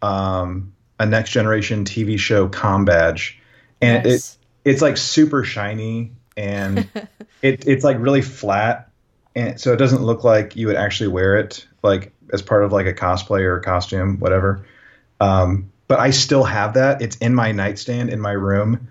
um, 0.02 0.72
a 0.98 1.06
next 1.06 1.30
generation 1.30 1.84
TV 1.84 2.18
show 2.18 2.48
com 2.48 2.84
badge, 2.84 3.38
and 3.80 4.04
Nice. 4.04 4.38
it 4.64 4.70
it's 4.70 4.82
like 4.82 4.96
super 4.96 5.44
shiny 5.44 6.12
and 6.40 6.88
it 7.42 7.66
it's 7.66 7.84
like 7.84 7.98
really 8.00 8.22
flat, 8.22 8.90
and 9.36 9.60
so 9.60 9.72
it 9.72 9.76
doesn't 9.76 10.02
look 10.02 10.24
like 10.24 10.56
you 10.56 10.66
would 10.66 10.76
actually 10.76 11.08
wear 11.08 11.38
it 11.38 11.66
like 11.82 12.12
as 12.32 12.42
part 12.42 12.64
of 12.64 12.72
like 12.72 12.86
a 12.86 12.94
cosplay 12.94 13.40
or 13.42 13.56
a 13.56 13.62
costume, 13.62 14.18
whatever. 14.18 14.64
Um, 15.20 15.70
but 15.86 15.98
I 15.98 16.10
still 16.10 16.44
have 16.44 16.74
that. 16.74 17.02
It's 17.02 17.16
in 17.16 17.34
my 17.34 17.52
nightstand 17.52 18.10
in 18.10 18.20
my 18.20 18.32
room, 18.32 18.88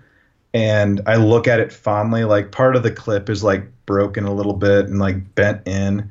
and 0.54 1.00
I 1.06 1.16
look 1.16 1.48
at 1.48 1.60
it 1.60 1.72
fondly. 1.72 2.24
Like 2.24 2.52
part 2.52 2.76
of 2.76 2.82
the 2.82 2.90
clip 2.90 3.28
is 3.28 3.42
like 3.42 3.64
broken 3.86 4.24
a 4.24 4.32
little 4.32 4.54
bit 4.54 4.86
and 4.86 4.98
like 4.98 5.34
bent 5.34 5.66
in. 5.66 6.10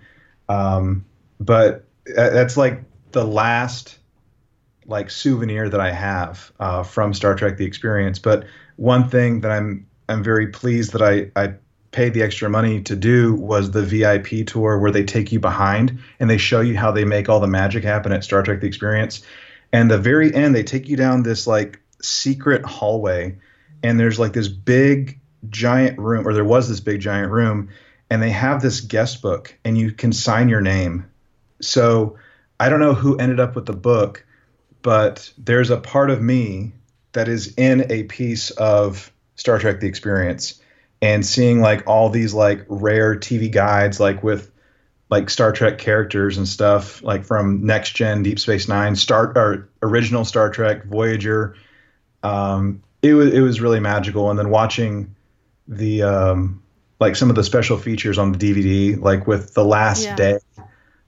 Um, 0.50 1.06
but 1.40 1.86
that's 2.06 2.58
like 2.58 2.84
the 3.12 3.24
last 3.24 3.98
like 4.86 5.12
souvenir 5.12 5.70
that 5.70 5.80
I 5.80 5.92
have 5.92 6.52
uh, 6.60 6.84
from 6.84 7.14
Star 7.14 7.36
Trek: 7.36 7.58
The 7.58 7.66
Experience. 7.66 8.20
But 8.20 8.46
one 8.76 9.08
thing 9.10 9.42
that 9.42 9.52
I'm 9.52 9.86
I'm 10.10 10.24
very 10.24 10.48
pleased 10.48 10.94
that 10.94 11.02
I 11.02 11.32
I 11.36 11.54
paid 11.92 12.14
the 12.14 12.22
extra 12.22 12.50
money 12.50 12.82
to 12.82 12.96
do 12.96 13.34
was 13.34 13.72
the 13.72 13.84
VIP 13.84 14.46
tour 14.46 14.78
where 14.78 14.92
they 14.92 15.04
take 15.04 15.32
you 15.32 15.40
behind 15.40 16.00
and 16.20 16.30
they 16.30 16.38
show 16.38 16.62
you 16.62 16.78
how 16.78 16.92
they 16.92 17.04
make 17.04 17.30
all 17.30 17.40
the 17.40 17.48
magic 17.48 17.84
happen 17.84 18.12
at 18.12 18.24
Star 18.24 18.44
Trek: 18.44 18.62
The 18.62 18.68
Experience. 18.68 19.22
And 19.72 19.90
the 19.90 19.98
very 20.00 20.34
end, 20.34 20.56
they 20.56 20.64
take 20.64 20.90
you 20.90 20.98
down 20.98 21.24
this 21.24 21.46
like 21.46 21.80
secret 22.02 22.66
hallway, 22.66 23.38
and 23.84 24.00
there's 24.00 24.20
like 24.20 24.34
this 24.34 24.48
big 24.48 25.20
giant 25.48 26.00
room, 26.00 26.28
or 26.28 26.34
there 26.34 26.44
was 26.44 26.68
this 26.68 26.80
big 26.80 27.00
giant 27.02 27.32
room, 27.32 27.70
and 28.10 28.22
they 28.22 28.32
have 28.32 28.62
this 28.62 28.82
guest 28.82 29.22
book, 29.22 29.56
and 29.64 29.78
you 29.78 29.92
can 29.92 30.12
sign 30.12 30.50
your 30.50 30.62
name. 30.62 31.06
So 31.62 32.18
I 32.60 32.70
don't 32.70 32.80
know 32.80 32.96
who 32.96 33.18
ended 33.18 33.40
up 33.40 33.56
with 33.56 33.68
the 33.68 33.74
book, 33.74 34.26
but 34.82 35.32
there's 35.38 35.70
a 35.70 35.78
part 35.78 36.10
of 36.10 36.22
me 36.22 36.74
that 37.12 37.28
is 37.28 37.54
in 37.56 37.92
a 37.92 38.04
piece 38.04 38.50
of 38.52 39.12
Star 39.40 39.58
Trek: 39.58 39.80
The 39.80 39.88
Experience, 39.88 40.62
and 41.02 41.26
seeing 41.26 41.62
like 41.62 41.88
all 41.88 42.10
these 42.10 42.34
like 42.34 42.66
rare 42.68 43.16
TV 43.16 43.52
guides, 43.52 44.00
like 44.00 44.22
with 44.22 44.52
like 45.10 45.30
Star 45.30 45.52
Trek 45.52 45.80
characters 45.80 46.38
and 46.38 46.48
stuff, 46.48 47.02
like 47.02 47.24
from 47.24 47.66
Next 47.66 47.96
Gen, 47.96 48.22
Deep 48.22 48.40
Space 48.40 48.68
Nine, 48.68 48.96
Star 48.96 49.32
or 49.36 49.70
original 49.82 50.26
Star 50.26 50.50
Trek, 50.50 50.86
Voyager. 50.86 51.56
Um, 52.22 52.84
it 53.02 53.14
was 53.14 53.34
it 53.34 53.40
was 53.40 53.62
really 53.62 53.80
magical, 53.80 54.30
and 54.30 54.38
then 54.38 54.50
watching 54.50 55.16
the 55.68 56.04
um, 56.04 56.62
like 57.00 57.16
some 57.16 57.30
of 57.30 57.36
the 57.36 57.44
special 57.44 57.78
features 57.78 58.18
on 58.18 58.34
the 58.34 58.38
DVD, 58.38 59.02
like 59.02 59.26
with 59.26 59.54
the 59.54 59.64
last 59.64 60.04
Yeah. 60.04 60.16
day 60.16 60.38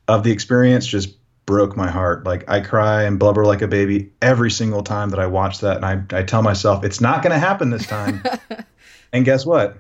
of 0.07 0.23
the 0.23 0.31
experience, 0.31 0.87
just 0.87 1.15
broke 1.51 1.75
my 1.75 1.89
heart. 1.91 2.23
Like 2.23 2.49
I 2.49 2.61
cry 2.61 3.03
and 3.03 3.19
blubber 3.19 3.43
like 3.43 3.61
a 3.61 3.67
baby 3.67 4.09
every 4.21 4.49
single 4.49 4.83
time 4.83 5.09
that 5.09 5.19
I 5.19 5.25
watch 5.25 5.59
that, 5.59 5.75
and 5.75 5.85
I 5.85 6.17
I 6.17 6.23
tell 6.23 6.41
myself 6.41 6.85
it's 6.85 7.01
not 7.01 7.21
going 7.21 7.33
to 7.33 7.39
happen 7.39 7.71
this 7.71 7.85
time. 7.85 8.23
and 9.13 9.25
guess 9.25 9.45
what? 9.45 9.77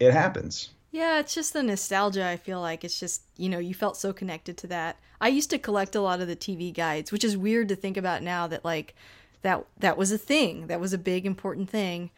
It 0.00 0.12
happens. 0.12 0.70
Yeah, 0.90 1.20
it's 1.20 1.34
just 1.34 1.52
the 1.52 1.62
nostalgia. 1.62 2.26
I 2.26 2.38
feel 2.38 2.62
like 2.62 2.82
it's 2.82 2.98
just 2.98 3.24
you 3.36 3.50
know 3.50 3.58
you 3.58 3.74
felt 3.74 3.98
so 3.98 4.14
connected 4.14 4.56
to 4.58 4.66
that. 4.68 4.96
I 5.20 5.28
used 5.28 5.50
to 5.50 5.58
collect 5.58 5.94
a 5.94 6.00
lot 6.00 6.22
of 6.22 6.28
the 6.28 6.34
TV 6.34 6.72
guides, 6.72 7.12
which 7.12 7.24
is 7.24 7.36
weird 7.36 7.68
to 7.68 7.76
think 7.76 7.98
about 7.98 8.22
now 8.22 8.46
that 8.46 8.64
like 8.64 8.94
that 9.42 9.66
that 9.80 9.98
was 9.98 10.12
a 10.12 10.18
thing. 10.18 10.68
That 10.68 10.80
was 10.80 10.94
a 10.94 10.98
big 10.98 11.26
important 11.26 11.68
thing. 11.68 12.10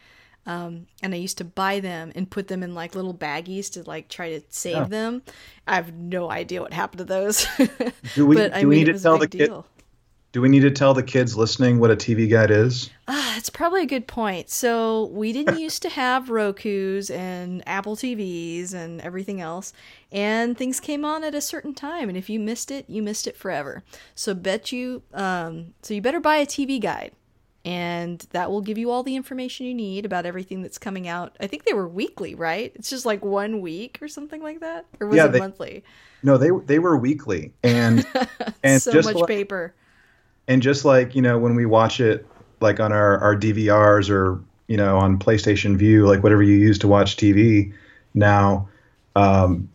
Um, 0.47 0.87
and 1.03 1.15
I 1.15 1.17
used 1.17 1.39
to 1.39 1.45
buy 1.45 1.81
them 1.81 2.13
and 2.15 2.31
put 2.31 2.49
them 2.49 2.63
in 2.63 2.75
like 2.75 2.95
little 2.95 3.15
baggies 3.15 3.71
to 3.73 3.83
like 3.83 4.09
try 4.09 4.39
to 4.39 4.43
save 4.51 4.77
Yeah. 4.77 4.85
them. 4.85 5.23
I 5.67 5.77
have 5.77 5.95
no 5.95 6.31
idea 6.31 6.61
what 6.61 6.73
happened 6.73 6.99
to 6.99 7.05
those. 7.05 7.47
Do 8.15 8.27
we- 8.27 8.37
but 8.41 8.53
I 8.55 8.61
do 8.61 8.69
we 8.69 8.77
need 8.77 8.85
to 8.93 8.99
tell 8.99 9.17
the 9.19 9.29
kid- 9.29 9.47
deal. 9.47 9.67
Do 10.33 10.41
we 10.43 10.49
need 10.49 10.63
to 10.63 10.71
tell 10.73 10.95
the 10.95 11.03
kids 11.05 11.37
listening 11.37 11.79
what 11.79 11.93
a 11.93 11.97
TV 11.97 12.29
guide 12.29 12.51
is? 12.51 12.91
Ah, 13.07 13.37
it's 13.39 13.49
probably 13.49 13.83
a 13.85 13.87
good 13.87 14.09
point. 14.09 14.51
So 14.51 15.05
we 15.13 15.33
didn't 15.33 15.59
used 15.69 15.81
to 15.83 15.89
have 15.89 16.29
Roku's 16.29 17.09
and 17.09 17.63
Apple 17.69 17.95
TVs 17.95 18.75
and 18.75 19.01
everything 19.01 19.41
else, 19.41 19.73
and 20.11 20.59
things 20.59 20.81
came 20.81 21.05
on 21.05 21.23
at 21.23 21.37
a 21.37 21.41
certain 21.41 21.73
time, 21.73 22.09
and 22.09 22.19
if 22.19 22.29
you 22.29 22.41
missed 22.41 22.73
it, 22.73 22.85
you 22.91 23.01
missed 23.01 23.29
it 23.29 23.37
forever. 23.37 23.85
So 24.17 24.35
bet 24.35 24.73
you, 24.73 25.03
um, 25.15 25.75
so 25.83 25.95
you 25.95 26.03
better 26.03 26.19
buy 26.19 26.39
a 26.39 26.47
TV 26.47 26.81
guide, 26.81 27.13
and 27.65 28.19
that 28.31 28.51
will 28.51 28.61
give 28.61 28.77
you 28.77 28.91
all 28.91 29.03
the 29.03 29.17
information 29.17 29.67
you 29.67 29.75
need 29.75 30.05
about 30.05 30.27
everything 30.27 30.61
that's 30.63 30.79
coming 30.79 31.09
out. 31.09 31.35
I 31.41 31.47
think 31.47 31.65
they 31.65 31.73
were 31.73 31.89
weekly, 31.89 32.35
right? 32.35 32.73
It's 32.75 32.91
just 32.91 33.07
like 33.07 33.25
one 33.25 33.61
week 33.61 33.99
or 34.03 34.09
something 34.09 34.43
like 34.43 34.61
that, 34.61 34.85
or 35.01 35.07
was 35.09 35.17
Yeah, 35.17 35.27
it 35.27 35.33
they- 35.33 35.39
monthly? 35.39 35.85
No, 36.23 36.39
they 36.39 36.51
they 36.67 36.79
were 36.79 36.97
weekly, 36.97 37.53
and 37.63 38.07
and 38.63 38.81
so 38.81 38.93
just 38.93 39.07
much 39.07 39.17
like, 39.17 39.27
paper. 39.27 39.75
and 40.49 40.63
just 40.63 40.85
like 40.87 41.15
you 41.15 41.21
know 41.21 41.39
when 41.39 41.55
we 41.55 41.67
watch 41.67 42.01
it 42.01 42.27
like 42.61 42.81
on 42.81 42.93
our 42.93 43.19
our 43.19 43.37
DVRs 43.37 44.09
or 44.09 44.43
you 44.69 44.77
know 44.79 44.97
on 44.97 45.19
PlayStation 45.19 45.77
Vue, 45.77 46.07
like 46.07 46.23
whatever 46.23 46.43
you 46.43 46.55
use 46.57 46.79
to 46.79 46.89
watch 46.89 47.17
TV 47.19 47.75
now, 48.15 48.67
um, 49.17 49.69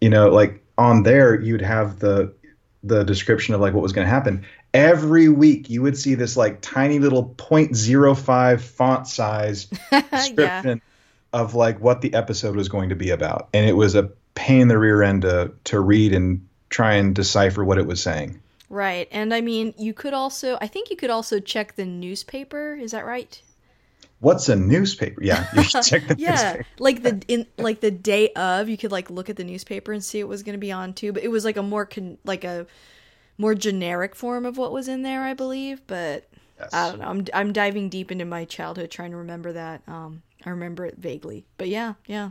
you 0.00 0.10
know 0.10 0.28
like 0.30 0.60
on 0.78 1.04
there 1.04 1.40
you'd 1.40 1.62
have 1.62 2.00
the 2.00 2.32
the 2.82 3.04
description 3.04 3.54
of 3.54 3.60
like 3.60 3.72
what 3.74 3.82
was 3.82 3.92
going 3.92 4.04
to 4.06 4.10
happen. 4.12 4.44
Every 4.74 5.28
week 5.28 5.70
you 5.70 5.82
would 5.82 5.96
see 5.96 6.14
this 6.14 6.36
like 6.36 6.60
tiny 6.60 6.98
little 6.98 7.34
0.05 7.36 8.60
font 8.60 9.06
size 9.06 9.66
yeah. 9.92 10.74
of 11.32 11.54
like 11.54 11.80
what 11.80 12.00
the 12.00 12.12
episode 12.14 12.54
was 12.56 12.68
going 12.68 12.90
to 12.90 12.94
be 12.96 13.10
about, 13.10 13.48
and 13.54 13.68
it 13.68 13.74
was 13.74 13.94
a 13.94 14.10
pain 14.34 14.62
in 14.62 14.68
the 14.68 14.78
rear 14.78 15.02
end 15.02 15.22
to 15.22 15.52
to 15.64 15.80
read 15.80 16.12
and 16.12 16.46
try 16.70 16.94
and 16.94 17.14
decipher 17.14 17.64
what 17.64 17.78
it 17.78 17.86
was 17.86 18.02
saying. 18.02 18.40
Right. 18.70 19.08
And 19.10 19.32
I 19.32 19.40
mean, 19.40 19.72
you 19.78 19.94
could 19.94 20.12
also, 20.12 20.58
I 20.60 20.66
think 20.66 20.90
you 20.90 20.96
could 20.96 21.08
also 21.08 21.40
check 21.40 21.76
the 21.76 21.86
newspaper. 21.86 22.74
Is 22.74 22.90
that 22.90 23.06
right? 23.06 23.40
What's 24.20 24.50
a 24.50 24.56
newspaper? 24.56 25.22
Yeah, 25.22 25.48
you 25.54 25.62
should 25.62 25.82
check 25.84 26.06
the 26.06 26.16
Yeah. 26.18 26.30
newspaper. 26.32 26.66
like 26.78 27.02
the 27.02 27.22
in 27.28 27.46
like 27.56 27.80
the 27.80 27.90
day 27.90 28.28
of, 28.34 28.68
you 28.68 28.76
could 28.76 28.92
like 28.92 29.08
look 29.08 29.30
at 29.30 29.36
the 29.36 29.44
newspaper 29.44 29.92
and 29.92 30.04
see 30.04 30.18
it 30.18 30.28
was 30.28 30.42
going 30.42 30.52
to 30.54 30.58
be 30.60 30.70
on 30.72 30.92
too, 30.92 31.12
but 31.14 31.22
it 31.22 31.28
was 31.28 31.46
like 31.46 31.56
a 31.56 31.62
more 31.62 31.86
con- 31.86 32.18
like 32.24 32.44
a 32.44 32.66
more 33.38 33.54
generic 33.54 34.14
form 34.14 34.44
of 34.44 34.58
what 34.58 34.72
was 34.72 34.88
in 34.88 35.02
there, 35.02 35.22
I 35.22 35.34
believe, 35.34 35.86
but 35.86 36.28
Yes. 36.58 36.70
I 36.72 36.90
don't 36.90 36.98
know. 36.98 37.06
I'm 37.06 37.24
I'm 37.32 37.52
diving 37.52 37.88
deep 37.88 38.10
into 38.10 38.24
my 38.24 38.44
childhood 38.44 38.90
trying 38.90 39.12
to 39.12 39.16
remember 39.18 39.52
that. 39.52 39.82
Um 39.86 40.22
I 40.44 40.50
remember 40.50 40.84
it 40.84 40.96
vaguely. 40.98 41.46
But 41.56 41.68
yeah, 41.68 41.94
yeah. 42.06 42.30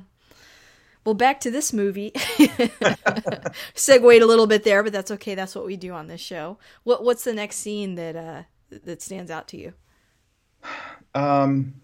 Well, 1.06 1.14
back 1.14 1.40
to 1.42 1.52
this 1.52 1.72
movie. 1.72 2.12
Segued 3.76 4.22
a 4.22 4.26
little 4.26 4.48
bit 4.48 4.66
there, 4.66 4.84
but 4.84 4.92
that's 4.92 5.12
okay. 5.12 5.36
That's 5.36 5.56
what 5.56 5.66
we 5.66 5.78
do 5.78 5.94
on 5.94 6.08
this 6.08 6.20
show. 6.20 6.58
What 6.84 7.04
what's 7.06 7.24
the 7.24 7.34
next 7.34 7.58
scene 7.58 7.96
that 7.96 8.16
uh 8.18 8.44
that 8.70 9.02
stands 9.02 9.32
out 9.32 9.48
to 9.50 9.58
you? 9.58 9.74
Um, 11.16 11.76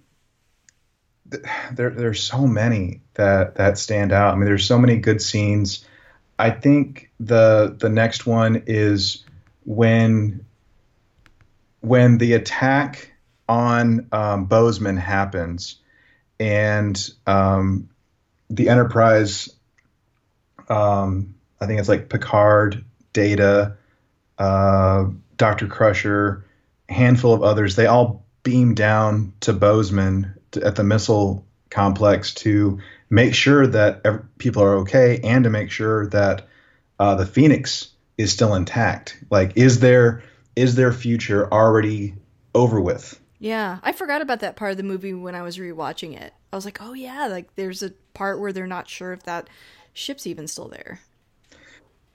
th- 1.32 1.44
there 1.72 1.92
there's 1.92 2.22
so 2.22 2.46
many 2.46 3.02
that 3.14 3.56
that 3.56 3.78
stand 3.78 4.12
out. 4.12 4.34
I 4.34 4.36
mean, 4.36 4.46
there's 4.46 4.66
so 4.66 4.78
many 4.78 4.98
good 4.98 5.22
scenes. 5.22 5.86
I 6.40 6.50
think 6.50 7.12
the 7.20 7.76
the 7.80 7.90
next 7.90 8.26
one 8.26 8.64
is 8.66 9.24
when 9.66 10.46
when 11.82 12.18
the 12.18 12.34
attack 12.34 13.12
on 13.48 14.08
um, 14.12 14.46
Bozeman 14.46 14.98
happens, 14.98 15.78
and 16.40 17.10
um, 17.28 17.90
the 18.50 18.70
Enterprise. 18.70 19.50
Um, 20.70 21.36
I 21.60 21.66
think 21.66 21.80
it's 21.80 21.90
like 21.90 22.10
Picard, 22.10 22.84
Data, 23.14 23.78
uh, 24.38 25.06
Doctor 25.38 25.68
Crusher, 25.68 26.46
handful 26.90 27.34
of 27.34 27.44
others. 27.44 27.76
They 27.76 27.86
all 27.86 28.26
beam 28.44 28.74
down 28.74 29.34
to 29.42 29.54
Bozeman 29.54 30.34
to, 30.52 30.64
at 30.64 30.76
the 30.76 30.84
missile 30.84 31.46
complex 31.70 32.34
to 32.36 32.80
make 33.14 33.36
sure 33.36 33.68
that 33.68 34.02
ev- 34.06 34.26
people 34.40 34.64
are 34.64 34.78
okay 34.78 35.20
and 35.24 35.44
to 35.44 35.50
make 35.50 35.70
sure 35.70 36.08
that 36.08 36.48
uh, 37.00 37.14
the 37.16 37.26
Phoenix 37.26 37.90
is 38.18 38.32
still 38.32 38.56
intact. 38.56 39.24
Like, 39.30 39.56
is 39.56 39.80
there 39.80 40.24
is 40.56 40.76
their 40.76 40.92
future 40.92 41.52
already 41.52 42.16
over 42.56 42.82
with? 42.82 43.20
Yeah, 43.40 43.80
I 43.84 43.92
forgot 43.92 44.22
about 44.22 44.40
that 44.40 44.56
part 44.56 44.72
of 44.72 44.78
the 44.78 44.84
movie 44.84 45.14
when 45.14 45.36
I 45.36 45.42
was 45.44 45.58
rewatching 45.58 46.20
it. 46.20 46.34
I 46.52 46.56
was 46.56 46.66
like, 46.66 46.82
"Oh 46.82 46.94
yeah, 46.94 47.28
like 47.28 47.54
there's 47.56 47.84
a 47.84 47.92
part 48.14 48.40
where 48.40 48.54
they're 48.54 48.68
not 48.68 48.90
sure 48.90 49.14
if 49.14 49.24
that 49.24 49.50
ship's 49.94 50.26
even 50.26 50.48
still 50.48 50.68
there." 50.68 51.00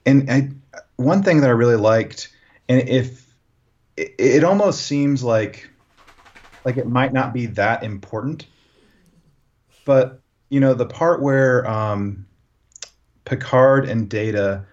and 0.05 0.29
I, 0.29 0.49
one 0.95 1.23
thing 1.23 1.41
that 1.41 1.47
I 1.47 1.53
really 1.53 1.75
liked, 1.75 2.29
and 2.67 2.87
if 2.87 3.33
it, 3.95 4.15
it 4.17 4.43
almost 4.43 4.81
seems 4.81 5.23
like 5.23 5.69
like 6.65 6.77
it 6.77 6.87
might 6.87 7.13
not 7.13 7.33
be 7.33 7.47
that 7.47 7.83
important, 7.83 8.45
but 9.85 10.18
you 10.49 10.59
know 10.59 10.73
the 10.73 10.85
part 10.85 11.21
where 11.21 11.67
um, 11.69 12.25
Picard 13.25 13.87
and 13.87 14.09
Data 14.09 14.65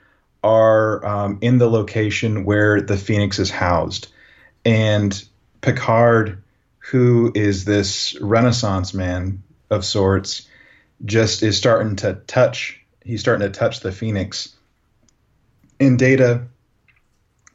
are 0.43 1.05
um, 1.05 1.39
in 1.41 1.59
the 1.59 1.69
location 1.69 2.45
where 2.45 2.81
the 2.81 2.97
Phoenix 2.97 3.39
is 3.39 3.51
housed, 3.51 4.09
and 4.65 5.25
Picard, 5.61 6.43
who 6.79 7.33
is 7.35 7.65
this 7.65 8.19
Renaissance 8.21 8.95
man 8.95 9.43
of 9.71 9.85
sorts, 9.85 10.49
just 11.05 11.43
is 11.43 11.57
starting 11.59 11.97
to 11.97 12.15
touch. 12.27 12.81
He's 13.05 13.21
starting 13.21 13.47
to 13.51 13.57
touch 13.57 13.81
the 13.81 13.93
Phoenix. 13.93 14.55
In 15.79 15.97
data 15.97 16.47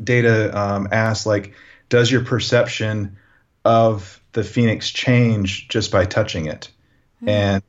data 0.03 0.57
um, 0.57 0.88
asks 0.91 1.26
like 1.26 1.53
does 1.89 2.09
your 2.09 2.24
perception 2.24 3.17
of 3.65 4.22
the 4.32 4.43
phoenix 4.43 4.89
change 4.89 5.67
just 5.67 5.91
by 5.91 6.05
touching 6.05 6.45
it? 6.45 6.69
And 7.28 7.63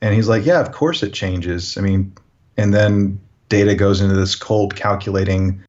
and 0.00 0.14
he's 0.14 0.28
like 0.28 0.44
yeah 0.44 0.60
of 0.60 0.72
course 0.72 1.02
it 1.02 1.12
changes. 1.12 1.76
I 1.76 1.80
mean 1.80 2.12
and 2.56 2.72
then 2.72 3.20
data 3.48 3.74
goes 3.74 4.00
into 4.00 4.16
this 4.16 4.34
cold 4.34 4.74
calculating 4.74 5.62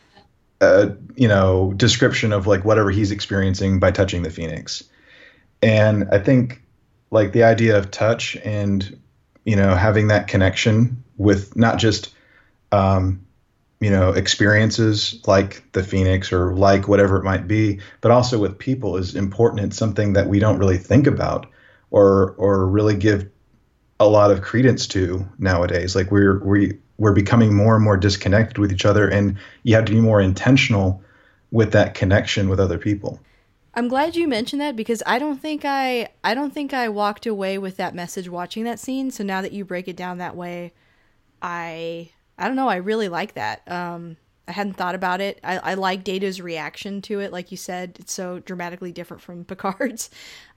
uh, 0.61 0.89
you 1.15 1.27
know 1.27 1.73
description 1.77 2.33
of 2.33 2.47
like 2.47 2.65
whatever 2.65 2.89
he's 2.89 3.11
experiencing 3.11 3.79
by 3.79 3.91
touching 3.91 4.23
the 4.23 4.29
phoenix. 4.29 4.83
And 5.61 6.07
i 6.11 6.19
think 6.19 6.61
like 7.11 7.31
the 7.31 7.43
idea 7.43 7.77
of 7.77 7.91
touch 7.91 8.35
and 8.43 8.99
you 9.45 9.55
know 9.55 9.75
having 9.75 10.07
that 10.09 10.27
connection 10.27 11.03
with 11.17 11.55
not 11.55 11.77
just 11.77 12.13
um, 12.71 13.25
you 13.79 13.89
know 13.89 14.11
experiences 14.11 15.21
like 15.25 15.63
the 15.71 15.83
phoenix 15.83 16.31
or 16.31 16.53
like 16.53 16.87
whatever 16.87 17.17
it 17.17 17.23
might 17.23 17.47
be 17.47 17.79
but 18.01 18.11
also 18.11 18.39
with 18.39 18.57
people 18.57 18.97
is 18.97 19.15
important 19.15 19.63
it's 19.63 19.77
something 19.77 20.13
that 20.13 20.27
we 20.27 20.39
don't 20.39 20.59
really 20.59 20.77
think 20.77 21.07
about 21.07 21.47
or 21.91 22.31
or 22.37 22.67
really 22.67 22.95
give 22.95 23.29
a 23.99 24.07
lot 24.07 24.31
of 24.31 24.41
credence 24.41 24.87
to 24.87 25.27
nowadays 25.39 25.95
like 25.95 26.11
we're 26.11 26.39
we 26.43 26.77
we're 26.97 27.13
becoming 27.13 27.55
more 27.55 27.75
and 27.75 27.83
more 27.83 27.97
disconnected 27.97 28.57
with 28.57 28.71
each 28.71 28.85
other 28.85 29.07
and 29.07 29.37
you 29.63 29.75
have 29.75 29.85
to 29.85 29.91
be 29.91 30.01
more 30.01 30.21
intentional 30.21 31.01
with 31.51 31.71
that 31.71 31.93
connection 31.93 32.49
with 32.49 32.59
other 32.59 32.77
people 32.77 33.19
I'm 33.77 33.89
glad 33.89 34.15
you 34.15 34.27
mentioned 34.27 34.59
that 34.59 34.75
because 34.75 35.03
I 35.05 35.19
don't 35.19 35.39
think 35.39 35.63
I 35.63 36.09
I 36.23 36.33
don't 36.33 36.51
think 36.51 36.73
I 36.73 36.89
walked 36.89 37.27
away 37.27 37.59
with 37.59 37.77
that 37.77 37.93
message 37.93 38.27
watching 38.27 38.63
that 38.63 38.79
scene. 38.79 39.11
So 39.11 39.23
now 39.23 39.43
that 39.43 39.51
you 39.51 39.65
break 39.65 39.87
it 39.87 39.95
down 39.95 40.17
that 40.17 40.35
way, 40.35 40.73
I 41.43 42.09
I 42.39 42.47
don't 42.47 42.55
know, 42.55 42.69
I 42.69 42.77
really 42.77 43.07
like 43.07 43.35
that. 43.35 43.61
Um 43.71 44.17
I 44.47 44.53
hadn't 44.53 44.77
thought 44.77 44.95
about 44.95 45.21
it. 45.21 45.39
I, 45.43 45.57
I 45.57 45.73
like 45.75 46.03
Data's 46.03 46.41
reaction 46.41 47.01
to 47.03 47.19
it, 47.19 47.31
like 47.31 47.51
you 47.51 47.57
said. 47.57 47.97
It's 47.99 48.13
so 48.13 48.39
dramatically 48.39 48.91
different 48.91 49.21
from 49.21 49.45
Picard's. 49.45 50.09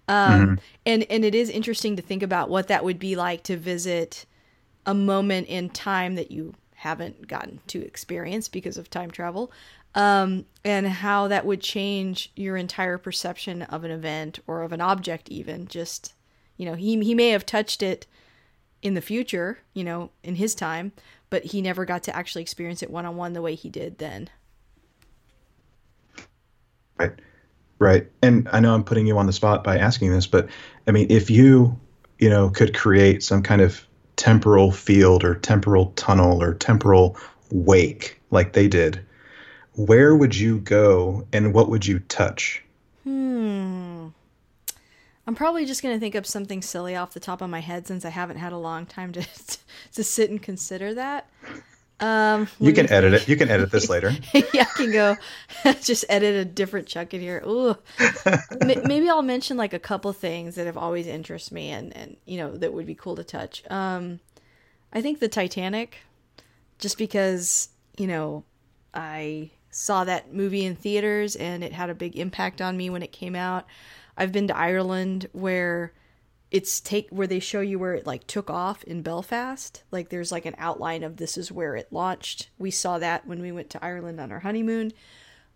Um, 0.08 0.58
and 0.84 1.04
and 1.04 1.24
it 1.24 1.34
is 1.34 1.50
interesting 1.50 1.96
to 1.96 2.02
think 2.02 2.22
about 2.22 2.50
what 2.50 2.68
that 2.68 2.84
would 2.84 2.98
be 2.98 3.14
like 3.14 3.42
to 3.44 3.56
visit 3.56 4.26
a 4.86 4.94
moment 4.94 5.46
in 5.48 5.70
time 5.70 6.16
that 6.16 6.30
you 6.30 6.54
haven't 6.74 7.28
gotten 7.28 7.60
to 7.68 7.84
experience 7.84 8.48
because 8.48 8.76
of 8.76 8.90
time 8.90 9.10
travel, 9.10 9.52
um, 9.94 10.46
and 10.64 10.86
how 10.86 11.28
that 11.28 11.46
would 11.46 11.60
change 11.60 12.32
your 12.34 12.56
entire 12.56 12.98
perception 12.98 13.62
of 13.62 13.84
an 13.84 13.90
event 13.90 14.40
or 14.46 14.62
of 14.62 14.72
an 14.72 14.80
object. 14.80 15.28
Even 15.28 15.68
just 15.68 16.14
you 16.56 16.66
know, 16.66 16.74
he 16.74 16.98
he 17.02 17.14
may 17.14 17.30
have 17.30 17.46
touched 17.46 17.82
it 17.82 18.06
in 18.82 18.94
the 18.94 19.00
future, 19.00 19.58
you 19.74 19.84
know, 19.84 20.10
in 20.22 20.36
his 20.36 20.54
time, 20.54 20.92
but 21.28 21.44
he 21.44 21.62
never 21.62 21.84
got 21.84 22.02
to 22.04 22.16
actually 22.16 22.42
experience 22.42 22.82
it 22.82 22.90
one 22.90 23.06
on 23.06 23.16
one 23.16 23.32
the 23.32 23.42
way 23.42 23.54
he 23.54 23.68
did 23.68 23.98
then. 23.98 24.28
Right. 26.98 27.12
Right. 27.80 28.06
And 28.22 28.46
I 28.52 28.60
know 28.60 28.74
I'm 28.74 28.84
putting 28.84 29.06
you 29.06 29.18
on 29.18 29.26
the 29.26 29.32
spot 29.32 29.64
by 29.64 29.78
asking 29.78 30.12
this, 30.12 30.26
but 30.26 30.48
I 30.86 30.92
mean, 30.92 31.06
if 31.08 31.30
you, 31.30 31.76
you 32.18 32.28
know, 32.28 32.50
could 32.50 32.76
create 32.76 33.22
some 33.22 33.42
kind 33.42 33.62
of 33.62 33.84
temporal 34.16 34.70
field 34.70 35.24
or 35.24 35.36
temporal 35.36 35.86
tunnel 35.96 36.42
or 36.42 36.54
temporal 36.54 37.16
wake 37.50 38.20
like 38.30 38.52
they 38.52 38.68
did, 38.68 39.00
where 39.76 40.14
would 40.14 40.36
you 40.36 40.58
go 40.58 41.26
and 41.32 41.54
what 41.54 41.70
would 41.70 41.86
you 41.86 42.00
touch? 42.00 42.62
Hmm. 43.04 44.08
I'm 45.26 45.34
probably 45.34 45.64
just 45.64 45.82
going 45.82 45.94
to 45.94 46.00
think 46.00 46.14
of 46.14 46.26
something 46.26 46.60
silly 46.60 46.96
off 46.96 47.14
the 47.14 47.20
top 47.20 47.40
of 47.40 47.48
my 47.48 47.60
head 47.60 47.86
since 47.86 48.04
I 48.04 48.10
haven't 48.10 48.36
had 48.36 48.52
a 48.52 48.58
long 48.58 48.84
time 48.84 49.12
to 49.12 49.22
to 49.94 50.04
sit 50.04 50.28
and 50.28 50.42
consider 50.42 50.92
that. 50.94 51.30
Um, 52.00 52.48
you 52.58 52.72
can 52.72 52.90
edit 52.90 53.12
it. 53.12 53.28
You 53.28 53.36
can 53.36 53.50
edit 53.50 53.70
this 53.70 53.90
later. 53.90 54.12
yeah, 54.34 54.62
I 54.62 54.76
can 54.76 54.90
go 54.90 55.16
just 55.82 56.04
edit 56.08 56.34
a 56.34 56.44
different 56.44 56.86
chunk 56.86 57.12
in 57.12 57.20
here. 57.20 57.42
Ooh. 57.46 57.76
Maybe 58.64 59.08
I'll 59.08 59.22
mention 59.22 59.56
like 59.56 59.74
a 59.74 59.78
couple 59.78 60.12
things 60.12 60.54
that 60.54 60.66
have 60.66 60.78
always 60.78 61.06
interested 61.06 61.52
me 61.52 61.70
and, 61.70 61.94
and 61.96 62.16
you 62.24 62.38
know, 62.38 62.56
that 62.56 62.72
would 62.72 62.86
be 62.86 62.94
cool 62.94 63.16
to 63.16 63.24
touch. 63.24 63.62
Um, 63.70 64.20
I 64.92 65.02
think 65.02 65.20
the 65.20 65.28
Titanic, 65.28 65.98
just 66.78 66.96
because, 66.96 67.68
you 67.98 68.06
know, 68.06 68.44
I 68.94 69.50
saw 69.70 70.04
that 70.04 70.32
movie 70.32 70.64
in 70.64 70.74
theaters 70.74 71.36
and 71.36 71.62
it 71.62 71.72
had 71.72 71.90
a 71.90 71.94
big 71.94 72.16
impact 72.16 72.60
on 72.60 72.76
me 72.76 72.90
when 72.90 73.02
it 73.02 73.12
came 73.12 73.36
out. 73.36 73.66
I've 74.16 74.32
been 74.32 74.48
to 74.48 74.56
Ireland 74.56 75.28
where 75.32 75.92
it's 76.50 76.80
take 76.80 77.08
where 77.10 77.26
they 77.26 77.38
show 77.38 77.60
you 77.60 77.78
where 77.78 77.94
it 77.94 78.06
like 78.06 78.26
took 78.26 78.50
off 78.50 78.82
in 78.84 79.02
Belfast. 79.02 79.82
Like 79.90 80.08
there's 80.08 80.32
like 80.32 80.46
an 80.46 80.56
outline 80.58 81.04
of 81.04 81.16
this 81.16 81.38
is 81.38 81.52
where 81.52 81.76
it 81.76 81.92
launched. 81.92 82.50
We 82.58 82.70
saw 82.70 82.98
that 82.98 83.26
when 83.26 83.40
we 83.40 83.52
went 83.52 83.70
to 83.70 83.84
Ireland 83.84 84.20
on 84.20 84.32
our 84.32 84.40
honeymoon. 84.40 84.92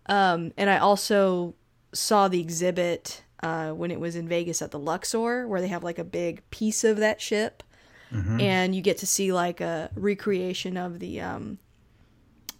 Um, 0.05 0.53
and 0.55 0.69
I 0.69 0.77
also 0.77 1.55
saw 1.93 2.27
the 2.27 2.39
exhibit 2.39 3.23
uh, 3.43 3.71
when 3.71 3.91
it 3.91 3.99
was 3.99 4.15
in 4.15 4.27
Vegas 4.27 4.61
at 4.61 4.71
the 4.71 4.79
Luxor, 4.79 5.47
where 5.47 5.61
they 5.61 5.67
have 5.67 5.83
like 5.83 5.99
a 5.99 6.03
big 6.03 6.49
piece 6.49 6.83
of 6.83 6.97
that 6.97 7.21
ship, 7.21 7.63
mm-hmm. 8.11 8.39
and 8.39 8.73
you 8.75 8.81
get 8.81 8.97
to 8.99 9.07
see 9.07 9.33
like 9.33 9.61
a 9.61 9.89
recreation 9.95 10.77
of 10.77 10.99
the, 10.99 11.21
um, 11.21 11.59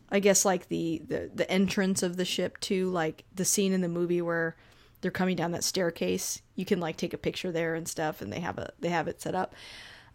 I 0.10 0.20
guess 0.20 0.46
like 0.46 0.68
the, 0.68 1.02
the 1.08 1.32
the 1.34 1.50
entrance 1.50 2.04
of 2.04 2.18
the 2.18 2.26
ship 2.26 2.60
to 2.62 2.90
like 2.90 3.24
the 3.34 3.46
scene 3.46 3.74
in 3.74 3.82
the 3.82 3.88
movie 3.88 4.22
where 4.22 4.56
they're 5.02 5.12
coming 5.12 5.36
down 5.36 5.52
that 5.52 5.64
staircase. 5.64 6.42
You 6.56 6.66
can 6.66 6.80
like 6.80 6.98
take 6.98 7.14
a 7.14 7.18
picture 7.18 7.52
there 7.52 7.76
and 7.76 7.88
stuff, 7.88 8.22
and 8.22 8.32
they 8.32 8.40
have 8.40 8.58
a 8.58 8.72
they 8.80 8.90
have 8.90 9.08
it 9.08 9.22
set 9.22 9.36
up. 9.36 9.54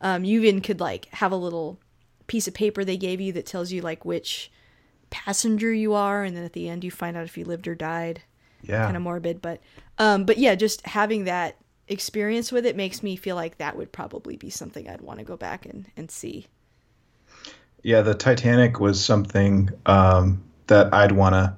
Um, 0.00 0.24
you 0.24 0.40
even 0.40 0.60
could 0.60 0.80
like 0.80 1.06
have 1.06 1.32
a 1.32 1.36
little 1.36 1.78
piece 2.26 2.48
of 2.48 2.54
paper 2.54 2.84
they 2.84 2.96
gave 2.96 3.20
you 3.20 3.32
that 3.32 3.44
tells 3.44 3.72
you 3.72 3.82
like 3.82 4.04
which 4.04 4.50
passenger 5.10 5.72
you 5.72 5.94
are, 5.94 6.24
and 6.24 6.36
then 6.36 6.44
at 6.44 6.52
the 6.52 6.68
end 6.68 6.84
you 6.84 6.90
find 6.90 7.16
out 7.16 7.24
if 7.24 7.36
you 7.36 7.44
lived 7.44 7.68
or 7.68 7.74
died. 7.74 8.22
Yeah, 8.62 8.84
kind 8.84 8.96
of 8.96 9.02
morbid, 9.02 9.40
but 9.42 9.60
um, 9.98 10.24
but 10.24 10.38
yeah, 10.38 10.54
just 10.54 10.86
having 10.86 11.24
that 11.24 11.56
experience 11.88 12.52
with 12.52 12.64
it 12.64 12.76
makes 12.76 13.02
me 13.02 13.16
feel 13.16 13.34
like 13.34 13.58
that 13.58 13.76
would 13.76 13.90
probably 13.90 14.36
be 14.36 14.48
something 14.48 14.88
I'd 14.88 15.00
want 15.00 15.18
to 15.18 15.24
go 15.24 15.36
back 15.36 15.66
and 15.66 15.86
and 15.96 16.10
see. 16.10 16.46
Yeah, 17.82 18.02
the 18.02 18.14
Titanic 18.14 18.78
was 18.78 19.02
something 19.02 19.70
um, 19.86 20.42
that 20.66 20.92
I'd 20.92 21.12
wanna 21.12 21.56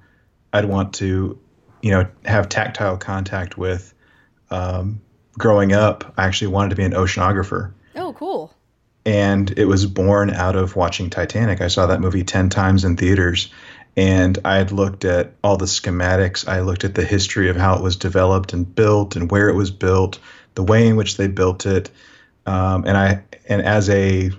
I'd 0.53 0.65
want 0.65 0.95
to 0.95 1.39
you 1.83 1.91
know 1.91 2.07
have 2.25 2.49
tactile 2.49 2.97
contact 2.97 3.59
with. 3.59 3.95
Um, 4.53 5.01
growing 5.39 5.73
up, 5.73 6.15
I 6.17 6.27
actually 6.27 6.49
wanted 6.49 6.71
to 6.71 6.77
be 6.77 6.85
an 6.85 6.93
oceanographer. 6.93 7.73
Oh, 7.97 8.13
cool. 8.13 8.55
And 9.05 9.51
it 9.59 9.65
was 9.65 9.87
born 9.87 10.31
out 10.31 10.57
of 10.57 10.77
watching 10.77 11.11
Titanic. 11.11 11.61
I 11.61 11.69
saw 11.69 11.87
that 11.87 12.01
movie 12.01 12.23
10 12.23 12.51
times 12.51 12.85
in 12.85 12.97
theaters. 12.97 13.51
And 13.97 14.39
I 14.45 14.57
had 14.57 14.73
looked 14.73 15.05
at 15.05 15.33
all 15.43 15.57
the 15.57 15.67
schematics. 15.67 16.49
I 16.49 16.61
looked 16.61 16.85
at 16.85 16.95
the 16.95 17.05
history 17.05 17.51
of 17.51 17.57
how 17.57 17.77
it 17.77 17.83
was 17.83 17.97
developed 17.97 18.53
and 18.53 18.73
built 18.75 19.17
and 19.17 19.31
where 19.31 19.49
it 19.49 19.55
was 19.55 19.71
built, 19.71 20.19
the 20.55 20.63
way 20.63 20.87
in 20.87 20.97
which 20.97 21.17
they 21.17 21.29
built 21.29 21.67
it. 21.67 21.91
Um, 22.47 22.85
and 22.87 22.97
I, 22.97 23.25
and 23.49 23.61
as 23.61 23.91
a, 23.91 24.31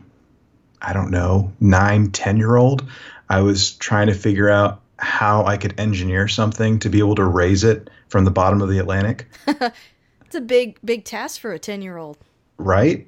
I 0.82 0.94
don't 0.94 1.12
know, 1.12 1.54
nine, 1.60 2.12
10 2.12 2.38
year 2.38 2.56
old, 2.56 2.90
I 3.30 3.42
was 3.42 3.74
trying 3.74 4.08
to 4.08 4.14
figure 4.14 4.50
out 4.50 4.82
how 4.98 5.46
I 5.46 5.58
could 5.58 5.80
engineer 5.80 6.28
something 6.28 6.80
to 6.80 6.90
be 6.90 7.00
able 7.00 7.16
to 7.16 7.26
raise 7.26 7.64
it 7.64 7.90
from 8.08 8.26
the 8.26 8.32
bottom 8.32 8.62
of 8.62 8.70
the 8.70 8.80
Atlantic. 8.80 9.28
it's 10.34 10.40
a 10.40 10.42
big, 10.42 10.80
big 10.84 11.06
task 11.06 11.40
for 11.40 11.54
a 11.54 11.60
10 11.60 11.84
year 11.84 11.98
old. 11.98 12.18
Right. 12.58 13.08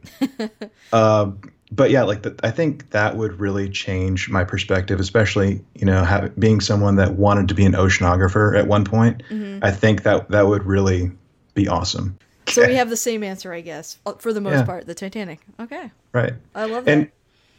uh, 0.94 1.32
but 1.72 1.90
yeah, 1.90 2.04
like 2.04 2.22
the, 2.22 2.36
I 2.44 2.52
think 2.52 2.92
that 2.92 3.18
would 3.18 3.40
really 3.40 3.68
change 3.68 4.30
my 4.30 4.44
perspective, 4.44 5.00
especially, 5.00 5.64
you 5.74 5.86
know, 5.86 6.32
being 6.38 6.62
someone 6.62 6.98
that 6.98 7.14
wanted 7.14 7.48
to 7.48 7.56
be 7.56 7.66
an 7.66 7.74
oceanographer 7.74 8.58
at 8.58 8.68
one 8.68 8.86
point. 8.86 9.24
Mm-hmm. 9.30 9.66
I 9.66 9.72
think 9.72 10.04
that 10.04 10.30
that 10.30 10.46
would 10.46 10.66
really 10.66 11.12
be 11.56 11.68
awesome. 11.68 12.18
So 12.48 12.68
we 12.68 12.76
have 12.76 12.92
the 12.92 12.98
same 12.98 13.24
answer, 13.24 13.52
I 13.52 13.62
guess, 13.62 13.98
uh, 14.06 14.14
for 14.14 14.32
the 14.32 14.42
most 14.42 14.60
yeah. 14.60 14.66
part, 14.66 14.86
the 14.86 14.94
Titanic. 14.94 15.40
Okay. 15.60 15.90
Right. 16.14 16.34
I 16.54 16.66
love 16.66 16.86
that. 16.86 16.92
And, 16.92 17.12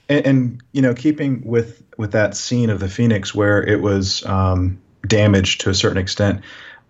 and, 0.08 0.26
and, 0.26 0.62
you 0.70 0.82
know, 0.82 0.94
keeping 0.94 1.42
with 1.44 1.82
with 1.98 2.12
that 2.12 2.36
scene 2.36 2.70
of 2.70 2.78
the 2.78 2.88
Phoenix 2.88 3.34
where 3.34 3.60
it 3.60 3.80
was 3.80 4.24
um, 4.26 4.80
damaged 5.08 5.62
to 5.62 5.70
a 5.70 5.74
certain 5.74 5.98
extent, 5.98 6.42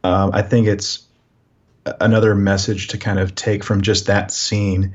um, 0.04 0.30
I 0.34 0.42
think 0.42 0.66
it's 0.66 1.05
another 2.00 2.34
message 2.34 2.88
to 2.88 2.98
kind 2.98 3.18
of 3.18 3.34
take 3.34 3.64
from 3.64 3.82
just 3.82 4.06
that 4.06 4.30
scene 4.30 4.94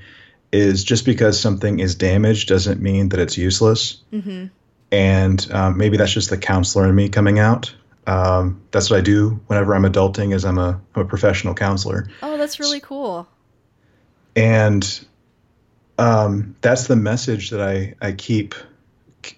is 0.52 0.84
just 0.84 1.06
because 1.06 1.39
something 1.39 1.80
is 1.80 1.96
damaged 1.96 2.50
doesn't 2.50 2.82
mean 2.82 3.10
that 3.10 3.20
it's 3.20 3.38
useless. 3.38 4.02
Mm-hmm. 4.12 4.48
And 4.92 5.52
um, 5.52 5.78
maybe 5.78 5.98
that's 5.98 6.12
just 6.12 6.30
the 6.30 6.38
counselor 6.38 6.89
in 6.89 6.96
me 6.96 7.08
coming 7.10 7.39
out. 7.39 7.74
Um, 8.08 8.62
that's 8.72 8.89
what 8.89 8.98
I 8.98 9.02
do 9.02 9.39
whenever 9.48 9.74
I'm 9.76 9.84
adulting, 9.84 10.34
is 10.34 10.44
I'm 10.44 10.58
a 10.58 10.82
I'm 10.96 11.02
a 11.04 11.06
professional 11.06 11.54
counselor. 11.54 12.10
Oh, 12.22 12.38
that's 12.38 12.60
really 12.60 12.80
cool. 12.80 13.28
And 14.36 15.06
um, 15.98 16.56
that's 16.62 16.88
the 16.88 16.96
message 16.96 17.52
that 17.52 17.62
I 17.62 17.94
I 18.02 18.12
keep 18.12 18.56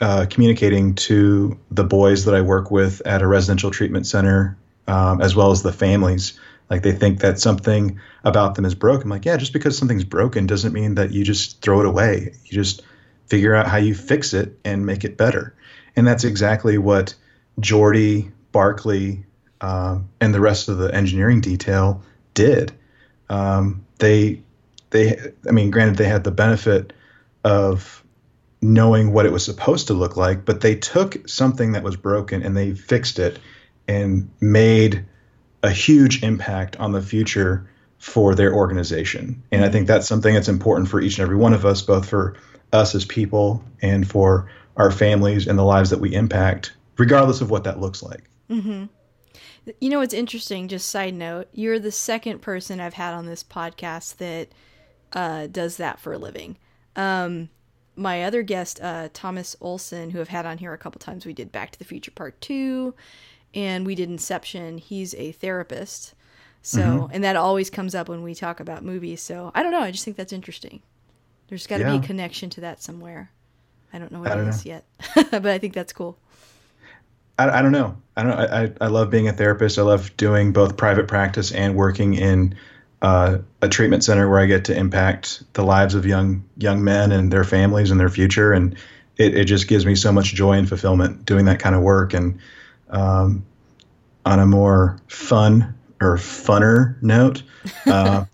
uh, 0.01 0.25
communicating 0.29 0.95
to 0.95 1.59
the 1.69 1.83
boys 1.83 2.25
that 2.25 2.33
I 2.33 2.41
work 2.41 2.71
with 2.71 3.01
at 3.05 3.21
a 3.21 3.27
residential 3.27 3.69
treatment 3.69 4.07
center, 4.07 4.57
um, 4.87 5.21
as 5.21 5.35
well 5.35 5.51
as 5.51 5.61
the 5.61 5.73
families. 5.73 6.39
Like 6.73 6.81
they 6.81 6.91
think 6.91 7.19
that 7.19 7.39
something 7.39 7.99
about 8.23 8.55
them 8.55 8.65
is 8.65 8.73
broken. 8.73 9.03
I'm 9.03 9.09
like, 9.11 9.25
yeah, 9.25 9.37
just 9.37 9.53
because 9.53 9.77
something's 9.77 10.03
broken 10.03 10.47
doesn't 10.47 10.73
mean 10.73 10.95
that 10.95 11.11
you 11.11 11.23
just 11.23 11.61
throw 11.61 11.81
it 11.81 11.85
away. 11.85 12.33
You 12.45 12.51
just 12.51 12.81
figure 13.27 13.53
out 13.53 13.67
how 13.67 13.77
you 13.77 13.93
fix 13.93 14.33
it 14.33 14.57
and 14.65 14.83
make 14.83 15.03
it 15.03 15.15
better. 15.15 15.55
And 15.95 16.07
that's 16.07 16.23
exactly 16.23 16.79
what 16.79 17.13
Geordi, 17.61 18.31
Barkley, 18.51 19.23
um, 19.61 20.09
and 20.19 20.33
the 20.33 20.39
rest 20.39 20.67
of 20.67 20.79
the 20.79 20.91
engineering 20.91 21.41
detail 21.41 22.01
did. 22.33 22.71
Um, 23.29 23.85
they, 23.99 24.41
they, 24.89 25.31
I 25.47 25.51
mean, 25.51 25.69
granted, 25.69 25.97
they 25.97 26.07
had 26.07 26.23
the 26.23 26.31
benefit 26.31 26.91
of 27.43 28.03
knowing 28.63 29.13
what 29.13 29.27
it 29.27 29.31
was 29.31 29.45
supposed 29.45 29.85
to 29.89 29.93
look 29.93 30.17
like, 30.17 30.43
but 30.43 30.61
they 30.61 30.73
took 30.73 31.29
something 31.29 31.73
that 31.73 31.83
was 31.83 31.97
broken 31.97 32.41
and 32.41 32.57
they 32.57 32.73
fixed 32.73 33.19
it 33.19 33.37
and 33.87 34.31
made 34.41 35.05
a 35.63 35.69
huge 35.69 36.21
impact 36.21 36.75
on 36.77 36.91
the 36.91 37.01
future 37.01 37.67
for 37.97 38.35
their 38.35 38.53
organization. 38.53 39.41
And 39.51 39.63
I 39.63 39.69
think 39.69 39.87
that's 39.87 40.07
something 40.07 40.33
that's 40.33 40.49
important 40.49 40.89
for 40.89 40.99
each 40.99 41.17
and 41.17 41.23
every 41.23 41.37
one 41.37 41.53
of 41.53 41.65
us, 41.65 41.81
both 41.81 42.07
for 42.07 42.35
us 42.73 42.93
as 42.93 43.05
people 43.05 43.63
and 43.81 44.07
for 44.07 44.51
our 44.75 44.91
families 44.91 45.47
and 45.47 45.57
the 45.57 45.63
lives 45.63 45.89
that 45.89 46.01
we 46.01 46.13
impact, 46.13 46.73
regardless 46.97 47.39
of 47.39 47.49
what 47.49 47.63
that 47.63 47.79
looks 47.79 48.03
like. 48.03 48.23
Mm-hmm. 48.49 48.85
You 49.79 49.89
know, 49.89 49.99
what's 49.99 50.13
interesting, 50.13 50.67
just 50.67 50.89
side 50.89 51.13
note, 51.13 51.47
you're 51.53 51.79
the 51.79 51.91
second 51.91 52.41
person 52.41 52.81
I've 52.81 52.95
had 52.95 53.13
on 53.13 53.25
this 53.25 53.43
podcast 53.43 54.17
that 54.17 54.49
uh, 55.13 55.47
does 55.47 55.77
that 55.77 55.99
for 56.01 56.11
a 56.11 56.17
living. 56.17 56.57
Um, 56.97 57.49
my 57.95 58.25
other 58.25 58.41
guest, 58.41 58.81
uh, 58.81 59.07
Thomas 59.13 59.55
Olson, 59.61 60.09
who 60.09 60.19
I've 60.19 60.27
had 60.27 60.45
on 60.45 60.57
here 60.57 60.73
a 60.73 60.77
couple 60.77 60.99
times, 60.99 61.25
we 61.25 61.31
did 61.31 61.53
Back 61.53 61.71
to 61.71 61.79
the 61.79 61.85
Future 61.85 62.11
Part 62.11 62.41
2 62.41 62.93
and 63.53 63.85
we 63.85 63.95
did 63.95 64.09
Inception. 64.09 64.77
He's 64.77 65.13
a 65.15 65.31
therapist. 65.31 66.13
So, 66.61 66.81
mm-hmm. 66.81 67.13
and 67.13 67.23
that 67.23 67.35
always 67.35 67.69
comes 67.69 67.93
up 67.93 68.07
when 68.07 68.23
we 68.23 68.33
talk 68.33 68.59
about 68.59 68.83
movies. 68.83 69.21
So, 69.21 69.51
I 69.53 69.63
don't 69.63 69.71
know. 69.71 69.81
I 69.81 69.91
just 69.91 70.05
think 70.05 70.15
that's 70.15 70.33
interesting. 70.33 70.81
There's 71.49 71.67
got 71.67 71.77
to 71.77 71.83
yeah. 71.83 71.97
be 71.97 72.03
a 72.03 72.07
connection 72.07 72.49
to 72.51 72.61
that 72.61 72.81
somewhere. 72.81 73.29
I 73.91 73.99
don't 73.99 74.11
know 74.11 74.19
what 74.19 74.29
don't 74.29 74.47
it 74.47 74.49
is 74.49 74.65
know. 74.65 74.71
yet, 74.71 74.85
but 75.31 75.45
I 75.45 75.59
think 75.59 75.73
that's 75.73 75.93
cool. 75.93 76.17
I, 77.37 77.59
I 77.59 77.61
don't 77.61 77.71
know. 77.71 77.97
I 78.15 78.23
don't. 78.23 78.33
I, 78.33 78.71
I 78.81 78.87
love 78.87 79.09
being 79.09 79.27
a 79.27 79.33
therapist. 79.33 79.77
I 79.77 79.83
love 79.83 80.15
doing 80.17 80.53
both 80.53 80.77
private 80.77 81.07
practice 81.07 81.51
and 81.51 81.75
working 81.75 82.13
in 82.13 82.55
uh, 83.01 83.39
a 83.61 83.69
treatment 83.69 84.03
center 84.03 84.29
where 84.29 84.39
I 84.39 84.45
get 84.45 84.65
to 84.65 84.77
impact 84.77 85.43
the 85.53 85.63
lives 85.63 85.95
of 85.95 86.05
young 86.05 86.43
young 86.57 86.83
men 86.83 87.11
and 87.11 87.31
their 87.31 87.43
families 87.43 87.91
and 87.91 87.99
their 87.99 88.09
future, 88.09 88.53
and 88.53 88.75
it, 89.17 89.35
it 89.35 89.45
just 89.45 89.67
gives 89.67 89.85
me 89.85 89.95
so 89.95 90.11
much 90.11 90.33
joy 90.33 90.53
and 90.53 90.67
fulfillment 90.67 91.25
doing 91.25 91.45
that 91.45 91.59
kind 91.59 91.75
of 91.75 91.81
work. 91.81 92.13
And 92.13 92.39
um, 92.93 93.45
on 94.25 94.39
a 94.39 94.45
more 94.45 94.97
fun 95.07 95.75
or 95.99 96.15
funner 96.17 97.01
note, 97.01 97.43
uh, 97.85 98.25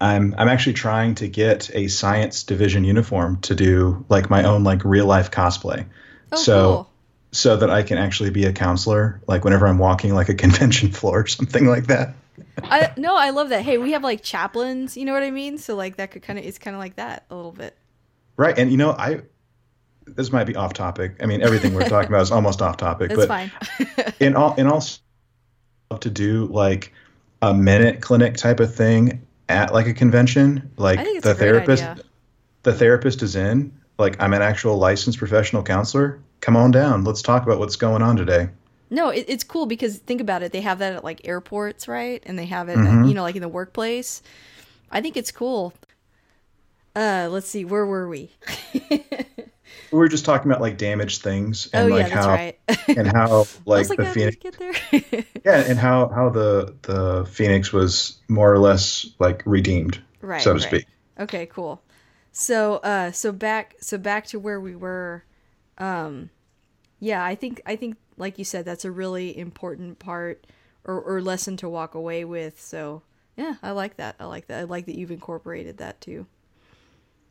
I'm 0.00 0.34
I'm 0.38 0.48
actually 0.48 0.74
trying 0.74 1.16
to 1.16 1.28
get 1.28 1.70
a 1.74 1.88
science 1.88 2.44
division 2.44 2.84
uniform 2.84 3.40
to 3.42 3.54
do 3.54 4.04
like 4.08 4.30
my 4.30 4.44
own 4.44 4.64
like 4.64 4.84
real 4.84 5.06
life 5.06 5.30
cosplay. 5.30 5.84
Oh, 6.30 6.36
so 6.36 6.54
cool. 6.54 6.90
so 7.32 7.56
that 7.56 7.70
I 7.70 7.82
can 7.82 7.98
actually 7.98 8.30
be 8.30 8.44
a 8.44 8.52
counselor, 8.52 9.20
like 9.26 9.44
whenever 9.44 9.66
I'm 9.66 9.78
walking 9.78 10.14
like 10.14 10.28
a 10.28 10.34
convention 10.44 10.90
floor 10.90 11.20
or 11.20 11.26
something 11.26 11.66
like 11.66 11.88
that. 11.88 12.14
I 12.62 12.92
no, 12.96 13.16
I 13.16 13.30
love 13.30 13.48
that. 13.48 13.64
Hey, 13.64 13.78
we 13.78 13.92
have 13.92 14.04
like 14.04 14.22
chaplains, 14.22 14.96
you 14.96 15.04
know 15.04 15.12
what 15.12 15.24
I 15.24 15.30
mean? 15.30 15.58
So 15.58 15.74
like 15.74 15.96
that 15.96 16.12
could 16.12 16.22
kind 16.22 16.38
of 16.38 16.44
it's 16.44 16.58
kind 16.58 16.74
of 16.74 16.80
like 16.80 16.96
that 16.96 17.24
a 17.30 17.34
little 17.34 17.52
bit. 17.52 17.76
Right, 18.36 18.56
and 18.56 18.70
you 18.70 18.76
know 18.76 18.92
I. 18.92 19.22
This 20.16 20.32
might 20.32 20.44
be 20.44 20.56
off 20.56 20.72
topic. 20.74 21.16
I 21.22 21.26
mean, 21.26 21.42
everything 21.42 21.74
we're 21.74 21.88
talking 21.88 22.08
about 22.08 22.22
is 22.22 22.30
almost 22.32 22.60
off 22.62 22.76
topic. 22.76 23.08
That's 23.14 23.26
but 23.26 23.28
fine. 23.28 24.14
in 24.20 24.36
all 24.36 24.54
in 24.56 24.66
all 24.66 24.82
to 26.00 26.10
do 26.10 26.46
like 26.46 26.92
a 27.42 27.54
minute 27.54 28.00
clinic 28.00 28.36
type 28.36 28.60
of 28.60 28.74
thing 28.74 29.26
at 29.48 29.72
like 29.72 29.86
a 29.86 29.94
convention 29.94 30.70
like 30.76 30.98
I 30.98 31.04
think 31.04 31.16
it's 31.18 31.26
the 31.26 31.34
therapist 31.34 31.82
idea. 31.82 32.04
the 32.64 32.74
therapist 32.74 33.22
is 33.22 33.34
in 33.36 33.72
like 33.98 34.20
i'm 34.20 34.34
an 34.34 34.42
actual 34.42 34.76
licensed 34.76 35.18
professional 35.18 35.62
counselor 35.62 36.20
come 36.40 36.56
on 36.56 36.70
down 36.70 37.04
let's 37.04 37.22
talk 37.22 37.44
about 37.44 37.58
what's 37.58 37.76
going 37.76 38.02
on 38.02 38.16
today 38.16 38.50
No, 38.90 39.08
it, 39.08 39.24
it's 39.28 39.44
cool 39.44 39.64
because 39.66 39.98
think 39.98 40.20
about 40.20 40.42
it. 40.42 40.52
They 40.52 40.60
have 40.62 40.78
that 40.80 40.94
at 40.94 41.04
like 41.04 41.20
airports, 41.26 41.88
right? 41.88 42.22
And 42.26 42.38
they 42.38 42.46
have 42.46 42.68
it, 42.68 42.76
Mhm. 42.78 43.02
at, 43.02 43.08
you 43.08 43.14
know, 43.14 43.22
like 43.22 43.36
in 43.36 43.42
the 43.42 43.48
workplace. 43.48 44.22
I 44.90 45.00
think 45.02 45.16
it's 45.16 45.30
cool. 45.30 45.72
Uh, 46.96 47.28
let's 47.30 47.48
see, 47.48 47.64
where 47.66 47.84
were 47.86 48.08
we? 48.08 48.30
we 49.90 49.98
were 49.98 50.08
just 50.08 50.24
talking 50.24 50.50
about 50.50 50.60
like 50.60 50.76
damaged 50.78 51.22
things 51.22 51.68
oh 51.72 51.78
and 51.78 51.88
yeah, 51.88 51.94
like 51.94 52.12
that's 52.12 52.26
how 52.26 52.32
right. 52.32 52.58
and 52.88 53.06
how 53.06 53.46
like 53.64 53.88
like, 53.88 53.98
the 53.98 54.06
phoenix 54.06 54.36
get 54.36 54.58
there? 54.58 54.72
yeah 55.44 55.64
and 55.68 55.78
how 55.78 56.08
how 56.08 56.28
the 56.28 56.74
the 56.82 57.26
phoenix 57.26 57.72
was 57.72 58.18
more 58.28 58.52
or 58.52 58.58
less 58.58 59.06
like 59.18 59.42
redeemed 59.46 60.00
right, 60.20 60.42
so 60.42 60.52
to 60.52 60.58
right. 60.58 60.68
speak 60.68 60.86
Okay, 61.18 61.46
cool. 61.46 61.82
So, 62.30 62.76
uh, 62.76 63.10
so 63.10 63.32
back, 63.32 63.74
so 63.80 63.98
back 63.98 64.26
to 64.28 64.38
where 64.38 64.60
we 64.60 64.76
were. 64.76 65.24
Um, 65.78 66.30
yeah, 67.00 67.24
I 67.24 67.34
think, 67.34 67.60
I 67.66 67.76
think, 67.76 67.96
like 68.16 68.38
you 68.38 68.44
said, 68.44 68.64
that's 68.64 68.84
a 68.84 68.90
really 68.90 69.36
important 69.36 69.98
part 69.98 70.46
or, 70.84 71.00
or 71.00 71.20
lesson 71.20 71.56
to 71.58 71.68
walk 71.68 71.94
away 71.94 72.24
with. 72.24 72.60
So, 72.60 73.02
yeah, 73.36 73.56
I 73.62 73.72
like 73.72 73.96
that. 73.96 74.16
I 74.20 74.26
like 74.26 74.46
that. 74.46 74.60
I 74.60 74.62
like 74.64 74.86
that 74.86 74.96
you've 74.96 75.10
incorporated 75.10 75.78
that 75.78 76.00
too. 76.00 76.26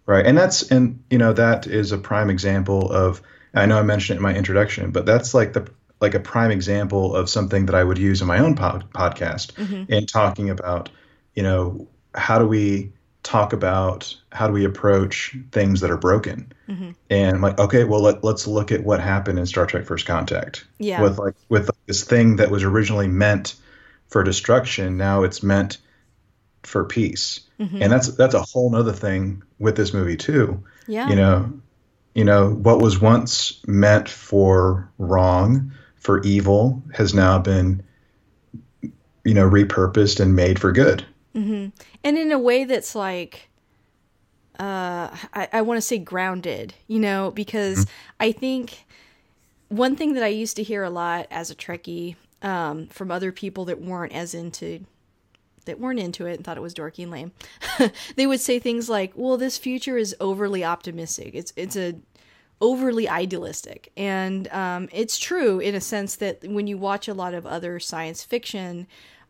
Right. 0.07 0.25
And 0.25 0.37
that's, 0.37 0.71
and, 0.71 1.03
you 1.09 1.17
know, 1.17 1.33
that 1.33 1.67
is 1.67 1.91
a 1.91 1.97
prime 1.97 2.29
example 2.29 2.91
of, 2.91 3.21
I 3.53 3.65
know 3.65 3.77
I 3.77 3.83
mentioned 3.83 4.15
it 4.15 4.19
in 4.19 4.23
my 4.23 4.33
introduction, 4.33 4.91
but 4.91 5.05
that's 5.05 5.33
like 5.33 5.51
the, 5.53 5.69
like 5.99 6.15
a 6.15 6.19
prime 6.19 6.49
example 6.51 7.13
of 7.15 7.29
something 7.29 7.65
that 7.65 7.75
I 7.75 7.83
would 7.83 7.97
use 7.97 8.21
in 8.21 8.27
my 8.27 8.39
own 8.39 8.55
pod, 8.55 8.85
podcast 8.93 9.53
Mhm. 9.53 9.89
in 9.89 10.05
talking 10.05 10.49
about, 10.49 10.89
you 11.35 11.43
know, 11.43 11.87
how 12.15 12.39
do 12.39 12.47
we 12.47 12.93
talk 13.23 13.51
about, 13.51 14.15
how 14.31 14.47
do 14.47 14.53
we 14.53 14.63
approach 14.63 15.35
things 15.51 15.81
that 15.81 15.91
are 15.91 15.97
broken? 15.97 16.53
Mhm. 16.69 16.95
And 17.09 17.35
I'm 17.35 17.41
like, 17.41 17.59
okay, 17.59 17.83
well, 17.83 18.01
let, 18.01 18.23
let's 18.23 18.47
look 18.47 18.71
at 18.71 18.83
what 18.85 19.01
happened 19.01 19.37
in 19.39 19.45
Star 19.45 19.65
Trek 19.65 19.85
First 19.85 20.05
Contact 20.05 20.65
Yeah. 20.79 21.01
with 21.01 21.17
like, 21.19 21.35
with 21.49 21.69
this 21.85 22.05
thing 22.05 22.37
that 22.37 22.49
was 22.49 22.63
originally 22.63 23.07
meant 23.09 23.55
for 24.07 24.23
destruction. 24.23 24.95
Now 24.95 25.23
it's 25.23 25.43
meant 25.43 25.79
for 26.67 26.83
peace. 26.83 27.39
Mhm. 27.59 27.81
And 27.81 27.91
that's, 27.91 28.09
that's 28.09 28.35
a 28.35 28.41
whole 28.41 28.69
nother 28.69 28.93
thing 28.93 29.41
with 29.59 29.75
this 29.75 29.93
movie 29.93 30.17
too 30.17 30.63
yeah. 30.87 31.09
you 31.09 31.15
know 31.15 31.51
you 32.13 32.23
know 32.23 32.51
what 32.51 32.79
was 32.81 33.01
once 33.01 33.61
meant 33.65 34.07
for 34.07 34.87
wrong 34.99 35.71
for 35.95 36.21
evil 36.21 36.83
has 36.93 37.13
now 37.13 37.39
been 37.39 37.81
you 38.81 39.33
know 39.33 39.49
repurposed 39.49 40.19
and 40.19 40.35
made 40.35 40.59
for 40.59 40.71
good 40.71 41.03
hmm 41.33 41.67
And 42.03 42.17
in 42.17 42.31
a 42.31 42.39
way 42.39 42.63
that's 42.63 42.95
like, 42.95 43.49
uh, 44.59 45.13
I, 45.33 45.47
I 45.53 45.61
want 45.61 45.77
to 45.77 45.81
say 45.81 45.99
grounded, 45.99 46.73
you 46.87 46.99
know, 46.99 47.29
because 47.29 47.85
I 48.19 48.31
think 48.31 48.85
one 49.69 49.95
thing 49.95 50.13
that 50.13 50.23
I 50.23 50.27
used 50.29 50.55
to 50.55 50.63
hear 50.63 50.83
a 50.83 50.89
lot 50.89 51.27
as 51.29 51.51
a 51.51 51.55
Trekkie 51.55 52.15
um, 52.41 52.87
from 52.87 53.11
other 53.11 53.31
people 53.31 53.65
that 53.65 53.81
weren't 53.81 54.13
as 54.13 54.33
into 54.33 54.85
that 55.67 55.79
weren't 55.79 55.99
into 55.99 56.25
it 56.25 56.35
and 56.35 56.43
thought 56.43 56.57
it 56.57 56.61
was 56.61 56.73
dorky 56.73 57.03
and 57.03 57.11
lame, 57.11 57.31
they 58.15 58.27
would 58.27 58.41
say 58.41 58.59
things 58.59 58.89
like, 58.89 59.13
"Well, 59.15 59.37
this 59.37 59.57
future 59.57 59.97
is 59.97 60.15
overly 60.19 60.63
optimistic. 60.63 61.31
It's 61.33 61.53
it's 61.55 61.75
a 61.75 61.95
overly 62.59 63.07
idealistic," 63.07 63.91
and 63.95 64.47
um, 64.49 64.89
it's 64.91 65.17
true 65.17 65.59
in 65.59 65.75
a 65.75 65.81
sense 65.81 66.15
that 66.15 66.43
when 66.43 66.67
you 66.67 66.77
watch 66.77 67.07
a 67.07 67.13
lot 67.13 67.33
of 67.33 67.45
other 67.45 67.79
science 67.79 68.23
fiction, 68.23 68.87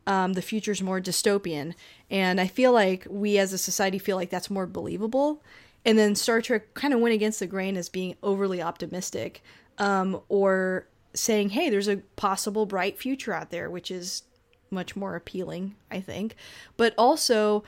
um, 0.07 0.33
the 0.33 0.41
future's 0.41 0.81
more 0.81 1.01
dystopian, 1.01 1.73
and 2.09 2.39
I 2.39 2.47
feel 2.47 2.71
like 2.71 3.05
we 3.09 3.37
as 3.37 3.51
a 3.53 3.57
society 3.57 3.99
feel 3.99 4.15
like 4.15 4.29
that's 4.29 4.49
more 4.49 4.65
believable. 4.65 5.43
And 5.85 5.97
then 5.97 6.15
Star 6.15 6.41
Trek 6.41 6.73
kind 6.73 6.93
of 6.93 6.99
went 6.99 7.15
against 7.15 7.39
the 7.39 7.47
grain 7.47 7.77
as 7.77 7.87
being 7.87 8.15
overly 8.21 8.61
optimistic, 8.61 9.43
um, 9.77 10.21
or 10.29 10.87
saying, 11.13 11.49
"Hey, 11.49 11.69
there's 11.69 11.87
a 11.87 11.97
possible 12.15 12.65
bright 12.65 12.97
future 12.97 13.33
out 13.33 13.51
there," 13.51 13.69
which 13.69 13.91
is 13.91 14.23
much 14.69 14.95
more 14.95 15.15
appealing, 15.15 15.75
I 15.91 15.99
think. 15.99 16.35
But 16.75 16.93
also, 16.97 17.63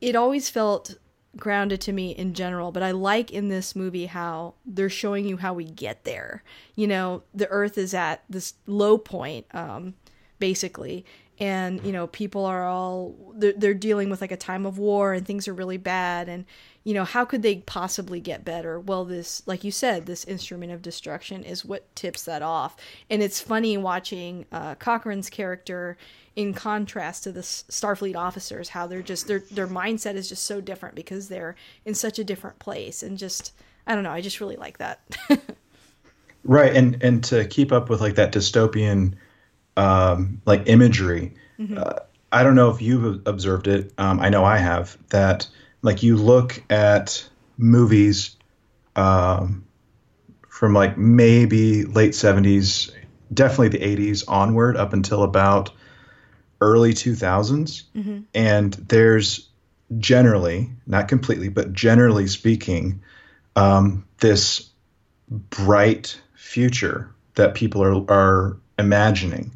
it 0.00 0.16
always 0.16 0.48
felt 0.48 0.96
grounded 1.36 1.80
to 1.82 1.92
me 1.92 2.10
in 2.12 2.34
general. 2.34 2.72
But 2.72 2.82
I 2.82 2.92
like 2.92 3.32
in 3.32 3.48
this 3.48 3.74
movie 3.74 4.06
how 4.06 4.54
they're 4.64 4.88
showing 4.88 5.26
you 5.26 5.36
how 5.36 5.54
we 5.54 5.64
get 5.64 6.04
there. 6.04 6.42
You 6.74 6.86
know, 6.86 7.22
the 7.34 7.48
Earth 7.48 7.78
is 7.78 7.94
at 7.94 8.24
this 8.28 8.54
low 8.66 8.98
point, 8.98 9.46
um, 9.52 9.94
basically. 10.38 11.04
And 11.38 11.84
you 11.84 11.92
know, 11.92 12.06
people 12.06 12.44
are 12.44 12.66
all 12.66 13.14
they're, 13.34 13.54
they're 13.56 13.74
dealing 13.74 14.10
with 14.10 14.20
like 14.20 14.32
a 14.32 14.36
time 14.36 14.66
of 14.66 14.78
war, 14.78 15.12
and 15.12 15.26
things 15.26 15.48
are 15.48 15.54
really 15.54 15.78
bad. 15.78 16.28
And 16.28 16.44
you 16.84 16.92
know, 16.92 17.04
how 17.04 17.24
could 17.24 17.42
they 17.42 17.56
possibly 17.56 18.20
get 18.20 18.44
better? 18.44 18.78
Well, 18.78 19.06
this, 19.06 19.42
like 19.46 19.64
you 19.64 19.70
said, 19.70 20.04
this 20.04 20.24
instrument 20.24 20.70
of 20.70 20.82
destruction 20.82 21.42
is 21.42 21.64
what 21.64 21.94
tips 21.96 22.24
that 22.24 22.42
off. 22.42 22.76
And 23.08 23.22
it's 23.22 23.40
funny 23.40 23.78
watching 23.78 24.44
uh, 24.52 24.74
Cochrane's 24.74 25.30
character 25.30 25.96
in 26.36 26.52
contrast 26.52 27.24
to 27.24 27.32
the 27.32 27.40
Starfleet 27.40 28.16
officers, 28.16 28.68
how 28.68 28.86
they're 28.86 29.02
just 29.02 29.26
their 29.26 29.40
their 29.50 29.66
mindset 29.66 30.14
is 30.14 30.28
just 30.28 30.44
so 30.44 30.60
different 30.60 30.94
because 30.94 31.28
they're 31.28 31.56
in 31.84 31.94
such 31.94 32.18
a 32.18 32.24
different 32.24 32.58
place. 32.58 33.02
And 33.02 33.16
just, 33.16 33.52
I 33.86 33.94
don't 33.94 34.04
know, 34.04 34.10
I 34.10 34.20
just 34.20 34.40
really 34.40 34.56
like 34.56 34.78
that. 34.78 35.00
right 36.44 36.76
and 36.76 37.02
and 37.02 37.24
to 37.24 37.46
keep 37.46 37.72
up 37.72 37.88
with 37.88 38.02
like 38.02 38.16
that 38.16 38.30
dystopian 38.30 39.14
um 39.76 40.40
like 40.46 40.68
imagery. 40.68 41.34
Uh, 41.76 42.00
i 42.32 42.42
don't 42.42 42.56
know 42.56 42.70
if 42.70 42.82
you've 42.82 43.26
observed 43.26 43.68
it 43.68 43.92
um 43.96 44.18
i 44.18 44.28
know 44.28 44.44
i 44.44 44.56
have 44.56 44.98
that 45.10 45.48
like 45.82 46.02
you 46.02 46.16
look 46.16 46.60
at 46.68 47.28
movies 47.56 48.36
um 48.96 49.64
from 50.48 50.74
like 50.74 50.98
maybe 50.98 51.84
late 51.84 52.10
70s 52.12 52.90
definitely 53.32 53.68
the 53.68 53.78
80s 53.78 54.24
onward 54.26 54.76
up 54.76 54.92
until 54.92 55.22
about 55.22 55.70
early 56.60 56.92
2000s 56.92 57.84
and 58.34 58.74
there's 58.74 59.48
generally 59.98 60.70
not 60.86 61.06
completely 61.06 61.48
but 61.48 61.72
generally 61.72 62.26
speaking 62.26 63.00
um, 63.56 64.04
this 64.18 64.70
bright 65.28 66.20
future 66.34 67.14
that 67.34 67.54
people 67.54 67.82
are 67.82 68.10
are 68.10 68.56
imagining. 68.78 69.53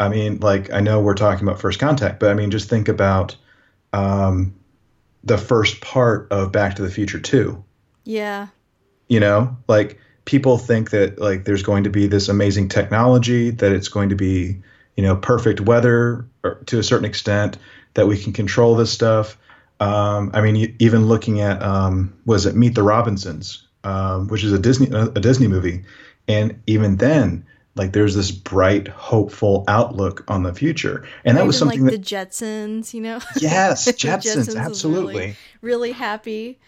I 0.00 0.08
mean, 0.08 0.38
like 0.40 0.72
I 0.72 0.80
know 0.80 1.00
we're 1.00 1.14
talking 1.14 1.46
about 1.46 1.60
first 1.60 1.78
contact, 1.78 2.20
but 2.20 2.30
I 2.30 2.34
mean, 2.34 2.50
just 2.50 2.68
think 2.68 2.88
about 2.88 3.36
um, 3.92 4.54
the 5.24 5.38
first 5.38 5.80
part 5.80 6.28
of 6.30 6.52
Back 6.52 6.76
to 6.76 6.82
the 6.82 6.90
Future 6.90 7.18
Two. 7.20 7.64
yeah. 8.04 8.48
You 9.08 9.20
know, 9.20 9.56
like 9.68 10.00
people 10.24 10.58
think 10.58 10.90
that 10.90 11.20
like 11.20 11.44
there's 11.44 11.62
going 11.62 11.84
to 11.84 11.90
be 11.90 12.08
this 12.08 12.28
amazing 12.28 12.68
technology, 12.68 13.50
that 13.50 13.70
it's 13.70 13.88
going 13.88 14.08
to 14.08 14.16
be 14.16 14.60
you 14.96 15.02
know 15.04 15.14
perfect 15.14 15.60
weather 15.60 16.26
or, 16.42 16.56
to 16.66 16.80
a 16.80 16.82
certain 16.82 17.04
extent, 17.04 17.56
that 17.94 18.08
we 18.08 18.18
can 18.20 18.32
control 18.32 18.74
this 18.74 18.92
stuff. 18.92 19.38
Um, 19.78 20.32
I 20.34 20.40
mean, 20.40 20.74
even 20.80 21.06
looking 21.06 21.40
at 21.40 21.62
um, 21.62 22.12
was 22.24 22.46
it 22.46 22.56
Meet 22.56 22.74
the 22.74 22.82
Robinsons, 22.82 23.64
um, 23.84 24.26
which 24.26 24.42
is 24.42 24.52
a 24.52 24.58
Disney 24.58 24.88
a 24.90 25.20
Disney 25.20 25.46
movie, 25.46 25.84
and 26.26 26.60
even 26.66 26.96
then, 26.96 27.45
like 27.76 27.92
there's 27.92 28.14
this 28.14 28.30
bright, 28.30 28.88
hopeful 28.88 29.64
outlook 29.68 30.24
on 30.28 30.42
the 30.42 30.52
future, 30.54 31.06
and 31.24 31.36
that 31.36 31.44
Or 31.44 31.46
was 31.46 31.58
something 31.58 31.82
like 31.84 31.92
that 31.92 32.02
the 32.02 32.16
Jetsons, 32.16 32.92
you 32.94 33.00
know? 33.02 33.20
yes, 33.36 33.84
The 33.84 33.92
Jetsons, 33.92 34.56
absolutely. 34.56 35.14
Really, 35.14 35.36
really 35.60 35.92
happy. 35.92 36.58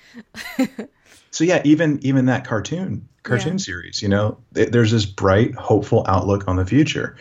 so 1.31 1.45
yeah, 1.45 1.63
even 1.65 1.99
even 2.03 2.27
that 2.27 2.47
cartoon 2.47 3.09
cartoon 3.23 3.53
Yeah. 3.55 3.59
series, 3.59 4.03
you 4.03 4.09
know, 4.09 4.39
th- 4.55 4.71
there's 4.71 4.91
this 4.93 5.07
bright, 5.07 5.55
hopeful 5.55 6.05
outlook 6.07 6.47
on 6.49 6.57
the 6.57 6.65
future, 6.67 7.17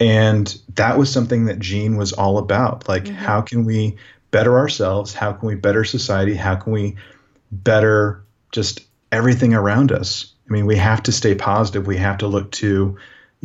and 0.00 0.54
that 0.74 0.98
was 0.98 1.10
something 1.12 1.46
that 1.46 1.58
Gene 1.58 1.96
was 1.96 2.12
all 2.12 2.38
about. 2.38 2.88
Like, 2.88 3.04
Mhm. 3.04 3.14
how 3.14 3.40
can 3.42 3.64
we 3.64 3.96
better 4.30 4.58
ourselves? 4.58 5.14
How 5.14 5.32
can 5.32 5.46
we 5.48 5.54
better 5.54 5.84
society? 5.84 6.34
How 6.34 6.56
can 6.56 6.72
we 6.72 6.96
better 7.52 8.22
just 8.52 8.80
everything 9.12 9.54
around 9.54 9.92
us? 9.92 10.32
I 10.48 10.52
mean, 10.52 10.66
we 10.66 10.76
have 10.76 11.02
to 11.04 11.12
stay 11.12 11.34
positive. 11.34 11.86
We 11.86 11.96
have 11.96 12.18
to 12.18 12.26
look 12.26 12.50
to, 12.52 12.96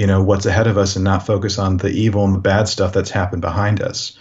you 0.01 0.07
know, 0.07 0.23
what's 0.23 0.47
ahead 0.47 0.65
of 0.65 0.79
us 0.79 0.95
and 0.95 1.05
not 1.05 1.27
focus 1.27 1.59
on 1.59 1.77
the 1.77 1.89
evil 1.89 2.25
and 2.25 2.33
the 2.33 2.39
bad 2.39 2.67
stuff 2.67 2.91
that's 2.91 3.11
happened 3.11 3.43
behind 3.43 3.83
us. 3.83 4.17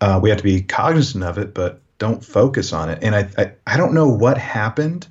Uh, 0.00 0.18
we 0.20 0.28
have 0.28 0.38
to 0.38 0.42
be 0.42 0.60
cognizant 0.60 1.22
of 1.22 1.38
it, 1.38 1.54
but 1.54 1.80
don't 1.98 2.24
focus 2.24 2.72
on 2.72 2.90
it. 2.90 2.98
And 3.00 3.14
I, 3.14 3.30
I, 3.38 3.52
I 3.64 3.76
don't 3.76 3.94
know 3.94 4.08
what 4.08 4.38
happened, 4.38 5.06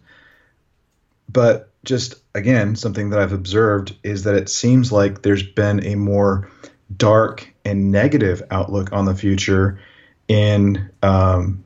but 1.29 1.71
just 1.85 2.15
again, 2.35 2.75
something 2.75 3.11
that 3.11 3.19
I've 3.21 3.31
observed 3.31 3.95
is 4.03 4.25
that 4.25 4.35
it 4.35 4.49
seems 4.49 4.91
like 4.91 5.21
there's 5.21 5.43
been 5.43 5.85
a 5.85 5.95
more 5.95 6.51
dark 6.97 7.49
and 7.63 7.89
negative 7.89 8.43
outlook 8.51 8.91
on 8.91 9.05
the 9.05 9.15
future 9.15 9.79
in, 10.27 10.89
um, 11.01 11.63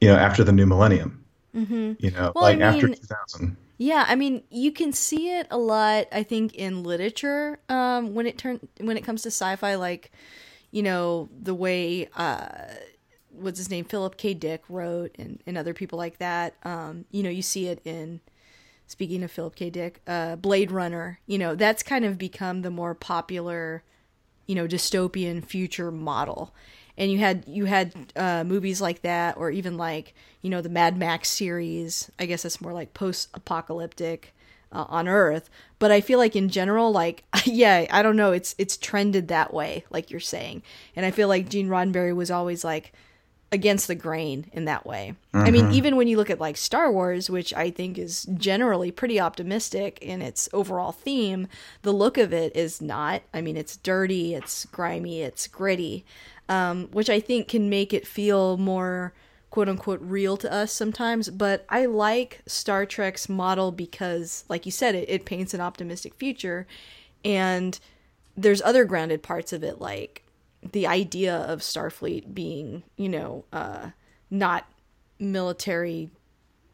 you 0.00 0.06
know, 0.06 0.14
after 0.16 0.44
the 0.44 0.52
new 0.52 0.66
millennium. 0.66 1.24
Mm-hmm. 1.52 1.94
You 1.98 2.12
know, 2.12 2.30
well, 2.32 2.44
like 2.44 2.60
I 2.60 2.70
mean, 2.70 2.84
after 2.84 2.86
2000. 2.86 3.56
Yeah, 3.82 4.04
I 4.06 4.14
mean, 4.14 4.44
you 4.48 4.70
can 4.70 4.92
see 4.92 5.30
it 5.30 5.48
a 5.50 5.58
lot. 5.58 6.06
I 6.12 6.22
think 6.22 6.54
in 6.54 6.84
literature 6.84 7.58
um, 7.68 8.14
when 8.14 8.28
it 8.28 8.38
turn 8.38 8.60
when 8.78 8.96
it 8.96 9.02
comes 9.02 9.22
to 9.22 9.28
sci-fi, 9.28 9.74
like 9.74 10.12
you 10.70 10.84
know 10.84 11.28
the 11.36 11.52
way 11.52 12.08
uh, 12.14 12.46
what's 13.30 13.58
his 13.58 13.70
name 13.70 13.84
Philip 13.84 14.16
K. 14.16 14.34
Dick 14.34 14.62
wrote, 14.68 15.16
and, 15.18 15.42
and 15.48 15.58
other 15.58 15.74
people 15.74 15.98
like 15.98 16.18
that. 16.18 16.54
Um, 16.62 17.06
you 17.10 17.24
know, 17.24 17.28
you 17.30 17.42
see 17.42 17.66
it 17.66 17.80
in 17.84 18.20
speaking 18.86 19.24
of 19.24 19.32
Philip 19.32 19.56
K. 19.56 19.68
Dick, 19.68 20.00
uh, 20.06 20.36
Blade 20.36 20.70
Runner. 20.70 21.18
You 21.26 21.38
know, 21.38 21.56
that's 21.56 21.82
kind 21.82 22.04
of 22.04 22.18
become 22.18 22.62
the 22.62 22.70
more 22.70 22.94
popular, 22.94 23.82
you 24.46 24.54
know, 24.54 24.68
dystopian 24.68 25.44
future 25.44 25.90
model. 25.90 26.54
And 26.98 27.10
you 27.10 27.18
had 27.18 27.44
you 27.46 27.64
had 27.64 27.94
uh, 28.16 28.44
movies 28.44 28.80
like 28.80 29.02
that, 29.02 29.36
or 29.36 29.50
even 29.50 29.76
like 29.76 30.14
you 30.42 30.50
know 30.50 30.60
the 30.60 30.68
Mad 30.68 30.96
Max 30.96 31.28
series. 31.28 32.10
I 32.18 32.26
guess 32.26 32.42
that's 32.42 32.60
more 32.60 32.72
like 32.72 32.94
post-apocalyptic 32.94 34.34
uh, 34.72 34.86
on 34.88 35.08
Earth. 35.08 35.48
But 35.78 35.90
I 35.90 36.00
feel 36.00 36.18
like 36.18 36.36
in 36.36 36.48
general, 36.48 36.92
like 36.92 37.24
yeah, 37.44 37.86
I 37.90 38.02
don't 38.02 38.16
know, 38.16 38.32
it's 38.32 38.54
it's 38.58 38.76
trended 38.76 39.28
that 39.28 39.54
way, 39.54 39.84
like 39.90 40.10
you're 40.10 40.20
saying. 40.20 40.62
And 40.96 41.06
I 41.06 41.10
feel 41.10 41.28
like 41.28 41.48
Gene 41.48 41.68
Roddenberry 41.68 42.14
was 42.14 42.30
always 42.30 42.64
like 42.64 42.92
against 43.52 43.86
the 43.86 43.94
grain 43.94 44.46
in 44.54 44.64
that 44.64 44.86
way. 44.86 45.14
Mm-hmm. 45.34 45.46
I 45.46 45.50
mean, 45.50 45.64
mm-hmm. 45.66 45.74
even 45.74 45.96
when 45.96 46.08
you 46.08 46.16
look 46.16 46.30
at 46.30 46.40
like 46.40 46.56
Star 46.56 46.90
Wars, 46.90 47.28
which 47.28 47.52
I 47.52 47.70
think 47.70 47.98
is 47.98 48.26
generally 48.38 48.90
pretty 48.90 49.20
optimistic 49.20 49.98
in 50.00 50.22
its 50.22 50.48
overall 50.54 50.90
theme, 50.90 51.48
the 51.82 51.92
look 51.92 52.16
of 52.16 52.32
it 52.32 52.56
is 52.56 52.80
not. 52.80 53.22
I 53.34 53.42
mean, 53.42 53.58
it's 53.58 53.76
dirty, 53.76 54.34
it's 54.34 54.64
grimy, 54.66 55.20
it's 55.20 55.46
gritty, 55.46 56.06
um, 56.48 56.88
which 56.92 57.10
I 57.10 57.20
think 57.20 57.48
can 57.48 57.68
make 57.70 57.92
it 57.92 58.06
feel 58.06 58.56
more 58.56 59.12
quote 59.50 59.68
unquote 59.68 60.00
real 60.00 60.36
to 60.38 60.52
us 60.52 60.72
sometimes. 60.72 61.28
But 61.28 61.64
I 61.68 61.86
like 61.86 62.40
Star 62.46 62.86
Trek's 62.86 63.28
model 63.28 63.70
because, 63.70 64.44
like 64.48 64.66
you 64.66 64.72
said, 64.72 64.94
it, 64.94 65.08
it 65.08 65.24
paints 65.24 65.54
an 65.54 65.60
optimistic 65.60 66.14
future. 66.14 66.66
And 67.24 67.78
there's 68.36 68.62
other 68.62 68.84
grounded 68.84 69.22
parts 69.22 69.52
of 69.52 69.62
it, 69.62 69.80
like 69.80 70.24
the 70.72 70.86
idea 70.86 71.36
of 71.36 71.60
Starfleet 71.60 72.34
being, 72.34 72.82
you 72.96 73.08
know, 73.08 73.44
uh, 73.52 73.90
not 74.30 74.66
military 75.18 76.10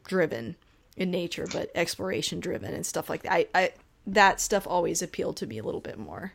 driven 0.05 0.57
in 0.97 1.11
nature, 1.11 1.47
but 1.53 1.71
exploration 1.75 2.41
driven 2.41 2.75
and 2.75 2.87
stuff 2.87 3.11
like 3.11 3.23
that. 3.23 3.33
I, 3.33 3.47
I 3.55 3.73
that 4.07 4.41
stuff 4.41 4.66
always 4.66 5.03
appealed 5.03 5.37
to 5.39 5.47
me 5.47 5.59
a 5.59 5.62
little 5.62 5.81
bit 5.81 5.99
more. 5.99 6.33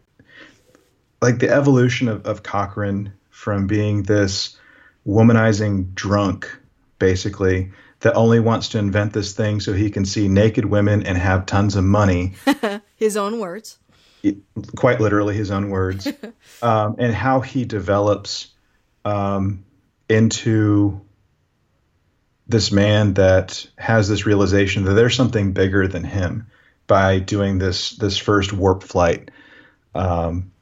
Like 1.22 1.40
the 1.40 1.50
evolution 1.50 2.08
of, 2.08 2.26
of 2.26 2.44
Cochrane 2.44 3.14
from 3.44 3.68
being 3.68 4.04
this 4.04 4.58
womanizing 5.06 5.94
drunk, 5.94 6.50
basically, 6.98 7.72
that 8.00 8.16
only 8.16 8.40
wants 8.40 8.70
to 8.70 8.80
invent 8.80 9.12
this 9.14 9.34
thing 9.34 9.60
so 9.60 9.74
he 9.74 9.90
can 9.90 10.06
see 10.06 10.28
naked 10.28 10.66
women 10.66 11.06
and 11.06 11.18
have 11.18 11.46
tons 11.46 11.76
of 11.76 11.84
money. 11.84 12.34
His 12.96 13.18
own 13.18 13.40
words 13.40 13.80
quite 14.76 15.02
literally 15.02 15.36
his 15.36 15.52
own 15.52 15.70
words, 15.70 16.08
um, 16.62 16.96
and 16.98 17.14
how 17.14 17.42
he 17.42 17.66
develops 17.66 18.48
um, 19.04 19.66
into 20.08 21.02
this 22.48 22.72
man 22.72 23.16
that 23.16 23.66
has 23.78 24.08
this 24.08 24.26
realization 24.26 24.86
that 24.86 24.94
there's 24.94 25.16
something 25.16 25.54
bigger 25.54 25.88
than 25.88 26.04
him 26.04 26.48
by 26.88 27.20
doing 27.20 27.58
this 27.58 27.92
this 27.92 28.18
first 28.18 28.54
warp 28.54 28.84
flight. 28.84 29.30
Um, 29.94 30.53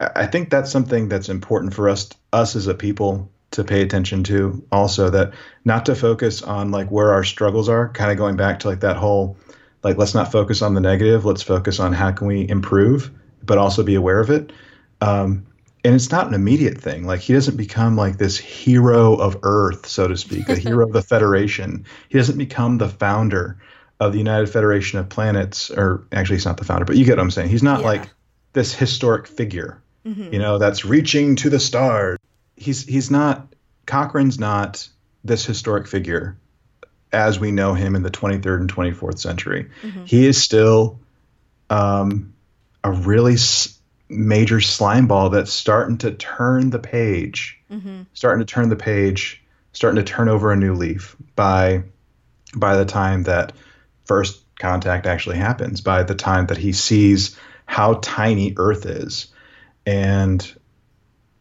I 0.00 0.26
think 0.26 0.50
that's 0.50 0.72
something 0.72 1.08
that's 1.08 1.28
important 1.28 1.74
for 1.74 1.88
us 1.88 2.08
us 2.32 2.56
as 2.56 2.66
a 2.66 2.74
people 2.74 3.30
to 3.52 3.64
pay 3.64 3.82
attention 3.82 4.24
to. 4.24 4.64
Also, 4.72 5.10
that 5.10 5.34
not 5.64 5.86
to 5.86 5.94
focus 5.94 6.42
on 6.42 6.70
like 6.70 6.90
where 6.90 7.12
our 7.12 7.24
struggles 7.24 7.68
are. 7.68 7.88
Kind 7.88 8.10
of 8.10 8.16
going 8.16 8.36
back 8.36 8.60
to 8.60 8.68
like 8.68 8.80
that 8.80 8.96
whole 8.96 9.36
like 9.82 9.96
let's 9.96 10.14
not 10.14 10.30
focus 10.30 10.62
on 10.62 10.74
the 10.74 10.80
negative 10.80 11.24
let's 11.24 11.42
focus 11.42 11.80
on 11.80 11.92
how 11.92 12.10
can 12.12 12.26
we 12.26 12.48
improve 12.48 13.10
but 13.42 13.58
also 13.58 13.82
be 13.82 13.94
aware 13.94 14.20
of 14.20 14.30
it 14.30 14.52
um, 15.00 15.46
and 15.84 15.94
it's 15.94 16.10
not 16.10 16.26
an 16.26 16.34
immediate 16.34 16.78
thing 16.78 17.06
like 17.06 17.20
he 17.20 17.32
doesn't 17.32 17.56
become 17.56 17.96
like 17.96 18.18
this 18.18 18.36
hero 18.36 19.14
of 19.14 19.38
earth 19.42 19.86
so 19.86 20.06
to 20.06 20.16
speak 20.16 20.48
a 20.48 20.56
hero 20.56 20.86
of 20.86 20.92
the 20.92 21.02
federation 21.08 21.84
he 22.08 22.18
doesn't 22.18 22.38
become 22.38 22.78
the 22.78 22.88
founder 22.88 23.58
of 23.98 24.12
the 24.12 24.18
united 24.18 24.48
federation 24.48 24.98
of 24.98 25.08
planets 25.08 25.70
or 25.70 26.06
actually 26.12 26.36
he's 26.36 26.46
not 26.46 26.56
the 26.56 26.64
founder 26.64 26.84
but 26.84 26.96
you 26.96 27.04
get 27.04 27.16
what 27.16 27.22
i'm 27.22 27.30
saying 27.30 27.48
he's 27.48 27.62
not 27.62 27.80
yeah. 27.80 27.86
like 27.86 28.10
this 28.52 28.74
historic 28.74 29.26
figure 29.26 29.82
mm-hmm. 30.04 30.32
you 30.32 30.38
know 30.38 30.58
that's 30.58 30.84
reaching 30.84 31.36
to 31.36 31.50
the 31.50 31.60
stars 31.60 32.18
he's 32.56 32.84
he's 32.84 33.10
not 33.10 33.46
cochrane's 33.86 34.38
not 34.38 34.88
this 35.24 35.44
historic 35.44 35.86
figure 35.86 36.36
as 37.12 37.40
we 37.40 37.50
know 37.50 37.74
him 37.74 37.96
in 37.96 38.02
the 38.02 38.10
23rd 38.10 38.60
and 38.60 38.72
24th 38.72 39.18
century. 39.18 39.68
Mm-hmm. 39.82 40.04
He 40.04 40.26
is 40.26 40.42
still 40.42 41.00
um, 41.68 42.34
a 42.84 42.92
really 42.92 43.34
s- 43.34 43.78
major 44.08 44.60
slime 44.60 45.06
ball 45.06 45.30
that's 45.30 45.52
starting 45.52 45.98
to 45.98 46.12
turn 46.12 46.70
the 46.70 46.78
page, 46.78 47.58
mm-hmm. 47.70 48.02
starting 48.12 48.44
to 48.44 48.52
turn 48.52 48.68
the 48.68 48.76
page, 48.76 49.42
starting 49.72 50.04
to 50.04 50.12
turn 50.12 50.28
over 50.28 50.52
a 50.52 50.56
new 50.56 50.74
leaf 50.74 51.16
by 51.34 51.82
by 52.54 52.76
the 52.76 52.84
time 52.84 53.24
that 53.24 53.52
first 54.04 54.42
contact 54.56 55.06
actually 55.06 55.36
happens, 55.36 55.80
by 55.80 56.02
the 56.02 56.16
time 56.16 56.46
that 56.46 56.58
he 56.58 56.72
sees 56.72 57.36
how 57.66 57.94
tiny 58.02 58.54
Earth 58.56 58.86
is. 58.86 59.28
And 59.86 60.54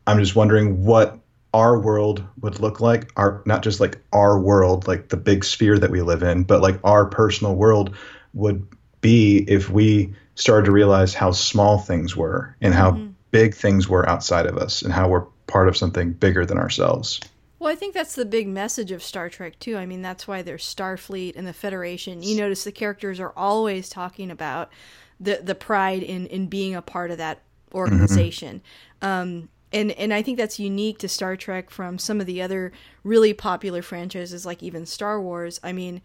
I'm 0.07 0.19
just 0.19 0.35
wondering 0.35 0.85
what 0.85 1.19
our 1.53 1.79
world 1.79 2.23
would 2.41 2.59
look 2.59 2.79
like 2.79 3.11
our 3.17 3.41
not 3.45 3.63
just 3.63 3.79
like 3.79 3.97
our 4.13 4.39
world 4.39 4.87
like 4.87 5.09
the 5.09 5.17
big 5.17 5.43
sphere 5.43 5.79
that 5.79 5.89
we 5.89 6.01
live 6.01 6.21
in 6.21 6.43
but 6.43 6.61
like 6.61 6.79
our 6.83 7.05
personal 7.05 7.55
world 7.55 7.95
would 8.33 8.67
be 9.01 9.37
if 9.47 9.69
we 9.69 10.13
started 10.35 10.65
to 10.65 10.71
realize 10.71 11.13
how 11.13 11.31
small 11.31 11.79
things 11.79 12.15
were 12.15 12.55
and 12.61 12.73
how 12.73 12.91
mm-hmm. 12.91 13.11
big 13.31 13.55
things 13.55 13.89
were 13.89 14.07
outside 14.07 14.45
of 14.45 14.57
us 14.57 14.83
and 14.83 14.93
how 14.93 15.07
we're 15.07 15.25
part 15.47 15.67
of 15.67 15.75
something 15.75 16.13
bigger 16.13 16.45
than 16.45 16.57
ourselves 16.57 17.19
well, 17.59 17.69
I 17.69 17.75
think 17.75 17.93
that's 17.93 18.15
the 18.15 18.23
big 18.23 18.47
message 18.47 18.91
of 18.93 19.03
Star 19.03 19.29
Trek 19.29 19.59
too. 19.59 19.75
I 19.75 19.85
mean, 19.85 20.01
that's 20.01 20.25
why 20.25 20.43
there's 20.43 20.63
Starfleet 20.63 21.35
and 21.35 21.45
the 21.45 21.51
Federation. 21.51 22.23
You 22.23 22.37
notice 22.37 22.63
the 22.63 22.71
characters 22.71 23.19
are 23.19 23.33
always 23.35 23.89
talking 23.89 24.31
about 24.31 24.71
the 25.19 25.41
the 25.43 25.55
pride 25.55 26.01
in 26.01 26.27
in 26.27 26.47
being 26.47 26.73
a 26.73 26.81
part 26.81 27.11
of 27.11 27.17
that 27.17 27.41
organization. 27.73 28.61
Mm-hmm. 29.01 29.05
Um, 29.07 29.49
and 29.71 29.91
and 29.91 30.13
I 30.13 30.21
think 30.21 30.37
that's 30.37 30.59
unique 30.59 30.97
to 30.99 31.07
Star 31.07 31.35
Trek 31.35 31.69
from 31.69 31.97
some 31.97 32.19
of 32.19 32.25
the 32.25 32.41
other 32.41 32.71
really 33.03 33.33
popular 33.33 33.81
franchises 33.81 34.45
like 34.45 34.63
even 34.63 34.85
Star 34.85 35.21
Wars. 35.21 35.59
I 35.63 35.73
mean, 35.73 36.01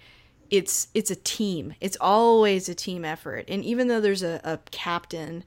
it's 0.50 0.88
it's 0.94 1.10
a 1.10 1.16
team. 1.16 1.74
It's 1.80 1.96
always 2.00 2.68
a 2.68 2.74
team 2.74 3.04
effort. 3.04 3.46
And 3.48 3.64
even 3.64 3.88
though 3.88 4.00
there's 4.00 4.22
a, 4.22 4.40
a 4.44 4.58
captain 4.70 5.44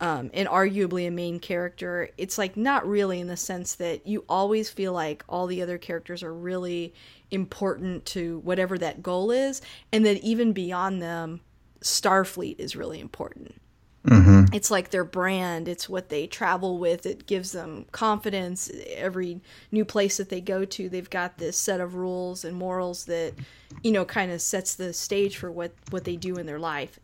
um, 0.00 0.30
and 0.32 0.48
arguably 0.48 1.06
a 1.06 1.10
main 1.10 1.40
character, 1.40 2.10
it's 2.16 2.38
like 2.38 2.56
not 2.56 2.88
really 2.88 3.20
in 3.20 3.26
the 3.26 3.36
sense 3.36 3.74
that 3.76 4.06
you 4.06 4.24
always 4.28 4.70
feel 4.70 4.92
like 4.92 5.24
all 5.28 5.46
the 5.46 5.60
other 5.60 5.76
characters 5.76 6.22
are 6.22 6.32
really 6.32 6.94
important 7.30 8.06
to 8.06 8.38
whatever 8.38 8.78
that 8.78 9.02
goal 9.02 9.30
is, 9.30 9.60
and 9.92 10.06
that 10.06 10.18
even 10.18 10.52
beyond 10.52 11.02
them, 11.02 11.40
Starfleet 11.82 12.58
is 12.58 12.76
really 12.76 13.00
important. 13.00 13.60
Mm-hmm. 14.06 14.54
It's 14.54 14.70
like 14.70 14.90
their 14.90 15.04
brand. 15.04 15.68
It's 15.68 15.88
what 15.88 16.08
they 16.08 16.26
travel 16.26 16.78
with. 16.78 17.04
It 17.04 17.26
gives 17.26 17.52
them 17.52 17.84
confidence. 17.92 18.70
Every 18.94 19.40
new 19.72 19.84
place 19.84 20.16
that 20.18 20.28
they 20.28 20.40
go 20.40 20.64
to, 20.64 20.88
they've 20.88 21.10
got 21.10 21.38
this 21.38 21.58
set 21.58 21.80
of 21.80 21.94
rules 21.94 22.44
and 22.44 22.56
morals 22.56 23.04
that, 23.06 23.34
you 23.82 23.92
know, 23.92 24.04
kind 24.04 24.30
of 24.30 24.40
sets 24.40 24.74
the 24.74 24.92
stage 24.92 25.36
for 25.36 25.50
what 25.50 25.72
what 25.90 26.04
they 26.04 26.16
do 26.16 26.36
in 26.36 26.46
their 26.46 26.60
life. 26.60 26.98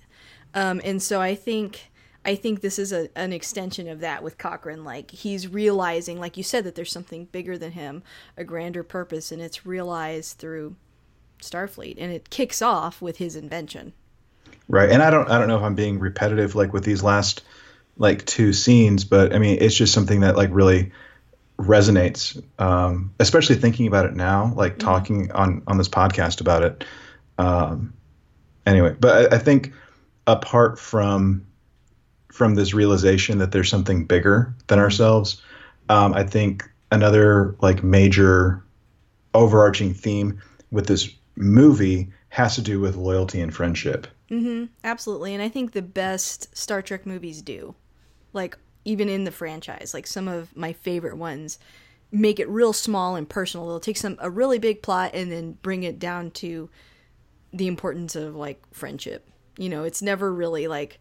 Um, 0.54 0.80
and 0.84 1.02
so 1.02 1.20
I 1.20 1.34
think 1.34 1.90
I 2.24 2.36
think 2.36 2.60
this 2.60 2.78
is 2.78 2.92
a, 2.92 3.08
an 3.18 3.32
extension 3.32 3.88
of 3.88 4.00
that 4.00 4.22
with 4.22 4.38
Cochrane. 4.38 4.84
Like 4.84 5.10
he's 5.10 5.48
realizing, 5.48 6.18
like 6.18 6.36
you 6.36 6.42
said, 6.42 6.64
that 6.64 6.74
there's 6.74 6.92
something 6.92 7.26
bigger 7.26 7.58
than 7.58 7.72
him, 7.72 8.02
a 8.36 8.44
grander 8.44 8.82
purpose, 8.82 9.30
and 9.30 9.42
it's 9.42 9.66
realized 9.66 10.38
through 10.38 10.76
Starfleet, 11.42 11.96
and 11.98 12.12
it 12.12 12.30
kicks 12.30 12.62
off 12.62 13.02
with 13.02 13.18
his 13.18 13.36
invention. 13.36 13.92
Right. 14.68 14.90
And 14.90 15.02
I 15.02 15.10
don't 15.10 15.30
I 15.30 15.38
don't 15.38 15.48
know 15.48 15.56
if 15.56 15.62
I'm 15.62 15.74
being 15.74 15.98
repetitive 15.98 16.54
like 16.54 16.72
with 16.72 16.84
these 16.84 17.02
last 17.02 17.42
like 17.96 18.24
two 18.24 18.52
scenes, 18.52 19.04
but 19.04 19.34
I 19.34 19.38
mean 19.38 19.58
it's 19.60 19.74
just 19.74 19.92
something 19.92 20.20
that 20.20 20.36
like 20.36 20.50
really 20.52 20.92
resonates, 21.58 22.42
um, 22.58 23.14
especially 23.20 23.56
thinking 23.56 23.86
about 23.86 24.06
it 24.06 24.14
now, 24.14 24.52
like 24.56 24.72
mm-hmm. 24.72 24.86
talking 24.86 25.32
on 25.32 25.62
on 25.66 25.78
this 25.78 25.88
podcast 25.88 26.40
about 26.40 26.62
it. 26.62 26.84
Um, 27.38 27.94
anyway, 28.66 28.96
but 28.98 29.32
I, 29.32 29.36
I, 29.36 29.38
think 29.38 29.72
apart 30.26 30.78
from 30.78 31.46
from 32.32 32.54
this 32.54 32.74
realization 32.74 33.38
that 33.38 33.50
there's 33.50 33.68
something 33.68 34.04
bigger 34.06 34.54
than 34.66 34.78
mm-hmm. 34.78 34.84
ourselves, 34.84 35.42
um, 35.88 36.14
I 36.14 36.24
think 36.24 36.70
another 36.90 37.56
like 37.60 37.82
major 37.82 38.64
overarching 39.34 39.94
theme 39.94 40.40
with 40.70 40.86
this 40.86 41.10
movie 41.36 42.10
has 42.28 42.54
to 42.54 42.62
do 42.62 42.80
with 42.80 42.96
loyalty 42.96 43.40
and 43.40 43.54
friendship. 43.54 44.06
Mm-hmm, 44.30 44.66
absolutely, 44.82 45.34
and 45.34 45.42
I 45.42 45.48
think 45.48 45.72
the 45.72 45.82
best 45.82 46.56
Star 46.56 46.82
Trek 46.82 47.06
movies 47.06 47.42
do, 47.42 47.74
like 48.32 48.56
even 48.84 49.08
in 49.08 49.24
the 49.24 49.30
franchise, 49.30 49.92
like 49.94 50.06
some 50.06 50.28
of 50.28 50.56
my 50.56 50.72
favorite 50.72 51.16
ones, 51.16 51.58
make 52.10 52.38
it 52.38 52.48
real 52.48 52.72
small 52.72 53.16
and 53.16 53.28
personal. 53.28 53.66
They'll 53.66 53.80
take 53.80 53.96
some 53.96 54.16
a 54.20 54.30
really 54.30 54.58
big 54.58 54.82
plot 54.82 55.10
and 55.14 55.30
then 55.30 55.58
bring 55.62 55.82
it 55.82 55.98
down 55.98 56.30
to 56.32 56.70
the 57.52 57.66
importance 57.66 58.16
of 58.16 58.34
like 58.34 58.62
friendship. 58.72 59.28
You 59.58 59.68
know, 59.68 59.84
it's 59.84 60.02
never 60.02 60.32
really 60.32 60.66
like 60.66 61.00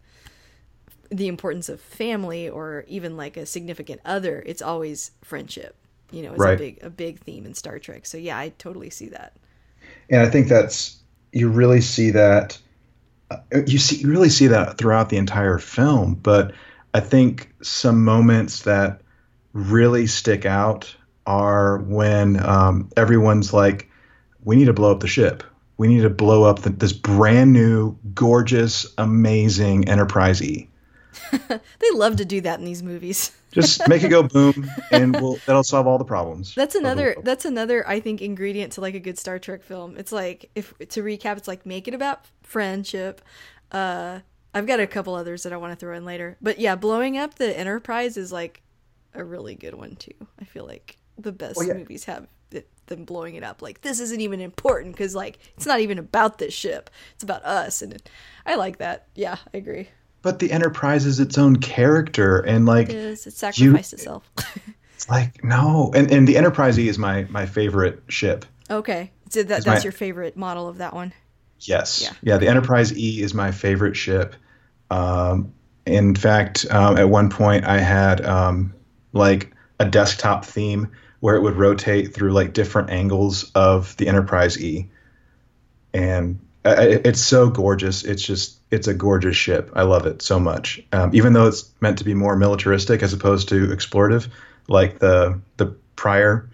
the 1.10 1.28
importance 1.28 1.68
of 1.68 1.80
family 1.80 2.48
or 2.48 2.84
even 2.88 3.16
like 3.16 3.36
a 3.36 3.46
significant 3.46 4.00
other. 4.04 4.42
It's 4.46 4.62
always 4.62 5.12
friendship. 5.22 5.76
You 6.10 6.22
know, 6.22 6.32
it's 6.32 6.40
right. 6.40 6.54
a 6.54 6.58
big 6.58 6.78
a 6.82 6.90
big 6.90 7.20
theme 7.20 7.46
in 7.46 7.54
Star 7.54 7.78
Trek. 7.78 8.06
So 8.06 8.18
yeah, 8.18 8.38
I 8.38 8.50
totally 8.58 8.90
see 8.90 9.08
that. 9.08 9.36
And 10.10 10.20
I 10.20 10.28
think 10.28 10.48
that's 10.48 10.98
you 11.32 11.48
really 11.48 11.80
see 11.80 12.10
that 12.10 12.58
you 13.66 13.78
see 13.78 13.96
you 13.96 14.10
really 14.10 14.28
see 14.28 14.48
that 14.48 14.78
throughout 14.78 15.08
the 15.08 15.16
entire 15.16 15.58
film, 15.58 16.14
but 16.14 16.52
I 16.92 17.00
think 17.00 17.52
some 17.62 18.04
moments 18.04 18.62
that 18.62 19.00
really 19.52 20.06
stick 20.06 20.46
out 20.46 20.94
are 21.26 21.78
when 21.78 22.44
um, 22.44 22.90
everyone's 22.96 23.52
like, 23.52 23.90
"We 24.44 24.56
need 24.56 24.66
to 24.66 24.72
blow 24.72 24.92
up 24.92 25.00
the 25.00 25.08
ship. 25.08 25.42
We 25.76 25.88
need 25.88 26.02
to 26.02 26.10
blow 26.10 26.44
up 26.44 26.60
the, 26.60 26.70
this 26.70 26.92
brand 26.92 27.52
new, 27.52 27.96
gorgeous, 28.14 28.86
amazing 28.98 29.88
Enterprise 29.88 30.42
E." 30.42 30.68
they 31.48 31.90
love 31.92 32.16
to 32.16 32.24
do 32.24 32.40
that 32.42 32.58
in 32.58 32.64
these 32.64 32.82
movies. 32.82 33.32
Just 33.54 33.88
make 33.88 34.02
it 34.02 34.08
go 34.08 34.22
boom, 34.24 34.68
and 34.90 35.18
we'll, 35.20 35.38
that'll 35.46 35.62
solve 35.62 35.86
all 35.86 35.98
the 35.98 36.04
problems. 36.04 36.54
That's 36.54 36.74
another. 36.74 37.16
That's 37.22 37.44
another. 37.44 37.86
I 37.88 38.00
think 38.00 38.20
ingredient 38.20 38.72
to 38.74 38.80
like 38.80 38.94
a 38.94 39.00
good 39.00 39.18
Star 39.18 39.38
Trek 39.38 39.62
film. 39.62 39.96
It's 39.96 40.12
like 40.12 40.50
if 40.54 40.76
to 40.78 41.02
recap, 41.02 41.36
it's 41.36 41.48
like 41.48 41.64
make 41.64 41.88
it 41.88 41.94
about 41.94 42.24
friendship. 42.42 43.20
Uh, 43.70 44.20
I've 44.52 44.66
got 44.66 44.80
a 44.80 44.86
couple 44.86 45.14
others 45.14 45.44
that 45.44 45.52
I 45.52 45.56
want 45.56 45.72
to 45.72 45.76
throw 45.76 45.96
in 45.96 46.04
later, 46.04 46.36
but 46.42 46.58
yeah, 46.58 46.74
blowing 46.76 47.16
up 47.16 47.36
the 47.36 47.56
Enterprise 47.56 48.16
is 48.16 48.32
like 48.32 48.62
a 49.14 49.22
really 49.22 49.54
good 49.54 49.74
one 49.74 49.96
too. 49.96 50.14
I 50.40 50.44
feel 50.44 50.66
like 50.66 50.98
the 51.16 51.32
best 51.32 51.56
well, 51.56 51.66
yeah. 51.66 51.74
movies 51.74 52.04
have 52.04 52.26
it, 52.50 52.68
them 52.86 53.04
blowing 53.04 53.36
it 53.36 53.44
up. 53.44 53.62
Like 53.62 53.82
this 53.82 54.00
isn't 54.00 54.20
even 54.20 54.40
important 54.40 54.94
because 54.94 55.14
like 55.14 55.38
it's 55.56 55.66
not 55.66 55.80
even 55.80 55.98
about 55.98 56.38
this 56.38 56.54
ship. 56.54 56.90
It's 57.14 57.22
about 57.22 57.44
us, 57.44 57.82
and 57.82 57.92
it, 57.92 58.10
I 58.44 58.56
like 58.56 58.78
that. 58.78 59.06
Yeah, 59.14 59.36
I 59.52 59.56
agree 59.56 59.88
but 60.24 60.38
the 60.38 60.50
Enterprise 60.50 61.04
is 61.04 61.20
its 61.20 61.36
own 61.36 61.56
character, 61.56 62.38
and 62.38 62.64
like 62.64 62.88
it 62.88 62.94
is, 62.94 63.26
it 63.26 63.34
sacrificed 63.34 63.92
you, 63.92 63.96
itself. 63.98 64.28
it's 64.94 65.08
like 65.08 65.44
no, 65.44 65.92
and 65.94 66.10
and 66.10 66.26
the 66.26 66.38
Enterprise 66.38 66.78
E 66.78 66.88
is 66.88 66.98
my 66.98 67.26
my 67.28 67.44
favorite 67.44 68.02
ship. 68.08 68.46
Okay, 68.70 69.12
so 69.28 69.42
that, 69.42 69.64
that's 69.64 69.66
my, 69.66 69.78
your 69.82 69.92
favorite 69.92 70.34
model 70.34 70.66
of 70.66 70.78
that 70.78 70.94
one. 70.94 71.12
Yes, 71.60 72.02
yeah, 72.02 72.12
yeah. 72.22 72.38
The 72.38 72.48
Enterprise 72.48 72.96
E 72.96 73.22
is 73.22 73.34
my 73.34 73.52
favorite 73.52 73.96
ship. 73.96 74.34
Um, 74.90 75.52
in 75.84 76.14
fact, 76.14 76.64
um, 76.70 76.96
at 76.96 77.10
one 77.10 77.28
point 77.28 77.66
I 77.66 77.78
had 77.78 78.24
um, 78.24 78.72
like 79.12 79.52
a 79.78 79.84
desktop 79.84 80.46
theme 80.46 80.90
where 81.20 81.36
it 81.36 81.42
would 81.42 81.56
rotate 81.56 82.14
through 82.14 82.32
like 82.32 82.54
different 82.54 82.88
angles 82.88 83.50
of 83.54 83.94
the 83.98 84.08
Enterprise 84.08 84.58
E, 84.58 84.88
and 85.92 86.40
it's 86.64 87.20
so 87.20 87.50
gorgeous. 87.50 88.04
It's 88.04 88.22
just 88.22 88.58
it's 88.70 88.88
a 88.88 88.94
gorgeous 88.94 89.36
ship. 89.36 89.70
I 89.74 89.82
love 89.82 90.06
it 90.06 90.22
so 90.22 90.40
much. 90.40 90.82
Um, 90.92 91.10
even 91.12 91.32
though 91.32 91.46
it's 91.46 91.70
meant 91.80 91.98
to 91.98 92.04
be 92.04 92.14
more 92.14 92.36
militaristic 92.36 93.02
as 93.02 93.12
opposed 93.12 93.48
to 93.50 93.68
explorative, 93.68 94.28
like 94.68 94.98
the 94.98 95.40
the 95.56 95.66
prior 95.96 96.48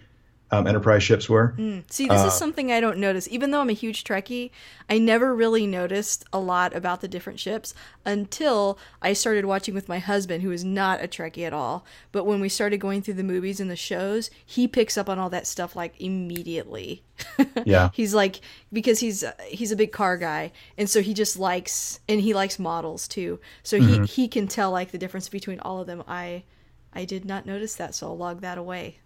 um, 0.51 0.67
Enterprise 0.67 1.01
ships 1.01 1.29
were. 1.29 1.53
Mm. 1.57 1.89
See, 1.89 2.07
this 2.07 2.21
uh, 2.21 2.27
is 2.27 2.33
something 2.33 2.71
I 2.71 2.81
don't 2.81 2.97
notice. 2.97 3.27
Even 3.31 3.51
though 3.51 3.61
I'm 3.61 3.69
a 3.69 3.73
huge 3.73 4.03
Trekkie, 4.03 4.51
I 4.89 4.97
never 4.97 5.33
really 5.33 5.65
noticed 5.65 6.25
a 6.33 6.39
lot 6.39 6.75
about 6.75 6.99
the 6.99 7.07
different 7.07 7.39
ships 7.39 7.73
until 8.05 8.77
I 9.01 9.13
started 9.13 9.45
watching 9.45 9.73
with 9.73 9.87
my 9.87 9.99
husband, 9.99 10.43
who 10.43 10.51
is 10.51 10.65
not 10.65 11.01
a 11.01 11.07
Trekkie 11.07 11.47
at 11.47 11.53
all. 11.53 11.85
But 12.11 12.25
when 12.25 12.41
we 12.41 12.49
started 12.49 12.79
going 12.79 13.01
through 13.01 13.13
the 13.13 13.23
movies 13.23 13.61
and 13.61 13.71
the 13.71 13.77
shows, 13.77 14.29
he 14.45 14.67
picks 14.67 14.97
up 14.97 15.07
on 15.07 15.17
all 15.19 15.29
that 15.29 15.47
stuff 15.47 15.73
like 15.73 15.99
immediately. 16.01 17.03
yeah, 17.65 17.89
he's 17.93 18.13
like 18.13 18.41
because 18.73 18.99
he's 18.99 19.23
he's 19.47 19.71
a 19.71 19.77
big 19.77 19.93
car 19.93 20.17
guy, 20.17 20.51
and 20.77 20.89
so 20.89 21.01
he 21.01 21.13
just 21.13 21.39
likes 21.39 22.01
and 22.09 22.19
he 22.19 22.33
likes 22.33 22.59
models 22.59 23.07
too. 23.07 23.39
So 23.63 23.79
mm-hmm. 23.79 24.03
he 24.03 24.23
he 24.23 24.27
can 24.27 24.47
tell 24.47 24.71
like 24.71 24.91
the 24.91 24.97
difference 24.97 25.29
between 25.29 25.61
all 25.61 25.79
of 25.79 25.87
them. 25.87 26.03
I 26.07 26.43
I 26.91 27.05
did 27.05 27.23
not 27.23 27.45
notice 27.45 27.75
that, 27.75 27.95
so 27.95 28.07
I'll 28.07 28.17
log 28.17 28.41
that 28.41 28.57
away. 28.57 28.97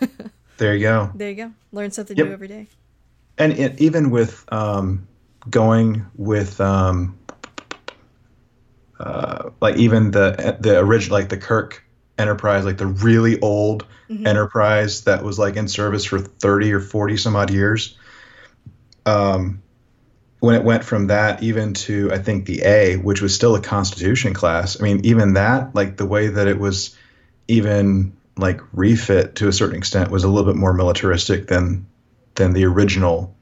There 0.62 0.76
you 0.76 0.82
go. 0.82 1.10
There 1.12 1.28
you 1.28 1.34
go. 1.34 1.52
Learn 1.72 1.90
something 1.90 2.16
yep. 2.16 2.28
new 2.28 2.32
every 2.32 2.46
day. 2.46 2.68
And 3.36 3.52
it, 3.52 3.80
even 3.80 4.12
with 4.12 4.44
um, 4.52 5.08
going 5.50 6.06
with 6.14 6.60
um, 6.60 7.18
uh, 9.00 9.50
like 9.60 9.74
even 9.78 10.12
the 10.12 10.56
the 10.60 10.78
original 10.78 11.18
like 11.18 11.30
the 11.30 11.36
Kirk 11.36 11.82
Enterprise, 12.16 12.64
like 12.64 12.76
the 12.76 12.86
really 12.86 13.40
old 13.40 13.86
mm-hmm. 14.08 14.24
Enterprise 14.24 15.02
that 15.02 15.24
was 15.24 15.36
like 15.36 15.56
in 15.56 15.66
service 15.66 16.04
for 16.04 16.20
thirty 16.20 16.72
or 16.72 16.78
forty 16.78 17.16
some 17.16 17.34
odd 17.34 17.50
years. 17.50 17.98
Um, 19.04 19.64
when 20.38 20.54
it 20.54 20.62
went 20.62 20.84
from 20.84 21.08
that 21.08 21.42
even 21.42 21.74
to 21.74 22.12
I 22.12 22.18
think 22.18 22.46
the 22.46 22.62
A, 22.62 22.94
which 22.98 23.20
was 23.20 23.34
still 23.34 23.56
a 23.56 23.60
Constitution 23.60 24.32
class. 24.32 24.80
I 24.80 24.84
mean, 24.84 25.00
even 25.06 25.32
that, 25.32 25.74
like 25.74 25.96
the 25.96 26.06
way 26.06 26.28
that 26.28 26.46
it 26.46 26.60
was 26.60 26.96
even 27.48 28.12
like 28.36 28.60
refit 28.72 29.36
to 29.36 29.48
a 29.48 29.52
certain 29.52 29.76
extent 29.76 30.10
was 30.10 30.24
a 30.24 30.28
little 30.28 30.50
bit 30.50 30.58
more 30.58 30.72
militaristic 30.72 31.48
than 31.48 31.86
than 32.34 32.52
the 32.52 32.64
original 32.64 33.36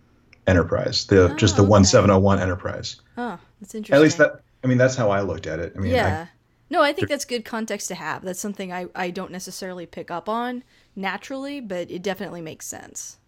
Enterprise, 0.47 1.07
the 1.07 1.33
oh, 1.33 1.37
just 1.37 1.57
the 1.57 1.63
one 1.63 1.85
seven 1.85 2.09
zero 2.09 2.17
oh 2.17 2.21
one 2.21 2.41
Enterprise. 2.41 3.01
Oh, 3.17 3.39
that's 3.61 3.75
interesting. 3.75 3.95
At 3.95 4.03
least 4.03 4.19
that 4.19 4.41
I 4.65 4.67
mean 4.67 4.79
that's 4.79 4.97
how 4.97 5.11
I 5.11 5.21
looked 5.21 5.47
at 5.47 5.61
it. 5.61 5.75
I 5.77 5.79
mean, 5.79 5.93
yeah. 5.93 6.27
I, 6.29 6.37
no, 6.71 6.83
I 6.83 6.93
think 6.93 7.09
that's 7.09 7.25
good 7.25 7.45
context 7.45 7.89
to 7.89 7.95
have. 7.95 8.25
That's 8.25 8.41
something 8.41 8.73
I, 8.73 8.87
I 8.95 9.11
don't 9.11 9.33
necessarily 9.33 9.87
pick 9.87 10.11
up 10.11 10.29
on 10.29 10.65
naturally, 10.97 11.61
but 11.61 11.91
it 11.91 12.03
definitely 12.03 12.41
makes 12.41 12.67
sense. 12.67 13.19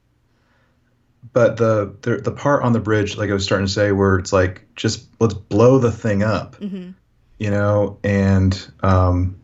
But 1.32 1.56
the, 1.58 1.94
the 2.02 2.16
the 2.16 2.32
part 2.32 2.64
on 2.64 2.72
the 2.72 2.80
bridge, 2.80 3.16
like 3.16 3.30
I 3.30 3.34
was 3.34 3.44
starting 3.44 3.66
to 3.66 3.72
say, 3.72 3.92
where 3.92 4.18
it's 4.18 4.32
like 4.32 4.64
just 4.74 5.06
let's 5.20 5.34
blow 5.34 5.78
the 5.78 5.92
thing 5.92 6.22
up, 6.22 6.56
mm-hmm. 6.56 6.90
you 7.38 7.50
know, 7.50 7.98
and 8.02 8.72
um, 8.82 9.38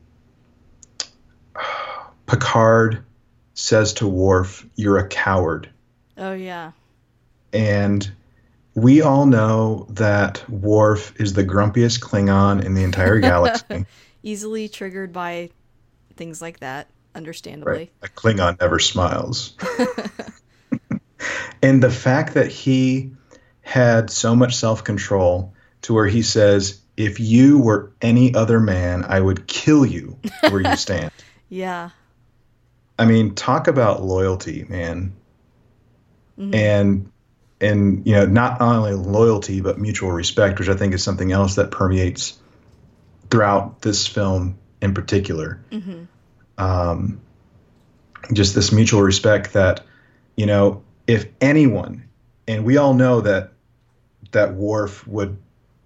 Picard 2.29 3.05
says 3.55 3.95
to 3.95 4.07
Worf, 4.07 4.65
"You're 4.77 4.99
a 4.99 5.09
coward." 5.09 5.69
Oh 6.17 6.35
yeah. 6.35 6.73
And 7.53 8.09
we 8.75 9.03
all 9.03 9.27
know 9.27 9.87
that 9.91 10.49
Worf 10.49 11.19
is 11.21 11.33
the 11.33 11.45
grumpiest 11.45 12.01
Klingon 12.01 12.65
in 12.65 12.75
the 12.75 12.85
entire 12.85 13.19
galaxy. 13.21 13.87
Easily 14.23 14.69
triggered 14.69 15.13
by 15.13 15.51
things 16.17 16.43
like 16.43 16.61
that, 16.61 16.89
understandably. 17.15 17.73
Right. 17.73 17.93
A 18.03 18.09
Klingon 18.09 18.61
never 18.61 18.79
smiles. 18.79 19.57
and 21.63 21.83
the 21.83 21.91
fact 21.91 22.35
that 22.35 22.51
he 22.51 23.13
had 23.63 24.11
so 24.11 24.37
much 24.37 24.57
self 24.57 24.85
control 24.85 25.55
to 25.83 25.95
where 25.95 26.07
he 26.07 26.23
says, 26.23 26.81
If 26.97 27.21
you 27.21 27.59
were 27.59 27.93
any 28.03 28.35
other 28.35 28.61
man, 28.61 29.05
I 29.05 29.21
would 29.21 29.47
kill 29.47 29.87
you 29.87 30.19
where 30.51 30.61
you 30.61 30.77
stand. 30.87 31.11
yeah. 31.49 31.91
I 32.99 33.05
mean, 33.05 33.35
talk 33.35 33.69
about 33.69 34.03
loyalty, 34.03 34.65
man. 34.69 35.15
Mm-hmm. 36.39 36.55
And 36.55 37.13
and 37.61 38.07
you 38.07 38.15
know, 38.15 38.27
not 38.27 38.61
only 38.61 38.93
loyalty 38.93 39.61
but 39.61 39.79
mutual 39.79 40.11
respect, 40.11 40.59
which 40.59 40.69
I 40.69 40.75
think 40.75 40.95
is 40.95 41.03
something 41.03 41.33
else 41.33 41.57
that 41.57 41.71
permeates 41.71 42.39
throughout 43.31 43.83
this 43.83 44.07
film 44.07 44.59
in 44.81 44.95
particular. 44.95 45.61
Mm-hmm. 45.71 46.05
Um, 46.59 47.21
just 48.33 48.55
this 48.55 48.73
mutual 48.73 49.03
respect 49.03 49.53
that 49.53 49.85
you 50.37 50.47
know, 50.47 50.83
if 51.07 51.27
anyone, 51.41 52.05
and 52.47 52.65
we 52.65 52.77
all 52.77 52.95
know 52.95 53.21
that 53.21 53.53
that 54.33 54.55
Worf 54.55 55.07
would 55.07 55.39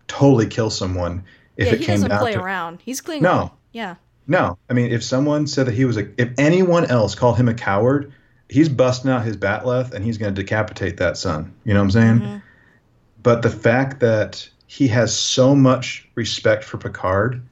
totally 0.07 0.47
kill 0.47 0.71
someone 0.71 1.25
if 1.57 1.67
yeah, 1.69 1.73
it 1.75 1.83
came 1.83 1.87
down 1.87 1.87
to. 1.87 1.93
He 1.93 2.09
doesn't 2.09 2.21
play 2.21 2.35
around. 2.35 2.83
He's 2.85 3.01
clean. 3.01 3.23
No. 3.23 3.53
Yeah. 3.73 3.97
No, 4.27 4.59
I 4.71 4.73
mean, 4.73 4.93
if 4.93 5.03
someone 5.03 5.47
said 5.47 5.67
that 5.67 5.75
he 5.75 5.85
was 5.85 5.97
a, 5.97 6.09
if 6.21 6.31
anyone 6.39 6.85
else 6.87 7.15
called 7.15 7.37
him 7.37 7.49
a 7.49 7.55
coward, 7.55 8.13
he's 8.49 8.69
busting 8.69 9.11
out 9.11 9.25
his 9.25 9.37
bat'leth 9.37 9.93
and 9.93 10.05
he's 10.05 10.19
going 10.19 10.35
to 10.35 10.41
decapitate 10.43 10.99
that 10.99 11.17
son. 11.17 11.55
You 11.65 11.75
know 11.75 11.81
what 11.81 11.85
I'm 11.85 11.91
saying? 11.91 12.21
Mm-hmm. 12.21 12.37
But 13.23 13.43
the 13.43 13.51
fact 13.51 14.01
that 14.01 14.49
he 14.67 14.89
has 14.89 15.17
so 15.17 15.55
much 15.55 16.09
respect 16.15 16.65
for 16.65 16.79
Picard, 16.79 17.43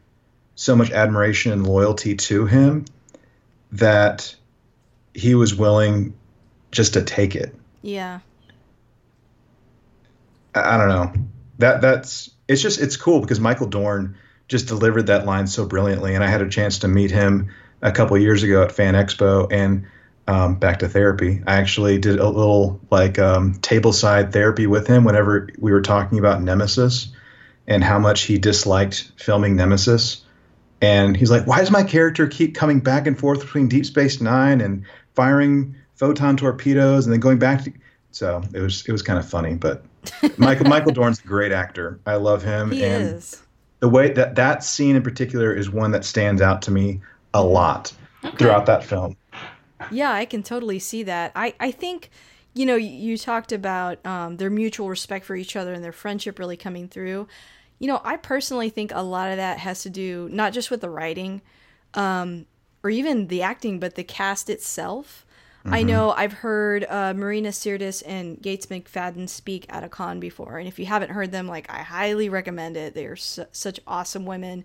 so 0.54 0.76
much 0.76 0.90
admiration 0.90 1.52
and 1.52 1.66
loyalty 1.66 2.16
to 2.16 2.46
him, 2.46 2.84
that 3.72 4.34
he 5.14 5.34
was 5.34 5.54
willing 5.54 6.14
just 6.70 6.94
to 6.94 7.02
take 7.02 7.34
it. 7.34 7.54
Yeah. 7.82 8.20
I, 10.54 10.74
I 10.74 10.76
don't 10.76 10.88
know. 10.88 11.12
That 11.58 11.80
that's 11.80 12.30
it's 12.48 12.62
just 12.62 12.80
it's 12.80 12.96
cool 12.96 13.20
because 13.20 13.38
Michael 13.38 13.66
Dorn 13.66 14.16
just 14.50 14.66
delivered 14.66 15.06
that 15.06 15.24
line 15.24 15.46
so 15.46 15.64
brilliantly, 15.64 16.14
and 16.16 16.24
I 16.24 16.26
had 16.26 16.42
a 16.42 16.48
chance 16.48 16.80
to 16.80 16.88
meet 16.88 17.12
him 17.12 17.50
a 17.80 17.92
couple 17.92 18.18
years 18.18 18.42
ago 18.42 18.64
at 18.64 18.72
Fan 18.72 18.94
Expo 18.94 19.50
and 19.50 19.86
um, 20.26 20.56
back 20.56 20.80
to 20.80 20.88
therapy. 20.88 21.40
I 21.46 21.54
actually 21.54 21.98
did 21.98 22.18
a 22.18 22.28
little 22.28 22.80
like 22.90 23.18
um, 23.18 23.54
tableside 23.60 24.32
therapy 24.32 24.66
with 24.66 24.88
him 24.88 25.04
whenever 25.04 25.48
we 25.58 25.70
were 25.70 25.80
talking 25.80 26.18
about 26.18 26.42
Nemesis 26.42 27.08
and 27.68 27.84
how 27.84 28.00
much 28.00 28.22
he 28.22 28.38
disliked 28.38 29.12
filming 29.16 29.54
Nemesis. 29.54 30.24
And 30.82 31.16
he's 31.16 31.30
like, 31.30 31.46
"Why 31.46 31.60
does 31.60 31.70
my 31.70 31.84
character 31.84 32.26
keep 32.26 32.56
coming 32.56 32.80
back 32.80 33.06
and 33.06 33.16
forth 33.16 33.40
between 33.40 33.68
Deep 33.68 33.86
Space 33.86 34.20
Nine 34.20 34.60
and 34.60 34.84
firing 35.14 35.76
photon 35.94 36.36
torpedoes 36.36 37.06
and 37.06 37.12
then 37.12 37.20
going 37.20 37.38
back 37.38 37.62
to?" 37.64 37.72
So 38.10 38.42
it 38.52 38.60
was 38.60 38.84
it 38.84 38.90
was 38.90 39.02
kind 39.02 39.18
of 39.18 39.28
funny, 39.28 39.54
but 39.54 39.84
Michael 40.38 40.66
Michael 40.66 40.92
Dorn's 40.92 41.20
a 41.20 41.28
great 41.28 41.52
actor. 41.52 42.00
I 42.04 42.16
love 42.16 42.42
him. 42.42 42.72
He 42.72 42.84
and 42.84 43.16
is. 43.16 43.40
The 43.80 43.88
way 43.88 44.12
that 44.12 44.34
that 44.36 44.62
scene 44.62 44.96
in 44.96 45.02
particular 45.02 45.52
is 45.52 45.70
one 45.70 45.90
that 45.90 46.04
stands 46.04 46.40
out 46.40 46.62
to 46.62 46.70
me 46.70 47.00
a 47.34 47.42
lot 47.42 47.92
throughout 48.36 48.66
that 48.66 48.84
film. 48.84 49.16
Yeah, 49.90 50.12
I 50.12 50.26
can 50.26 50.42
totally 50.42 50.78
see 50.78 51.02
that. 51.04 51.32
I, 51.34 51.54
I 51.58 51.70
think, 51.70 52.10
you 52.54 52.66
know, 52.66 52.76
you, 52.76 52.90
you 52.90 53.18
talked 53.18 53.52
about 53.52 54.04
um, 54.06 54.36
their 54.36 54.50
mutual 54.50 54.88
respect 54.88 55.24
for 55.24 55.34
each 55.34 55.56
other 55.56 55.72
and 55.72 55.82
their 55.82 55.92
friendship 55.92 56.38
really 56.38 56.56
coming 56.56 56.86
through. 56.86 57.26
You 57.78 57.86
know, 57.88 58.00
I 58.04 58.18
personally 58.18 58.68
think 58.68 58.92
a 58.94 59.02
lot 59.02 59.30
of 59.30 59.38
that 59.38 59.58
has 59.58 59.82
to 59.82 59.90
do 59.90 60.28
not 60.30 60.52
just 60.52 60.70
with 60.70 60.82
the 60.82 60.90
writing 60.90 61.40
um, 61.94 62.44
or 62.84 62.90
even 62.90 63.28
the 63.28 63.42
acting, 63.42 63.80
but 63.80 63.94
the 63.94 64.04
cast 64.04 64.50
itself. 64.50 65.24
I 65.64 65.82
know 65.82 66.10
I've 66.10 66.32
heard 66.32 66.84
uh, 66.88 67.12
Marina 67.14 67.50
Sirtis 67.50 68.02
and 68.06 68.40
Gates 68.40 68.66
McFadden 68.66 69.28
speak 69.28 69.66
at 69.68 69.84
a 69.84 69.88
con 69.88 70.20
before, 70.20 70.58
and 70.58 70.66
if 70.66 70.78
you 70.78 70.86
haven't 70.86 71.10
heard 71.10 71.32
them, 71.32 71.46
like 71.46 71.70
I 71.70 71.78
highly 71.78 72.28
recommend 72.28 72.76
it. 72.76 72.94
They 72.94 73.06
are 73.06 73.16
su- 73.16 73.44
such 73.52 73.80
awesome 73.86 74.24
women 74.24 74.64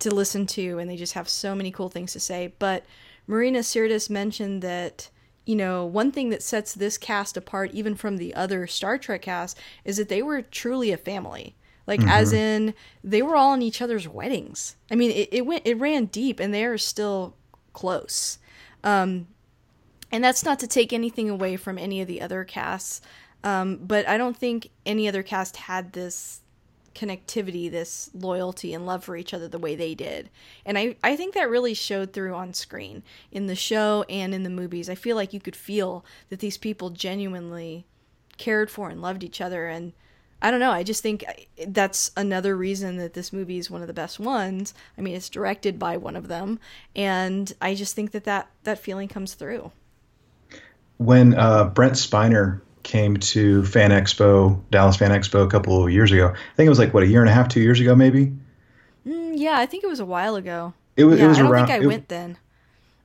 to 0.00 0.14
listen 0.14 0.46
to, 0.48 0.78
and 0.78 0.90
they 0.90 0.96
just 0.96 1.14
have 1.14 1.28
so 1.28 1.54
many 1.54 1.70
cool 1.70 1.88
things 1.88 2.12
to 2.12 2.20
say. 2.20 2.52
But 2.58 2.84
Marina 3.26 3.60
Sirtis 3.60 4.10
mentioned 4.10 4.60
that 4.62 5.08
you 5.46 5.56
know 5.56 5.86
one 5.86 6.12
thing 6.12 6.30
that 6.30 6.42
sets 6.42 6.74
this 6.74 6.98
cast 6.98 7.36
apart, 7.36 7.70
even 7.72 7.94
from 7.94 8.18
the 8.18 8.34
other 8.34 8.66
Star 8.66 8.98
Trek 8.98 9.22
cast, 9.22 9.58
is 9.84 9.96
that 9.96 10.08
they 10.08 10.22
were 10.22 10.42
truly 10.42 10.92
a 10.92 10.96
family. 10.96 11.56
Like 11.86 12.02
as 12.06 12.32
in 12.32 12.74
they 13.02 13.20
were 13.20 13.36
all 13.36 13.52
in 13.52 13.60
each 13.60 13.82
other's 13.82 14.08
weddings. 14.08 14.76
I 14.90 14.94
mean, 14.94 15.10
it, 15.10 15.28
it 15.32 15.46
went 15.46 15.66
it 15.66 15.78
ran 15.78 16.06
deep, 16.06 16.40
and 16.40 16.52
they 16.52 16.64
are 16.64 16.78
still 16.78 17.36
close. 17.72 18.38
Um, 18.82 19.26
and 20.14 20.22
that's 20.22 20.44
not 20.44 20.58
to 20.60 20.66
take 20.66 20.92
anything 20.92 21.28
away 21.28 21.56
from 21.56 21.78
any 21.78 22.00
of 22.00 22.08
the 22.08 22.20
other 22.20 22.44
casts 22.44 23.00
um, 23.42 23.76
but 23.76 24.08
i 24.08 24.16
don't 24.16 24.36
think 24.36 24.70
any 24.86 25.08
other 25.08 25.22
cast 25.22 25.56
had 25.56 25.92
this 25.92 26.40
connectivity 26.94 27.70
this 27.70 28.10
loyalty 28.14 28.72
and 28.72 28.86
love 28.86 29.04
for 29.04 29.16
each 29.16 29.34
other 29.34 29.48
the 29.48 29.58
way 29.58 29.74
they 29.74 29.94
did. 29.94 30.30
And 30.64 30.78
I, 30.78 30.96
I 31.02 31.16
think 31.16 31.34
that 31.34 31.50
really 31.50 31.74
showed 31.74 32.12
through 32.12 32.34
on 32.34 32.54
screen 32.54 33.02
in 33.30 33.46
the 33.46 33.56
show 33.56 34.04
and 34.08 34.34
in 34.34 34.44
the 34.44 34.50
movies. 34.50 34.88
I 34.88 34.94
feel 34.94 35.16
like 35.16 35.32
you 35.32 35.40
could 35.40 35.56
feel 35.56 36.04
that 36.28 36.38
these 36.38 36.56
people 36.56 36.90
genuinely 36.90 37.84
cared 38.38 38.70
for 38.70 38.88
and 38.88 39.02
loved 39.02 39.24
each 39.24 39.40
other. 39.40 39.66
And 39.66 39.92
i 40.42 40.50
don't 40.50 40.60
know 40.60 40.72
i 40.72 40.82
just 40.82 41.02
think 41.02 41.24
that's 41.68 42.10
another 42.16 42.56
reason 42.56 42.96
that 42.98 43.14
this 43.14 43.32
movie 43.32 43.56
is 43.56 43.70
one 43.70 43.80
of 43.80 43.86
the 43.86 43.92
best 43.92 44.20
ones. 44.20 44.74
I 44.96 45.00
mean 45.00 45.14
it's 45.14 45.28
directed 45.28 45.78
by 45.78 45.96
one 45.96 46.16
of 46.16 46.28
them. 46.28 46.60
And 46.94 47.52
i 47.60 47.74
just 47.74 47.96
think 47.96 48.12
that 48.12 48.24
that, 48.24 48.50
that 48.64 48.78
feeling 48.78 49.08
comes 49.08 49.34
through 49.34 49.72
when 50.98 51.34
uh, 51.34 51.64
Brent 51.64 51.94
Spiner 51.94 52.60
came 52.82 53.16
to 53.16 53.64
Fan 53.64 53.90
Expo, 53.90 54.60
Dallas 54.70 54.96
Fan 54.96 55.10
Expo, 55.10 55.44
a 55.44 55.48
couple 55.48 55.82
of 55.84 55.90
years 55.90 56.12
ago. 56.12 56.28
I 56.28 56.54
think 56.56 56.66
it 56.66 56.70
was 56.70 56.78
like 56.78 56.92
what 56.94 57.02
a 57.02 57.06
year 57.06 57.20
and 57.20 57.30
a 57.30 57.32
half, 57.32 57.48
two 57.48 57.60
years 57.60 57.80
ago, 57.80 57.94
maybe. 57.94 58.32
Mm, 59.06 59.32
yeah, 59.36 59.58
I 59.58 59.66
think 59.66 59.84
it 59.84 59.88
was 59.88 60.00
a 60.00 60.04
while 60.04 60.36
ago. 60.36 60.74
It 60.96 61.04
was. 61.04 61.18
Yeah, 61.18 61.24
it 61.26 61.28
was 61.28 61.38
I 61.38 61.42
don't 61.42 61.50
around. 61.50 61.66
think 61.66 61.80
I 61.80 61.84
it- 61.84 61.86
went 61.86 62.08
then. 62.08 62.36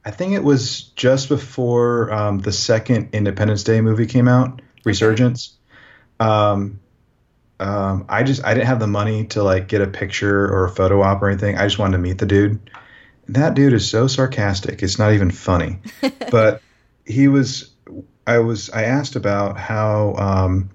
I 0.05 0.11
think 0.11 0.33
it 0.33 0.43
was 0.43 0.83
just 0.95 1.27
before 1.27 2.11
um, 2.13 2.39
the 2.39 2.53
second 2.53 3.09
Independence 3.11 3.63
Day 3.63 3.81
movie 3.81 4.05
came 4.05 4.27
out, 4.29 4.61
Resurgence. 4.85 5.57
Um, 6.21 6.79
um, 7.59 8.05
I 8.07 8.23
just 8.23 8.43
I 8.45 8.53
didn't 8.53 8.67
have 8.67 8.79
the 8.79 8.87
money 8.87 9.25
to 9.27 9.43
like 9.43 9.67
get 9.67 9.81
a 9.81 9.87
picture 9.87 10.45
or 10.45 10.65
a 10.65 10.69
photo 10.69 11.01
op 11.01 11.21
or 11.21 11.29
anything. 11.29 11.57
I 11.57 11.65
just 11.65 11.77
wanted 11.79 11.97
to 11.97 12.03
meet 12.03 12.17
the 12.17 12.25
dude. 12.25 12.69
That 13.27 13.53
dude 13.55 13.73
is 13.73 13.89
so 13.89 14.07
sarcastic. 14.07 14.81
It's 14.81 14.97
not 14.97 15.11
even 15.13 15.31
funny. 15.31 15.79
but 16.31 16.61
he 17.05 17.27
was. 17.27 17.69
I 18.36 18.39
was. 18.39 18.69
I 18.69 18.84
asked 18.84 19.15
about 19.15 19.57
how. 19.57 20.15
Um, 20.15 20.69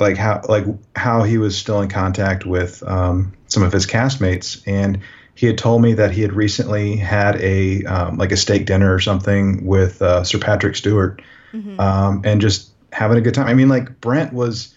like 0.00 0.16
how 0.16 0.42
like 0.48 0.64
how 0.96 1.22
he 1.22 1.38
was 1.38 1.56
still 1.56 1.80
in 1.80 1.88
contact 1.88 2.44
with 2.44 2.82
um, 2.82 3.32
some 3.46 3.62
of 3.62 3.72
his 3.72 3.86
castmates 3.86 4.60
and 4.66 4.98
he 5.36 5.46
had 5.46 5.56
told 5.56 5.82
me 5.82 5.94
that 5.94 6.10
he 6.10 6.22
had 6.22 6.32
recently 6.32 6.96
had 6.96 7.36
a 7.40 7.84
um, 7.84 8.18
like 8.18 8.32
a 8.32 8.36
steak 8.36 8.66
dinner 8.66 8.92
or 8.92 9.00
something 9.00 9.64
with 9.64 10.00
uh, 10.02 10.24
Sir 10.24 10.38
Patrick 10.38 10.76
Stewart, 10.76 11.22
Mm-hmm. 11.52 11.78
um, 11.78 12.22
and 12.24 12.40
just 12.40 12.70
having 12.92 13.16
a 13.16 13.20
good 13.20 13.34
time. 13.34 13.46
I 13.46 13.54
mean, 13.54 13.68
like 13.68 14.00
Brent 14.00 14.32
was 14.32 14.74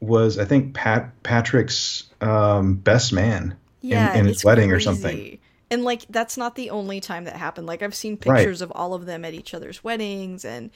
was 0.00 0.38
I 0.38 0.44
think 0.44 0.74
Pat 0.74 1.22
Patrick's 1.22 2.04
um, 2.20 2.74
best 2.74 3.12
man 3.14 3.56
Yeah, 3.80 4.12
in, 4.12 4.20
in 4.20 4.26
his 4.26 4.44
wedding 4.44 4.70
or 4.70 4.80
something. 4.80 5.38
And 5.70 5.84
like 5.84 6.06
that's 6.08 6.36
not 6.36 6.54
the 6.54 6.70
only 6.70 7.00
time 7.00 7.24
that 7.24 7.36
happened. 7.36 7.66
Like 7.66 7.82
I've 7.82 7.94
seen 7.94 8.18
Right. 8.24 8.38
pictures 8.38 8.62
of 8.62 8.72
all 8.74 8.94
of 8.94 9.06
them 9.06 9.24
at 9.24 9.34
each 9.34 9.54
other's 9.54 9.84
weddings 9.84 10.44
and 10.44 10.70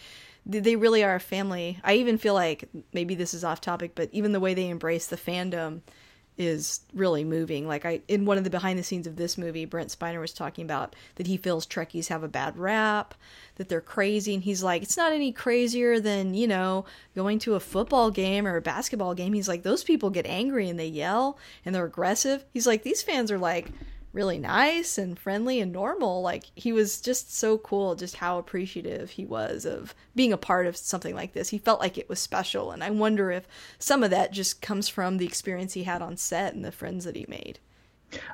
they 0.45 0.75
really 0.77 1.05
are 1.05 1.15
a 1.15 1.21
family. 1.21 1.79
I 1.85 1.95
even 1.95 2.19
feel 2.19 2.35
like 2.35 2.69
maybe 2.93 3.15
this 3.15 3.33
is 3.33 3.45
off 3.45 3.61
topic, 3.61 3.93
but 3.95 4.09
even 4.13 4.33
the 4.33 4.41
way 4.41 4.55
they 4.55 4.69
embrace 4.69 5.07
the 5.07 5.17
fandom 5.17 5.83
is 6.39 6.81
really 6.95 7.25
moving. 7.25 7.69
Like 7.69 7.85
I 7.85 8.01
in 8.09 8.25
one 8.25 8.39
of 8.39 8.45
the 8.45 8.51
behind 8.51 8.79
the 8.79 8.83
scenes 8.83 9.07
of 9.07 9.17
this 9.17 9.39
movie, 9.39 9.67
Brent 9.67 9.97
Spiner 9.97 10.21
was 10.21 10.33
talking 10.33 10.65
about 10.65 10.97
that 11.17 11.27
he 11.27 11.37
feels 11.37 11.67
Trekkies 11.67 12.09
have 12.09 12.23
a 12.23 12.29
bad 12.29 12.57
rap, 12.59 13.15
that 13.57 13.69
they're 13.69 13.81
crazy, 13.83 14.35
and 14.35 14.43
he's 14.43 14.63
like, 14.63 14.83
it's 14.83 14.97
not 14.97 15.13
any 15.13 15.31
crazier 15.31 16.01
than, 16.01 16.35
you 16.35 16.49
know, 16.49 16.87
going 17.15 17.39
to 17.41 17.55
a 17.55 17.61
football 17.61 18.11
game 18.11 18.47
or 18.47 18.57
a 18.57 18.63
basketball 18.63 19.15
game. 19.15 19.35
He's 19.35 19.49
like, 19.49 19.63
those 19.63 19.85
people 19.85 20.11
get 20.11 20.27
angry 20.27 20.69
and 20.69 20.79
they 20.81 20.87
yell 20.87 21.39
and 21.65 21.75
they're 21.75 21.85
aggressive. 21.85 22.45
He's 22.53 22.67
like, 22.67 22.83
these 22.83 23.03
fans 23.03 23.31
are 23.31 23.39
like 23.39 23.71
really 24.13 24.39
nice 24.39 24.99
and 24.99 25.19
friendly 25.19 25.61
and 25.61 25.73
normal. 25.73 26.23
Like 26.23 26.45
he 26.55 26.73
was 26.73 27.01
just 27.01 27.35
so 27.35 27.59
cool, 27.59 27.95
just 27.95 28.17
how 28.17 28.39
appreciative 28.39 29.11
he 29.11 29.25
was 29.25 29.65
of 29.65 29.95
being 30.15 30.33
a 30.33 30.39
part 30.39 30.67
of 30.67 30.77
something 30.77 31.15
like 31.15 31.33
this. 31.33 31.49
He 31.49 31.59
felt 31.59 31.81
like 31.81 31.99
it 31.99 32.09
was 32.09 32.21
special, 32.21 32.71
and 32.71 32.85
I 32.85 32.91
wonder 32.91 33.31
if 33.31 33.47
some 33.79 34.03
of 34.03 34.11
that 34.11 34.33
just 34.33 34.61
comes 34.63 34.89
from 34.89 35.19
the 35.19 35.27
experience 35.27 35.73
he 35.73 35.85
had 35.85 36.03
on 36.03 36.17
set 36.17 36.55
and 36.55 36.65
the 36.65 36.73
friends 36.73 37.05
that 37.05 37.17
he 37.17 37.27
made. 37.29 37.59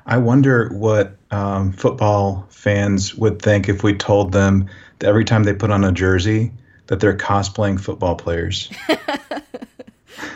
I 0.05 0.17
wonder 0.17 0.69
what 0.73 1.15
um, 1.31 1.71
football 1.71 2.45
fans 2.49 3.15
would 3.15 3.41
think 3.41 3.69
if 3.69 3.83
we 3.83 3.93
told 3.93 4.33
them 4.33 4.69
that 4.99 5.07
every 5.07 5.23
time 5.23 5.43
they 5.43 5.53
put 5.53 5.71
on 5.71 5.85
a 5.85 5.91
jersey 5.91 6.51
that 6.87 6.99
they're 6.99 7.15
cosplaying 7.15 7.79
football 7.79 8.15
players. 8.15 8.69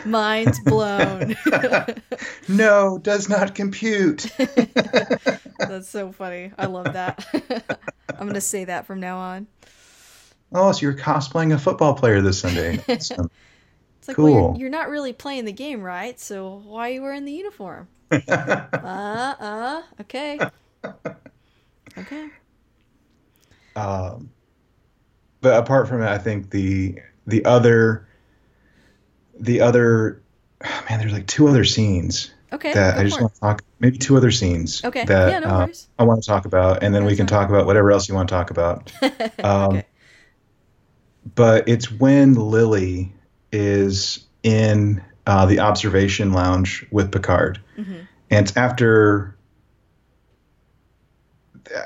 Mind's 0.04 0.60
blown. 0.60 1.36
no, 2.48 2.98
does 2.98 3.28
not 3.28 3.54
compute. 3.54 4.26
That's 5.58 5.88
so 5.88 6.12
funny. 6.12 6.52
I 6.58 6.66
love 6.66 6.92
that. 6.92 7.24
I'm 8.18 8.26
gonna 8.26 8.40
say 8.40 8.64
that 8.64 8.86
from 8.86 9.00
now 9.00 9.18
on. 9.18 9.46
Oh, 10.52 10.70
so 10.72 10.80
you're 10.82 10.94
cosplaying 10.94 11.52
a 11.52 11.58
football 11.58 11.94
player 11.94 12.20
this 12.20 12.38
Sunday. 12.40 12.78
Awesome. 12.88 13.30
It's 13.98 14.08
like, 14.08 14.18
well, 14.18 14.26
Cool. 14.26 14.36
you're, 14.52 14.56
you're 14.60 14.70
not 14.70 14.88
really 14.88 15.12
playing 15.12 15.46
the 15.46 15.52
game, 15.52 15.80
right? 15.82 16.18
So 16.20 16.62
why 16.64 16.90
are 16.90 16.92
you 16.92 17.02
wearing 17.02 17.24
the 17.24 17.32
uniform? 17.32 17.88
uh, 18.12 18.66
uh, 18.78 19.82
okay. 20.02 20.38
Okay. 21.96 22.28
Um, 23.76 24.30
but 25.40 25.58
apart 25.58 25.88
from 25.88 26.02
it, 26.02 26.06
I 26.08 26.18
think 26.18 26.50
the 26.50 26.98
the 27.26 27.44
other 27.44 28.06
the 29.38 29.60
other 29.60 30.22
man, 30.90 30.98
there's 31.00 31.12
like 31.12 31.26
two 31.26 31.48
other 31.48 31.64
scenes 31.64 32.30
Okay. 32.52 32.72
that 32.72 32.96
I 32.98 33.02
just 33.04 33.20
want 33.20 33.34
to 33.34 33.40
talk. 33.40 33.62
Maybe 33.80 33.98
two 33.98 34.16
other 34.16 34.30
scenes 34.30 34.84
Okay. 34.84 35.04
that 35.04 35.28
Yeah, 35.28 35.38
no 35.40 35.46
uh. 35.48 35.66
I 35.98 36.04
want 36.04 36.22
to 36.22 36.26
talk 36.28 36.44
about, 36.46 36.82
and 36.82 36.94
then 36.94 37.04
we 37.04 37.16
can 37.16 37.26
fine. 37.26 37.40
talk 37.40 37.48
about 37.48 37.66
whatever 37.66 37.90
else 37.92 38.08
you 38.08 38.14
want 38.14 38.28
to 38.28 38.34
talk 38.34 38.50
about. 38.50 38.92
Um, 39.42 39.76
okay. 39.76 39.84
But 41.34 41.68
it's 41.68 41.90
when 41.90 42.34
Lily 42.34 43.12
is 43.50 44.26
in 44.42 45.02
uh, 45.26 45.46
the 45.46 45.60
observation 45.60 46.32
lounge 46.32 46.86
with 46.90 47.10
Picard, 47.12 47.60
hmm 47.76 48.00
and 48.30 48.46
it's 48.46 48.56
after 48.56 49.36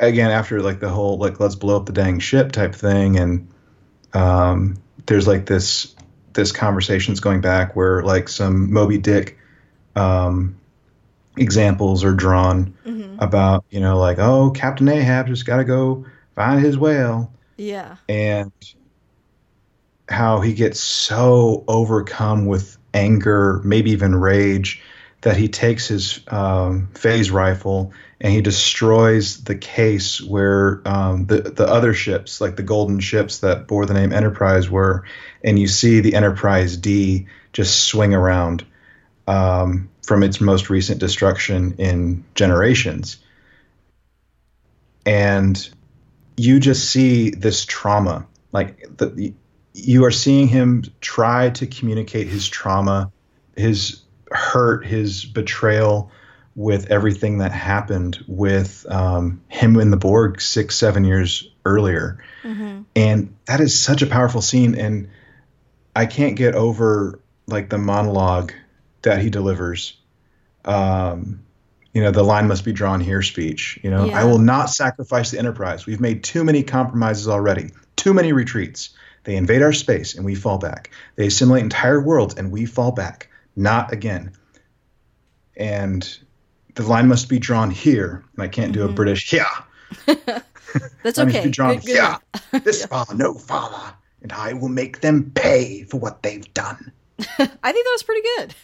again 0.00 0.30
after 0.30 0.60
like 0.60 0.80
the 0.80 0.88
whole 0.88 1.18
like 1.18 1.38
let's 1.40 1.54
blow 1.54 1.76
up 1.76 1.86
the 1.86 1.92
dang 1.92 2.18
ship 2.18 2.52
type 2.52 2.74
thing 2.74 3.16
and 3.18 3.48
um 4.14 4.76
there's 5.06 5.26
like 5.26 5.46
this 5.46 5.94
this 6.38 6.52
conversations 6.52 7.20
going 7.20 7.42
back 7.42 7.76
where 7.76 8.02
like 8.04 8.28
some 8.28 8.72
moby 8.72 8.98
dick 8.98 9.38
um 9.96 10.56
examples 11.36 12.04
are 12.04 12.14
drawn 12.14 12.74
hmm 12.84 13.16
about 13.20 13.64
you 13.70 13.80
know 13.80 13.98
like 13.98 14.18
oh 14.20 14.50
captain 14.52 14.88
ahab 14.88 15.26
just 15.26 15.44
got 15.44 15.56
to 15.56 15.64
go 15.64 16.06
find 16.36 16.64
his 16.64 16.78
whale 16.78 17.32
Yeah. 17.56 17.96
And 18.08 18.52
how 20.08 20.40
he 20.40 20.54
gets 20.54 20.80
so 20.80 21.64
overcome 21.68 22.46
with 22.46 22.78
anger, 22.94 23.60
maybe 23.64 23.90
even 23.90 24.14
rage, 24.16 24.82
that 25.20 25.36
he 25.36 25.48
takes 25.48 25.88
his 25.88 26.20
um, 26.28 26.88
phaser 26.94 27.32
rifle 27.32 27.92
and 28.20 28.32
he 28.32 28.40
destroys 28.40 29.42
the 29.44 29.54
case 29.54 30.20
where 30.20 30.82
um, 30.84 31.26
the 31.26 31.40
the 31.40 31.66
other 31.66 31.94
ships, 31.94 32.40
like 32.40 32.56
the 32.56 32.62
golden 32.62 33.00
ships 33.00 33.38
that 33.38 33.66
bore 33.66 33.86
the 33.86 33.94
name 33.94 34.12
Enterprise, 34.12 34.68
were, 34.68 35.04
and 35.42 35.58
you 35.58 35.68
see 35.68 36.00
the 36.00 36.14
Enterprise 36.14 36.76
D 36.76 37.26
just 37.52 37.84
swing 37.84 38.14
around 38.14 38.64
um, 39.26 39.88
from 40.04 40.22
its 40.22 40.40
most 40.40 40.70
recent 40.70 40.98
destruction 40.98 41.74
in 41.78 42.24
generations, 42.34 43.18
and 45.06 45.68
you 46.36 46.58
just 46.58 46.90
see 46.90 47.30
this 47.30 47.64
trauma, 47.64 48.26
like 48.52 48.96
the 48.96 49.32
you 49.74 50.04
are 50.04 50.10
seeing 50.10 50.48
him 50.48 50.84
try 51.00 51.50
to 51.50 51.66
communicate 51.66 52.26
his 52.26 52.48
trauma, 52.48 53.12
his 53.56 54.02
hurt, 54.30 54.86
his 54.86 55.24
betrayal 55.24 56.10
with 56.54 56.90
everything 56.90 57.38
that 57.38 57.52
happened 57.52 58.18
with 58.26 58.84
um, 58.90 59.40
him 59.48 59.78
in 59.78 59.90
the 59.90 59.96
Borg 59.96 60.40
six, 60.40 60.74
seven 60.74 61.04
years 61.04 61.48
earlier. 61.64 62.22
Mm-hmm. 62.42 62.82
And 62.96 63.36
that 63.46 63.60
is 63.60 63.78
such 63.78 64.02
a 64.02 64.06
powerful 64.06 64.42
scene. 64.42 64.74
And 64.74 65.08
I 65.94 66.06
can't 66.06 66.36
get 66.36 66.56
over 66.56 67.20
like 67.46 67.70
the 67.70 67.78
monologue 67.78 68.52
that 69.02 69.22
he 69.22 69.30
delivers. 69.30 69.96
Um, 70.64 71.44
you 71.94 72.02
know, 72.02 72.10
the 72.10 72.24
line 72.24 72.48
must 72.48 72.64
be 72.64 72.72
drawn 72.72 73.00
here 73.00 73.22
speech. 73.22 73.78
You 73.82 73.90
know, 73.90 74.06
yeah. 74.06 74.20
I 74.20 74.24
will 74.24 74.38
not 74.38 74.70
sacrifice 74.70 75.30
the 75.30 75.38
Enterprise. 75.38 75.86
We've 75.86 76.00
made 76.00 76.24
too 76.24 76.44
many 76.44 76.62
compromises 76.62 77.28
already, 77.28 77.70
too 77.96 78.14
many 78.14 78.32
retreats. 78.32 78.90
They 79.24 79.36
invade 79.36 79.62
our 79.62 79.72
space 79.72 80.14
and 80.14 80.24
we 80.24 80.34
fall 80.34 80.58
back. 80.58 80.90
They 81.16 81.26
assimilate 81.26 81.62
entire 81.62 82.00
worlds 82.00 82.34
and 82.34 82.50
we 82.50 82.66
fall 82.66 82.92
back. 82.92 83.28
Not 83.58 83.92
again. 83.92 84.32
And 85.56 86.08
the 86.76 86.84
line 86.84 87.08
must 87.08 87.28
be 87.28 87.40
drawn 87.40 87.70
here. 87.70 88.24
And 88.34 88.42
I 88.42 88.48
can't 88.48 88.72
do 88.72 88.80
mm-hmm. 88.80 88.90
a 88.90 88.94
British 88.94 89.32
yeah. 89.32 89.50
That's 91.02 91.18
okay. 91.18 91.44
Be 91.44 91.50
drawn 91.50 91.76
good, 91.76 91.86
good 91.86 91.96
yeah. 91.96 92.18
this 92.60 92.80
yeah. 92.80 92.86
far, 92.86 93.06
no 93.14 93.34
farther, 93.34 93.94
and 94.22 94.32
I 94.32 94.52
will 94.52 94.68
make 94.68 95.00
them 95.00 95.32
pay 95.34 95.82
for 95.84 95.98
what 95.98 96.22
they've 96.22 96.52
done. 96.54 96.92
I 97.18 97.24
think 97.26 97.58
that 97.58 97.64
was 97.64 98.02
pretty 98.02 98.28
good. 98.36 98.54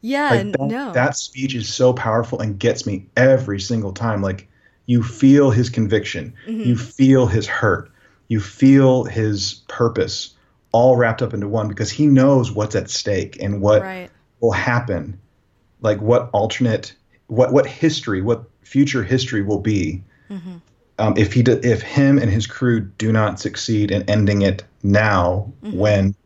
yeah, 0.00 0.30
like 0.30 0.52
that, 0.52 0.60
no. 0.60 0.92
That 0.92 1.16
speech 1.16 1.54
is 1.54 1.72
so 1.72 1.92
powerful 1.92 2.40
and 2.40 2.58
gets 2.58 2.86
me 2.86 3.06
every 3.16 3.60
single 3.60 3.92
time. 3.92 4.22
Like 4.22 4.48
you 4.86 5.02
feel 5.02 5.50
his 5.50 5.68
conviction, 5.68 6.34
mm-hmm. 6.46 6.62
you 6.62 6.76
feel 6.76 7.26
his 7.26 7.46
hurt, 7.46 7.92
you 8.28 8.40
feel 8.40 9.04
his 9.04 9.62
purpose 9.68 10.33
all 10.74 10.96
wrapped 10.96 11.22
up 11.22 11.32
into 11.32 11.46
one 11.46 11.68
because 11.68 11.88
he 11.88 12.04
knows 12.04 12.50
what's 12.50 12.74
at 12.74 12.90
stake 12.90 13.40
and 13.40 13.60
what 13.60 13.80
right. 13.80 14.10
will 14.40 14.50
happen 14.50 15.20
like 15.80 16.00
what 16.00 16.28
alternate 16.32 16.96
what 17.28 17.52
what 17.52 17.64
history 17.64 18.20
what 18.20 18.50
future 18.62 19.04
history 19.04 19.40
will 19.40 19.60
be 19.60 20.02
mm-hmm. 20.28 20.56
um, 20.98 21.16
if 21.16 21.32
he 21.32 21.44
do, 21.44 21.60
if 21.62 21.80
him 21.80 22.18
and 22.18 22.28
his 22.28 22.48
crew 22.48 22.80
do 22.80 23.12
not 23.12 23.38
succeed 23.38 23.92
in 23.92 24.02
ending 24.10 24.42
it 24.42 24.64
now 24.82 25.52
mm-hmm. 25.62 25.78
when 25.78 26.16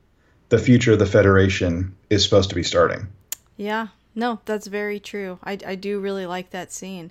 the 0.48 0.58
future 0.58 0.94
of 0.94 0.98
the 0.98 1.06
federation 1.06 1.94
is 2.08 2.24
supposed 2.24 2.48
to 2.48 2.54
be 2.54 2.62
starting 2.62 3.06
yeah 3.58 3.88
no 4.14 4.40
that's 4.46 4.66
very 4.66 4.98
true 4.98 5.38
I, 5.44 5.58
I 5.66 5.74
do 5.74 6.00
really 6.00 6.24
like 6.24 6.50
that 6.50 6.72
scene 6.72 7.10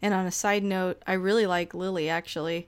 and 0.00 0.14
on 0.14 0.24
a 0.24 0.32
side 0.32 0.64
note 0.64 1.02
i 1.06 1.12
really 1.12 1.46
like 1.46 1.74
lily 1.74 2.08
actually 2.08 2.66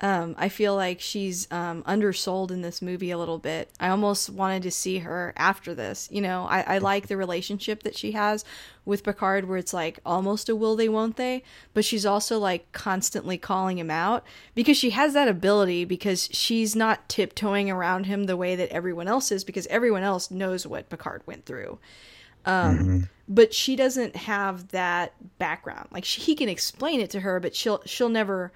um, 0.00 0.34
I 0.36 0.50
feel 0.50 0.76
like 0.76 1.00
she's 1.00 1.50
um, 1.50 1.82
undersold 1.86 2.50
in 2.50 2.60
this 2.60 2.82
movie 2.82 3.10
a 3.10 3.18
little 3.18 3.38
bit. 3.38 3.70
I 3.80 3.88
almost 3.88 4.28
wanted 4.28 4.62
to 4.64 4.70
see 4.70 4.98
her 4.98 5.32
after 5.36 5.74
this. 5.74 6.06
You 6.12 6.20
know, 6.20 6.46
I, 6.50 6.60
I 6.60 6.78
like 6.78 7.06
the 7.06 7.16
relationship 7.16 7.82
that 7.84 7.96
she 7.96 8.12
has 8.12 8.44
with 8.84 9.02
Picard, 9.02 9.48
where 9.48 9.56
it's 9.56 9.72
like 9.72 9.98
almost 10.04 10.50
a 10.50 10.56
will 10.56 10.76
they, 10.76 10.88
won't 10.88 11.16
they, 11.16 11.42
but 11.72 11.84
she's 11.84 12.04
also 12.04 12.38
like 12.38 12.70
constantly 12.72 13.38
calling 13.38 13.78
him 13.78 13.90
out 13.90 14.24
because 14.54 14.76
she 14.76 14.90
has 14.90 15.14
that 15.14 15.28
ability 15.28 15.86
because 15.86 16.28
she's 16.30 16.76
not 16.76 17.08
tiptoeing 17.08 17.70
around 17.70 18.04
him 18.04 18.24
the 18.24 18.36
way 18.36 18.54
that 18.54 18.68
everyone 18.68 19.08
else 19.08 19.32
is 19.32 19.44
because 19.44 19.66
everyone 19.68 20.02
else 20.02 20.30
knows 20.30 20.66
what 20.66 20.90
Picard 20.90 21.22
went 21.24 21.46
through. 21.46 21.78
Um, 22.44 22.78
mm-hmm. 22.78 23.00
But 23.28 23.54
she 23.54 23.76
doesn't 23.76 24.14
have 24.14 24.68
that 24.68 25.14
background. 25.38 25.88
Like 25.90 26.04
she, 26.04 26.20
he 26.20 26.34
can 26.34 26.50
explain 26.50 27.00
it 27.00 27.10
to 27.10 27.20
her, 27.20 27.40
but 27.40 27.56
she'll 27.56 27.80
she'll 27.86 28.10
never 28.10 28.52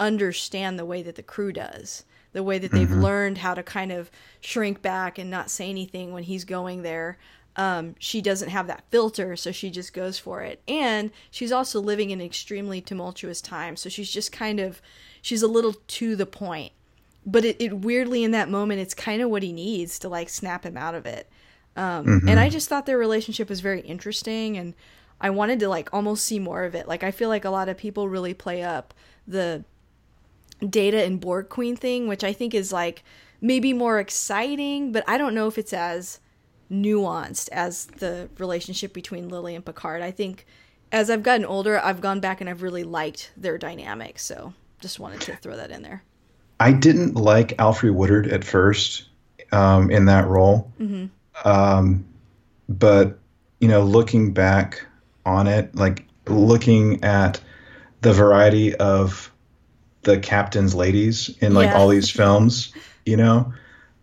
understand 0.00 0.78
the 0.78 0.84
way 0.84 1.02
that 1.02 1.16
the 1.16 1.22
crew 1.22 1.52
does 1.52 2.04
the 2.32 2.42
way 2.42 2.58
that 2.58 2.70
they've 2.70 2.88
mm-hmm. 2.88 3.02
learned 3.02 3.38
how 3.38 3.54
to 3.54 3.62
kind 3.62 3.92
of 3.92 4.10
shrink 4.40 4.82
back 4.82 5.18
and 5.18 5.30
not 5.30 5.50
say 5.50 5.68
anything 5.68 6.12
when 6.12 6.24
he's 6.24 6.44
going 6.44 6.82
there. 6.82 7.18
Um, 7.56 7.96
she 7.98 8.20
doesn't 8.20 8.50
have 8.50 8.68
that 8.68 8.84
filter 8.90 9.34
so 9.34 9.50
she 9.50 9.70
just 9.70 9.92
goes 9.92 10.18
for 10.18 10.42
it. 10.42 10.62
And 10.68 11.10
she's 11.30 11.50
also 11.50 11.80
living 11.80 12.10
in 12.10 12.20
an 12.20 12.26
extremely 12.26 12.80
tumultuous 12.80 13.40
time 13.40 13.76
so 13.76 13.88
she's 13.88 14.10
just 14.10 14.30
kind 14.30 14.60
of 14.60 14.80
she's 15.22 15.42
a 15.42 15.48
little 15.48 15.72
to 15.72 16.14
the 16.14 16.26
point. 16.26 16.72
But 17.26 17.44
it, 17.44 17.56
it 17.60 17.78
weirdly 17.78 18.22
in 18.22 18.30
that 18.30 18.48
moment 18.48 18.80
it's 18.80 18.94
kind 18.94 19.20
of 19.22 19.30
what 19.30 19.42
he 19.42 19.52
needs 19.52 19.98
to 20.00 20.08
like 20.08 20.28
snap 20.28 20.64
him 20.64 20.76
out 20.76 20.94
of 20.94 21.06
it. 21.06 21.28
Um, 21.76 22.06
mm-hmm. 22.06 22.28
and 22.28 22.40
i 22.40 22.48
just 22.48 22.68
thought 22.68 22.86
their 22.86 22.98
relationship 22.98 23.48
was 23.48 23.60
very 23.60 23.82
interesting 23.82 24.56
and 24.56 24.74
i 25.20 25.30
wanted 25.30 25.60
to 25.60 25.68
like 25.68 25.88
almost 25.92 26.24
see 26.24 26.38
more 26.38 26.64
of 26.64 26.74
it. 26.74 26.86
Like 26.86 27.02
i 27.02 27.10
feel 27.10 27.28
like 27.28 27.44
a 27.44 27.50
lot 27.50 27.68
of 27.68 27.76
people 27.76 28.08
really 28.08 28.34
play 28.34 28.62
up 28.62 28.94
the 29.26 29.64
Data 30.66 31.04
and 31.04 31.20
Borg 31.20 31.48
Queen 31.48 31.76
thing, 31.76 32.08
which 32.08 32.24
I 32.24 32.32
think 32.32 32.54
is 32.54 32.72
like 32.72 33.04
maybe 33.40 33.72
more 33.72 33.98
exciting, 33.98 34.92
but 34.92 35.04
I 35.06 35.18
don't 35.18 35.34
know 35.34 35.46
if 35.46 35.58
it's 35.58 35.72
as 35.72 36.20
nuanced 36.70 37.48
as 37.50 37.86
the 37.86 38.28
relationship 38.38 38.92
between 38.92 39.28
Lily 39.28 39.54
and 39.54 39.64
Picard. 39.64 40.02
I 40.02 40.10
think 40.10 40.46
as 40.90 41.10
I've 41.10 41.22
gotten 41.22 41.46
older, 41.46 41.78
I've 41.78 42.00
gone 42.00 42.20
back 42.20 42.40
and 42.40 42.50
I've 42.50 42.62
really 42.62 42.84
liked 42.84 43.30
their 43.36 43.58
dynamic. 43.58 44.18
So 44.18 44.52
just 44.80 44.98
wanted 44.98 45.20
to 45.22 45.36
throw 45.36 45.56
that 45.56 45.70
in 45.70 45.82
there. 45.82 46.02
I 46.60 46.72
didn't 46.72 47.14
like 47.14 47.54
Alfred 47.60 47.94
Woodard 47.94 48.26
at 48.28 48.44
first 48.44 49.08
um, 49.52 49.90
in 49.90 50.06
that 50.06 50.26
role. 50.26 50.72
Mm-hmm. 50.80 51.06
Um, 51.48 52.04
but, 52.68 53.18
you 53.60 53.68
know, 53.68 53.84
looking 53.84 54.32
back 54.32 54.84
on 55.24 55.46
it, 55.46 55.74
like 55.74 56.04
looking 56.26 57.02
at 57.04 57.40
the 58.00 58.12
variety 58.12 58.74
of 58.76 59.32
the 60.08 60.18
captain's 60.18 60.74
ladies 60.74 61.36
in 61.40 61.54
like 61.54 61.68
yeah. 61.68 61.76
all 61.76 61.88
these 61.88 62.10
films, 62.20 62.72
you 63.04 63.16
know. 63.16 63.52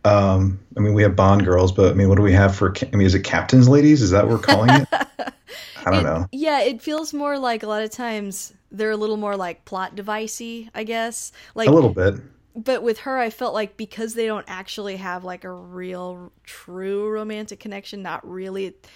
Um, 0.05 0.59
I 0.77 0.81
mean, 0.81 0.93
we 0.93 1.01
have 1.01 1.15
Bond 1.15 1.43
girls, 1.43 1.71
but 1.71 1.91
I 1.91 1.95
mean, 1.95 2.09
what 2.09 2.15
do 2.15 2.21
we 2.21 2.33
have 2.33 2.55
for? 2.55 2.73
I 2.93 2.95
mean, 2.95 3.07
is 3.07 3.15
it 3.15 3.23
captain's 3.23 3.67
ladies? 3.67 4.01
Is 4.01 4.11
that 4.11 4.27
what 4.27 4.33
we're 4.33 4.39
calling 4.39 4.69
it? 4.69 4.87
I 4.93 5.91
don't 5.91 6.01
it, 6.01 6.03
know. 6.03 6.27
Yeah, 6.31 6.61
it 6.61 6.81
feels 6.81 7.13
more 7.13 7.39
like 7.39 7.63
a 7.63 7.67
lot 7.67 7.83
of 7.83 7.89
times 7.89 8.53
they're 8.71 8.91
a 8.91 8.97
little 8.97 9.17
more 9.17 9.35
like 9.35 9.65
plot 9.65 9.95
devicey, 9.95 10.69
I 10.75 10.83
guess. 10.83 11.31
Like 11.55 11.67
a 11.67 11.71
little 11.71 11.93
bit. 11.93 12.15
But 12.55 12.83
with 12.83 12.99
her, 12.99 13.17
I 13.17 13.31
felt 13.31 13.53
like 13.53 13.77
because 13.77 14.13
they 14.13 14.27
don't 14.27 14.45
actually 14.47 14.97
have 14.97 15.23
like 15.23 15.43
a 15.43 15.51
real, 15.51 16.31
true 16.43 17.09
romantic 17.09 17.59
connection, 17.59 18.01
not 18.01 18.27
really. 18.29 18.67
It, 18.67 18.87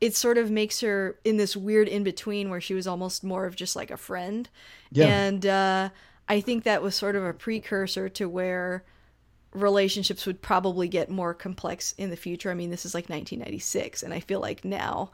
it 0.00 0.14
sort 0.14 0.36
of 0.36 0.50
makes 0.50 0.80
her 0.80 1.18
in 1.24 1.36
this 1.36 1.56
weird 1.56 1.88
in 1.88 2.04
between 2.04 2.50
where 2.50 2.60
she 2.60 2.74
was 2.74 2.86
almost 2.86 3.24
more 3.24 3.46
of 3.46 3.56
just 3.56 3.76
like 3.76 3.90
a 3.90 3.96
friend. 3.96 4.48
Yeah. 4.90 5.06
And 5.06 5.46
uh, 5.46 5.88
I 6.28 6.40
think 6.40 6.64
that 6.64 6.82
was 6.82 6.94
sort 6.94 7.16
of 7.16 7.24
a 7.24 7.32
precursor 7.32 8.08
to 8.10 8.28
where 8.28 8.84
relationships 9.52 10.26
would 10.26 10.42
probably 10.42 10.88
get 10.88 11.10
more 11.10 11.34
complex 11.34 11.94
in 11.96 12.10
the 12.10 12.16
future. 12.16 12.50
I 12.50 12.54
mean, 12.54 12.70
this 12.70 12.84
is 12.84 12.94
like 12.94 13.08
1996, 13.08 14.02
and 14.02 14.12
I 14.12 14.20
feel 14.20 14.40
like 14.40 14.64
now 14.64 15.10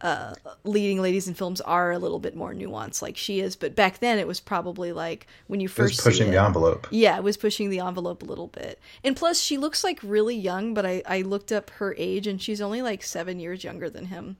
uh, 0.00 0.34
leading 0.64 1.00
ladies 1.00 1.26
in 1.26 1.34
films 1.34 1.60
are 1.62 1.90
a 1.90 1.98
little 1.98 2.18
bit 2.18 2.36
more 2.36 2.52
nuanced, 2.52 3.00
like 3.00 3.16
she 3.16 3.40
is. 3.40 3.56
But 3.56 3.74
back 3.74 3.98
then, 3.98 4.18
it 4.18 4.26
was 4.26 4.40
probably 4.40 4.92
like 4.92 5.26
when 5.46 5.60
you 5.60 5.68
first 5.68 5.94
it 5.94 6.04
was 6.04 6.14
pushing 6.14 6.28
it, 6.28 6.32
the 6.32 6.42
envelope. 6.42 6.86
Yeah, 6.90 7.16
it 7.16 7.22
was 7.22 7.36
pushing 7.36 7.70
the 7.70 7.80
envelope 7.80 8.22
a 8.22 8.26
little 8.26 8.48
bit. 8.48 8.78
And 9.02 9.16
plus, 9.16 9.40
she 9.40 9.56
looks 9.56 9.82
like 9.82 9.98
really 10.02 10.36
young, 10.36 10.74
but 10.74 10.84
I 10.84 11.02
I 11.06 11.22
looked 11.22 11.50
up 11.50 11.70
her 11.70 11.94
age, 11.96 12.26
and 12.26 12.40
she's 12.40 12.60
only 12.60 12.82
like 12.82 13.02
seven 13.02 13.40
years 13.40 13.64
younger 13.64 13.88
than 13.88 14.06
him. 14.06 14.36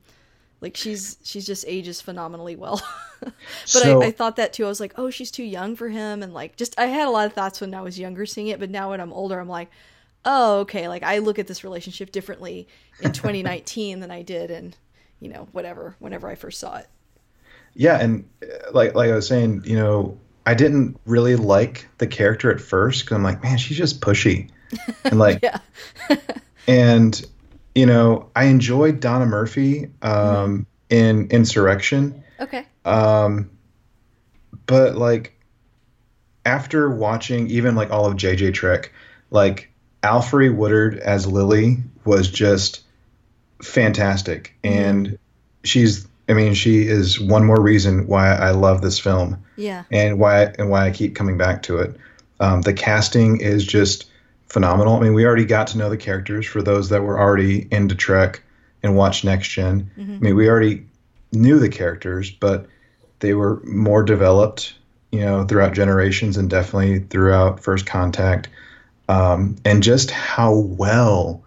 Like 0.60 0.76
she's 0.76 1.18
she's 1.22 1.46
just 1.46 1.64
ages 1.68 2.00
phenomenally 2.00 2.56
well. 2.56 2.82
but 3.20 3.32
so, 3.64 4.02
I, 4.02 4.06
I, 4.06 4.10
thought 4.10 4.36
that 4.36 4.52
too. 4.52 4.64
I 4.64 4.68
was 4.68 4.80
like, 4.80 4.94
oh, 4.96 5.10
she's 5.10 5.30
too 5.30 5.44
young 5.44 5.76
for 5.76 5.88
him, 5.88 6.22
and 6.22 6.32
like 6.32 6.56
just 6.56 6.78
I 6.78 6.86
had 6.86 7.06
a 7.06 7.10
lot 7.10 7.26
of 7.26 7.34
thoughts 7.34 7.60
when 7.60 7.74
I 7.74 7.82
was 7.82 7.98
younger 7.98 8.24
seeing 8.24 8.48
it, 8.48 8.58
but 8.58 8.70
now 8.70 8.90
when 8.90 9.00
I'm 9.00 9.12
older, 9.12 9.38
I'm 9.38 9.48
like, 9.48 9.70
oh, 10.24 10.60
okay. 10.60 10.88
Like 10.88 11.02
I 11.02 11.18
look 11.18 11.38
at 11.38 11.46
this 11.46 11.62
relationship 11.62 12.10
differently 12.10 12.68
in 13.00 13.12
2019 13.12 14.00
than 14.00 14.10
I 14.10 14.22
did 14.22 14.50
in 14.50 14.74
you 15.20 15.28
know 15.28 15.48
whatever 15.52 15.96
whenever 15.98 16.28
I 16.28 16.34
first 16.34 16.60
saw 16.60 16.76
it. 16.76 16.86
Yeah, 17.74 18.00
and 18.00 18.28
uh, 18.42 18.70
like 18.72 18.94
like 18.94 19.10
I 19.10 19.14
was 19.14 19.26
saying, 19.26 19.62
you 19.66 19.76
know, 19.76 20.18
I 20.46 20.54
didn't 20.54 20.98
really 21.04 21.36
like 21.36 21.86
the 21.98 22.06
character 22.06 22.50
at 22.50 22.60
first 22.60 23.04
because 23.04 23.16
I'm 23.16 23.22
like, 23.22 23.42
man, 23.42 23.58
she's 23.58 23.76
just 23.76 24.00
pushy, 24.00 24.50
and 25.04 25.18
like, 25.18 25.40
yeah, 25.42 25.58
and 26.66 27.24
you 27.76 27.84
know, 27.84 28.30
I 28.34 28.44
enjoyed 28.46 29.00
Donna 29.00 29.26
Murphy 29.26 29.90
um, 30.00 30.10
mm-hmm. 30.10 30.60
in 30.88 31.28
Insurrection. 31.28 32.24
Okay. 32.40 32.64
Um, 32.86 33.50
but 34.64 34.96
like, 34.96 35.38
after 36.46 36.88
watching 36.88 37.50
even 37.50 37.76
like 37.76 37.90
all 37.90 38.06
of 38.06 38.14
JJ 38.14 38.54
Trek, 38.54 38.92
like 39.30 39.70
Alfre 40.02 40.54
Woodard 40.54 40.98
as 40.98 41.26
Lily 41.26 41.76
was 42.06 42.30
just 42.30 42.82
fantastic, 43.62 44.56
and 44.64 45.18
she's. 45.62 46.08
I 46.28 46.32
mean, 46.32 46.54
she 46.54 46.88
is 46.88 47.20
one 47.20 47.44
more 47.44 47.60
reason 47.60 48.08
why 48.08 48.34
I 48.34 48.50
love 48.50 48.82
this 48.82 48.98
film. 48.98 49.44
Yeah. 49.54 49.84
And 49.92 50.18
why 50.18 50.52
and 50.58 50.70
why 50.70 50.86
I 50.86 50.90
keep 50.90 51.14
coming 51.14 51.38
back 51.38 51.62
to 51.64 51.78
it. 51.78 51.96
Um, 52.40 52.62
the 52.62 52.72
casting 52.72 53.40
is 53.40 53.64
just 53.64 54.10
phenomenal. 54.56 54.96
I 54.96 55.00
mean, 55.00 55.12
we 55.12 55.26
already 55.26 55.44
got 55.44 55.66
to 55.66 55.76
know 55.76 55.90
the 55.90 55.98
characters 55.98 56.46
for 56.46 56.62
those 56.62 56.88
that 56.88 57.02
were 57.02 57.20
already 57.20 57.68
into 57.70 57.94
Trek 57.94 58.42
and 58.82 58.96
watched 58.96 59.22
Next 59.22 59.48
Generation 59.48 59.90
Mm-hmm. 59.98 60.14
I 60.14 60.18
mean, 60.18 60.34
we 60.34 60.48
already 60.48 60.86
knew 61.32 61.58
the 61.58 61.68
characters, 61.68 62.30
but 62.30 62.66
they 63.18 63.34
were 63.34 63.60
more 63.64 64.02
developed, 64.02 64.72
you 65.12 65.20
know, 65.20 65.44
throughout 65.44 65.74
generations 65.74 66.38
and 66.38 66.48
definitely 66.48 67.00
throughout 67.00 67.60
First 67.60 67.84
Contact. 67.84 68.48
Um, 69.10 69.56
and 69.66 69.82
just 69.82 70.10
how 70.10 70.54
well 70.54 71.44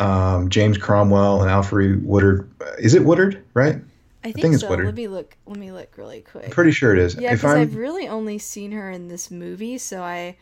um, 0.00 0.48
James 0.48 0.78
Cromwell 0.78 1.42
and 1.42 1.50
Alfred 1.50 2.02
Woodard 2.02 2.50
is 2.78 2.94
it 2.94 3.04
Woodard, 3.04 3.44
right? 3.52 3.76
I 4.24 4.32
think, 4.32 4.40
think 4.40 4.54
it's 4.54 4.62
so. 4.62 4.70
Woodard. 4.70 4.86
Let 4.86 4.94
me 4.94 5.08
look. 5.08 5.36
Let 5.44 5.58
me 5.58 5.70
look 5.70 5.98
really 5.98 6.22
quick. 6.22 6.44
I'm 6.44 6.50
pretty 6.50 6.72
sure 6.72 6.94
it 6.94 6.98
is. 6.98 7.14
Yeah, 7.14 7.34
because 7.34 7.54
I've 7.54 7.76
really 7.76 8.08
only 8.08 8.38
seen 8.38 8.72
her 8.72 8.90
in 8.90 9.08
this 9.08 9.30
movie, 9.30 9.76
so 9.76 10.02
I 10.02 10.36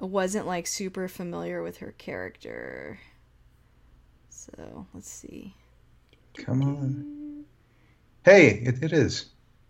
wasn't 0.00 0.46
like 0.46 0.66
super 0.66 1.08
familiar 1.08 1.62
with 1.62 1.78
her 1.78 1.92
character. 1.98 2.98
So 4.28 4.86
let's 4.94 5.10
see. 5.10 5.54
come 6.36 6.62
on. 6.62 7.44
Hey, 8.24 8.62
it, 8.64 8.82
it 8.82 8.92
is. 8.92 9.26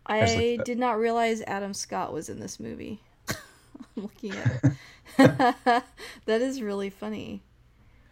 I 0.07 0.59
did 0.65 0.79
not 0.79 0.99
realize 0.99 1.41
Adam 1.43 1.73
Scott 1.73 2.13
was 2.13 2.29
in 2.29 2.41
this 2.41 2.59
movie. 2.59 3.01
I'm 3.29 3.37
looking 3.97 4.33
at 4.33 4.65
it. 4.65 4.73
that 6.27 6.41
is 6.41 6.63
really 6.63 6.91
funny. 6.91 7.43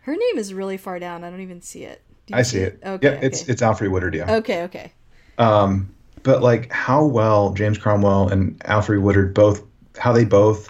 Her 0.03 0.13
name 0.13 0.39
is 0.39 0.55
really 0.55 0.77
far 0.77 0.99
down. 0.99 1.25
I 1.25 1.31
don't 1.31 1.41
even 1.41 1.61
see 1.61 1.85
it. 1.85 2.03
I 2.33 2.43
see 2.43 2.59
it. 2.59 2.81
Okay. 2.85 3.09
yeah, 3.09 3.19
it's 3.23 3.43
okay. 3.43 3.53
it's 3.53 3.63
Alfred 3.63 3.91
Woodard. 3.91 4.15
Yeah. 4.15 4.37
okay. 4.37 4.63
Okay. 4.65 4.93
Um, 5.39 5.95
but 6.23 6.43
like 6.43 6.71
how 6.73 7.05
well 7.05 7.53
James 7.55 7.79
Cromwell 7.79 8.29
and 8.29 8.61
Alfred 8.67 9.01
Woodard 9.01 9.35
both, 9.35 9.63
how 9.97 10.13
they 10.13 10.25
both 10.25 10.69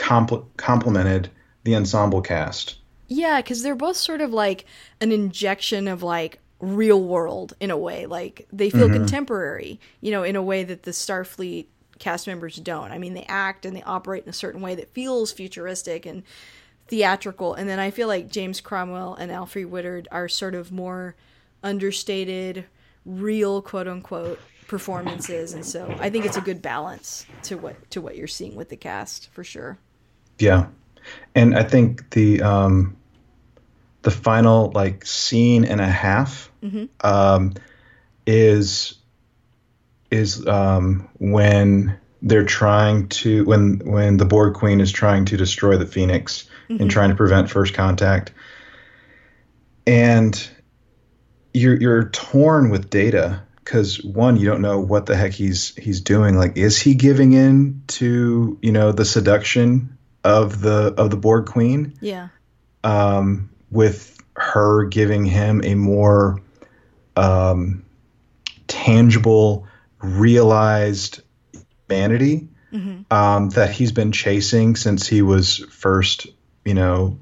compl- 0.00 0.46
complemented 0.56 1.30
the 1.64 1.76
ensemble 1.76 2.22
cast. 2.22 2.76
Yeah, 3.08 3.40
because 3.40 3.62
they're 3.62 3.74
both 3.74 3.96
sort 3.96 4.20
of 4.20 4.32
like 4.32 4.64
an 5.00 5.12
injection 5.12 5.88
of 5.88 6.02
like 6.02 6.38
real 6.60 7.02
world 7.02 7.54
in 7.60 7.70
a 7.70 7.76
way. 7.76 8.06
Like 8.06 8.46
they 8.52 8.70
feel 8.70 8.86
mm-hmm. 8.86 8.94
contemporary, 8.94 9.80
you 10.00 10.10
know, 10.10 10.22
in 10.22 10.36
a 10.36 10.42
way 10.42 10.64
that 10.64 10.84
the 10.84 10.92
Starfleet 10.92 11.66
cast 11.98 12.26
members 12.26 12.56
don't. 12.56 12.92
I 12.92 12.98
mean, 12.98 13.14
they 13.14 13.24
act 13.28 13.66
and 13.66 13.76
they 13.76 13.82
operate 13.82 14.24
in 14.24 14.30
a 14.30 14.34
certain 14.34 14.60
way 14.60 14.74
that 14.76 14.90
feels 14.90 15.32
futuristic 15.32 16.06
and 16.06 16.22
theatrical. 16.88 17.54
And 17.54 17.68
then 17.68 17.78
I 17.78 17.90
feel 17.90 18.08
like 18.08 18.30
James 18.30 18.60
Cromwell 18.60 19.14
and 19.14 19.30
Alfred 19.30 19.70
Woodard 19.70 20.08
are 20.10 20.28
sort 20.28 20.54
of 20.54 20.72
more 20.72 21.14
understated, 21.62 22.64
real 23.04 23.60
quote 23.60 23.88
unquote 23.88 24.40
performances. 24.66 25.52
And 25.52 25.66
so 25.66 25.94
I 25.98 26.10
think 26.10 26.24
it's 26.24 26.36
a 26.36 26.40
good 26.40 26.62
balance 26.62 27.26
to 27.44 27.56
what 27.56 27.90
to 27.90 28.00
what 28.00 28.16
you're 28.16 28.28
seeing 28.28 28.54
with 28.54 28.68
the 28.68 28.76
cast 28.76 29.28
for 29.30 29.42
sure. 29.44 29.78
Yeah, 30.40 30.66
and 31.34 31.56
I 31.56 31.62
think 31.62 32.10
the 32.10 32.42
um, 32.42 32.96
the 34.02 34.10
final 34.10 34.72
like 34.74 35.04
scene 35.04 35.64
and 35.64 35.80
a 35.80 35.86
half 35.86 36.50
um, 37.02 37.54
is 38.26 38.94
is 40.10 40.46
um, 40.46 41.08
when 41.18 41.98
they're 42.22 42.44
trying 42.44 43.08
to 43.08 43.44
when 43.44 43.80
when 43.84 44.16
the 44.16 44.24
Borg 44.24 44.54
Queen 44.54 44.80
is 44.80 44.92
trying 44.92 45.26
to 45.26 45.36
destroy 45.36 45.76
the 45.76 45.86
Phoenix 45.86 46.48
and 46.80 46.90
trying 46.90 47.10
to 47.10 47.16
prevent 47.16 47.50
first 47.50 47.74
contact, 47.74 48.32
and 49.86 50.50
you're 51.52 51.76
you're 51.76 52.08
torn 52.10 52.70
with 52.70 52.90
data 52.90 53.42
because 53.56 54.02
one 54.02 54.36
you 54.36 54.46
don't 54.46 54.62
know 54.62 54.80
what 54.80 55.06
the 55.06 55.16
heck 55.16 55.32
he's 55.32 55.74
he's 55.76 56.00
doing. 56.00 56.36
Like 56.36 56.56
is 56.56 56.80
he 56.80 56.94
giving 56.94 57.32
in 57.32 57.82
to 57.88 58.58
you 58.62 58.72
know 58.72 58.92
the 58.92 59.04
seduction 59.04 59.98
of 60.24 60.60
the 60.60 60.94
of 60.96 61.10
the 61.10 61.16
Borg 61.16 61.46
Queen 61.46 61.94
Yeah. 62.00 62.28
um, 62.84 63.50
with 63.70 64.18
her 64.36 64.84
giving 64.84 65.24
him 65.24 65.62
a 65.64 65.74
more 65.74 66.40
um, 67.16 67.84
tangible, 68.68 69.66
realized 70.00 71.22
humanity 71.88 72.48
um, 73.10 73.48
that 73.50 73.70
he's 73.72 73.92
been 73.92 74.12
chasing 74.12 74.76
since 74.76 75.06
he 75.06 75.22
was 75.22 75.58
first, 75.70 76.28
you 76.64 76.74
know, 76.74 77.18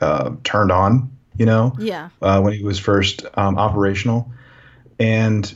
uh, 0.00 0.30
turned 0.44 0.70
on, 0.70 1.10
you 1.36 1.44
know, 1.46 1.74
Yeah. 1.78 2.10
uh, 2.22 2.40
when 2.40 2.52
he 2.52 2.62
was 2.62 2.78
first 2.78 3.26
um, 3.34 3.58
operational. 3.58 4.30
And 5.00 5.52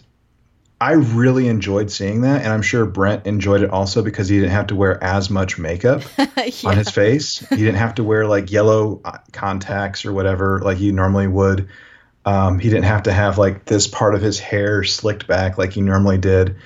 I 0.81 0.93
really 0.93 1.49
enjoyed 1.49 1.91
seeing 1.91 2.21
that. 2.21 2.43
And 2.43 2.53
I'm 2.53 2.63
sure 2.63 2.87
Brent 2.87 3.27
enjoyed 3.27 3.63
it 3.63 3.71
also 3.71 4.03
because 4.03 4.29
he 4.29 4.37
didn't 4.39 4.53
have 4.53 4.69
to 4.69 4.77
wear 4.77 5.03
as 5.03 5.29
much 5.29 5.59
makeup 5.59 6.03
yeah. 6.19 6.51
on 6.65 6.77
his 6.77 6.89
face. 6.91 7.39
He 7.49 7.57
didn't 7.57 7.77
have 7.77 7.97
to 7.97 8.05
wear 8.05 8.27
like 8.27 8.53
yellow 8.53 9.01
uh, 9.05 9.19
contacts 9.33 10.05
or 10.07 10.13
whatever 10.13 10.61
like 10.63 10.79
he 10.79 10.93
normally 10.93 11.27
would. 11.27 11.69
Um, 12.25 12.59
he 12.61 12.69
didn't 12.69 12.85
have 12.85 13.05
to 13.05 13.13
have 13.13 13.39
like 13.39 13.65
this 13.65 13.87
part 13.89 14.15
of 14.15 14.23
his 14.23 14.39
hair 14.39 14.85
slicked 14.85 15.27
back 15.27 15.59
like 15.59 15.73
he 15.73 15.81
normally 15.81 16.19
did. 16.19 16.57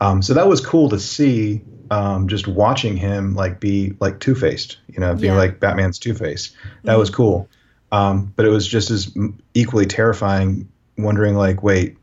Um, 0.00 0.22
so 0.22 0.34
that 0.34 0.48
was 0.48 0.64
cool 0.64 0.88
to 0.90 0.98
see. 0.98 1.62
Um, 1.90 2.28
just 2.28 2.46
watching 2.46 2.96
him 2.96 3.34
like 3.34 3.60
be 3.60 3.94
like 4.00 4.18
Two 4.20 4.34
Faced, 4.34 4.78
you 4.88 5.00
know, 5.00 5.14
be 5.14 5.26
Yeah. 5.26 5.36
like 5.36 5.58
Batman's 5.60 5.98
Two 5.98 6.14
Face. 6.14 6.54
That 6.84 6.98
was 6.98 7.10
cool. 7.10 7.48
Um, 7.90 8.32
but 8.36 8.44
it 8.46 8.50
was 8.50 8.66
just 8.66 8.90
as 8.90 9.14
equally 9.54 9.86
terrifying. 9.86 10.68
Wondering 10.98 11.34
like, 11.34 11.62
wait, 11.62 11.96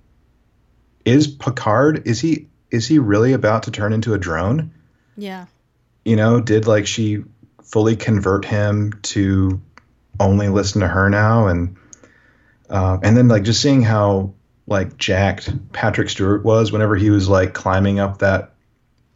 is 1.06 1.28
Picard? 1.28 2.08
Is 2.08 2.20
he? 2.20 2.48
Is 2.72 2.88
he 2.88 3.00
really 3.00 3.34
about 3.34 3.64
to 3.64 3.72
turn 3.72 3.94
into 3.94 4.14
a 4.14 4.18
drone? 4.18 4.72
Yeah. 5.18 5.46
you 6.04 6.16
know, 6.18 6.42
did 6.42 6.68
like 6.68 6.86
she 6.88 7.24
fully 7.64 7.96
convert 7.96 8.44
him 8.46 8.94
to 9.04 9.62
only 10.20 10.50
listen 10.50 10.82
to 10.82 10.88
her 10.88 11.10
now, 11.10 11.48
and 11.48 11.78
um, 12.70 13.00
and 13.04 13.16
then 13.16 13.28
like 13.28 13.44
just 13.44 13.62
seeing 13.62 13.82
how 13.82 14.34
like 14.68 14.98
jacked 14.98 15.54
Patrick 15.72 16.10
Stewart 16.10 16.44
was 16.44 16.72
whenever 16.72 16.96
he 16.96 17.10
was 17.12 17.30
like 17.30 17.54
climbing 17.54 18.00
up 18.00 18.18
that 18.20 18.52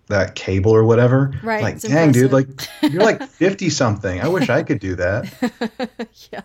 that 0.07 0.35
cable 0.35 0.71
or 0.71 0.83
whatever. 0.83 1.33
Right, 1.43 1.61
Like, 1.61 1.79
dang, 1.81 2.11
dude, 2.11 2.31
like 2.31 2.47
you're 2.81 3.03
like 3.03 3.21
fifty 3.29 3.69
something. 3.69 4.21
I 4.21 4.27
wish 4.27 4.49
I 4.49 4.63
could 4.63 4.79
do 4.79 4.95
that. 4.95 6.07
yeah. 6.31 6.41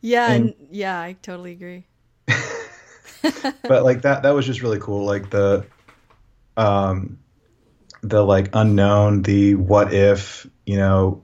Yeah, 0.00 0.32
And- 0.32 0.44
and, 0.50 0.54
yeah, 0.70 1.00
I 1.00 1.14
totally 1.22 1.52
agree. 1.52 1.86
but 3.62 3.84
like 3.84 4.02
that 4.02 4.22
that 4.22 4.30
was 4.30 4.46
just 4.46 4.62
really 4.62 4.78
cool 4.78 5.04
like 5.04 5.30
the 5.30 5.64
um 6.56 7.18
the 8.02 8.24
like 8.24 8.50
unknown 8.52 9.22
the 9.22 9.54
what 9.54 9.92
if 9.92 10.46
you 10.66 10.76
know 10.76 11.22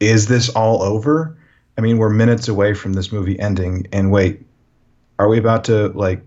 is 0.00 0.26
this 0.26 0.48
all 0.50 0.82
over? 0.82 1.36
I 1.76 1.80
mean 1.80 1.98
we're 1.98 2.10
minutes 2.10 2.48
away 2.48 2.74
from 2.74 2.94
this 2.94 3.12
movie 3.12 3.38
ending 3.38 3.86
and 3.92 4.10
wait 4.10 4.44
are 5.18 5.28
we 5.28 5.38
about 5.38 5.64
to 5.64 5.88
like 5.88 6.22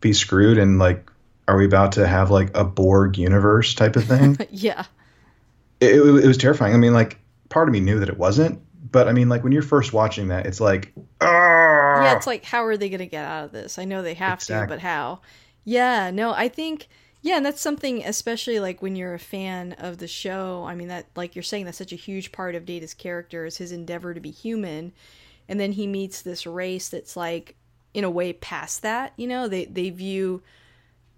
be 0.00 0.12
screwed 0.12 0.58
and 0.58 0.78
like 0.78 1.10
are 1.46 1.56
we 1.56 1.66
about 1.66 1.92
to 1.92 2.06
have 2.06 2.30
like 2.30 2.50
a 2.56 2.64
borg 2.64 3.18
universe 3.18 3.74
type 3.74 3.96
of 3.96 4.04
thing? 4.04 4.38
Yeah. 4.50 4.84
it, 5.80 5.96
it, 5.96 6.24
it 6.24 6.26
was 6.26 6.38
terrifying. 6.38 6.74
I 6.74 6.78
mean 6.78 6.94
like 6.94 7.18
part 7.50 7.68
of 7.68 7.72
me 7.72 7.80
knew 7.80 8.00
that 8.00 8.08
it 8.08 8.18
wasn't 8.18 8.60
but 8.94 9.08
i 9.08 9.12
mean 9.12 9.28
like 9.28 9.42
when 9.42 9.52
you're 9.52 9.62
first 9.62 9.92
watching 9.92 10.28
that 10.28 10.46
it's 10.46 10.60
like 10.60 10.92
ah 11.20 11.94
Yeah, 11.94 12.12
it's 12.12 12.26
like 12.26 12.44
how 12.44 12.64
are 12.64 12.76
they 12.76 12.88
going 12.88 13.00
to 13.00 13.06
get 13.06 13.24
out 13.24 13.44
of 13.46 13.52
this? 13.52 13.78
I 13.78 13.84
know 13.84 14.02
they 14.02 14.14
have 14.14 14.42
to, 14.44 14.64
but 14.68 14.80
how? 14.80 15.20
Yeah, 15.64 16.10
no, 16.10 16.32
I 16.32 16.48
think 16.48 16.88
yeah, 17.22 17.36
and 17.38 17.46
that's 17.46 17.60
something 17.60 18.04
especially 18.04 18.60
like 18.60 18.82
when 18.82 18.96
you're 18.96 19.14
a 19.14 19.18
fan 19.18 19.72
of 19.74 19.98
the 19.98 20.08
show. 20.08 20.64
I 20.64 20.74
mean 20.74 20.88
that 20.88 21.06
like 21.16 21.34
you're 21.34 21.42
saying 21.42 21.64
that's 21.66 21.78
such 21.78 21.92
a 21.92 21.96
huge 21.96 22.32
part 22.32 22.54
of 22.54 22.66
Data's 22.66 22.94
character 22.94 23.46
is 23.46 23.56
his 23.58 23.72
endeavor 23.72 24.12
to 24.14 24.20
be 24.20 24.30
human. 24.30 24.92
And 25.48 25.60
then 25.60 25.72
he 25.72 25.86
meets 25.86 26.22
this 26.22 26.46
race 26.46 26.88
that's 26.88 27.16
like 27.16 27.56
in 27.94 28.04
a 28.04 28.10
way 28.10 28.32
past 28.32 28.82
that, 28.82 29.12
you 29.16 29.26
know? 29.26 29.48
They 29.48 29.64
they 29.66 29.90
view 29.90 30.42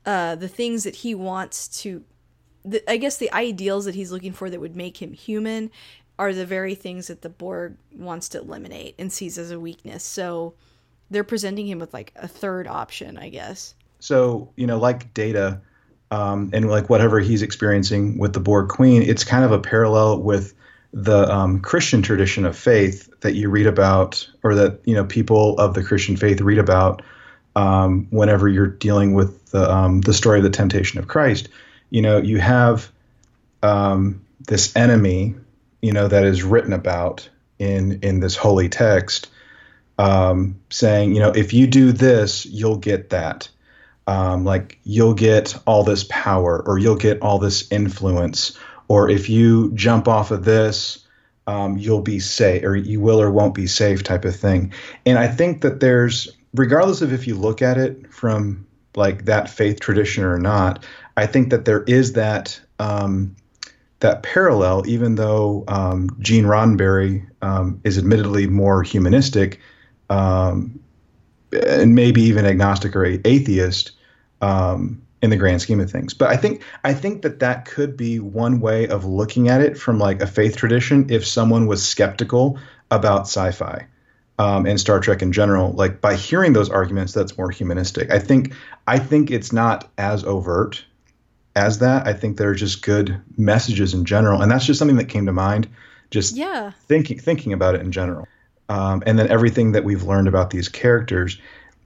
uh 0.05 0.37
the 0.37 0.49
things 0.49 0.85
that 0.85 0.97
he 0.97 1.15
wants 1.15 1.69
to 1.83 2.05
the, 2.65 2.89
I 2.91 2.97
guess 2.97 3.17
the 3.17 3.33
ideals 3.33 3.85
that 3.85 3.95
he's 3.95 4.13
looking 4.13 4.33
for 4.33 4.51
that 4.51 4.61
would 4.61 4.77
make 4.77 5.01
him 5.01 5.13
human 5.13 5.71
are 6.19 6.33
the 6.33 6.47
very 6.47 6.75
things 6.75 7.09
that 7.09 7.23
the 7.23 7.29
Borg 7.29 7.77
wants 7.95 8.29
to 8.31 8.39
eliminate 8.41 8.95
and 8.99 9.13
sees 9.13 9.39
as 9.39 9.51
a 9.51 9.61
weakness. 9.61 10.03
So 10.05 10.55
they're 11.11 11.25
presenting 11.25 11.67
him 11.67 11.79
with 11.79 11.93
like 11.93 12.13
a 12.17 12.29
third 12.29 12.67
option, 12.67 13.19
I 13.19 13.29
guess. 13.29 13.75
so 14.01 14.51
you 14.57 14.67
know 14.67 14.79
like 14.79 15.13
data 15.15 15.61
um, 16.11 16.51
and 16.53 16.69
like 16.71 16.89
whatever 16.89 17.19
he's 17.19 17.43
experiencing 17.43 18.19
with 18.19 18.33
the 18.33 18.41
borg 18.41 18.69
queen 18.69 19.03
it's 19.03 19.25
kind 19.25 19.45
of 19.45 19.53
a 19.53 19.59
parallel 19.59 20.21
with 20.23 20.55
the 20.93 21.29
um, 21.33 21.61
christian 21.61 22.03
tradition 22.03 22.45
of 22.45 22.57
faith 22.57 23.09
that 23.21 23.35
you 23.35 23.49
read 23.49 23.67
about 23.67 24.29
or 24.43 24.55
that 24.55 24.81
you 24.85 24.95
know 24.95 25.05
people 25.05 25.59
of 25.59 25.75
the 25.75 25.83
christian 25.83 26.17
faith 26.17 26.41
read 26.41 26.59
about 26.59 27.03
um, 27.57 28.07
whenever 28.11 28.49
you're 28.49 28.67
dealing 28.67 29.15
with 29.15 29.47
the, 29.51 29.73
um, 29.73 30.03
the 30.03 30.13
story 30.13 30.39
of 30.39 30.45
the 30.45 30.51
temptation 30.51 30.99
of 30.99 31.09
christ 31.09 31.49
you 31.91 32.03
know 32.03 32.19
you 32.19 32.39
have 32.39 32.91
um, 33.63 34.25
this 34.47 34.75
enemy, 34.77 35.35
you 35.83 35.93
know, 35.93 36.09
that 36.09 36.25
is 36.25 36.43
written 36.43 36.73
about 36.73 37.29
in 37.59 38.01
in 38.03 38.21
this 38.21 38.37
holy 38.37 38.69
text, 38.69 39.31
um, 39.99 40.61
saying, 40.71 41.15
you 41.15 41.21
know, 41.21 41.31
if 41.31 41.53
you 41.53 41.67
do 41.67 41.93
this, 41.93 42.47
you'll 42.47 42.79
get 42.79 43.11
that. 43.11 43.49
Um, 44.09 44.45
like 44.45 44.79
you'll 44.85 45.15
get 45.15 45.57
all 45.67 45.83
this 45.83 46.05
power, 46.05 46.63
or 46.65 46.79
you'll 46.79 46.97
get 46.97 47.23
all 47.23 47.39
this 47.39 47.71
influence, 47.73 48.57
or 48.87 49.11
if 49.11 49.29
you 49.29 49.73
jump 49.73 50.07
off 50.07 50.31
of 50.31 50.45
this, 50.45 51.05
um, 51.49 51.77
you'll 51.77 52.03
be 52.03 52.21
safe, 52.21 52.63
or 52.63 52.77
you 52.77 53.01
will 53.01 53.21
or 53.21 53.31
won't 53.31 53.55
be 53.55 53.67
safe, 53.67 54.05
type 54.05 54.25
of 54.25 54.37
thing. 54.37 54.73
And 55.05 55.19
I 55.19 55.27
think 55.27 55.63
that 55.63 55.81
there's, 55.81 56.29
regardless 56.55 57.03
of 57.03 57.13
if 57.13 57.27
you 57.27 57.35
look 57.35 57.63
at 57.63 57.79
it 57.79 58.13
from 58.13 58.67
like 58.95 59.25
that 59.25 59.51
faith 59.51 59.81
tradition 59.81 60.25
or 60.25 60.39
not, 60.39 60.85
I 61.17 61.27
think 61.27 61.51
that 61.51 61.65
there 61.65 61.83
is 61.83 62.13
that 62.13 62.61
um, 62.79 63.35
that 64.01 64.23
parallel, 64.23 64.83
even 64.87 65.15
though 65.15 65.65
um, 65.69 66.11
Gene 66.21 66.45
Roddenberry 66.45 67.27
um, 67.43 67.81
is 67.85 67.97
admittedly 67.97 68.47
more 68.47 68.83
humanistic 68.83 69.61
um, 70.11 70.79
and 71.53 71.95
maybe 71.95 72.23
even 72.23 72.45
agnostic 72.45 72.95
or 72.95 73.05
atheist 73.05 73.93
um, 74.41 75.01
in 75.23 75.31
the 75.31 75.37
grand 75.37 75.63
scheme 75.63 75.81
of 75.81 75.91
things. 75.91 76.13
But 76.13 76.29
I 76.29 76.37
think 76.37 76.63
I 76.85 76.93
think 76.93 77.23
that 77.23 77.39
that 77.41 77.65
could 77.65 77.97
be 77.97 78.19
one 78.19 78.61
way 78.61 78.87
of 78.87 79.05
looking 79.05 79.49
at 79.49 79.61
it 79.61 79.79
from 79.79 79.99
like 79.99 80.21
a 80.21 80.27
faith 80.27 80.57
tradition. 80.57 81.07
If 81.09 81.27
someone 81.27 81.67
was 81.67 81.87
skeptical 81.87 82.59
about 82.91 83.23
sci-fi 83.23 83.87
um, 84.39 84.67
and 84.67 84.79
Star 84.79 85.01
Trek 85.01 85.23
in 85.23 85.33
general, 85.33 85.73
like 85.73 86.03
by 86.03 86.17
hearing 86.17 86.53
those 86.53 86.69
arguments, 86.69 87.15
that's 87.15 87.39
more 87.39 87.51
humanistic. 87.51 88.11
I 88.11 88.19
think 88.19 88.53
I 88.87 88.99
think 88.99 89.31
it's 89.31 89.53
not 89.53 89.91
as 89.97 90.23
overt 90.25 90.85
as 91.57 91.79
that. 91.79 92.07
I 92.07 92.13
think 92.13 92.37
they're 92.37 92.55
just 92.55 92.83
good 92.83 93.21
messages 93.37 93.95
in 93.95 94.05
general, 94.05 94.43
and 94.43 94.53
that's 94.53 94.67
just 94.67 94.79
something 94.79 94.99
that 94.99 95.09
came 95.09 95.27
to 95.27 95.33
mind. 95.33 95.69
Just 96.11 96.37
yeah, 96.37 96.71
thinking 96.87 97.19
thinking 97.19 97.53
about 97.53 97.75
it 97.75 97.81
in 97.81 97.91
general, 97.91 98.29
um, 98.69 99.03
and 99.07 99.19
then 99.19 99.29
everything 99.29 99.73
that 99.73 99.83
we've 99.83 100.05
learned 100.05 100.29
about 100.29 100.51
these 100.51 100.69
characters 100.69 101.41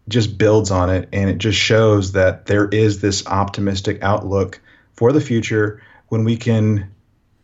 just 0.09 0.37
builds 0.37 0.71
on 0.71 0.91
it, 0.91 1.09
and 1.13 1.31
it 1.31 1.39
just 1.39 1.59
shows 1.59 2.13
that 2.13 2.47
there 2.47 2.69
is 2.69 3.01
this 3.01 3.27
optimistic 3.27 4.03
outlook 4.03 4.61
for 4.93 5.13
the 5.13 5.21
future 5.21 5.83
when 6.09 6.25
we 6.25 6.37
can, 6.37 6.91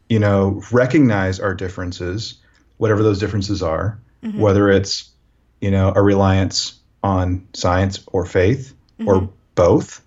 you 0.08 0.18
know, 0.18 0.60
recognize 0.72 1.40
our 1.40 1.54
differences, 1.54 2.34
whatever 2.76 3.02
those 3.02 3.20
differences 3.20 3.62
are, 3.62 3.98
mm-hmm. 4.22 4.38
whether 4.38 4.68
it's 4.68 5.10
you 5.60 5.70
know 5.70 5.92
a 5.94 6.02
reliance 6.02 6.78
on 7.02 7.46
science 7.54 8.04
or 8.08 8.26
faith 8.26 8.74
mm-hmm. 8.98 9.08
or 9.08 9.30
both. 9.54 10.02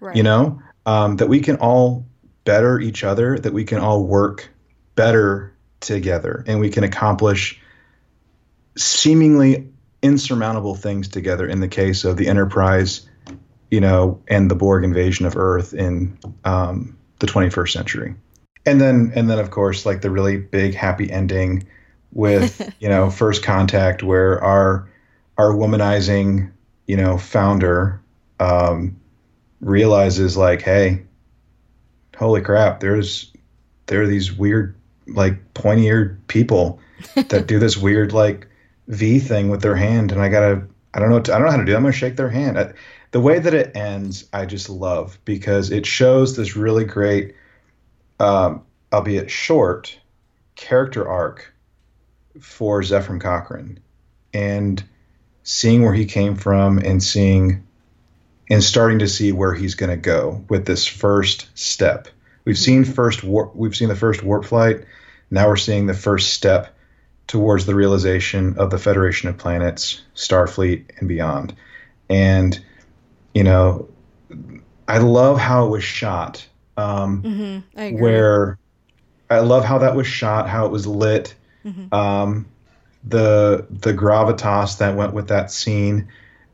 Right. 0.00 0.16
You 0.16 0.22
know, 0.22 0.62
um, 0.86 1.16
that 1.16 1.28
we 1.28 1.40
can 1.40 1.56
all 1.56 2.06
better 2.44 2.78
each 2.78 3.04
other, 3.04 3.38
that 3.38 3.52
we 3.52 3.64
can 3.64 3.78
all 3.78 4.04
work 4.04 4.50
better 4.94 5.54
together, 5.80 6.44
and 6.46 6.60
we 6.60 6.70
can 6.70 6.84
accomplish 6.84 7.60
seemingly 8.76 9.68
insurmountable 10.02 10.74
things 10.74 11.08
together. 11.08 11.46
In 11.46 11.60
the 11.60 11.68
case 11.68 12.04
of 12.04 12.16
the 12.16 12.28
Enterprise, 12.28 13.08
you 13.70 13.80
know, 13.80 14.22
and 14.28 14.50
the 14.50 14.54
Borg 14.54 14.84
invasion 14.84 15.26
of 15.26 15.36
Earth 15.36 15.72
in 15.72 16.18
um, 16.44 16.96
the 17.18 17.26
21st 17.26 17.72
century, 17.72 18.14
and 18.66 18.80
then 18.80 19.12
and 19.14 19.28
then 19.28 19.38
of 19.38 19.50
course 19.50 19.86
like 19.86 20.00
the 20.02 20.10
really 20.10 20.36
big 20.36 20.74
happy 20.74 21.10
ending 21.10 21.66
with 22.12 22.72
you 22.78 22.88
know 22.88 23.10
First 23.10 23.42
Contact, 23.42 24.02
where 24.02 24.42
our 24.42 24.88
our 25.38 25.52
womanizing 25.52 26.52
you 26.86 26.96
know 26.96 27.18
founder 27.18 28.00
um, 28.38 29.00
realizes 29.64 30.36
like, 30.36 30.62
hey, 30.62 31.02
holy 32.16 32.42
crap, 32.42 32.80
there's 32.80 33.32
there 33.86 34.02
are 34.02 34.06
these 34.06 34.32
weird 34.32 34.76
like 35.06 35.54
pointy 35.54 35.86
eared 35.86 36.26
people 36.28 36.80
that 37.28 37.46
do 37.46 37.58
this 37.58 37.76
weird 37.76 38.12
like 38.12 38.46
V 38.88 39.18
thing 39.18 39.48
with 39.48 39.62
their 39.62 39.76
hand, 39.76 40.12
and 40.12 40.20
I 40.20 40.28
gotta 40.28 40.66
I 40.92 41.00
don't 41.00 41.10
know 41.10 41.16
I 41.16 41.38
don't 41.38 41.44
know 41.44 41.50
how 41.50 41.56
to 41.56 41.64
do. 41.64 41.72
It. 41.72 41.76
I'm 41.76 41.82
gonna 41.82 41.92
shake 41.92 42.16
their 42.16 42.30
hand. 42.30 42.58
I, 42.58 42.72
the 43.10 43.20
way 43.20 43.38
that 43.38 43.54
it 43.54 43.76
ends, 43.76 44.26
I 44.32 44.44
just 44.44 44.68
love 44.68 45.18
because 45.24 45.70
it 45.70 45.86
shows 45.86 46.36
this 46.36 46.56
really 46.56 46.84
great, 46.84 47.36
um, 48.18 48.62
albeit 48.92 49.30
short, 49.30 49.98
character 50.56 51.08
arc 51.08 51.54
for 52.40 52.82
Zefram 52.82 53.20
Cochrane, 53.20 53.78
and 54.32 54.82
seeing 55.44 55.82
where 55.82 55.94
he 55.94 56.06
came 56.06 56.34
from 56.34 56.78
and 56.78 57.02
seeing 57.02 57.64
and 58.50 58.62
starting 58.62 58.98
to 59.00 59.08
see 59.08 59.32
where 59.32 59.54
he's 59.54 59.74
going 59.74 59.90
to 59.90 59.96
go 59.96 60.44
with 60.48 60.66
this 60.66 60.86
first 60.86 61.48
step. 61.54 62.08
We've 62.44 62.58
seen 62.58 62.84
first 62.84 63.24
warp, 63.24 63.56
we've 63.56 63.76
seen 63.76 63.88
the 63.88 63.96
first 63.96 64.22
warp 64.22 64.44
flight. 64.44 64.84
Now 65.30 65.48
we're 65.48 65.56
seeing 65.56 65.86
the 65.86 65.94
first 65.94 66.34
step 66.34 66.74
towards 67.26 67.64
the 67.66 67.74
realization 67.74 68.58
of 68.58 68.70
the 68.70 68.78
Federation 68.78 69.28
of 69.28 69.38
Planets, 69.38 70.02
Starfleet, 70.14 70.98
and 70.98 71.08
beyond. 71.08 71.54
And 72.10 72.62
you 73.32 73.44
know, 73.44 73.88
I 74.86 74.98
love 74.98 75.38
how 75.38 75.66
it 75.66 75.70
was 75.70 75.84
shot. 75.84 76.46
Um, 76.76 77.22
mm-hmm. 77.22 77.78
I 77.78 77.90
where 77.92 78.58
I 79.30 79.40
love 79.40 79.64
how 79.64 79.78
that 79.78 79.96
was 79.96 80.06
shot, 80.06 80.48
how 80.48 80.66
it 80.66 80.72
was 80.72 80.86
lit. 80.86 81.34
Mm-hmm. 81.64 81.94
Um, 81.94 82.46
the 83.04 83.66
the 83.70 83.92
gravitas 83.92 84.78
that 84.78 84.96
went 84.96 85.14
with 85.14 85.28
that 85.28 85.50
scene, 85.50 86.08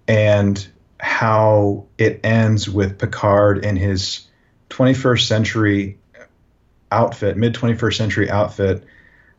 and 0.07 0.67
how 1.01 1.87
it 1.99 2.21
ends 2.25 2.69
with 2.69 2.99
Picard 2.99 3.65
in 3.65 3.77
his 3.77 4.27
21st 4.71 5.27
century 5.27 5.99
outfit, 6.93 7.37
mid 7.37 7.55
21st 7.55 7.97
century 7.97 8.31
outfit, 8.31 8.85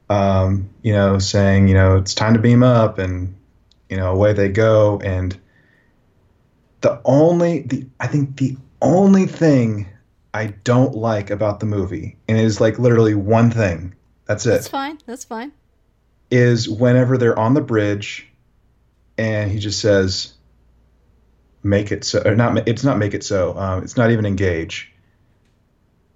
um, 0.10 0.70
you 0.82 0.94
know, 0.94 1.20
saying, 1.20 1.68
you 1.68 1.74
know, 1.74 1.98
it's 1.98 2.14
time 2.14 2.34
to 2.34 2.40
beam 2.40 2.64
up, 2.64 2.98
and 2.98 3.36
you 3.90 3.98
know, 3.98 4.12
away 4.12 4.34
they 4.34 4.50
go. 4.50 5.00
And 5.00 5.38
the 6.82 7.00
only, 7.06 7.62
the 7.62 7.88
I 8.00 8.08
think 8.08 8.38
the 8.38 8.58
only 8.82 9.26
thing 9.26 9.88
I 10.34 10.48
don't 10.64 10.96
like 10.96 11.30
about 11.30 11.60
the 11.60 11.66
movie, 11.66 12.18
and 12.28 12.38
it 12.38 12.44
is 12.44 12.60
like 12.60 12.80
literally 12.80 13.16
one 13.16 13.52
thing. 13.52 13.96
That's 14.26 14.46
it. 14.46 14.52
That's 14.52 14.68
fine. 14.68 14.98
That's 15.06 15.26
fine. 15.26 15.52
Is 16.30 16.70
whenever 16.70 17.18
they're 17.18 17.38
on 17.38 17.54
the 17.54 17.62
bridge, 17.62 18.28
and 19.18 19.52
he 19.52 19.60
just 19.60 19.80
says, 19.80 20.34
make 21.64 21.92
it 21.92 22.04
so 22.04 22.22
or 22.26 22.36
not 22.36 22.68
it's 22.68 22.84
not 22.84 22.98
make 22.98 23.14
it 23.14 23.24
so 23.24 23.58
um, 23.58 23.84
it's 23.84 23.98
not 23.98 24.12
even 24.12 24.26
engage 24.26 24.92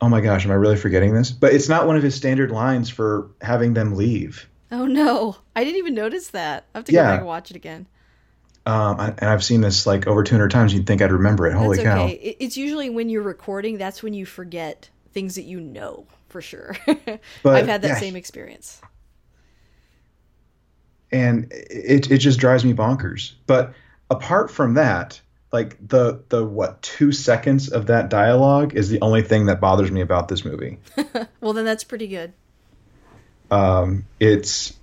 oh 0.02 0.10
my 0.10 0.22
gosh 0.22 0.46
am 0.46 0.52
i 0.52 0.56
really 0.56 0.78
forgetting 0.78 1.14
this 1.14 1.32
but 1.32 1.54
it's 1.54 1.70
not 1.70 1.88
one 1.88 1.96
of 1.96 2.04
his 2.04 2.16
standard 2.16 2.52
lines 2.52 2.90
for 2.90 3.30
having 3.42 3.74
them 3.74 3.96
leave 3.96 4.50
oh 4.72 4.86
no 4.86 5.36
i 5.56 5.64
didn't 5.64 5.78
even 5.78 5.94
notice 5.94 6.30
that 6.30 6.66
i 6.74 6.78
have 6.78 6.86
to 6.86 6.92
yeah. 6.92 7.04
go 7.04 7.10
back 7.10 7.20
and 7.20 7.28
watch 7.28 7.52
it 7.52 7.56
again 7.56 7.88
um, 8.68 9.00
and 9.00 9.30
I've 9.30 9.44
seen 9.44 9.62
this 9.62 9.86
like 9.86 10.08
over 10.08 10.24
200 10.24 10.50
times. 10.50 10.74
You'd 10.74 10.88
think 10.88 11.02
I'd 11.02 11.12
remember 11.12 11.46
it. 11.46 11.54
Holy 11.54 11.78
that's 11.78 11.88
cow! 11.88 12.06
Okay. 12.06 12.36
It's 12.40 12.58
usually 12.58 12.90
when 12.90 13.10
you're 13.10 13.22
recording. 13.22 13.78
That's 13.78 14.02
when 14.02 14.14
you 14.14 14.26
forget 14.26 14.90
things 15.14 15.36
that 15.36 15.44
you 15.44 15.60
know 15.60 16.08
for 16.30 16.42
sure. 16.42 16.76
but, 16.86 17.56
I've 17.56 17.68
had 17.68 17.84
that 17.84 17.90
yeah. 17.90 18.00
same 18.00 18.16
experience. 18.16 18.82
And 21.12 21.52
it 21.52 22.10
it 22.10 22.18
just 22.18 22.40
drives 22.40 22.66
me 22.66 22.74
bonkers. 22.74 23.34
But 23.46 23.74
apart 24.10 24.50
from 24.50 24.74
that, 24.74 25.22
like 25.56 25.88
the 25.88 26.22
the 26.28 26.44
what 26.44 26.82
two 26.82 27.14
seconds 27.14 27.70
of 27.70 27.86
that 27.86 28.10
dialogue 28.10 28.76
is 28.76 28.90
the 28.90 29.00
only 29.00 29.22
thing 29.22 29.46
that 29.46 29.62
bothers 29.62 29.90
me 29.90 30.02
about 30.02 30.28
this 30.28 30.44
movie. 30.44 30.80
well, 31.40 31.54
then 31.54 31.64
that's 31.64 31.86
pretty 31.86 32.08
good. 32.08 32.34
Um, 33.50 34.06
it's 34.20 34.78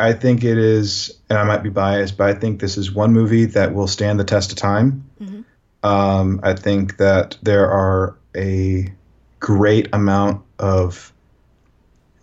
I 0.00 0.14
think 0.14 0.42
it 0.42 0.58
is, 0.58 1.16
and 1.28 1.38
I 1.38 1.44
might 1.44 1.62
be 1.62 1.70
biased, 1.70 2.16
but 2.16 2.28
I 2.28 2.34
think 2.34 2.60
this 2.60 2.76
is 2.76 2.90
one 2.90 3.12
movie 3.12 3.44
that 3.46 3.72
will 3.72 3.86
stand 3.86 4.18
the 4.18 4.24
test 4.24 4.50
of 4.50 4.58
time. 4.58 5.08
Mm-hmm. 5.20 5.42
Um, 5.88 6.40
I 6.42 6.54
think 6.54 6.96
that 6.96 7.38
there 7.40 7.70
are 7.70 8.16
a 8.36 8.92
great 9.38 9.90
amount 9.92 10.44
of 10.58 11.12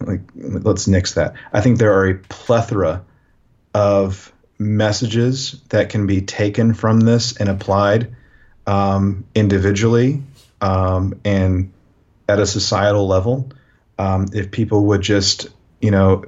like 0.02 0.22
let's 0.36 0.90
nix 0.90 1.14
that. 1.14 1.36
I 1.54 1.62
think 1.62 1.80
there 1.80 1.98
are 1.98 2.10
a 2.10 2.16
plethora 2.16 3.06
of 3.74 4.34
messages 4.60 5.62
that 5.70 5.90
can 5.90 6.08
be 6.08 6.22
taken 6.22 6.74
from 6.74 7.00
this 7.00 7.38
and 7.38 7.50
applied 7.50 8.16
um, 8.66 9.26
individually 9.36 10.22
um, 10.62 11.20
and 11.24 11.72
at 12.28 12.40
a 12.40 12.46
societal 12.46 13.08
level. 13.08 13.50
Um, 14.00 14.28
if 14.34 14.52
people 14.52 14.86
would 14.88 15.02
just, 15.02 15.48
you 15.82 15.92
know, 15.92 16.26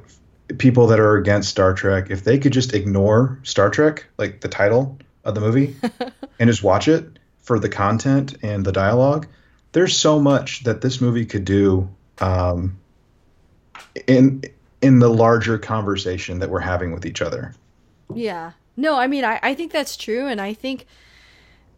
people 0.58 0.88
that 0.88 1.00
are 1.00 1.18
against 1.18 1.50
Star 1.50 1.74
Trek, 1.74 2.10
if 2.10 2.24
they 2.24 2.40
could 2.40 2.54
just 2.54 2.74
ignore 2.74 3.40
Star 3.44 3.70
Trek, 3.70 4.06
like 4.18 4.42
the 4.42 4.48
title 4.48 4.98
of 5.24 5.36
the 5.36 5.42
movie, 5.42 5.76
and 6.40 6.50
just 6.50 6.64
watch 6.64 6.88
it 6.88 7.20
for 7.42 7.60
the 7.60 7.70
content 7.70 8.38
and 8.42 8.66
the 8.66 8.72
dialogue, 8.72 9.28
there's 9.72 9.96
so 9.96 10.20
much 10.20 10.64
that 10.64 10.82
this 10.82 11.00
movie 11.00 11.26
could 11.26 11.46
do 11.46 11.90
um, 12.20 12.80
in 14.08 14.44
in 14.82 15.00
the 15.00 15.10
larger 15.10 15.58
conversation 15.58 16.40
that 16.40 16.50
we're 16.50 16.60
having 16.60 16.94
with 16.94 17.06
each 17.06 17.22
other. 17.22 17.54
Yeah. 18.14 18.54
No, 18.76 18.98
I 18.98 19.08
mean, 19.08 19.26
I, 19.26 19.40
I 19.42 19.54
think 19.54 19.72
that's 19.72 19.98
true. 19.98 20.28
And 20.28 20.40
I 20.40 20.54
think, 20.54 20.86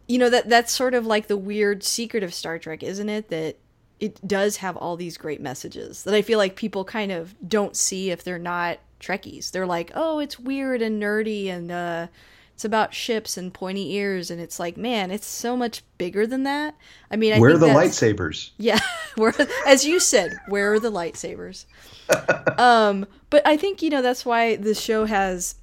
you 0.06 0.18
know, 0.18 0.30
that 0.30 0.48
that's 0.48 0.72
sort 0.72 0.94
of 0.94 1.06
like 1.06 1.26
the 1.26 1.36
weird 1.36 1.82
secret 1.82 2.22
of 2.22 2.32
Star 2.34 2.58
Trek, 2.58 2.82
isn't 2.82 3.08
it? 3.08 3.28
That 3.28 3.58
it 4.00 4.26
does 4.26 4.58
have 4.58 4.76
all 4.76 4.96
these 4.96 5.16
great 5.16 5.40
messages 5.40 6.04
that 6.04 6.14
I 6.14 6.22
feel 6.22 6.38
like 6.38 6.56
people 6.56 6.84
kind 6.84 7.12
of 7.12 7.34
don't 7.46 7.76
see 7.76 8.10
if 8.10 8.24
they're 8.24 8.38
not 8.38 8.78
Trekkies. 9.00 9.50
They're 9.50 9.66
like, 9.66 9.90
oh, 9.94 10.18
it's 10.18 10.38
weird 10.38 10.82
and 10.82 11.02
nerdy 11.02 11.48
and 11.48 11.70
uh, 11.70 12.06
it's 12.54 12.64
about 12.64 12.94
ships 12.94 13.36
and 13.36 13.52
pointy 13.52 13.94
ears, 13.94 14.30
and 14.30 14.40
it's 14.40 14.60
like, 14.60 14.76
man, 14.76 15.10
it's 15.10 15.26
so 15.26 15.56
much 15.56 15.82
bigger 15.98 16.26
than 16.26 16.44
that. 16.44 16.76
I 17.10 17.16
mean, 17.16 17.32
I 17.32 17.40
where 17.40 17.54
are 17.54 17.58
the 17.58 17.66
lightsabers? 17.66 18.50
Yeah, 18.58 18.78
where 19.16 19.34
as 19.66 19.84
you 19.84 19.98
said, 19.98 20.38
where 20.48 20.72
are 20.72 20.78
the 20.78 20.92
lightsabers? 20.92 21.64
um, 22.60 23.06
but 23.30 23.44
I 23.46 23.56
think 23.56 23.82
you 23.82 23.90
know 23.90 24.00
that's 24.02 24.24
why 24.24 24.56
the 24.56 24.74
show 24.74 25.06
has, 25.06 25.56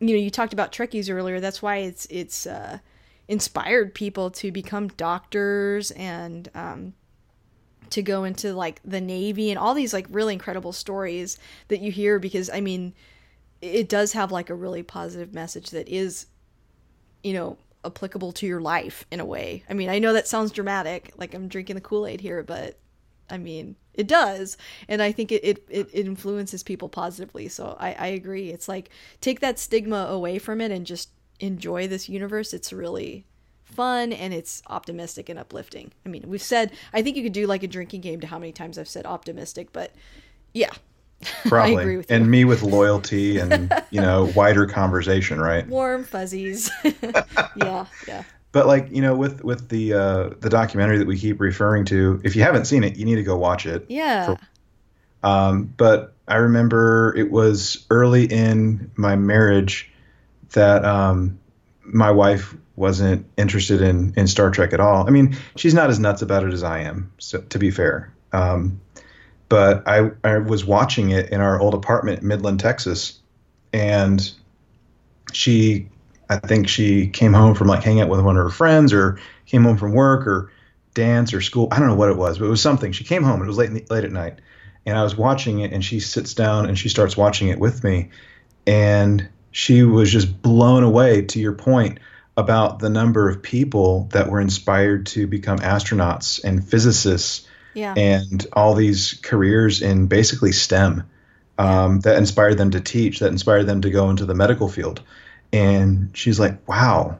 you 0.00 0.14
know, 0.14 0.20
you 0.20 0.30
talked 0.30 0.52
about 0.52 0.72
Trekkies 0.72 1.10
earlier. 1.10 1.40
That's 1.40 1.62
why 1.62 1.76
it's 1.78 2.06
it's 2.06 2.46
uh, 2.46 2.78
inspired 3.28 3.94
people 3.94 4.30
to 4.32 4.50
become 4.50 4.88
doctors 4.88 5.90
and 5.92 6.48
um, 6.54 6.94
to 7.90 8.02
go 8.02 8.24
into 8.24 8.54
like 8.54 8.80
the 8.84 9.00
Navy 9.00 9.50
and 9.50 9.58
all 9.58 9.74
these 9.74 9.92
like 9.92 10.06
really 10.10 10.32
incredible 10.32 10.72
stories 10.72 11.38
that 11.68 11.80
you 11.80 11.92
hear 11.92 12.18
because 12.18 12.48
I 12.50 12.60
mean, 12.60 12.94
it 13.60 13.88
does 13.88 14.12
have 14.12 14.32
like 14.32 14.48
a 14.50 14.54
really 14.54 14.82
positive 14.82 15.34
message 15.34 15.70
that 15.70 15.88
is, 15.88 16.26
you 17.22 17.34
know, 17.34 17.58
applicable 17.84 18.32
to 18.32 18.46
your 18.46 18.60
life 18.60 19.04
in 19.10 19.20
a 19.20 19.24
way. 19.24 19.64
I 19.68 19.74
mean, 19.74 19.90
I 19.90 19.98
know 19.98 20.12
that 20.14 20.28
sounds 20.28 20.50
dramatic, 20.50 21.12
like 21.16 21.34
I'm 21.34 21.48
drinking 21.48 21.74
the 21.74 21.80
Kool 21.80 22.06
Aid 22.06 22.20
here, 22.20 22.42
but 22.42 22.78
I 23.28 23.38
mean, 23.38 23.76
it 23.94 24.06
does, 24.06 24.56
and 24.88 25.02
I 25.02 25.12
think 25.12 25.32
it 25.32 25.44
it, 25.44 25.64
it 25.70 25.90
influences 25.92 26.62
people 26.62 26.88
positively. 26.88 27.48
So 27.48 27.76
I, 27.78 27.92
I 27.94 28.06
agree. 28.08 28.50
It's 28.50 28.68
like 28.68 28.90
take 29.20 29.40
that 29.40 29.58
stigma 29.58 30.06
away 30.08 30.38
from 30.38 30.60
it 30.60 30.70
and 30.70 30.86
just 30.86 31.10
enjoy 31.40 31.88
this 31.88 32.08
universe. 32.08 32.52
It's 32.52 32.72
really 32.72 33.24
fun 33.64 34.12
and 34.12 34.34
it's 34.34 34.62
optimistic 34.68 35.28
and 35.28 35.38
uplifting. 35.38 35.92
I 36.04 36.08
mean, 36.08 36.24
we've 36.26 36.42
said 36.42 36.72
I 36.92 37.02
think 37.02 37.16
you 37.16 37.22
could 37.22 37.32
do 37.32 37.46
like 37.46 37.62
a 37.62 37.68
drinking 37.68 38.00
game 38.02 38.20
to 38.20 38.26
how 38.26 38.38
many 38.38 38.52
times 38.52 38.78
I've 38.78 38.88
said 38.88 39.06
optimistic, 39.06 39.72
but 39.72 39.92
yeah. 40.52 40.70
Probably. 41.44 41.76
I 41.76 41.80
agree 41.80 41.96
with 41.98 42.10
you. 42.10 42.16
and 42.16 42.30
me 42.30 42.44
with 42.44 42.62
loyalty 42.62 43.38
and 43.38 43.70
you 43.90 44.00
know 44.00 44.32
wider 44.36 44.66
conversation, 44.66 45.38
right? 45.38 45.66
Warm 45.66 46.04
fuzzies. 46.04 46.70
yeah, 47.56 47.86
yeah. 48.08 48.22
But 48.52 48.66
like 48.66 48.90
you 48.90 49.00
know, 49.00 49.14
with 49.14 49.44
with 49.44 49.68
the 49.68 49.94
uh, 49.94 50.30
the 50.40 50.48
documentary 50.48 50.98
that 50.98 51.06
we 51.06 51.18
keep 51.18 51.40
referring 51.40 51.84
to, 51.86 52.20
if 52.24 52.34
you 52.34 52.42
haven't 52.42 52.64
seen 52.64 52.82
it, 52.82 52.96
you 52.96 53.04
need 53.04 53.16
to 53.16 53.22
go 53.22 53.36
watch 53.36 53.66
it. 53.66 53.86
Yeah. 53.88 54.36
Um, 55.22 55.72
but 55.76 56.14
I 56.26 56.36
remember 56.36 57.14
it 57.16 57.30
was 57.30 57.86
early 57.90 58.24
in 58.24 58.90
my 58.96 59.16
marriage 59.16 59.90
that 60.52 60.84
um, 60.84 61.38
my 61.84 62.10
wife 62.10 62.56
wasn't 62.76 63.26
interested 63.36 63.82
in 63.82 64.14
in 64.16 64.26
Star 64.26 64.50
Trek 64.50 64.72
at 64.72 64.80
all. 64.80 65.06
I 65.06 65.10
mean, 65.10 65.36
she's 65.56 65.74
not 65.74 65.90
as 65.90 65.98
nuts 65.98 66.22
about 66.22 66.44
it 66.44 66.52
as 66.52 66.62
I 66.62 66.80
am. 66.80 67.12
So 67.18 67.40
to 67.40 67.58
be 67.58 67.70
fair, 67.70 68.12
um, 68.32 68.80
but 69.48 69.86
I 69.86 70.10
I 70.24 70.38
was 70.38 70.64
watching 70.64 71.10
it 71.10 71.30
in 71.30 71.40
our 71.40 71.60
old 71.60 71.74
apartment 71.74 72.22
in 72.22 72.28
Midland, 72.28 72.58
Texas, 72.58 73.20
and 73.72 74.32
she 75.32 75.89
I 76.30 76.36
think 76.36 76.68
she 76.68 77.08
came 77.08 77.32
home 77.32 77.56
from 77.56 77.66
like 77.66 77.82
hanging 77.82 78.02
out 78.02 78.08
with 78.08 78.20
one 78.20 78.36
of 78.36 78.44
her 78.44 78.50
friends 78.50 78.92
or 78.92 79.18
came 79.46 79.64
home 79.64 79.76
from 79.76 79.92
work 79.92 80.28
or 80.28 80.52
dance 80.94 81.34
or 81.34 81.40
school. 81.40 81.66
I 81.72 81.80
don't 81.80 81.88
know 81.88 81.96
what 81.96 82.08
it 82.08 82.16
was, 82.16 82.38
but 82.38 82.46
it 82.46 82.50
was 82.50 82.62
something. 82.62 82.92
She 82.92 83.02
came 83.02 83.24
home. 83.24 83.42
It 83.42 83.48
was 83.48 83.58
late 83.58 83.70
the, 83.70 83.84
late 83.90 84.04
at 84.04 84.12
night, 84.12 84.40
and 84.86 84.96
I 84.96 85.02
was 85.02 85.16
watching 85.16 85.58
it. 85.58 85.72
And 85.72 85.84
she 85.84 85.98
sits 85.98 86.32
down 86.34 86.66
and 86.66 86.78
she 86.78 86.88
starts 86.88 87.16
watching 87.16 87.48
it 87.48 87.58
with 87.58 87.82
me, 87.82 88.10
and 88.64 89.28
she 89.50 89.82
was 89.82 90.12
just 90.12 90.40
blown 90.40 90.84
away. 90.84 91.22
To 91.22 91.40
your 91.40 91.52
point 91.52 91.98
about 92.36 92.78
the 92.78 92.90
number 92.90 93.28
of 93.28 93.42
people 93.42 94.08
that 94.12 94.30
were 94.30 94.40
inspired 94.40 95.06
to 95.06 95.26
become 95.26 95.58
astronauts 95.58 96.42
and 96.44 96.66
physicists 96.66 97.46
Yeah. 97.74 97.92
and 97.96 98.46
all 98.52 98.74
these 98.74 99.18
careers 99.22 99.82
in 99.82 100.06
basically 100.06 100.52
STEM 100.52 101.02
um, 101.58 102.00
that 102.00 102.16
inspired 102.16 102.56
them 102.56 102.70
to 102.70 102.80
teach, 102.80 103.18
that 103.18 103.32
inspired 103.32 103.64
them 103.64 103.80
to 103.82 103.90
go 103.90 104.10
into 104.10 104.24
the 104.24 104.34
medical 104.34 104.68
field. 104.68 105.02
And 105.52 106.10
she's 106.14 106.38
like, 106.38 106.68
wow. 106.68 107.18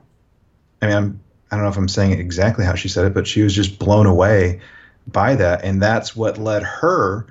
I 0.81 0.87
mean, 0.87 0.97
I'm, 0.97 1.21
I 1.51 1.57
don't 1.57 1.65
know 1.65 1.71
if 1.71 1.77
I'm 1.77 1.89
saying 1.89 2.13
exactly 2.13 2.65
how 2.65 2.75
she 2.75 2.89
said 2.89 3.07
it, 3.07 3.15
but 3.15 3.27
she 3.27 3.43
was 3.43 3.55
just 3.55 3.79
blown 3.79 4.07
away 4.07 4.61
by 5.07 5.35
that. 5.37 5.65
And 5.65 5.83
that's 5.83 6.15
what 6.15 6.39
led 6.39 6.63
her 6.63 7.27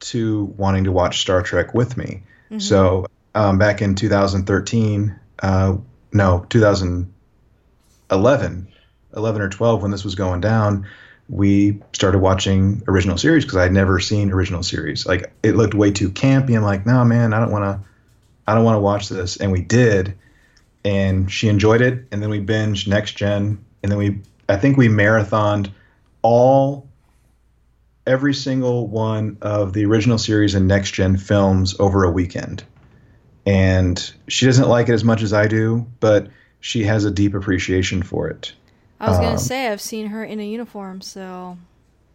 to 0.00 0.44
wanting 0.56 0.84
to 0.84 0.92
watch 0.92 1.20
Star 1.20 1.42
Trek 1.42 1.74
with 1.74 1.96
me. 1.96 2.22
So 2.60 3.06
um, 3.34 3.58
back 3.58 3.82
in 3.82 3.96
2013, 3.96 5.18
uh, 5.42 5.76
no, 6.12 6.46
2011, 6.48 8.68
11 9.16 9.42
or 9.42 9.48
12, 9.48 9.82
when 9.82 9.90
this 9.90 10.04
was 10.04 10.14
going 10.14 10.40
down, 10.40 10.86
we 11.28 11.80
started 11.92 12.18
watching 12.18 12.82
original 12.86 13.18
series 13.18 13.44
because 13.44 13.56
I'd 13.56 13.72
never 13.72 13.98
seen 13.98 14.30
original 14.30 14.62
series. 14.62 15.06
Like 15.06 15.32
it 15.42 15.56
looked 15.56 15.74
way 15.74 15.90
too 15.90 16.10
campy. 16.10 16.56
I'm 16.56 16.62
like, 16.62 16.86
no, 16.86 17.04
man, 17.04 17.32
I 17.32 17.40
don't 17.40 17.50
want 17.50 17.64
to, 17.64 17.80
I 18.46 18.54
don't 18.54 18.64
want 18.64 18.76
to 18.76 18.80
watch 18.80 19.08
this. 19.08 19.38
And 19.38 19.50
we 19.50 19.62
did, 19.62 20.16
and 20.84 21.30
she 21.30 21.48
enjoyed 21.48 21.80
it. 21.80 22.06
And 22.12 22.22
then 22.22 22.30
we 22.30 22.40
binged 22.40 22.86
Next 22.88 23.12
Gen, 23.12 23.64
and 23.82 23.90
then 23.92 23.98
we, 23.98 24.20
I 24.48 24.56
think 24.56 24.76
we 24.76 24.88
marathoned 24.88 25.72
all, 26.22 26.88
every 28.06 28.34
single 28.34 28.86
one 28.88 29.36
of 29.42 29.72
the 29.72 29.84
original 29.86 30.18
series 30.18 30.54
and 30.54 30.68
Next 30.68 30.92
Gen 30.92 31.16
films 31.16 31.74
over 31.80 32.04
a 32.04 32.10
weekend. 32.10 32.64
And 33.46 34.12
she 34.28 34.46
doesn't 34.46 34.68
like 34.68 34.88
it 34.88 34.92
as 34.94 35.04
much 35.04 35.22
as 35.22 35.32
I 35.32 35.46
do, 35.48 35.86
but 36.00 36.28
she 36.60 36.84
has 36.84 37.04
a 37.04 37.10
deep 37.10 37.34
appreciation 37.34 38.02
for 38.02 38.28
it. 38.28 38.52
I 39.00 39.08
was 39.08 39.18
gonna 39.18 39.36
Um, 39.36 39.38
say 39.38 39.68
I've 39.68 39.80
seen 39.80 40.06
her 40.08 40.24
in 40.24 40.40
a 40.40 40.46
uniform, 40.46 41.00
so 41.00 41.58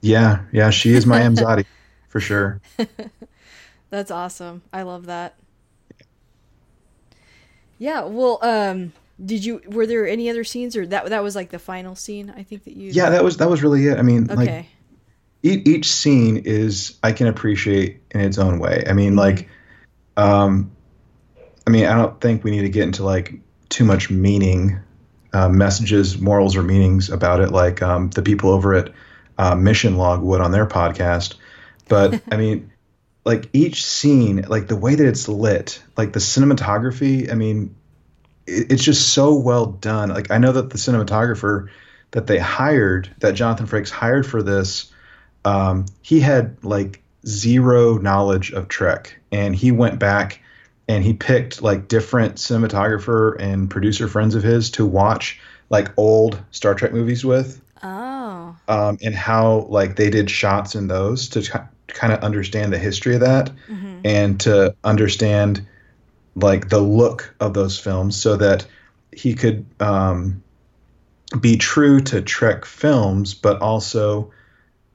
Yeah, 0.02 0.44
yeah, 0.52 0.70
she 0.70 0.94
is 0.94 1.06
my 1.06 1.20
Imzadi 1.22 1.66
for 2.08 2.20
sure. 2.20 2.62
that's 3.90 4.12
awesome. 4.12 4.62
I 4.74 4.84
love 4.84 5.06
that. 5.08 5.36
Yeah, 7.80 8.04
well, 8.04 8.38
um 8.42 8.94
did 9.24 9.44
you 9.44 9.62
were 9.68 9.86
there 9.86 10.08
any 10.08 10.30
other 10.30 10.44
scenes 10.44 10.78
or 10.78 10.86
that 10.88 11.08
that 11.08 11.24
was 11.24 11.36
like 11.36 11.50
the 11.50 11.60
final 11.60 11.96
scene 11.96 12.34
I 12.36 12.44
think 12.44 12.64
that 12.66 12.76
you 12.76 12.92
Yeah, 12.92 13.10
that 13.10 13.24
was 13.24 13.38
that 13.38 13.50
was 13.50 13.64
really 13.64 13.88
it. 13.88 13.98
I 13.98 14.02
mean, 14.02 14.28
like 14.28 14.38
Okay. 14.38 14.70
each, 15.42 15.68
each 15.68 15.92
scene 15.92 16.38
is 16.38 16.98
I 17.04 17.12
can 17.12 17.28
appreciate 17.28 18.02
in 18.12 18.22
its 18.22 18.38
own 18.38 18.60
way. 18.60 18.84
I 18.88 18.94
mean, 18.94 19.16
like, 19.16 19.48
um, 20.18 20.72
I 21.66 21.72
mean, 21.72 21.86
I 21.86 21.96
don't 21.96 22.20
think 22.20 22.44
we 22.44 22.52
need 22.52 22.62
to 22.64 22.70
get 22.70 22.84
into 22.84 23.04
like 23.04 23.40
too 23.70 23.86
much 23.86 24.10
meaning, 24.10 24.80
uh, 25.34 25.50
messages, 25.50 26.18
morals, 26.20 26.56
or 26.56 26.64
meanings 26.64 27.10
about 27.10 27.40
it, 27.40 27.52
like 27.52 27.82
um, 27.82 28.10
the 28.10 28.22
people 28.22 28.50
over 28.50 28.74
at 28.74 28.92
uh, 29.38 29.56
Mission 29.56 29.96
Log 29.98 30.22
would 30.22 30.42
on 30.42 30.52
their 30.52 30.66
podcast. 30.66 31.36
But 31.88 32.22
I 32.32 32.38
mean, 32.38 32.69
like 33.30 33.48
each 33.54 33.86
scene, 33.86 34.44
like 34.48 34.68
the 34.68 34.76
way 34.76 34.96
that 34.96 35.08
it's 35.08 35.30
lit, 35.30 35.84
like 35.96 36.14
the 36.14 36.20
cinematography. 36.20 37.32
I 37.32 37.36
mean, 37.36 37.76
it, 38.48 38.72
it's 38.72 38.84
just 38.84 39.10
so 39.14 39.36
well 39.36 39.68
done. 39.68 40.10
Like 40.10 40.32
I 40.32 40.40
know 40.40 40.52
that 40.52 40.72
the 40.72 40.80
cinematographer 40.80 41.70
that 42.10 42.26
they 42.26 42.40
hired, 42.40 43.08
that 43.20 43.36
Jonathan 43.36 43.68
Frakes 43.68 43.92
hired 43.92 44.26
for 44.26 44.42
this, 44.42 44.92
um, 45.46 45.86
he 46.02 46.20
had 46.20 46.58
like 46.64 47.04
zero 47.28 48.00
knowledge 48.00 48.52
of 48.52 48.68
Trek, 48.68 49.16
and 49.32 49.56
he 49.56 49.72
went 49.72 50.00
back 50.00 50.42
and 50.88 51.04
he 51.04 51.14
picked 51.14 51.62
like 51.62 51.88
different 51.88 52.38
cinematographer 52.38 53.40
and 53.40 53.70
producer 53.70 54.08
friends 54.08 54.34
of 54.34 54.42
his 54.42 54.72
to 54.72 54.88
watch 54.88 55.40
like 55.70 55.92
old 55.98 56.42
Star 56.50 56.74
Trek 56.74 56.94
movies 56.94 57.24
with, 57.24 57.62
Oh. 57.84 58.56
um, 58.68 58.98
and 59.04 59.14
how 59.14 59.68
like 59.70 59.98
they 59.98 60.10
did 60.10 60.32
shots 60.32 60.74
in 60.74 60.88
those 60.88 61.30
to 61.30 61.44
kind 61.94 62.14
of 62.14 62.20
understand 62.20 62.74
the 62.74 62.78
history 62.78 63.16
of 63.16 63.22
that 63.22 63.52
Mhm. 63.70 64.02
and 64.03 64.40
to 64.41 64.76
understand 64.84 65.66
like 66.36 66.70
the 66.70 66.80
look 66.80 67.34
of 67.40 67.53
those 67.53 67.80
films 67.80 68.16
so 68.16 68.38
that 68.38 68.66
he 69.11 69.34
could 69.34 69.66
um, 69.80 70.41
be 71.40 71.57
true 71.57 71.99
to 71.99 72.22
Trek 72.22 72.66
films, 72.66 73.34
but 73.34 73.61
also, 73.61 74.32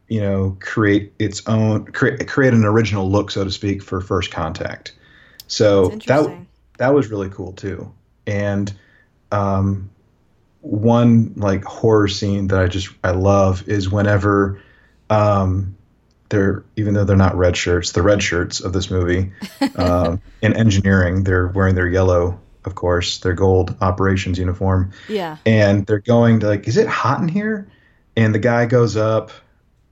you 0.08 0.20
know, 0.20 0.56
create 0.60 1.12
its 1.18 1.46
own 1.46 1.86
create 1.86 2.26
create 2.28 2.54
an 2.54 2.64
original 2.64 3.10
look, 3.10 3.30
so 3.30 3.44
to 3.44 3.50
speak, 3.50 3.82
for 3.82 4.00
First 4.00 4.30
Contact. 4.30 4.94
So 5.46 5.88
that 6.06 6.46
that 6.78 6.94
was 6.94 7.08
really 7.08 7.28
cool 7.28 7.52
too. 7.52 7.92
And 8.26 8.72
um, 9.32 9.90
one 10.60 11.34
like 11.36 11.64
horror 11.64 12.08
scene 12.08 12.48
that 12.48 12.58
I 12.58 12.66
just 12.66 12.88
I 13.02 13.10
love 13.10 13.68
is 13.68 13.90
whenever 13.90 14.60
um, 15.10 15.76
they're 16.34 16.64
even 16.76 16.94
though 16.94 17.04
they're 17.04 17.16
not 17.16 17.36
red 17.36 17.56
shirts, 17.56 17.92
the 17.92 18.02
red 18.02 18.22
shirts 18.22 18.60
of 18.60 18.72
this 18.72 18.90
movie 18.90 19.32
um, 19.76 20.20
in 20.42 20.52
engineering, 20.54 21.24
they're 21.24 21.46
wearing 21.48 21.74
their 21.74 21.88
yellow, 21.88 22.40
of 22.64 22.74
course, 22.74 23.18
their 23.18 23.34
gold 23.34 23.76
operations 23.80 24.38
uniform, 24.38 24.90
Yeah. 25.08 25.36
and 25.46 25.86
they're 25.86 26.00
going 26.00 26.40
to 26.40 26.48
like, 26.48 26.66
is 26.68 26.76
it 26.76 26.88
hot 26.88 27.20
in 27.20 27.28
here? 27.28 27.68
And 28.16 28.34
the 28.34 28.38
guy 28.38 28.66
goes 28.66 28.96
up 28.96 29.30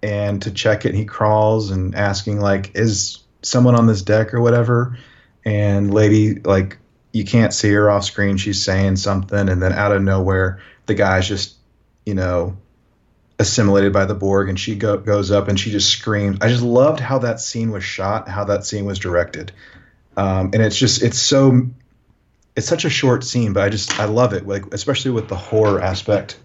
and 0.02 0.42
to 0.42 0.50
check 0.50 0.84
it, 0.84 0.90
and 0.90 0.98
he 0.98 1.04
crawls 1.04 1.70
and 1.70 1.94
asking 1.94 2.40
like, 2.40 2.72
is 2.74 3.18
someone 3.42 3.74
on 3.76 3.86
this 3.86 4.02
deck 4.02 4.34
or 4.34 4.40
whatever? 4.40 4.98
And 5.44 5.92
lady 5.92 6.34
like 6.34 6.78
you 7.12 7.24
can't 7.24 7.52
see 7.52 7.70
her 7.72 7.90
off 7.90 8.04
screen. 8.04 8.36
She's 8.36 8.64
saying 8.64 8.96
something, 8.96 9.48
and 9.48 9.60
then 9.62 9.72
out 9.72 9.92
of 9.92 10.02
nowhere, 10.02 10.60
the 10.86 10.94
guy's 10.94 11.28
just, 11.28 11.56
you 12.06 12.14
know, 12.14 12.56
assimilated 13.42 13.92
by 13.92 14.06
the 14.06 14.14
Borg, 14.14 14.48
and 14.48 14.58
she 14.58 14.74
go, 14.74 14.96
goes 14.96 15.30
up 15.30 15.48
and 15.48 15.58
she 15.58 15.70
just 15.70 15.90
screams. 15.90 16.38
I 16.40 16.48
just 16.48 16.62
loved 16.62 17.00
how 17.00 17.18
that 17.18 17.40
scene 17.40 17.70
was 17.70 17.84
shot, 17.84 18.28
how 18.28 18.44
that 18.44 18.64
scene 18.64 18.86
was 18.86 18.98
directed, 18.98 19.52
um, 20.16 20.50
and 20.54 20.62
it's 20.62 20.76
just 20.76 21.02
it's 21.02 21.18
so 21.18 21.68
it's 22.56 22.66
such 22.66 22.84
a 22.84 22.90
short 22.90 23.24
scene, 23.24 23.52
but 23.52 23.62
I 23.62 23.68
just 23.68 23.98
I 23.98 24.06
love 24.06 24.32
it, 24.32 24.46
like 24.46 24.72
especially 24.72 25.12
with 25.12 25.28
the 25.28 25.36
horror 25.36 25.80
aspect 25.80 26.38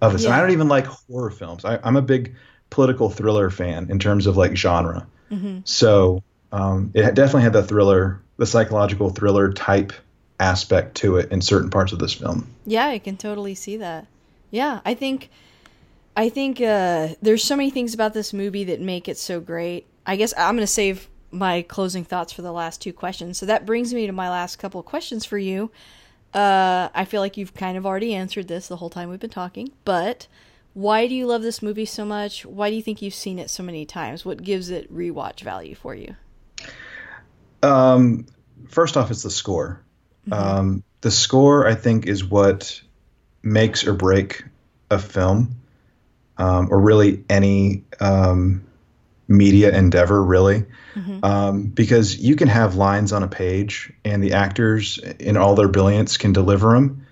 of 0.00 0.12
this. 0.12 0.22
Yeah. 0.22 0.28
And 0.28 0.36
I 0.36 0.40
don't 0.40 0.50
even 0.50 0.68
like 0.68 0.86
horror 0.86 1.30
films. 1.30 1.64
I, 1.64 1.78
am 1.82 1.96
a 1.96 2.02
big 2.02 2.36
political 2.70 3.10
thriller 3.10 3.50
fan 3.50 3.90
in 3.90 3.98
terms 3.98 4.26
of 4.26 4.36
like 4.36 4.56
genre. 4.56 5.06
Mm-hmm. 5.30 5.60
So 5.64 6.22
um, 6.52 6.90
it 6.94 7.14
definitely 7.14 7.42
had 7.42 7.52
the 7.52 7.62
thriller, 7.62 8.20
the 8.36 8.46
psychological 8.46 9.10
thriller 9.10 9.52
type 9.52 9.92
aspect 10.40 10.96
to 10.96 11.16
it 11.16 11.32
in 11.32 11.40
certain 11.40 11.70
parts 11.70 11.92
of 11.92 11.98
this 11.98 12.14
film. 12.14 12.46
Yeah, 12.64 12.86
I 12.86 12.98
can 12.98 13.16
totally 13.16 13.54
see 13.54 13.78
that. 13.78 14.06
Yeah, 14.50 14.80
I 14.84 14.94
think 14.94 15.30
I 16.18 16.30
think 16.30 16.60
uh, 16.60 17.10
there's 17.22 17.44
so 17.44 17.54
many 17.54 17.70
things 17.70 17.94
about 17.94 18.12
this 18.12 18.32
movie 18.32 18.64
that 18.64 18.80
make 18.80 19.06
it 19.06 19.16
so 19.18 19.38
great. 19.38 19.86
I 20.04 20.16
guess 20.16 20.34
I'm 20.36 20.56
going 20.56 20.64
to 20.64 20.66
save 20.66 21.08
my 21.30 21.62
closing 21.62 22.04
thoughts 22.04 22.32
for 22.32 22.42
the 22.42 22.50
last 22.50 22.82
two 22.82 22.92
questions. 22.92 23.38
So 23.38 23.46
that 23.46 23.64
brings 23.64 23.94
me 23.94 24.04
to 24.08 24.12
my 24.12 24.28
last 24.28 24.56
couple 24.56 24.80
of 24.80 24.84
questions 24.84 25.24
for 25.24 25.38
you. 25.38 25.70
Uh, 26.34 26.88
I 26.92 27.04
feel 27.04 27.20
like 27.20 27.36
you've 27.36 27.54
kind 27.54 27.78
of 27.78 27.86
already 27.86 28.16
answered 28.16 28.48
this 28.48 28.66
the 28.66 28.74
whole 28.78 28.90
time 28.90 29.10
we've 29.10 29.20
been 29.20 29.30
talking, 29.30 29.70
but 29.84 30.26
why 30.74 31.06
do 31.06 31.14
you 31.14 31.24
love 31.24 31.42
this 31.42 31.62
movie 31.62 31.84
so 31.84 32.04
much? 32.04 32.44
Why 32.44 32.68
do 32.68 32.74
you 32.74 32.82
think 32.82 33.00
you've 33.00 33.14
seen 33.14 33.38
it 33.38 33.48
so 33.48 33.62
many 33.62 33.86
times? 33.86 34.24
What 34.24 34.42
gives 34.42 34.70
it 34.70 34.92
rewatch 34.92 35.42
value 35.42 35.76
for 35.76 35.94
you? 35.94 36.16
Um, 37.62 38.26
first 38.68 38.96
off, 38.96 39.12
it's 39.12 39.22
the 39.22 39.30
score. 39.30 39.84
Mm-hmm. 40.28 40.32
Um, 40.32 40.82
the 41.00 41.12
score, 41.12 41.68
I 41.68 41.76
think, 41.76 42.06
is 42.06 42.24
what 42.24 42.82
makes 43.40 43.86
or 43.86 43.92
break 43.92 44.42
a 44.90 44.98
film, 44.98 45.54
um, 46.38 46.68
or 46.70 46.80
really 46.80 47.24
any 47.28 47.84
um, 48.00 48.64
media 49.26 49.76
endeavor, 49.76 50.22
really. 50.22 50.64
Mm-hmm. 50.94 51.24
Um, 51.24 51.62
because 51.66 52.18
you 52.18 52.34
can 52.34 52.48
have 52.48 52.74
lines 52.74 53.12
on 53.12 53.22
a 53.22 53.28
page, 53.28 53.92
and 54.04 54.22
the 54.22 54.32
actors, 54.32 54.98
in 54.98 55.36
all 55.36 55.54
their 55.54 55.68
brilliance, 55.68 56.16
can 56.16 56.32
deliver 56.32 56.72
them 56.72 57.06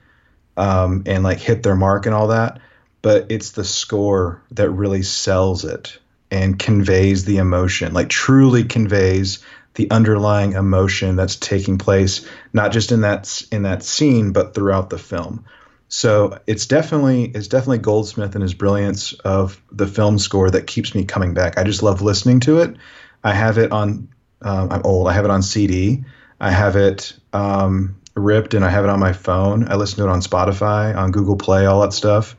um, 0.57 1.05
and 1.07 1.23
like 1.23 1.39
hit 1.39 1.63
their 1.63 1.77
mark 1.77 2.07
and 2.07 2.15
all 2.15 2.29
that. 2.29 2.61
But 3.03 3.31
it's 3.31 3.53
the 3.53 3.65
score 3.65 4.43
that 4.53 4.71
really 4.71 5.03
sells 5.03 5.65
it 5.65 5.99
and 6.31 6.59
conveys 6.59 7.25
the 7.25 7.37
emotion, 7.37 7.93
like 7.93 8.09
truly 8.09 8.65
conveys 8.65 9.45
the 9.75 9.91
underlying 9.91 10.53
emotion 10.53 11.17
that's 11.17 11.37
taking 11.37 11.79
place, 11.79 12.27
not 12.53 12.73
just 12.73 12.93
in 12.93 13.03
that 13.03 13.43
in 13.53 13.63
that 13.63 13.85
scene, 13.85 14.33
but 14.33 14.55
throughout 14.55 14.91
the 14.91 14.99
film. 14.99 15.45
So 15.89 16.41
it's 16.47 16.67
definitely 16.67 17.25
it's 17.25 17.49
definitely 17.49 17.79
Goldsmith 17.79 18.35
and 18.35 18.43
his 18.43 18.55
brilliance 18.55 19.13
of 19.13 19.61
the 19.71 19.87
film 19.87 20.19
score 20.19 20.51
that 20.51 20.67
keeps 20.67 20.95
me 20.95 21.05
coming 21.05 21.35
back. 21.35 21.59
I 21.59 21.65
just 21.65 21.83
love 21.83 22.03
listening 22.03 22.41
to 22.41 22.59
it. 22.61 22.77
I 23.23 23.33
have 23.33 23.59
it 23.59 23.73
on. 23.73 24.09
Um, 24.43 24.71
I'm 24.71 24.83
old. 24.85 25.09
I 25.09 25.13
have 25.13 25.25
it 25.25 25.31
on 25.31 25.43
CD. 25.43 26.05
I 26.41 26.51
have 26.51 26.77
it 26.77 27.13
um, 27.33 27.97
ripped, 28.15 28.55
and 28.55 28.65
I 28.65 28.69
have 28.69 28.85
it 28.85 28.91
on 28.91 29.01
my 29.01 29.13
phone. 29.13 29.69
I 29.69 29.77
listen 29.77 29.99
to 29.99 30.05
it 30.05 30.13
on 30.13 30.21
Spotify, 30.21 30.95
on 30.97 31.13
Google 31.13 31.37
Play, 31.37 31.67
all 31.67 31.81
that 31.83 31.93
stuff, 31.93 32.37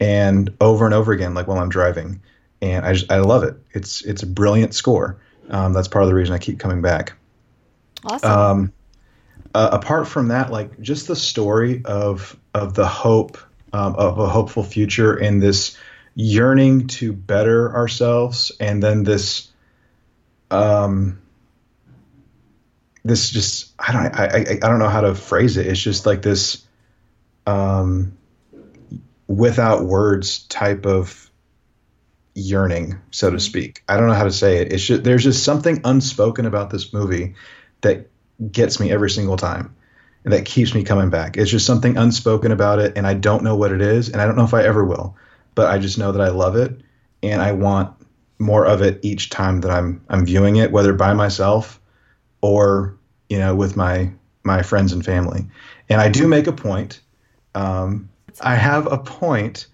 and 0.00 0.54
over 0.60 0.86
and 0.86 0.94
over 0.94 1.12
again, 1.12 1.34
like 1.34 1.46
while 1.46 1.58
I'm 1.58 1.68
driving. 1.68 2.22
And 2.60 2.84
I 2.84 2.94
just 2.94 3.12
I 3.12 3.18
love 3.18 3.44
it. 3.44 3.54
It's 3.72 4.02
it's 4.02 4.22
a 4.22 4.26
brilliant 4.26 4.74
score. 4.74 5.20
Um, 5.50 5.72
that's 5.72 5.88
part 5.88 6.02
of 6.04 6.08
the 6.08 6.14
reason 6.14 6.34
I 6.34 6.38
keep 6.38 6.58
coming 6.58 6.82
back. 6.82 7.12
Awesome. 8.04 8.72
Uh, 9.58 9.70
apart 9.72 10.06
from 10.06 10.28
that, 10.28 10.52
like 10.52 10.80
just 10.80 11.08
the 11.08 11.16
story 11.16 11.82
of 11.84 12.38
of 12.54 12.74
the 12.74 12.86
hope 12.86 13.38
um, 13.72 13.96
of 13.96 14.16
a 14.20 14.28
hopeful 14.28 14.62
future 14.62 15.16
and 15.16 15.42
this 15.42 15.76
yearning 16.14 16.86
to 16.86 17.12
better 17.12 17.74
ourselves, 17.74 18.52
and 18.60 18.80
then 18.80 19.02
this 19.02 19.48
um 20.52 21.20
this 23.02 23.30
just 23.30 23.72
I 23.80 23.92
don't 23.92 24.14
I, 24.14 24.26
I 24.26 24.40
I 24.62 24.68
don't 24.68 24.78
know 24.78 24.88
how 24.88 25.00
to 25.00 25.16
phrase 25.16 25.56
it. 25.56 25.66
It's 25.66 25.80
just 25.80 26.06
like 26.06 26.22
this 26.22 26.64
um 27.44 28.16
without 29.26 29.82
words 29.82 30.44
type 30.44 30.86
of 30.86 31.32
yearning, 32.36 33.00
so 33.10 33.28
to 33.28 33.38
mm-hmm. 33.38 33.40
speak. 33.40 33.82
I 33.88 33.96
don't 33.96 34.06
know 34.06 34.14
how 34.14 34.22
to 34.22 34.30
say 34.30 34.58
it. 34.58 34.72
It's 34.72 34.84
just, 34.84 35.02
there's 35.02 35.24
just 35.24 35.42
something 35.42 35.80
unspoken 35.82 36.46
about 36.46 36.70
this 36.70 36.92
movie 36.92 37.34
that 37.80 38.08
gets 38.50 38.78
me 38.78 38.90
every 38.90 39.10
single 39.10 39.36
time 39.36 39.74
and 40.24 40.32
that 40.32 40.44
keeps 40.44 40.74
me 40.74 40.84
coming 40.84 41.10
back. 41.10 41.36
It's 41.36 41.50
just 41.50 41.66
something 41.66 41.96
unspoken 41.96 42.52
about 42.52 42.78
it 42.78 42.96
and 42.96 43.06
I 43.06 43.14
don't 43.14 43.42
know 43.42 43.56
what 43.56 43.72
it 43.72 43.80
is 43.80 44.08
and 44.08 44.20
I 44.20 44.26
don't 44.26 44.36
know 44.36 44.44
if 44.44 44.54
I 44.54 44.62
ever 44.62 44.84
will, 44.84 45.16
but 45.54 45.68
I 45.68 45.78
just 45.78 45.98
know 45.98 46.12
that 46.12 46.20
I 46.20 46.28
love 46.28 46.56
it 46.56 46.80
and 47.22 47.42
I 47.42 47.52
want 47.52 47.94
more 48.38 48.64
of 48.64 48.82
it 48.82 49.00
each 49.02 49.30
time 49.30 49.60
that 49.62 49.70
I'm 49.70 50.00
I'm 50.08 50.24
viewing 50.24 50.56
it 50.56 50.70
whether 50.70 50.92
by 50.92 51.12
myself 51.12 51.80
or 52.40 52.96
you 53.28 53.38
know 53.38 53.54
with 53.54 53.76
my 53.76 54.12
my 54.44 54.62
friends 54.62 54.92
and 54.92 55.04
family. 55.04 55.46
And 55.88 56.00
I 56.00 56.08
do 56.08 56.28
make 56.28 56.46
a 56.46 56.52
point 56.52 57.00
um, 57.54 58.08
I 58.40 58.54
have 58.54 58.90
a 58.90 58.98
point 58.98 59.66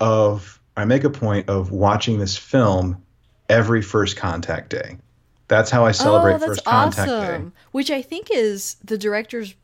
of 0.00 0.60
I 0.76 0.84
make 0.84 1.04
a 1.04 1.10
point 1.10 1.48
of 1.48 1.70
watching 1.70 2.18
this 2.18 2.36
film 2.36 3.02
every 3.48 3.82
first 3.82 4.16
contact 4.16 4.70
day. 4.70 4.98
That's 5.48 5.70
how 5.70 5.84
I 5.84 5.92
celebrate 5.92 6.34
oh, 6.34 6.38
first 6.38 6.64
contact 6.64 7.08
awesome. 7.10 7.48
day. 7.48 7.54
Which 7.72 7.90
I 7.90 8.02
think 8.02 8.28
is 8.30 8.76
the 8.84 8.98
director's 8.98 9.54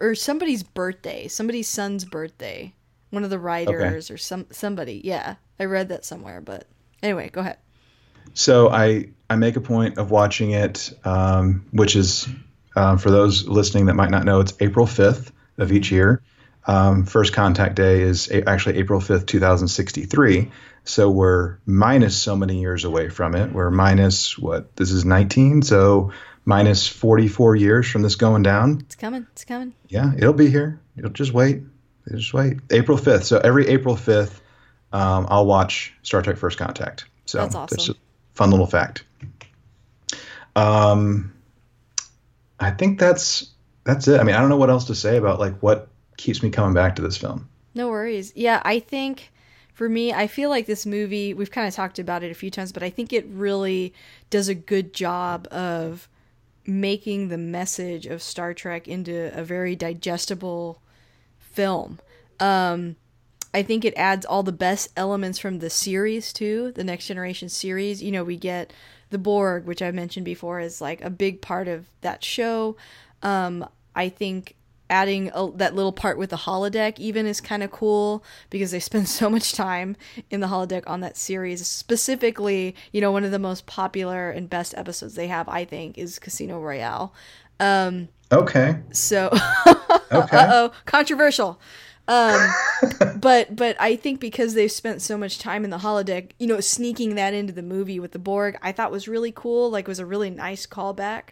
or 0.00 0.14
somebody's 0.14 0.62
birthday, 0.62 1.28
somebody's 1.28 1.68
son's 1.68 2.04
birthday. 2.04 2.74
One 3.10 3.24
of 3.24 3.30
the 3.30 3.38
writers 3.38 4.06
okay. 4.06 4.14
or 4.14 4.18
some 4.18 4.46
somebody. 4.50 5.00
Yeah. 5.04 5.36
I 5.60 5.66
read 5.66 5.90
that 5.90 6.04
somewhere, 6.04 6.40
but 6.40 6.66
anyway, 7.02 7.30
go 7.30 7.40
ahead. 7.40 7.58
So 8.34 8.68
I 8.70 9.10
I 9.30 9.36
make 9.36 9.56
a 9.56 9.60
point 9.60 9.98
of 9.98 10.10
watching 10.10 10.50
it, 10.50 10.92
um, 11.04 11.64
which 11.70 11.94
is 11.94 12.28
um, 12.74 12.98
for 12.98 13.10
those 13.10 13.46
listening 13.46 13.86
that 13.86 13.94
might 13.94 14.10
not 14.10 14.24
know, 14.24 14.40
it's 14.40 14.54
April 14.60 14.86
fifth 14.86 15.30
of 15.58 15.70
each 15.70 15.92
year. 15.92 16.22
Um, 16.66 17.06
first 17.06 17.32
contact 17.32 17.74
day 17.74 18.02
is 18.02 18.30
a- 18.30 18.48
actually 18.48 18.78
April 18.78 19.00
5th, 19.00 19.26
2063. 19.26 20.50
So 20.84 21.10
we're 21.10 21.58
minus 21.64 22.20
so 22.20 22.36
many 22.36 22.60
years 22.60 22.84
away 22.84 23.08
from 23.08 23.34
it. 23.34 23.52
We're 23.52 23.70
minus 23.70 24.38
what? 24.38 24.74
This 24.76 24.90
is 24.90 25.04
19. 25.04 25.62
So 25.62 26.12
minus 26.44 26.88
44 26.88 27.56
years 27.56 27.88
from 27.88 28.02
this 28.02 28.16
going 28.16 28.42
down. 28.42 28.80
It's 28.80 28.96
coming. 28.96 29.26
It's 29.32 29.44
coming. 29.44 29.74
Yeah, 29.88 30.12
it'll 30.16 30.32
be 30.32 30.50
here. 30.50 30.80
You'll 30.96 31.10
just 31.10 31.32
wait. 31.32 31.62
Just 32.10 32.34
wait. 32.34 32.58
April 32.70 32.98
5th. 32.98 33.24
So 33.24 33.38
every 33.38 33.68
April 33.68 33.96
5th, 33.96 34.40
um, 34.92 35.26
I'll 35.30 35.46
watch 35.46 35.94
Star 36.02 36.20
Trek 36.20 36.36
First 36.36 36.58
Contact. 36.58 37.06
So 37.26 37.38
that's 37.38 37.54
awesome. 37.54 37.76
That's 37.76 37.88
a 37.90 37.94
fun 38.34 38.50
little 38.50 38.66
fact. 38.66 39.04
Um, 40.56 41.32
I 42.58 42.70
think 42.70 42.98
that's 42.98 43.50
that's 43.84 44.06
it. 44.08 44.20
I 44.20 44.24
mean, 44.24 44.34
I 44.34 44.40
don't 44.40 44.48
know 44.48 44.56
what 44.56 44.70
else 44.70 44.86
to 44.86 44.94
say 44.94 45.16
about 45.16 45.40
like 45.40 45.58
what 45.60 45.88
keeps 46.16 46.42
me 46.42 46.50
coming 46.50 46.74
back 46.74 46.96
to 46.96 47.02
this 47.02 47.16
film. 47.16 47.48
No 47.74 47.88
worries. 47.88 48.32
Yeah, 48.36 48.60
I 48.64 48.80
think 48.80 49.32
for 49.72 49.88
me, 49.88 50.12
I 50.12 50.26
feel 50.26 50.50
like 50.50 50.66
this 50.66 50.84
movie, 50.84 51.32
we've 51.32 51.50
kind 51.50 51.66
of 51.66 51.74
talked 51.74 51.98
about 51.98 52.22
it 52.22 52.30
a 52.30 52.34
few 52.34 52.50
times, 52.50 52.72
but 52.72 52.82
I 52.82 52.90
think 52.90 53.12
it 53.12 53.26
really 53.26 53.94
does 54.30 54.48
a 54.48 54.54
good 54.54 54.92
job 54.92 55.48
of 55.50 56.08
making 56.66 57.28
the 57.28 57.38
message 57.38 58.06
of 58.06 58.22
Star 58.22 58.54
Trek 58.54 58.86
into 58.86 59.36
a 59.36 59.42
very 59.42 59.74
digestible 59.74 60.82
film. 61.38 61.98
Um, 62.38 62.96
I 63.54 63.62
think 63.62 63.84
it 63.84 63.94
adds 63.96 64.24
all 64.24 64.42
the 64.42 64.52
best 64.52 64.90
elements 64.96 65.38
from 65.38 65.58
the 65.58 65.70
series 65.70 66.32
too, 66.32 66.72
the 66.72 66.84
Next 66.84 67.06
Generation 67.06 67.48
series. 67.48 68.02
You 68.02 68.12
know, 68.12 68.24
we 68.24 68.36
get 68.36 68.72
the 69.10 69.18
Borg, 69.18 69.66
which 69.66 69.82
I 69.82 69.90
mentioned 69.90 70.24
before, 70.24 70.60
is 70.60 70.80
like 70.80 71.02
a 71.02 71.10
big 71.10 71.42
part 71.42 71.68
of 71.68 71.86
that 72.00 72.24
show. 72.24 72.76
Um, 73.22 73.66
I 73.94 74.08
think 74.08 74.56
adding 74.92 75.30
a, 75.34 75.50
that 75.52 75.74
little 75.74 75.90
part 75.90 76.18
with 76.18 76.28
the 76.28 76.36
holodeck 76.36 76.98
even 76.98 77.26
is 77.26 77.40
kind 77.40 77.62
of 77.62 77.70
cool 77.70 78.22
because 78.50 78.70
they 78.70 78.78
spend 78.78 79.08
so 79.20 79.30
much 79.30 79.52
time 79.52 79.96
in 80.30 80.40
the 80.40 80.46
holodeck 80.46 80.84
on 80.86 81.00
that 81.00 81.16
series 81.16 81.66
specifically 81.66 82.76
you 82.92 83.00
know 83.00 83.10
one 83.10 83.24
of 83.24 83.30
the 83.30 83.38
most 83.38 83.64
popular 83.66 84.30
and 84.30 84.50
best 84.50 84.74
episodes 84.76 85.14
they 85.14 85.28
have 85.28 85.48
i 85.48 85.64
think 85.64 85.96
is 85.96 86.18
casino 86.18 86.60
royale 86.60 87.14
um, 87.58 88.08
okay 88.30 88.76
so 88.92 89.28
okay. 90.12 90.36
uh-oh 90.36 90.72
controversial 90.84 91.58
um, 92.08 92.50
but 93.16 93.54
but 93.54 93.76
I 93.78 93.96
think 93.96 94.20
because 94.20 94.54
they've 94.54 94.72
spent 94.72 95.00
so 95.00 95.16
much 95.16 95.38
time 95.38 95.64
in 95.64 95.70
the 95.70 95.78
holodeck, 95.78 96.32
you 96.38 96.46
know, 96.46 96.60
sneaking 96.60 97.14
that 97.14 97.32
into 97.32 97.52
the 97.52 97.62
movie 97.62 98.00
with 98.00 98.12
the 98.12 98.18
Borg, 98.18 98.58
I 98.60 98.72
thought 98.72 98.90
was 98.90 99.06
really 99.06 99.32
cool. 99.32 99.70
Like, 99.70 99.86
was 99.86 100.00
a 100.00 100.06
really 100.06 100.28
nice 100.28 100.66
callback 100.66 101.30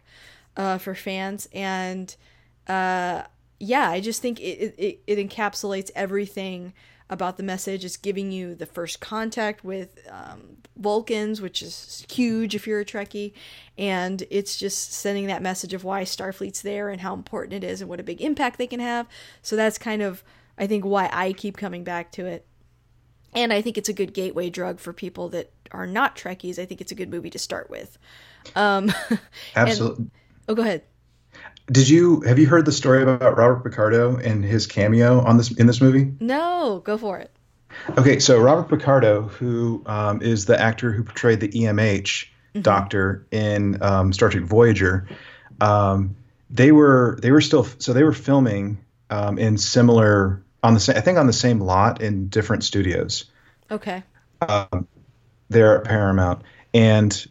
uh, 0.57 0.79
for 0.79 0.95
fans, 0.95 1.49
and 1.53 2.15
uh, 2.69 3.23
yeah, 3.61 3.91
I 3.91 4.01
just 4.01 4.23
think 4.23 4.41
it, 4.41 4.75
it, 4.79 5.01
it 5.07 5.29
encapsulates 5.29 5.91
everything 5.95 6.73
about 7.11 7.37
the 7.37 7.43
message. 7.43 7.85
It's 7.85 7.99
giving 7.99 8.33
you 8.33 8.55
the 8.55 8.65
first 8.65 9.01
contact 9.01 9.63
with 9.63 9.99
um, 10.09 10.57
Vulcans, 10.77 11.43
which 11.43 11.61
is 11.63 12.07
huge 12.11 12.55
if 12.55 12.67
you're 12.67 12.81
a 12.81 12.85
Trekkie, 12.85 13.35
and 13.77 14.25
it's 14.31 14.57
just 14.57 14.95
sending 14.95 15.27
that 15.27 15.43
message 15.43 15.75
of 15.75 15.85
why 15.85 16.05
Starfleet's 16.05 16.63
there 16.63 16.89
and 16.89 17.03
how 17.03 17.13
important 17.13 17.63
it 17.63 17.67
is 17.67 17.83
and 17.83 17.91
what 17.91 18.01
a 18.01 18.05
big 18.05 18.23
impact 18.23 18.57
they 18.57 18.67
can 18.67 18.81
have. 18.81 19.07
So 19.43 19.57
that's 19.57 19.77
kind 19.77 20.01
of, 20.01 20.25
I 20.57 20.67
think, 20.67 20.85
why 20.85 21.11
I 21.13 21.35
keep 21.35 21.59
coming 21.59 21.85
back 21.85 22.13
to 22.13 22.25
it. 22.25 22.47
and 23.35 23.53
I 23.53 23.61
think 23.61 23.77
it's 23.77 23.91
a 23.91 23.93
good 23.93 24.15
gateway 24.15 24.49
drug 24.49 24.81
for 24.81 24.95
people 24.95 25.29
that 25.31 25.53
are 25.71 25.87
not 25.87 26.17
Trekkies. 26.17 26.59
I 26.59 26.65
think 26.65 26.81
it's 26.81 26.93
a 26.93 26.97
good 26.97 27.11
movie 27.11 27.31
to 27.31 27.39
start 27.39 27.69
with. 27.69 27.99
Um, 28.57 28.91
Absolutely. 29.55 30.05
And, 30.11 30.11
oh, 30.49 30.55
go 30.55 30.63
ahead. 30.63 30.83
Did 31.71 31.89
you 31.89 32.21
have 32.23 32.39
you 32.39 32.47
heard 32.47 32.65
the 32.65 32.73
story 32.73 33.03
about 33.03 33.37
Robert 33.37 33.63
Picardo 33.63 34.17
and 34.17 34.45
his 34.45 34.67
cameo 34.67 35.21
on 35.21 35.37
this 35.37 35.53
in 35.53 35.67
this 35.67 35.81
movie? 35.81 36.13
No, 36.19 36.83
go 36.85 36.99
for 36.99 37.19
it. 37.19 37.31
Okay, 37.97 38.19
so 38.19 38.41
Robert 38.41 38.69
Picardo, 38.69 39.23
who 39.23 39.83
um, 39.87 40.21
is 40.21 40.47
the 40.47 40.61
actor 40.61 40.91
who 40.91 41.05
portrayed 41.05 41.39
the 41.41 41.49
EMH 41.49 42.03
mm-hmm. 42.03 42.61
doctor 42.63 43.27
in 43.31 43.81
um, 43.83 44.13
Star 44.13 44.31
Trek 44.31 44.45
Voyager, 44.45 45.09
um, 45.61 46.17
they 46.51 46.73
were 46.73 47.19
they 47.23 47.31
were 47.31 47.41
still 47.41 47.65
so 47.79 47.93
they 47.93 48.03
were 48.03 48.13
filming 48.13 48.85
um, 49.11 49.39
in 49.39 49.57
similar 49.57 50.43
on 50.63 50.75
the 50.75 50.81
same 50.81 50.97
I 50.97 51.01
think 51.01 51.19
on 51.19 51.29
the 51.29 51.33
same 51.33 51.61
lot 51.61 52.03
in 52.03 52.29
different 52.29 52.65
studios. 52.65 53.27
Okay. 53.71 54.03
Um, 54.49 54.89
there 55.49 55.79
at 55.79 55.85
Paramount, 55.85 56.43
and 56.75 57.27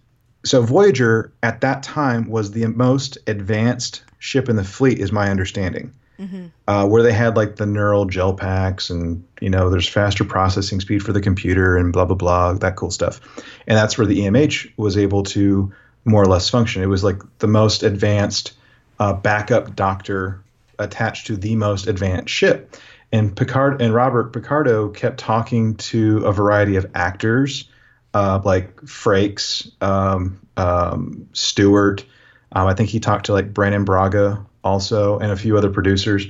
so 0.46 0.62
Voyager 0.62 1.34
at 1.44 1.62
that 1.62 1.84
time 1.84 2.30
was 2.30 2.52
the 2.52 2.66
most 2.68 3.18
advanced 3.28 4.04
ship 4.20 4.50
in 4.50 4.56
the 4.56 4.64
fleet, 4.64 5.00
is 5.00 5.12
my 5.12 5.30
understanding. 5.30 5.94
Mm-hmm. 6.20 6.48
Uh, 6.68 6.86
where 6.86 7.02
they 7.02 7.14
had 7.14 7.38
like 7.38 7.56
the 7.56 7.66
neural 7.66 8.04
gel 8.04 8.34
packs 8.34 8.90
and 8.90 9.24
you 9.40 9.50
know 9.50 9.70
there's 9.70 9.88
faster 9.88 10.26
processing 10.26 10.82
speed 10.82 11.02
for 11.02 11.14
the 11.14 11.22
computer 11.22 11.78
and 11.78 11.94
blah 11.94 12.04
blah 12.04 12.18
blah 12.18 12.52
that 12.56 12.76
cool 12.76 12.92
stuff 12.92 13.22
and 13.68 13.78
that's 13.78 13.98
where 13.98 14.06
the 14.06 14.26
emh 14.26 14.68
was 14.76 14.98
able 14.98 15.24
to 15.24 15.72
more 16.04 16.22
or 16.22 16.26
less 16.26 16.50
function 16.50 16.84
it 16.84 16.88
was 16.88 17.06
like 17.06 17.22
the 17.38 17.48
most 17.48 17.84
advanced 17.84 18.52
uh, 19.00 19.14
backup 19.14 19.78
doctor 19.78 20.44
attached 20.78 21.28
to 21.28 21.38
the 21.38 21.56
most 21.56 21.88
advanced 21.88 22.34
ship 22.34 22.76
and 23.14 23.34
picard 23.38 23.82
and 23.82 23.94
robert 23.94 24.34
picardo 24.34 24.90
kept 24.90 25.20
talking 25.20 25.76
to 25.76 26.18
a 26.26 26.34
variety 26.34 26.76
of 26.76 26.86
actors 26.96 27.70
uh, 28.14 28.42
like 28.44 28.76
frakes 28.82 29.72
um, 29.82 30.38
um, 30.58 31.30
stewart 31.32 32.04
um, 32.52 32.68
I 32.68 32.74
think 32.74 32.90
he 32.90 33.00
talked 33.00 33.28
to 33.28 33.34
like 33.34 33.54
Brannon 33.54 33.86
Braga 33.86 34.46
also 34.64 35.20
and 35.20 35.32
a 35.32 35.36
few 35.36 35.58
other 35.58 35.70
producers, 35.70 36.28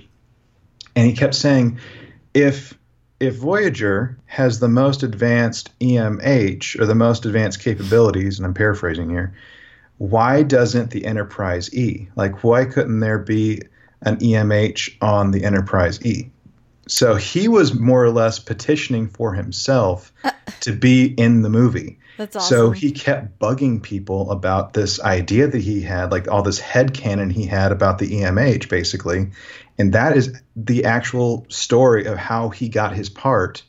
and 0.95 1.05
he 1.05 1.13
kept 1.13 1.35
saying, 1.35 1.79
if 2.33 2.77
if 3.19 3.35
Voyager 3.35 4.17
has 4.25 4.59
the 4.59 4.69
most 4.69 5.03
advanced 5.03 5.77
EMH 5.79 6.79
or 6.79 6.85
the 6.85 6.95
most 6.95 7.25
advanced 7.25 7.59
capabilities, 7.59 8.39
and 8.39 8.45
I'm 8.45 8.53
paraphrasing 8.53 9.09
here, 9.09 9.33
why 9.97 10.43
doesn't 10.43 10.91
the 10.91 11.05
Enterprise 11.05 11.73
E? 11.73 12.07
Like, 12.15 12.43
why 12.43 12.65
couldn't 12.65 13.01
there 13.01 13.19
be 13.19 13.61
an 14.01 14.17
EMH 14.17 14.95
on 15.01 15.31
the 15.31 15.43
Enterprise 15.43 16.03
E? 16.05 16.31
So 16.89 17.15
he 17.15 17.47
was 17.47 17.73
more 17.73 18.03
or 18.03 18.09
less 18.09 18.39
petitioning 18.39 19.09
for 19.09 19.33
himself 19.33 20.11
uh, 20.23 20.31
to 20.61 20.73
be 20.73 21.05
in 21.05 21.43
the 21.43 21.49
movie. 21.49 21.99
That's 22.17 22.35
awesome. 22.35 22.57
So 22.57 22.71
he 22.71 22.91
kept 22.91 23.39
bugging 23.39 23.81
people 23.81 24.31
about 24.31 24.73
this 24.73 24.99
idea 24.99 25.47
that 25.47 25.61
he 25.61 25.81
had, 25.81 26.11
like 26.11 26.27
all 26.27 26.41
this 26.41 26.59
head 26.59 26.93
canon 26.93 27.29
he 27.29 27.45
had 27.45 27.71
about 27.71 27.99
the 27.99 28.07
EMH, 28.07 28.69
basically. 28.69 29.29
And 29.77 29.93
that 29.93 30.17
is 30.17 30.41
the 30.55 30.85
actual 30.85 31.45
story 31.47 32.05
of 32.05 32.17
how 32.17 32.49
he 32.49 32.69
got 32.69 32.93
his 32.93 33.07
part 33.07 33.63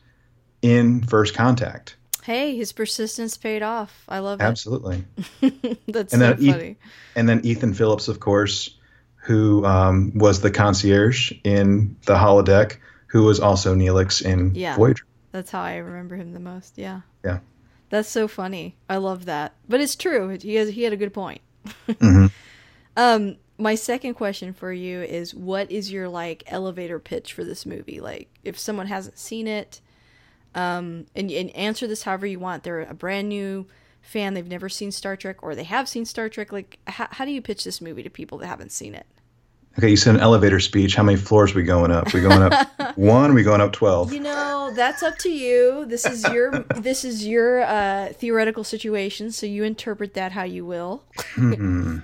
in 0.63 1.03
First 1.03 1.35
Contact. 1.35 1.97
Hey, 2.23 2.57
his 2.57 2.73
persistence 2.73 3.37
paid 3.37 3.63
off. 3.63 4.05
I 4.09 4.21
love 4.21 4.41
it. 4.41 4.45
Absolutely. 4.45 5.05
That's 5.89 6.13
and 6.13 6.23
so 6.23 6.33
then 6.33 6.37
funny. 6.37 6.77
and 7.15 7.29
then 7.29 7.41
Ethan 7.45 7.75
Phillips, 7.75 8.09
of 8.09 8.19
course, 8.19 8.77
who 9.17 9.65
um, 9.65 10.13
was 10.15 10.41
the 10.41 10.51
concierge 10.51 11.33
in 11.45 11.97
the 12.07 12.15
holodeck, 12.15 12.79
who 13.11 13.25
was 13.25 13.41
also 13.41 13.75
Neelix 13.75 14.23
in 14.23 14.55
yeah, 14.55 14.77
Voyager. 14.77 15.05
That's 15.33 15.51
how 15.51 15.63
I 15.63 15.77
remember 15.77 16.17
him 16.17 16.33
the 16.33 16.41
most. 16.41 16.79
Yeah. 16.79 17.01
Yeah. 17.25 17.41
That's 17.89 18.09
so 18.09 18.29
funny. 18.29 18.77
I 18.89 18.97
love 18.97 19.25
that. 19.27 19.55
But 19.69 19.81
it's 19.81 19.97
true. 19.97 20.39
He 20.41 20.55
has 20.55 20.71
he 20.71 20.83
had 20.83 20.93
a 20.93 20.97
good 20.97 21.13
point. 21.13 21.41
mm-hmm. 21.89 22.27
Um, 22.97 23.37
my 23.59 23.75
second 23.75 24.15
question 24.15 24.53
for 24.53 24.73
you 24.73 25.03
is 25.03 25.35
what 25.35 25.71
is 25.71 25.93
your 25.93 26.09
like 26.09 26.45
elevator 26.47 26.99
pitch 26.99 27.33
for 27.33 27.45
this 27.45 27.67
movie? 27.67 28.01
Like 28.01 28.29
if 28.45 28.59
someone 28.59 28.87
hasn't 28.87 29.19
seen 29.19 29.47
it, 29.47 29.81
um, 30.55 31.07
and, 31.15 31.31
and 31.31 31.51
answer 31.51 31.87
this 31.87 32.03
however 32.03 32.27
you 32.27 32.39
want. 32.39 32.63
They're 32.63 32.83
a 32.83 32.95
brand 32.95 33.29
new 33.29 33.67
fan, 34.01 34.35
they've 34.35 34.47
never 34.47 34.69
seen 34.69 34.91
Star 34.93 35.17
Trek, 35.17 35.43
or 35.43 35.55
they 35.55 35.65
have 35.65 35.89
seen 35.89 36.05
Star 36.05 36.29
Trek. 36.29 36.53
Like, 36.53 36.79
how, 36.87 37.09
how 37.11 37.25
do 37.25 37.31
you 37.31 37.43
pitch 37.43 37.65
this 37.65 37.81
movie 37.81 38.03
to 38.03 38.11
people 38.11 38.39
that 38.39 38.47
haven't 38.47 38.73
seen 38.73 38.95
it? 38.95 39.07
Okay, 39.79 39.91
you 39.91 39.97
said 39.97 40.17
an 40.17 40.21
elevator 40.21 40.59
speech. 40.59 40.97
How 40.97 41.03
many 41.03 41.17
floors 41.17 41.53
are 41.53 41.55
we 41.55 41.63
going 41.63 41.91
up? 41.91 42.13
We 42.13 42.21
going 42.21 42.43
up 42.43 42.97
one? 42.97 43.35
We 43.35 43.43
going 43.43 43.61
up 43.61 43.73
twelve? 43.73 44.13
You 44.13 44.21
know, 44.21 44.73
that's 44.75 45.03
up 45.03 45.17
to 45.19 45.31
you. 45.31 45.87
This 45.87 46.05
is 46.05 46.25
your 46.25 46.51
this 46.77 47.05
is 47.05 47.27
your 47.27 47.63
uh, 47.63 48.13
theoretical 48.15 48.65
situation, 48.65 49.31
so 49.31 49.47
you 49.47 49.63
interpret 49.65 50.15
that 50.15 50.33
how 50.33 50.43
you 50.43 50.65
will. 50.67 51.05
hmm 51.35 51.99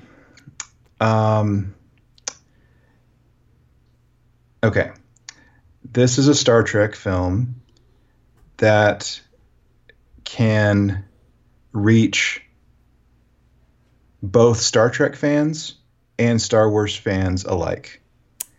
Um. 1.00 1.74
Okay, 4.62 4.90
this 5.84 6.18
is 6.18 6.28
a 6.28 6.34
Star 6.34 6.62
Trek 6.62 6.94
film 6.94 7.56
that 8.58 9.20
can 10.24 11.04
reach 11.72 12.42
both 14.22 14.58
Star 14.58 14.88
Trek 14.88 15.14
fans 15.16 15.74
and 16.18 16.40
Star 16.40 16.70
Wars 16.70 16.96
fans 16.96 17.44
alike. 17.44 18.00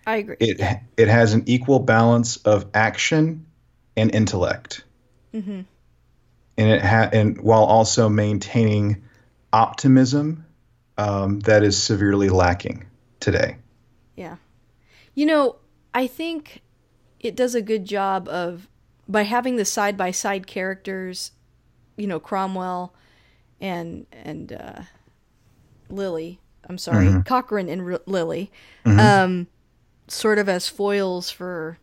I 0.06 0.18
agree. 0.18 0.38
It 0.40 0.80
it 0.96 1.08
has 1.08 1.34
an 1.34 1.44
equal 1.48 1.80
balance 1.80 2.38
of 2.38 2.68
action 2.74 3.46
and 3.96 4.14
intellect, 4.14 4.84
mm-hmm. 5.34 5.62
and 6.58 6.70
it 6.70 6.82
ha- 6.82 7.10
and 7.12 7.42
while 7.42 7.66
also 7.66 8.08
maintaining 8.08 9.04
optimism 9.52 10.46
um, 10.98 11.40
that 11.42 11.64
is 11.64 11.82
severely 11.82 12.30
lacking 12.30 12.86
today. 13.20 13.58
Yeah, 14.16 14.38
you 15.14 15.26
know, 15.26 15.58
I 15.94 16.08
think 16.08 16.62
it 17.20 17.36
does 17.36 17.54
a 17.54 17.62
good 17.62 17.86
job 17.86 18.30
of 18.30 18.70
by 19.10 19.24
having 19.24 19.58
the 19.58 19.66
side 19.66 19.98
by 19.98 20.12
side 20.12 20.48
characters, 20.48 21.32
you 21.98 22.08
know, 22.08 22.20
Cromwell 22.20 22.94
and 23.60 24.06
and 24.12 24.54
uh, 24.54 24.82
Lily 25.90 26.40
I'm 26.70 26.78
sorry, 26.78 27.08
mm-hmm. 27.08 27.22
Cochrane 27.22 27.70
and 27.70 27.82
R- 27.82 28.02
Lily, 28.06 28.52
mm-hmm. 28.86 29.00
um, 29.00 29.48
sort 30.08 30.40
of 30.40 30.50
as 30.50 30.68
foils 30.68 31.30
for 31.30 31.78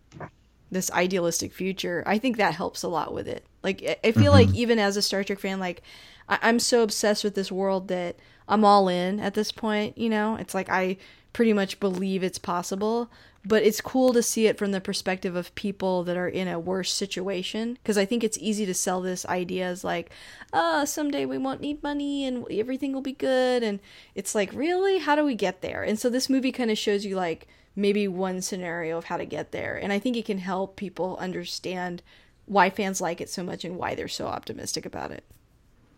this 0.70 0.90
idealistic 0.90 1.52
future. 1.52 2.02
I 2.06 2.19
think 2.19 2.36
that 2.36 2.55
helps 2.55 2.82
a 2.82 2.89
lot 2.89 3.15
with 3.15 3.28
it. 3.28 3.44
Like 3.62 3.98
I 4.05 4.12
feel 4.12 4.32
mm-hmm. 4.32 4.51
like 4.51 4.55
even 4.55 4.78
as 4.78 4.97
a 4.97 5.02
Star 5.02 5.24
Trek 5.24 5.39
fan, 5.39 5.61
like 5.61 5.82
I- 6.28 6.40
I'm 6.43 6.59
so 6.59 6.82
obsessed 6.82 7.24
with 7.24 7.35
this 7.35 7.51
world 7.51 7.89
that 7.89 8.16
I'm 8.48 8.65
all 8.65 8.89
in 8.89 9.20
at 9.20 9.35
this 9.35 9.52
point. 9.52 9.97
You 9.97 10.11
know, 10.11 10.36
it's 10.36 10.55
like 10.55 10.69
I 10.69 10.98
pretty 11.35 11.52
much 11.52 11.78
believe 11.81 12.23
it's 12.23 12.39
possible 12.39 13.11
but 13.47 13.62
it's 13.62 13.82
cool 13.82 14.15
to 14.15 14.23
see 14.23 14.47
it 14.47 14.56
from 14.56 14.73
the 14.73 14.81
perspective 14.81 15.36
of 15.36 15.55
people 15.55 16.02
that 16.02 16.16
are 16.16 16.28
in 16.28 16.48
a 16.48 16.59
worse 16.59 16.90
situation 16.90 17.74
because 17.74 17.98
i 17.98 18.06
think 18.06 18.24
it's 18.24 18.39
easy 18.40 18.65
to 18.65 18.73
sell 18.73 19.02
this 19.02 19.27
idea 19.27 19.66
as 19.66 19.85
like 19.85 20.11
oh 20.55 20.86
someday 20.86 21.27
we 21.27 21.36
won't 21.36 21.61
need 21.61 21.82
money 21.82 22.24
and 22.24 22.51
everything 22.51 22.93
will 22.93 23.02
be 23.02 23.12
good 23.12 23.62
and 23.62 23.81
it's 24.15 24.35
like 24.35 24.52
really? 24.52 24.98
How 24.98 25.16
do 25.16 25.24
we 25.24 25.35
get 25.35 25.61
there? 25.62 25.82
And 25.82 25.98
so 25.98 26.09
this 26.09 26.31
movie 26.31 26.52
kind 26.52 26.70
of 26.70 26.78
shows 26.78 27.05
you 27.05 27.16
like 27.16 27.47
maybe 27.77 28.06
one 28.06 28.40
scenario 28.40 28.97
of 28.97 29.05
how 29.05 29.16
to 29.16 29.24
get 29.24 29.51
there 29.51 29.77
and 29.77 29.93
i 29.93 29.98
think 29.98 30.16
it 30.16 30.24
can 30.24 30.39
help 30.39 30.77
people 30.77 31.16
understand 31.19 32.02
why 32.47 32.70
fans 32.70 33.01
like 33.01 33.20
it 33.20 33.28
so 33.28 33.43
much 33.43 33.65
and 33.65 33.77
why 33.77 33.94
they're 33.94 34.06
so 34.06 34.27
optimistic 34.27 34.86
about 34.86 35.11
it. 35.11 35.24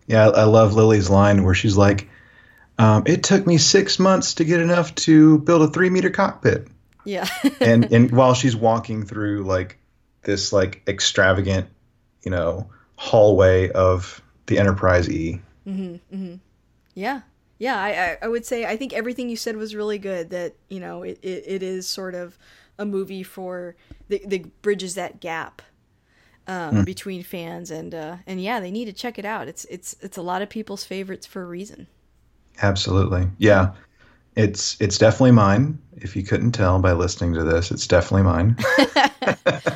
Yeah 0.06 0.28
i 0.28 0.44
love 0.44 0.72
lily's 0.72 1.10
line 1.10 1.44
where 1.44 1.54
she's 1.54 1.76
like 1.76 2.08
um, 2.78 3.04
it 3.06 3.22
took 3.22 3.46
me 3.46 3.58
six 3.58 3.98
months 3.98 4.34
to 4.34 4.44
get 4.44 4.60
enough 4.60 4.94
to 4.94 5.38
build 5.38 5.62
a 5.62 5.68
three 5.68 5.90
meter 5.90 6.10
cockpit 6.10 6.68
yeah. 7.06 7.26
and 7.60 7.90
and 7.90 8.10
while 8.16 8.34
she's 8.34 8.54
walking 8.54 9.06
through 9.06 9.44
like 9.44 9.78
this 10.22 10.52
like 10.52 10.82
extravagant, 10.86 11.68
you 12.22 12.30
know, 12.30 12.68
hallway 12.96 13.70
of 13.70 14.20
the 14.46 14.58
Enterprise 14.58 15.08
E. 15.08 15.40
Mm-hmm, 15.66 16.14
mm-hmm. 16.14 16.34
Yeah. 16.94 17.22
Yeah, 17.58 17.78
I, 17.78 18.18
I 18.20 18.28
would 18.28 18.44
say 18.44 18.66
I 18.66 18.76
think 18.76 18.92
everything 18.92 19.30
you 19.30 19.36
said 19.36 19.56
was 19.56 19.74
really 19.74 19.98
good. 19.98 20.28
That 20.28 20.56
you 20.68 20.78
know 20.78 21.02
it, 21.02 21.18
it, 21.22 21.44
it 21.46 21.62
is 21.62 21.88
sort 21.88 22.14
of 22.14 22.36
a 22.78 22.84
movie 22.84 23.22
for 23.22 23.76
the, 24.08 24.20
that 24.26 24.60
bridges 24.60 24.94
that 24.96 25.20
gap 25.20 25.62
um, 26.46 26.74
mm. 26.74 26.84
between 26.84 27.22
fans 27.22 27.70
and 27.70 27.94
uh, 27.94 28.16
and 28.26 28.42
yeah, 28.42 28.60
they 28.60 28.70
need 28.70 28.84
to 28.86 28.92
check 28.92 29.18
it 29.18 29.24
out. 29.24 29.48
It's 29.48 29.64
it's 29.66 29.96
it's 30.02 30.18
a 30.18 30.22
lot 30.22 30.42
of 30.42 30.50
people's 30.50 30.84
favorites 30.84 31.26
for 31.26 31.42
a 31.42 31.46
reason. 31.46 31.86
Absolutely, 32.62 33.28
yeah. 33.38 33.72
It's 34.34 34.76
it's 34.80 34.98
definitely 34.98 35.32
mine. 35.32 35.78
If 35.96 36.14
you 36.14 36.22
couldn't 36.22 36.52
tell 36.52 36.78
by 36.78 36.92
listening 36.92 37.32
to 37.34 37.44
this, 37.44 37.70
it's 37.70 37.86
definitely 37.86 38.24
mine. 38.24 38.56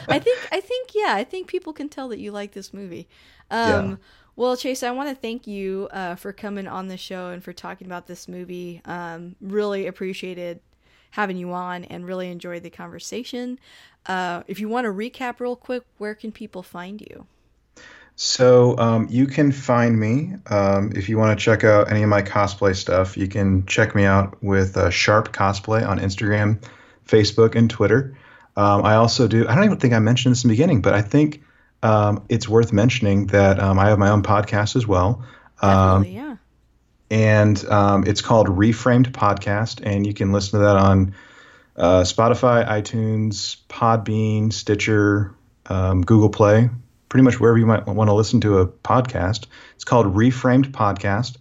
I 0.09 0.19
think 0.19 0.39
I 0.52 0.61
think 0.61 0.90
yeah, 0.94 1.15
I 1.15 1.24
think 1.24 1.47
people 1.47 1.73
can 1.73 1.89
tell 1.89 2.09
that 2.09 2.19
you 2.19 2.31
like 2.31 2.52
this 2.52 2.74
movie. 2.74 3.09
Um, 3.51 3.90
yeah. 3.90 3.97
Well, 4.36 4.57
Chase, 4.57 4.82
I 4.82 4.90
want 4.90 5.09
to 5.09 5.15
thank 5.15 5.47
you 5.47 5.89
uh, 5.93 6.15
for 6.15 6.32
coming 6.32 6.66
on 6.66 6.89
the 6.89 6.97
show 6.97 7.31
and 7.31 7.43
for 7.43 7.52
talking 7.52 7.86
about 7.86 8.07
this 8.07 8.28
movie. 8.28 8.81
Um, 8.85 9.35
really 9.40 9.86
appreciated 9.86 10.61
having 11.11 11.36
you 11.36 11.52
on 11.52 11.85
and 11.85 12.07
really 12.07 12.31
enjoyed 12.31 12.62
the 12.62 12.70
conversation. 12.70 13.59
Uh, 14.07 14.43
if 14.47 14.61
you 14.61 14.69
want 14.69 14.85
to 14.85 14.90
recap 14.90 15.40
real 15.40 15.57
quick, 15.57 15.82
where 15.98 16.15
can 16.15 16.32
people 16.32 16.62
find 16.62 17.01
you? 17.01 17.27
So 18.22 18.76
um, 18.76 19.06
you 19.09 19.26
can 19.26 19.51
find 19.51 19.98
me 19.98 20.34
um, 20.51 20.92
if 20.94 21.09
you 21.09 21.16
want 21.16 21.38
to 21.38 21.42
check 21.42 21.64
out 21.64 21.90
any 21.90 22.02
of 22.02 22.10
my 22.10 22.20
cosplay 22.20 22.76
stuff. 22.76 23.16
You 23.16 23.26
can 23.28 23.64
check 23.64 23.94
me 23.94 24.05
out 24.05 24.42
with 24.42 24.76
uh, 24.76 24.90
Sharp 24.90 25.32
Cosplay 25.32 25.88
on 25.88 25.98
Instagram, 25.98 26.62
Facebook, 27.09 27.55
and 27.55 27.70
Twitter. 27.70 28.18
Um, 28.59 28.84
I 28.84 28.97
also 28.97 29.26
do. 29.26 29.48
I 29.48 29.55
don't 29.55 29.64
even 29.64 29.78
think 29.78 29.94
I 29.94 30.01
mentioned 30.01 30.32
this 30.32 30.44
in 30.44 30.48
the 30.48 30.52
beginning, 30.52 30.82
but 30.82 30.92
I 30.92 31.01
think 31.01 31.42
um, 31.82 32.26
it's 32.28 32.47
worth 32.47 32.74
mentioning 32.74 33.28
that 33.28 33.59
um, 33.59 33.78
I 33.78 33.88
have 33.88 33.98
my 33.98 34.10
own 34.10 34.22
podcast 34.22 34.76
as 34.76 34.86
well. 34.86 35.24
Um, 35.62 36.02
Definitely, 36.02 36.16
yeah. 36.16 36.36
And 37.10 38.06
it's 38.06 38.20
called 38.20 38.48
Reframed 38.48 39.12
Podcast, 39.12 39.80
and 39.82 40.06
you 40.06 40.12
can 40.12 40.30
listen 40.30 40.59
to 40.59 40.66
that 40.66 40.76
on 40.76 41.14
uh, 41.74 42.02
Spotify, 42.02 42.68
iTunes, 42.68 43.56
Podbean, 43.70 44.52
Stitcher, 44.52 45.34
Google 45.66 46.28
Play 46.28 46.68
pretty 47.11 47.24
much 47.24 47.39
wherever 47.39 47.59
you 47.59 47.66
might 47.66 47.87
want 47.87 48.09
to 48.09 48.15
listen 48.15 48.41
to 48.41 48.59
a 48.59 48.66
podcast. 48.66 49.47
It's 49.74 49.85
called 49.85 50.15
Reframed 50.15 50.70
Podcast, 50.70 51.37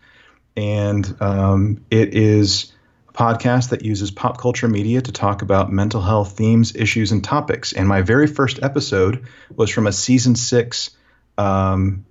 and 0.58 1.16
um, 1.22 1.86
it 1.90 2.14
is 2.14 2.74
a 3.08 3.14
podcast 3.14 3.70
that 3.70 3.86
uses 3.86 4.12
pop 4.12 4.40
culture 4.40 4.68
media 4.68 5.00
to 5.00 5.12
talk 5.14 5.42
about 5.42 5.72
mental 5.72 6.02
health 6.02 6.36
themes, 6.36 6.76
issues, 6.76 7.14
and 7.14 7.24
topics. 7.24 7.72
And 7.72 7.88
my 7.88 8.02
very 8.02 8.28
first 8.28 8.62
episode 8.62 9.28
was 9.56 9.70
from 9.70 9.88
a 9.88 9.94
season 9.94 10.36
six 10.36 10.90
um, 11.38 12.06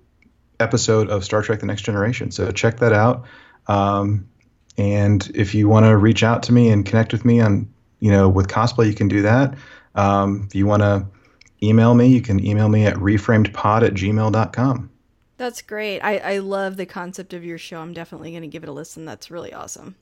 episode 0.59 1.09
of 1.09 1.23
Star 1.23 1.43
Trek: 1.43 1.59
The 1.59 1.67
Next 1.67 1.83
Generation. 1.83 2.31
So 2.31 2.49
check 2.51 2.77
that 2.77 2.93
out. 2.93 3.25
Um, 3.67 4.29
and 4.77 5.29
if 5.35 5.53
you 5.53 5.67
want 5.67 5.85
to 5.85 5.95
reach 5.95 6.23
out 6.23 6.43
to 6.43 6.53
me 6.53 6.69
and 6.69 6.85
connect 6.85 7.11
with 7.11 7.25
me 7.25 7.41
on, 7.41 7.73
you 7.99 8.11
know, 8.11 8.29
with 8.29 8.47
cosplay, 8.47 8.87
you 8.87 8.93
can 8.93 9.09
do 9.09 9.23
that. 9.23 9.55
Um, 9.95 10.45
if 10.47 10.55
you 10.55 10.65
want 10.65 10.81
to 10.81 11.07
email 11.61 11.93
me, 11.95 12.07
you 12.07 12.21
can 12.21 12.45
email 12.45 12.69
me 12.69 12.85
at 12.85 12.95
reframedpod 12.95 13.83
at 13.83 13.93
gmail.com. 13.93 14.89
That's 15.37 15.61
great. 15.61 16.01
I, 16.01 16.17
I 16.17 16.37
love 16.39 16.75
the 16.75 16.85
concept 16.85 17.33
of 17.33 17.45
your 17.45 17.57
show. 17.57 17.79
I'm 17.79 17.93
definitely 17.93 18.31
going 18.31 18.41
to 18.41 18.47
give 18.47 18.63
it 18.63 18.69
a 18.69 18.73
listen. 18.73 19.05
That's 19.05 19.31
really 19.31 19.53
awesome. 19.53 19.95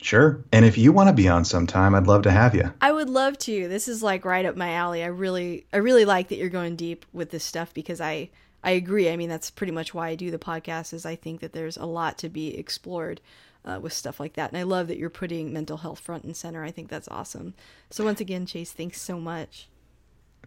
Sure. 0.00 0.44
And 0.52 0.64
if 0.64 0.78
you 0.78 0.92
want 0.92 1.08
to 1.08 1.12
be 1.12 1.26
on 1.26 1.44
sometime, 1.44 1.94
I'd 1.94 2.06
love 2.06 2.22
to 2.22 2.30
have 2.30 2.54
you. 2.54 2.72
I 2.80 2.92
would 2.92 3.10
love 3.10 3.36
to. 3.38 3.66
This 3.66 3.88
is 3.88 4.02
like 4.02 4.24
right 4.24 4.44
up 4.44 4.56
my 4.56 4.72
alley. 4.74 5.02
I 5.02 5.06
really 5.06 5.66
I 5.72 5.78
really 5.78 6.04
like 6.04 6.28
that 6.28 6.36
you're 6.36 6.50
going 6.50 6.76
deep 6.76 7.04
with 7.12 7.30
this 7.30 7.42
stuff 7.42 7.74
because 7.74 8.00
I 8.00 8.30
I 8.62 8.72
agree. 8.72 9.10
I 9.10 9.16
mean, 9.16 9.28
that's 9.28 9.50
pretty 9.50 9.72
much 9.72 9.94
why 9.94 10.08
I 10.08 10.14
do 10.14 10.30
the 10.30 10.38
podcast 10.38 10.92
is 10.92 11.06
I 11.06 11.16
think 11.16 11.40
that 11.40 11.52
there's 11.52 11.76
a 11.76 11.86
lot 11.86 12.18
to 12.18 12.28
be 12.28 12.56
explored 12.56 13.20
uh, 13.64 13.80
with 13.82 13.92
stuff 13.92 14.20
like 14.20 14.34
that. 14.34 14.50
And 14.50 14.58
I 14.58 14.62
love 14.62 14.86
that 14.88 14.98
you're 14.98 15.10
putting 15.10 15.52
mental 15.52 15.78
health 15.78 15.98
front 15.98 16.24
and 16.24 16.36
center. 16.36 16.62
I 16.62 16.70
think 16.70 16.88
that's 16.88 17.08
awesome. 17.08 17.54
So 17.90 18.04
once 18.04 18.20
again, 18.20 18.46
Chase, 18.46 18.72
thanks 18.72 19.00
so 19.00 19.18
much 19.18 19.68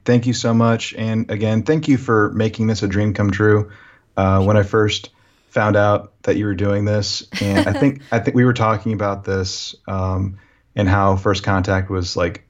thank 0.05 0.26
you 0.26 0.34
so 0.34 0.53
much. 0.53 0.93
And 0.93 1.30
again, 1.31 1.63
thank 1.63 1.88
you 1.88 1.97
for 1.97 2.31
making 2.31 2.67
this 2.67 2.84
a 2.84 2.88
dream 2.88 3.13
come 3.13 3.31
true. 3.31 3.71
Uh, 4.17 4.43
when 4.43 4.57
I 4.57 4.63
first 4.63 5.11
found 5.49 5.76
out 5.76 6.13
that 6.23 6.35
you 6.35 6.45
were 6.45 6.55
doing 6.55 6.85
this, 6.85 7.27
and 7.41 7.67
I 7.67 7.73
think 7.73 8.01
I 8.11 8.19
think 8.19 8.35
we 8.35 8.45
were 8.45 8.53
talking 8.53 8.93
about 8.93 9.23
this 9.23 9.76
um, 9.88 10.38
and 10.76 10.88
how 10.88 11.15
first 11.15 11.43
contact 11.43 11.89
was 11.89 12.17
like 12.17 12.45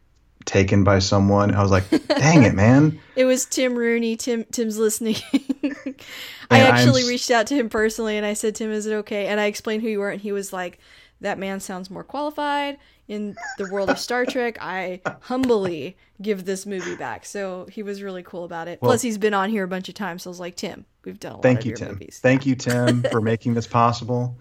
taken 0.45 0.83
by 0.83 0.99
someone. 0.99 1.53
I 1.53 1.61
was 1.61 1.71
like, 1.71 1.89
dang 2.07 2.43
it, 2.43 2.55
man. 2.55 2.99
it 3.15 3.25
was 3.25 3.45
Tim 3.45 3.75
Rooney. 3.75 4.15
Tim 4.15 4.45
Tim's 4.45 4.77
listening. 4.77 5.17
I 6.51 6.61
actually 6.61 7.03
I'm... 7.03 7.07
reached 7.07 7.29
out 7.29 7.47
to 7.47 7.55
him 7.55 7.69
personally 7.69 8.17
and 8.17 8.25
I 8.25 8.33
said, 8.33 8.55
Tim, 8.55 8.71
is 8.71 8.87
it 8.87 8.93
okay? 8.93 9.27
And 9.27 9.39
I 9.39 9.45
explained 9.45 9.83
who 9.83 9.89
you 9.89 9.99
were, 9.99 10.09
and 10.09 10.21
he 10.21 10.31
was 10.31 10.51
like, 10.51 10.79
that 11.21 11.37
man 11.37 11.59
sounds 11.59 11.89
more 11.91 12.03
qualified 12.03 12.77
in 13.09 13.35
the 13.57 13.69
world 13.69 13.89
of 13.89 13.99
Star 13.99 14.25
Trek. 14.25 14.57
I 14.61 15.01
humbly 15.21 15.97
give 16.21 16.45
this 16.45 16.65
movie 16.65 16.95
back. 16.95 17.25
So 17.25 17.67
he 17.69 17.83
was 17.83 18.01
really 18.01 18.23
cool 18.23 18.45
about 18.45 18.69
it. 18.69 18.81
Well, 18.81 18.91
Plus, 18.91 19.01
he's 19.01 19.17
been 19.17 19.33
on 19.33 19.49
here 19.49 19.63
a 19.63 19.67
bunch 19.67 19.89
of 19.89 19.95
times. 19.95 20.23
So 20.23 20.29
I 20.29 20.31
was 20.31 20.39
like, 20.39 20.55
Tim, 20.55 20.85
we've 21.03 21.19
done 21.19 21.33
a 21.33 21.35
lot 21.35 21.43
thank 21.43 21.59
of 21.59 21.65
you, 21.65 21.69
your 21.71 21.77
Tim. 21.77 21.87
movies. 21.89 22.19
Thank 22.21 22.45
you, 22.45 22.55
Tim, 22.55 23.03
for 23.11 23.19
making 23.19 23.55
this 23.55 23.67
possible. 23.67 24.37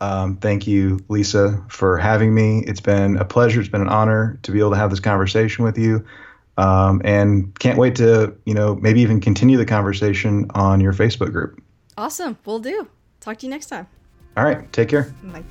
Um, 0.00 0.36
thank 0.36 0.66
you, 0.66 0.98
Lisa, 1.08 1.64
for 1.68 1.96
having 1.98 2.34
me. 2.34 2.64
It's 2.66 2.80
been 2.80 3.16
a 3.16 3.24
pleasure. 3.24 3.60
It's 3.60 3.68
been 3.68 3.82
an 3.82 3.88
honor 3.88 4.38
to 4.42 4.50
be 4.50 4.58
able 4.58 4.70
to 4.70 4.76
have 4.76 4.90
this 4.90 5.00
conversation 5.00 5.64
with 5.64 5.78
you. 5.78 6.04
Um, 6.58 7.00
and 7.04 7.56
can't 7.58 7.78
wait 7.78 7.94
to, 7.96 8.34
you 8.44 8.54
know, 8.54 8.74
maybe 8.74 9.00
even 9.00 9.20
continue 9.20 9.56
the 9.56 9.64
conversation 9.64 10.50
on 10.54 10.80
your 10.80 10.92
Facebook 10.92 11.32
group. 11.32 11.62
Awesome. 11.96 12.36
We'll 12.44 12.58
do. 12.58 12.88
Talk 13.20 13.38
to 13.38 13.46
you 13.46 13.50
next 13.50 13.66
time. 13.66 13.86
All 14.36 14.44
right. 14.44 14.70
Take 14.72 14.88
care. 14.88 15.14
Bye. 15.22 15.44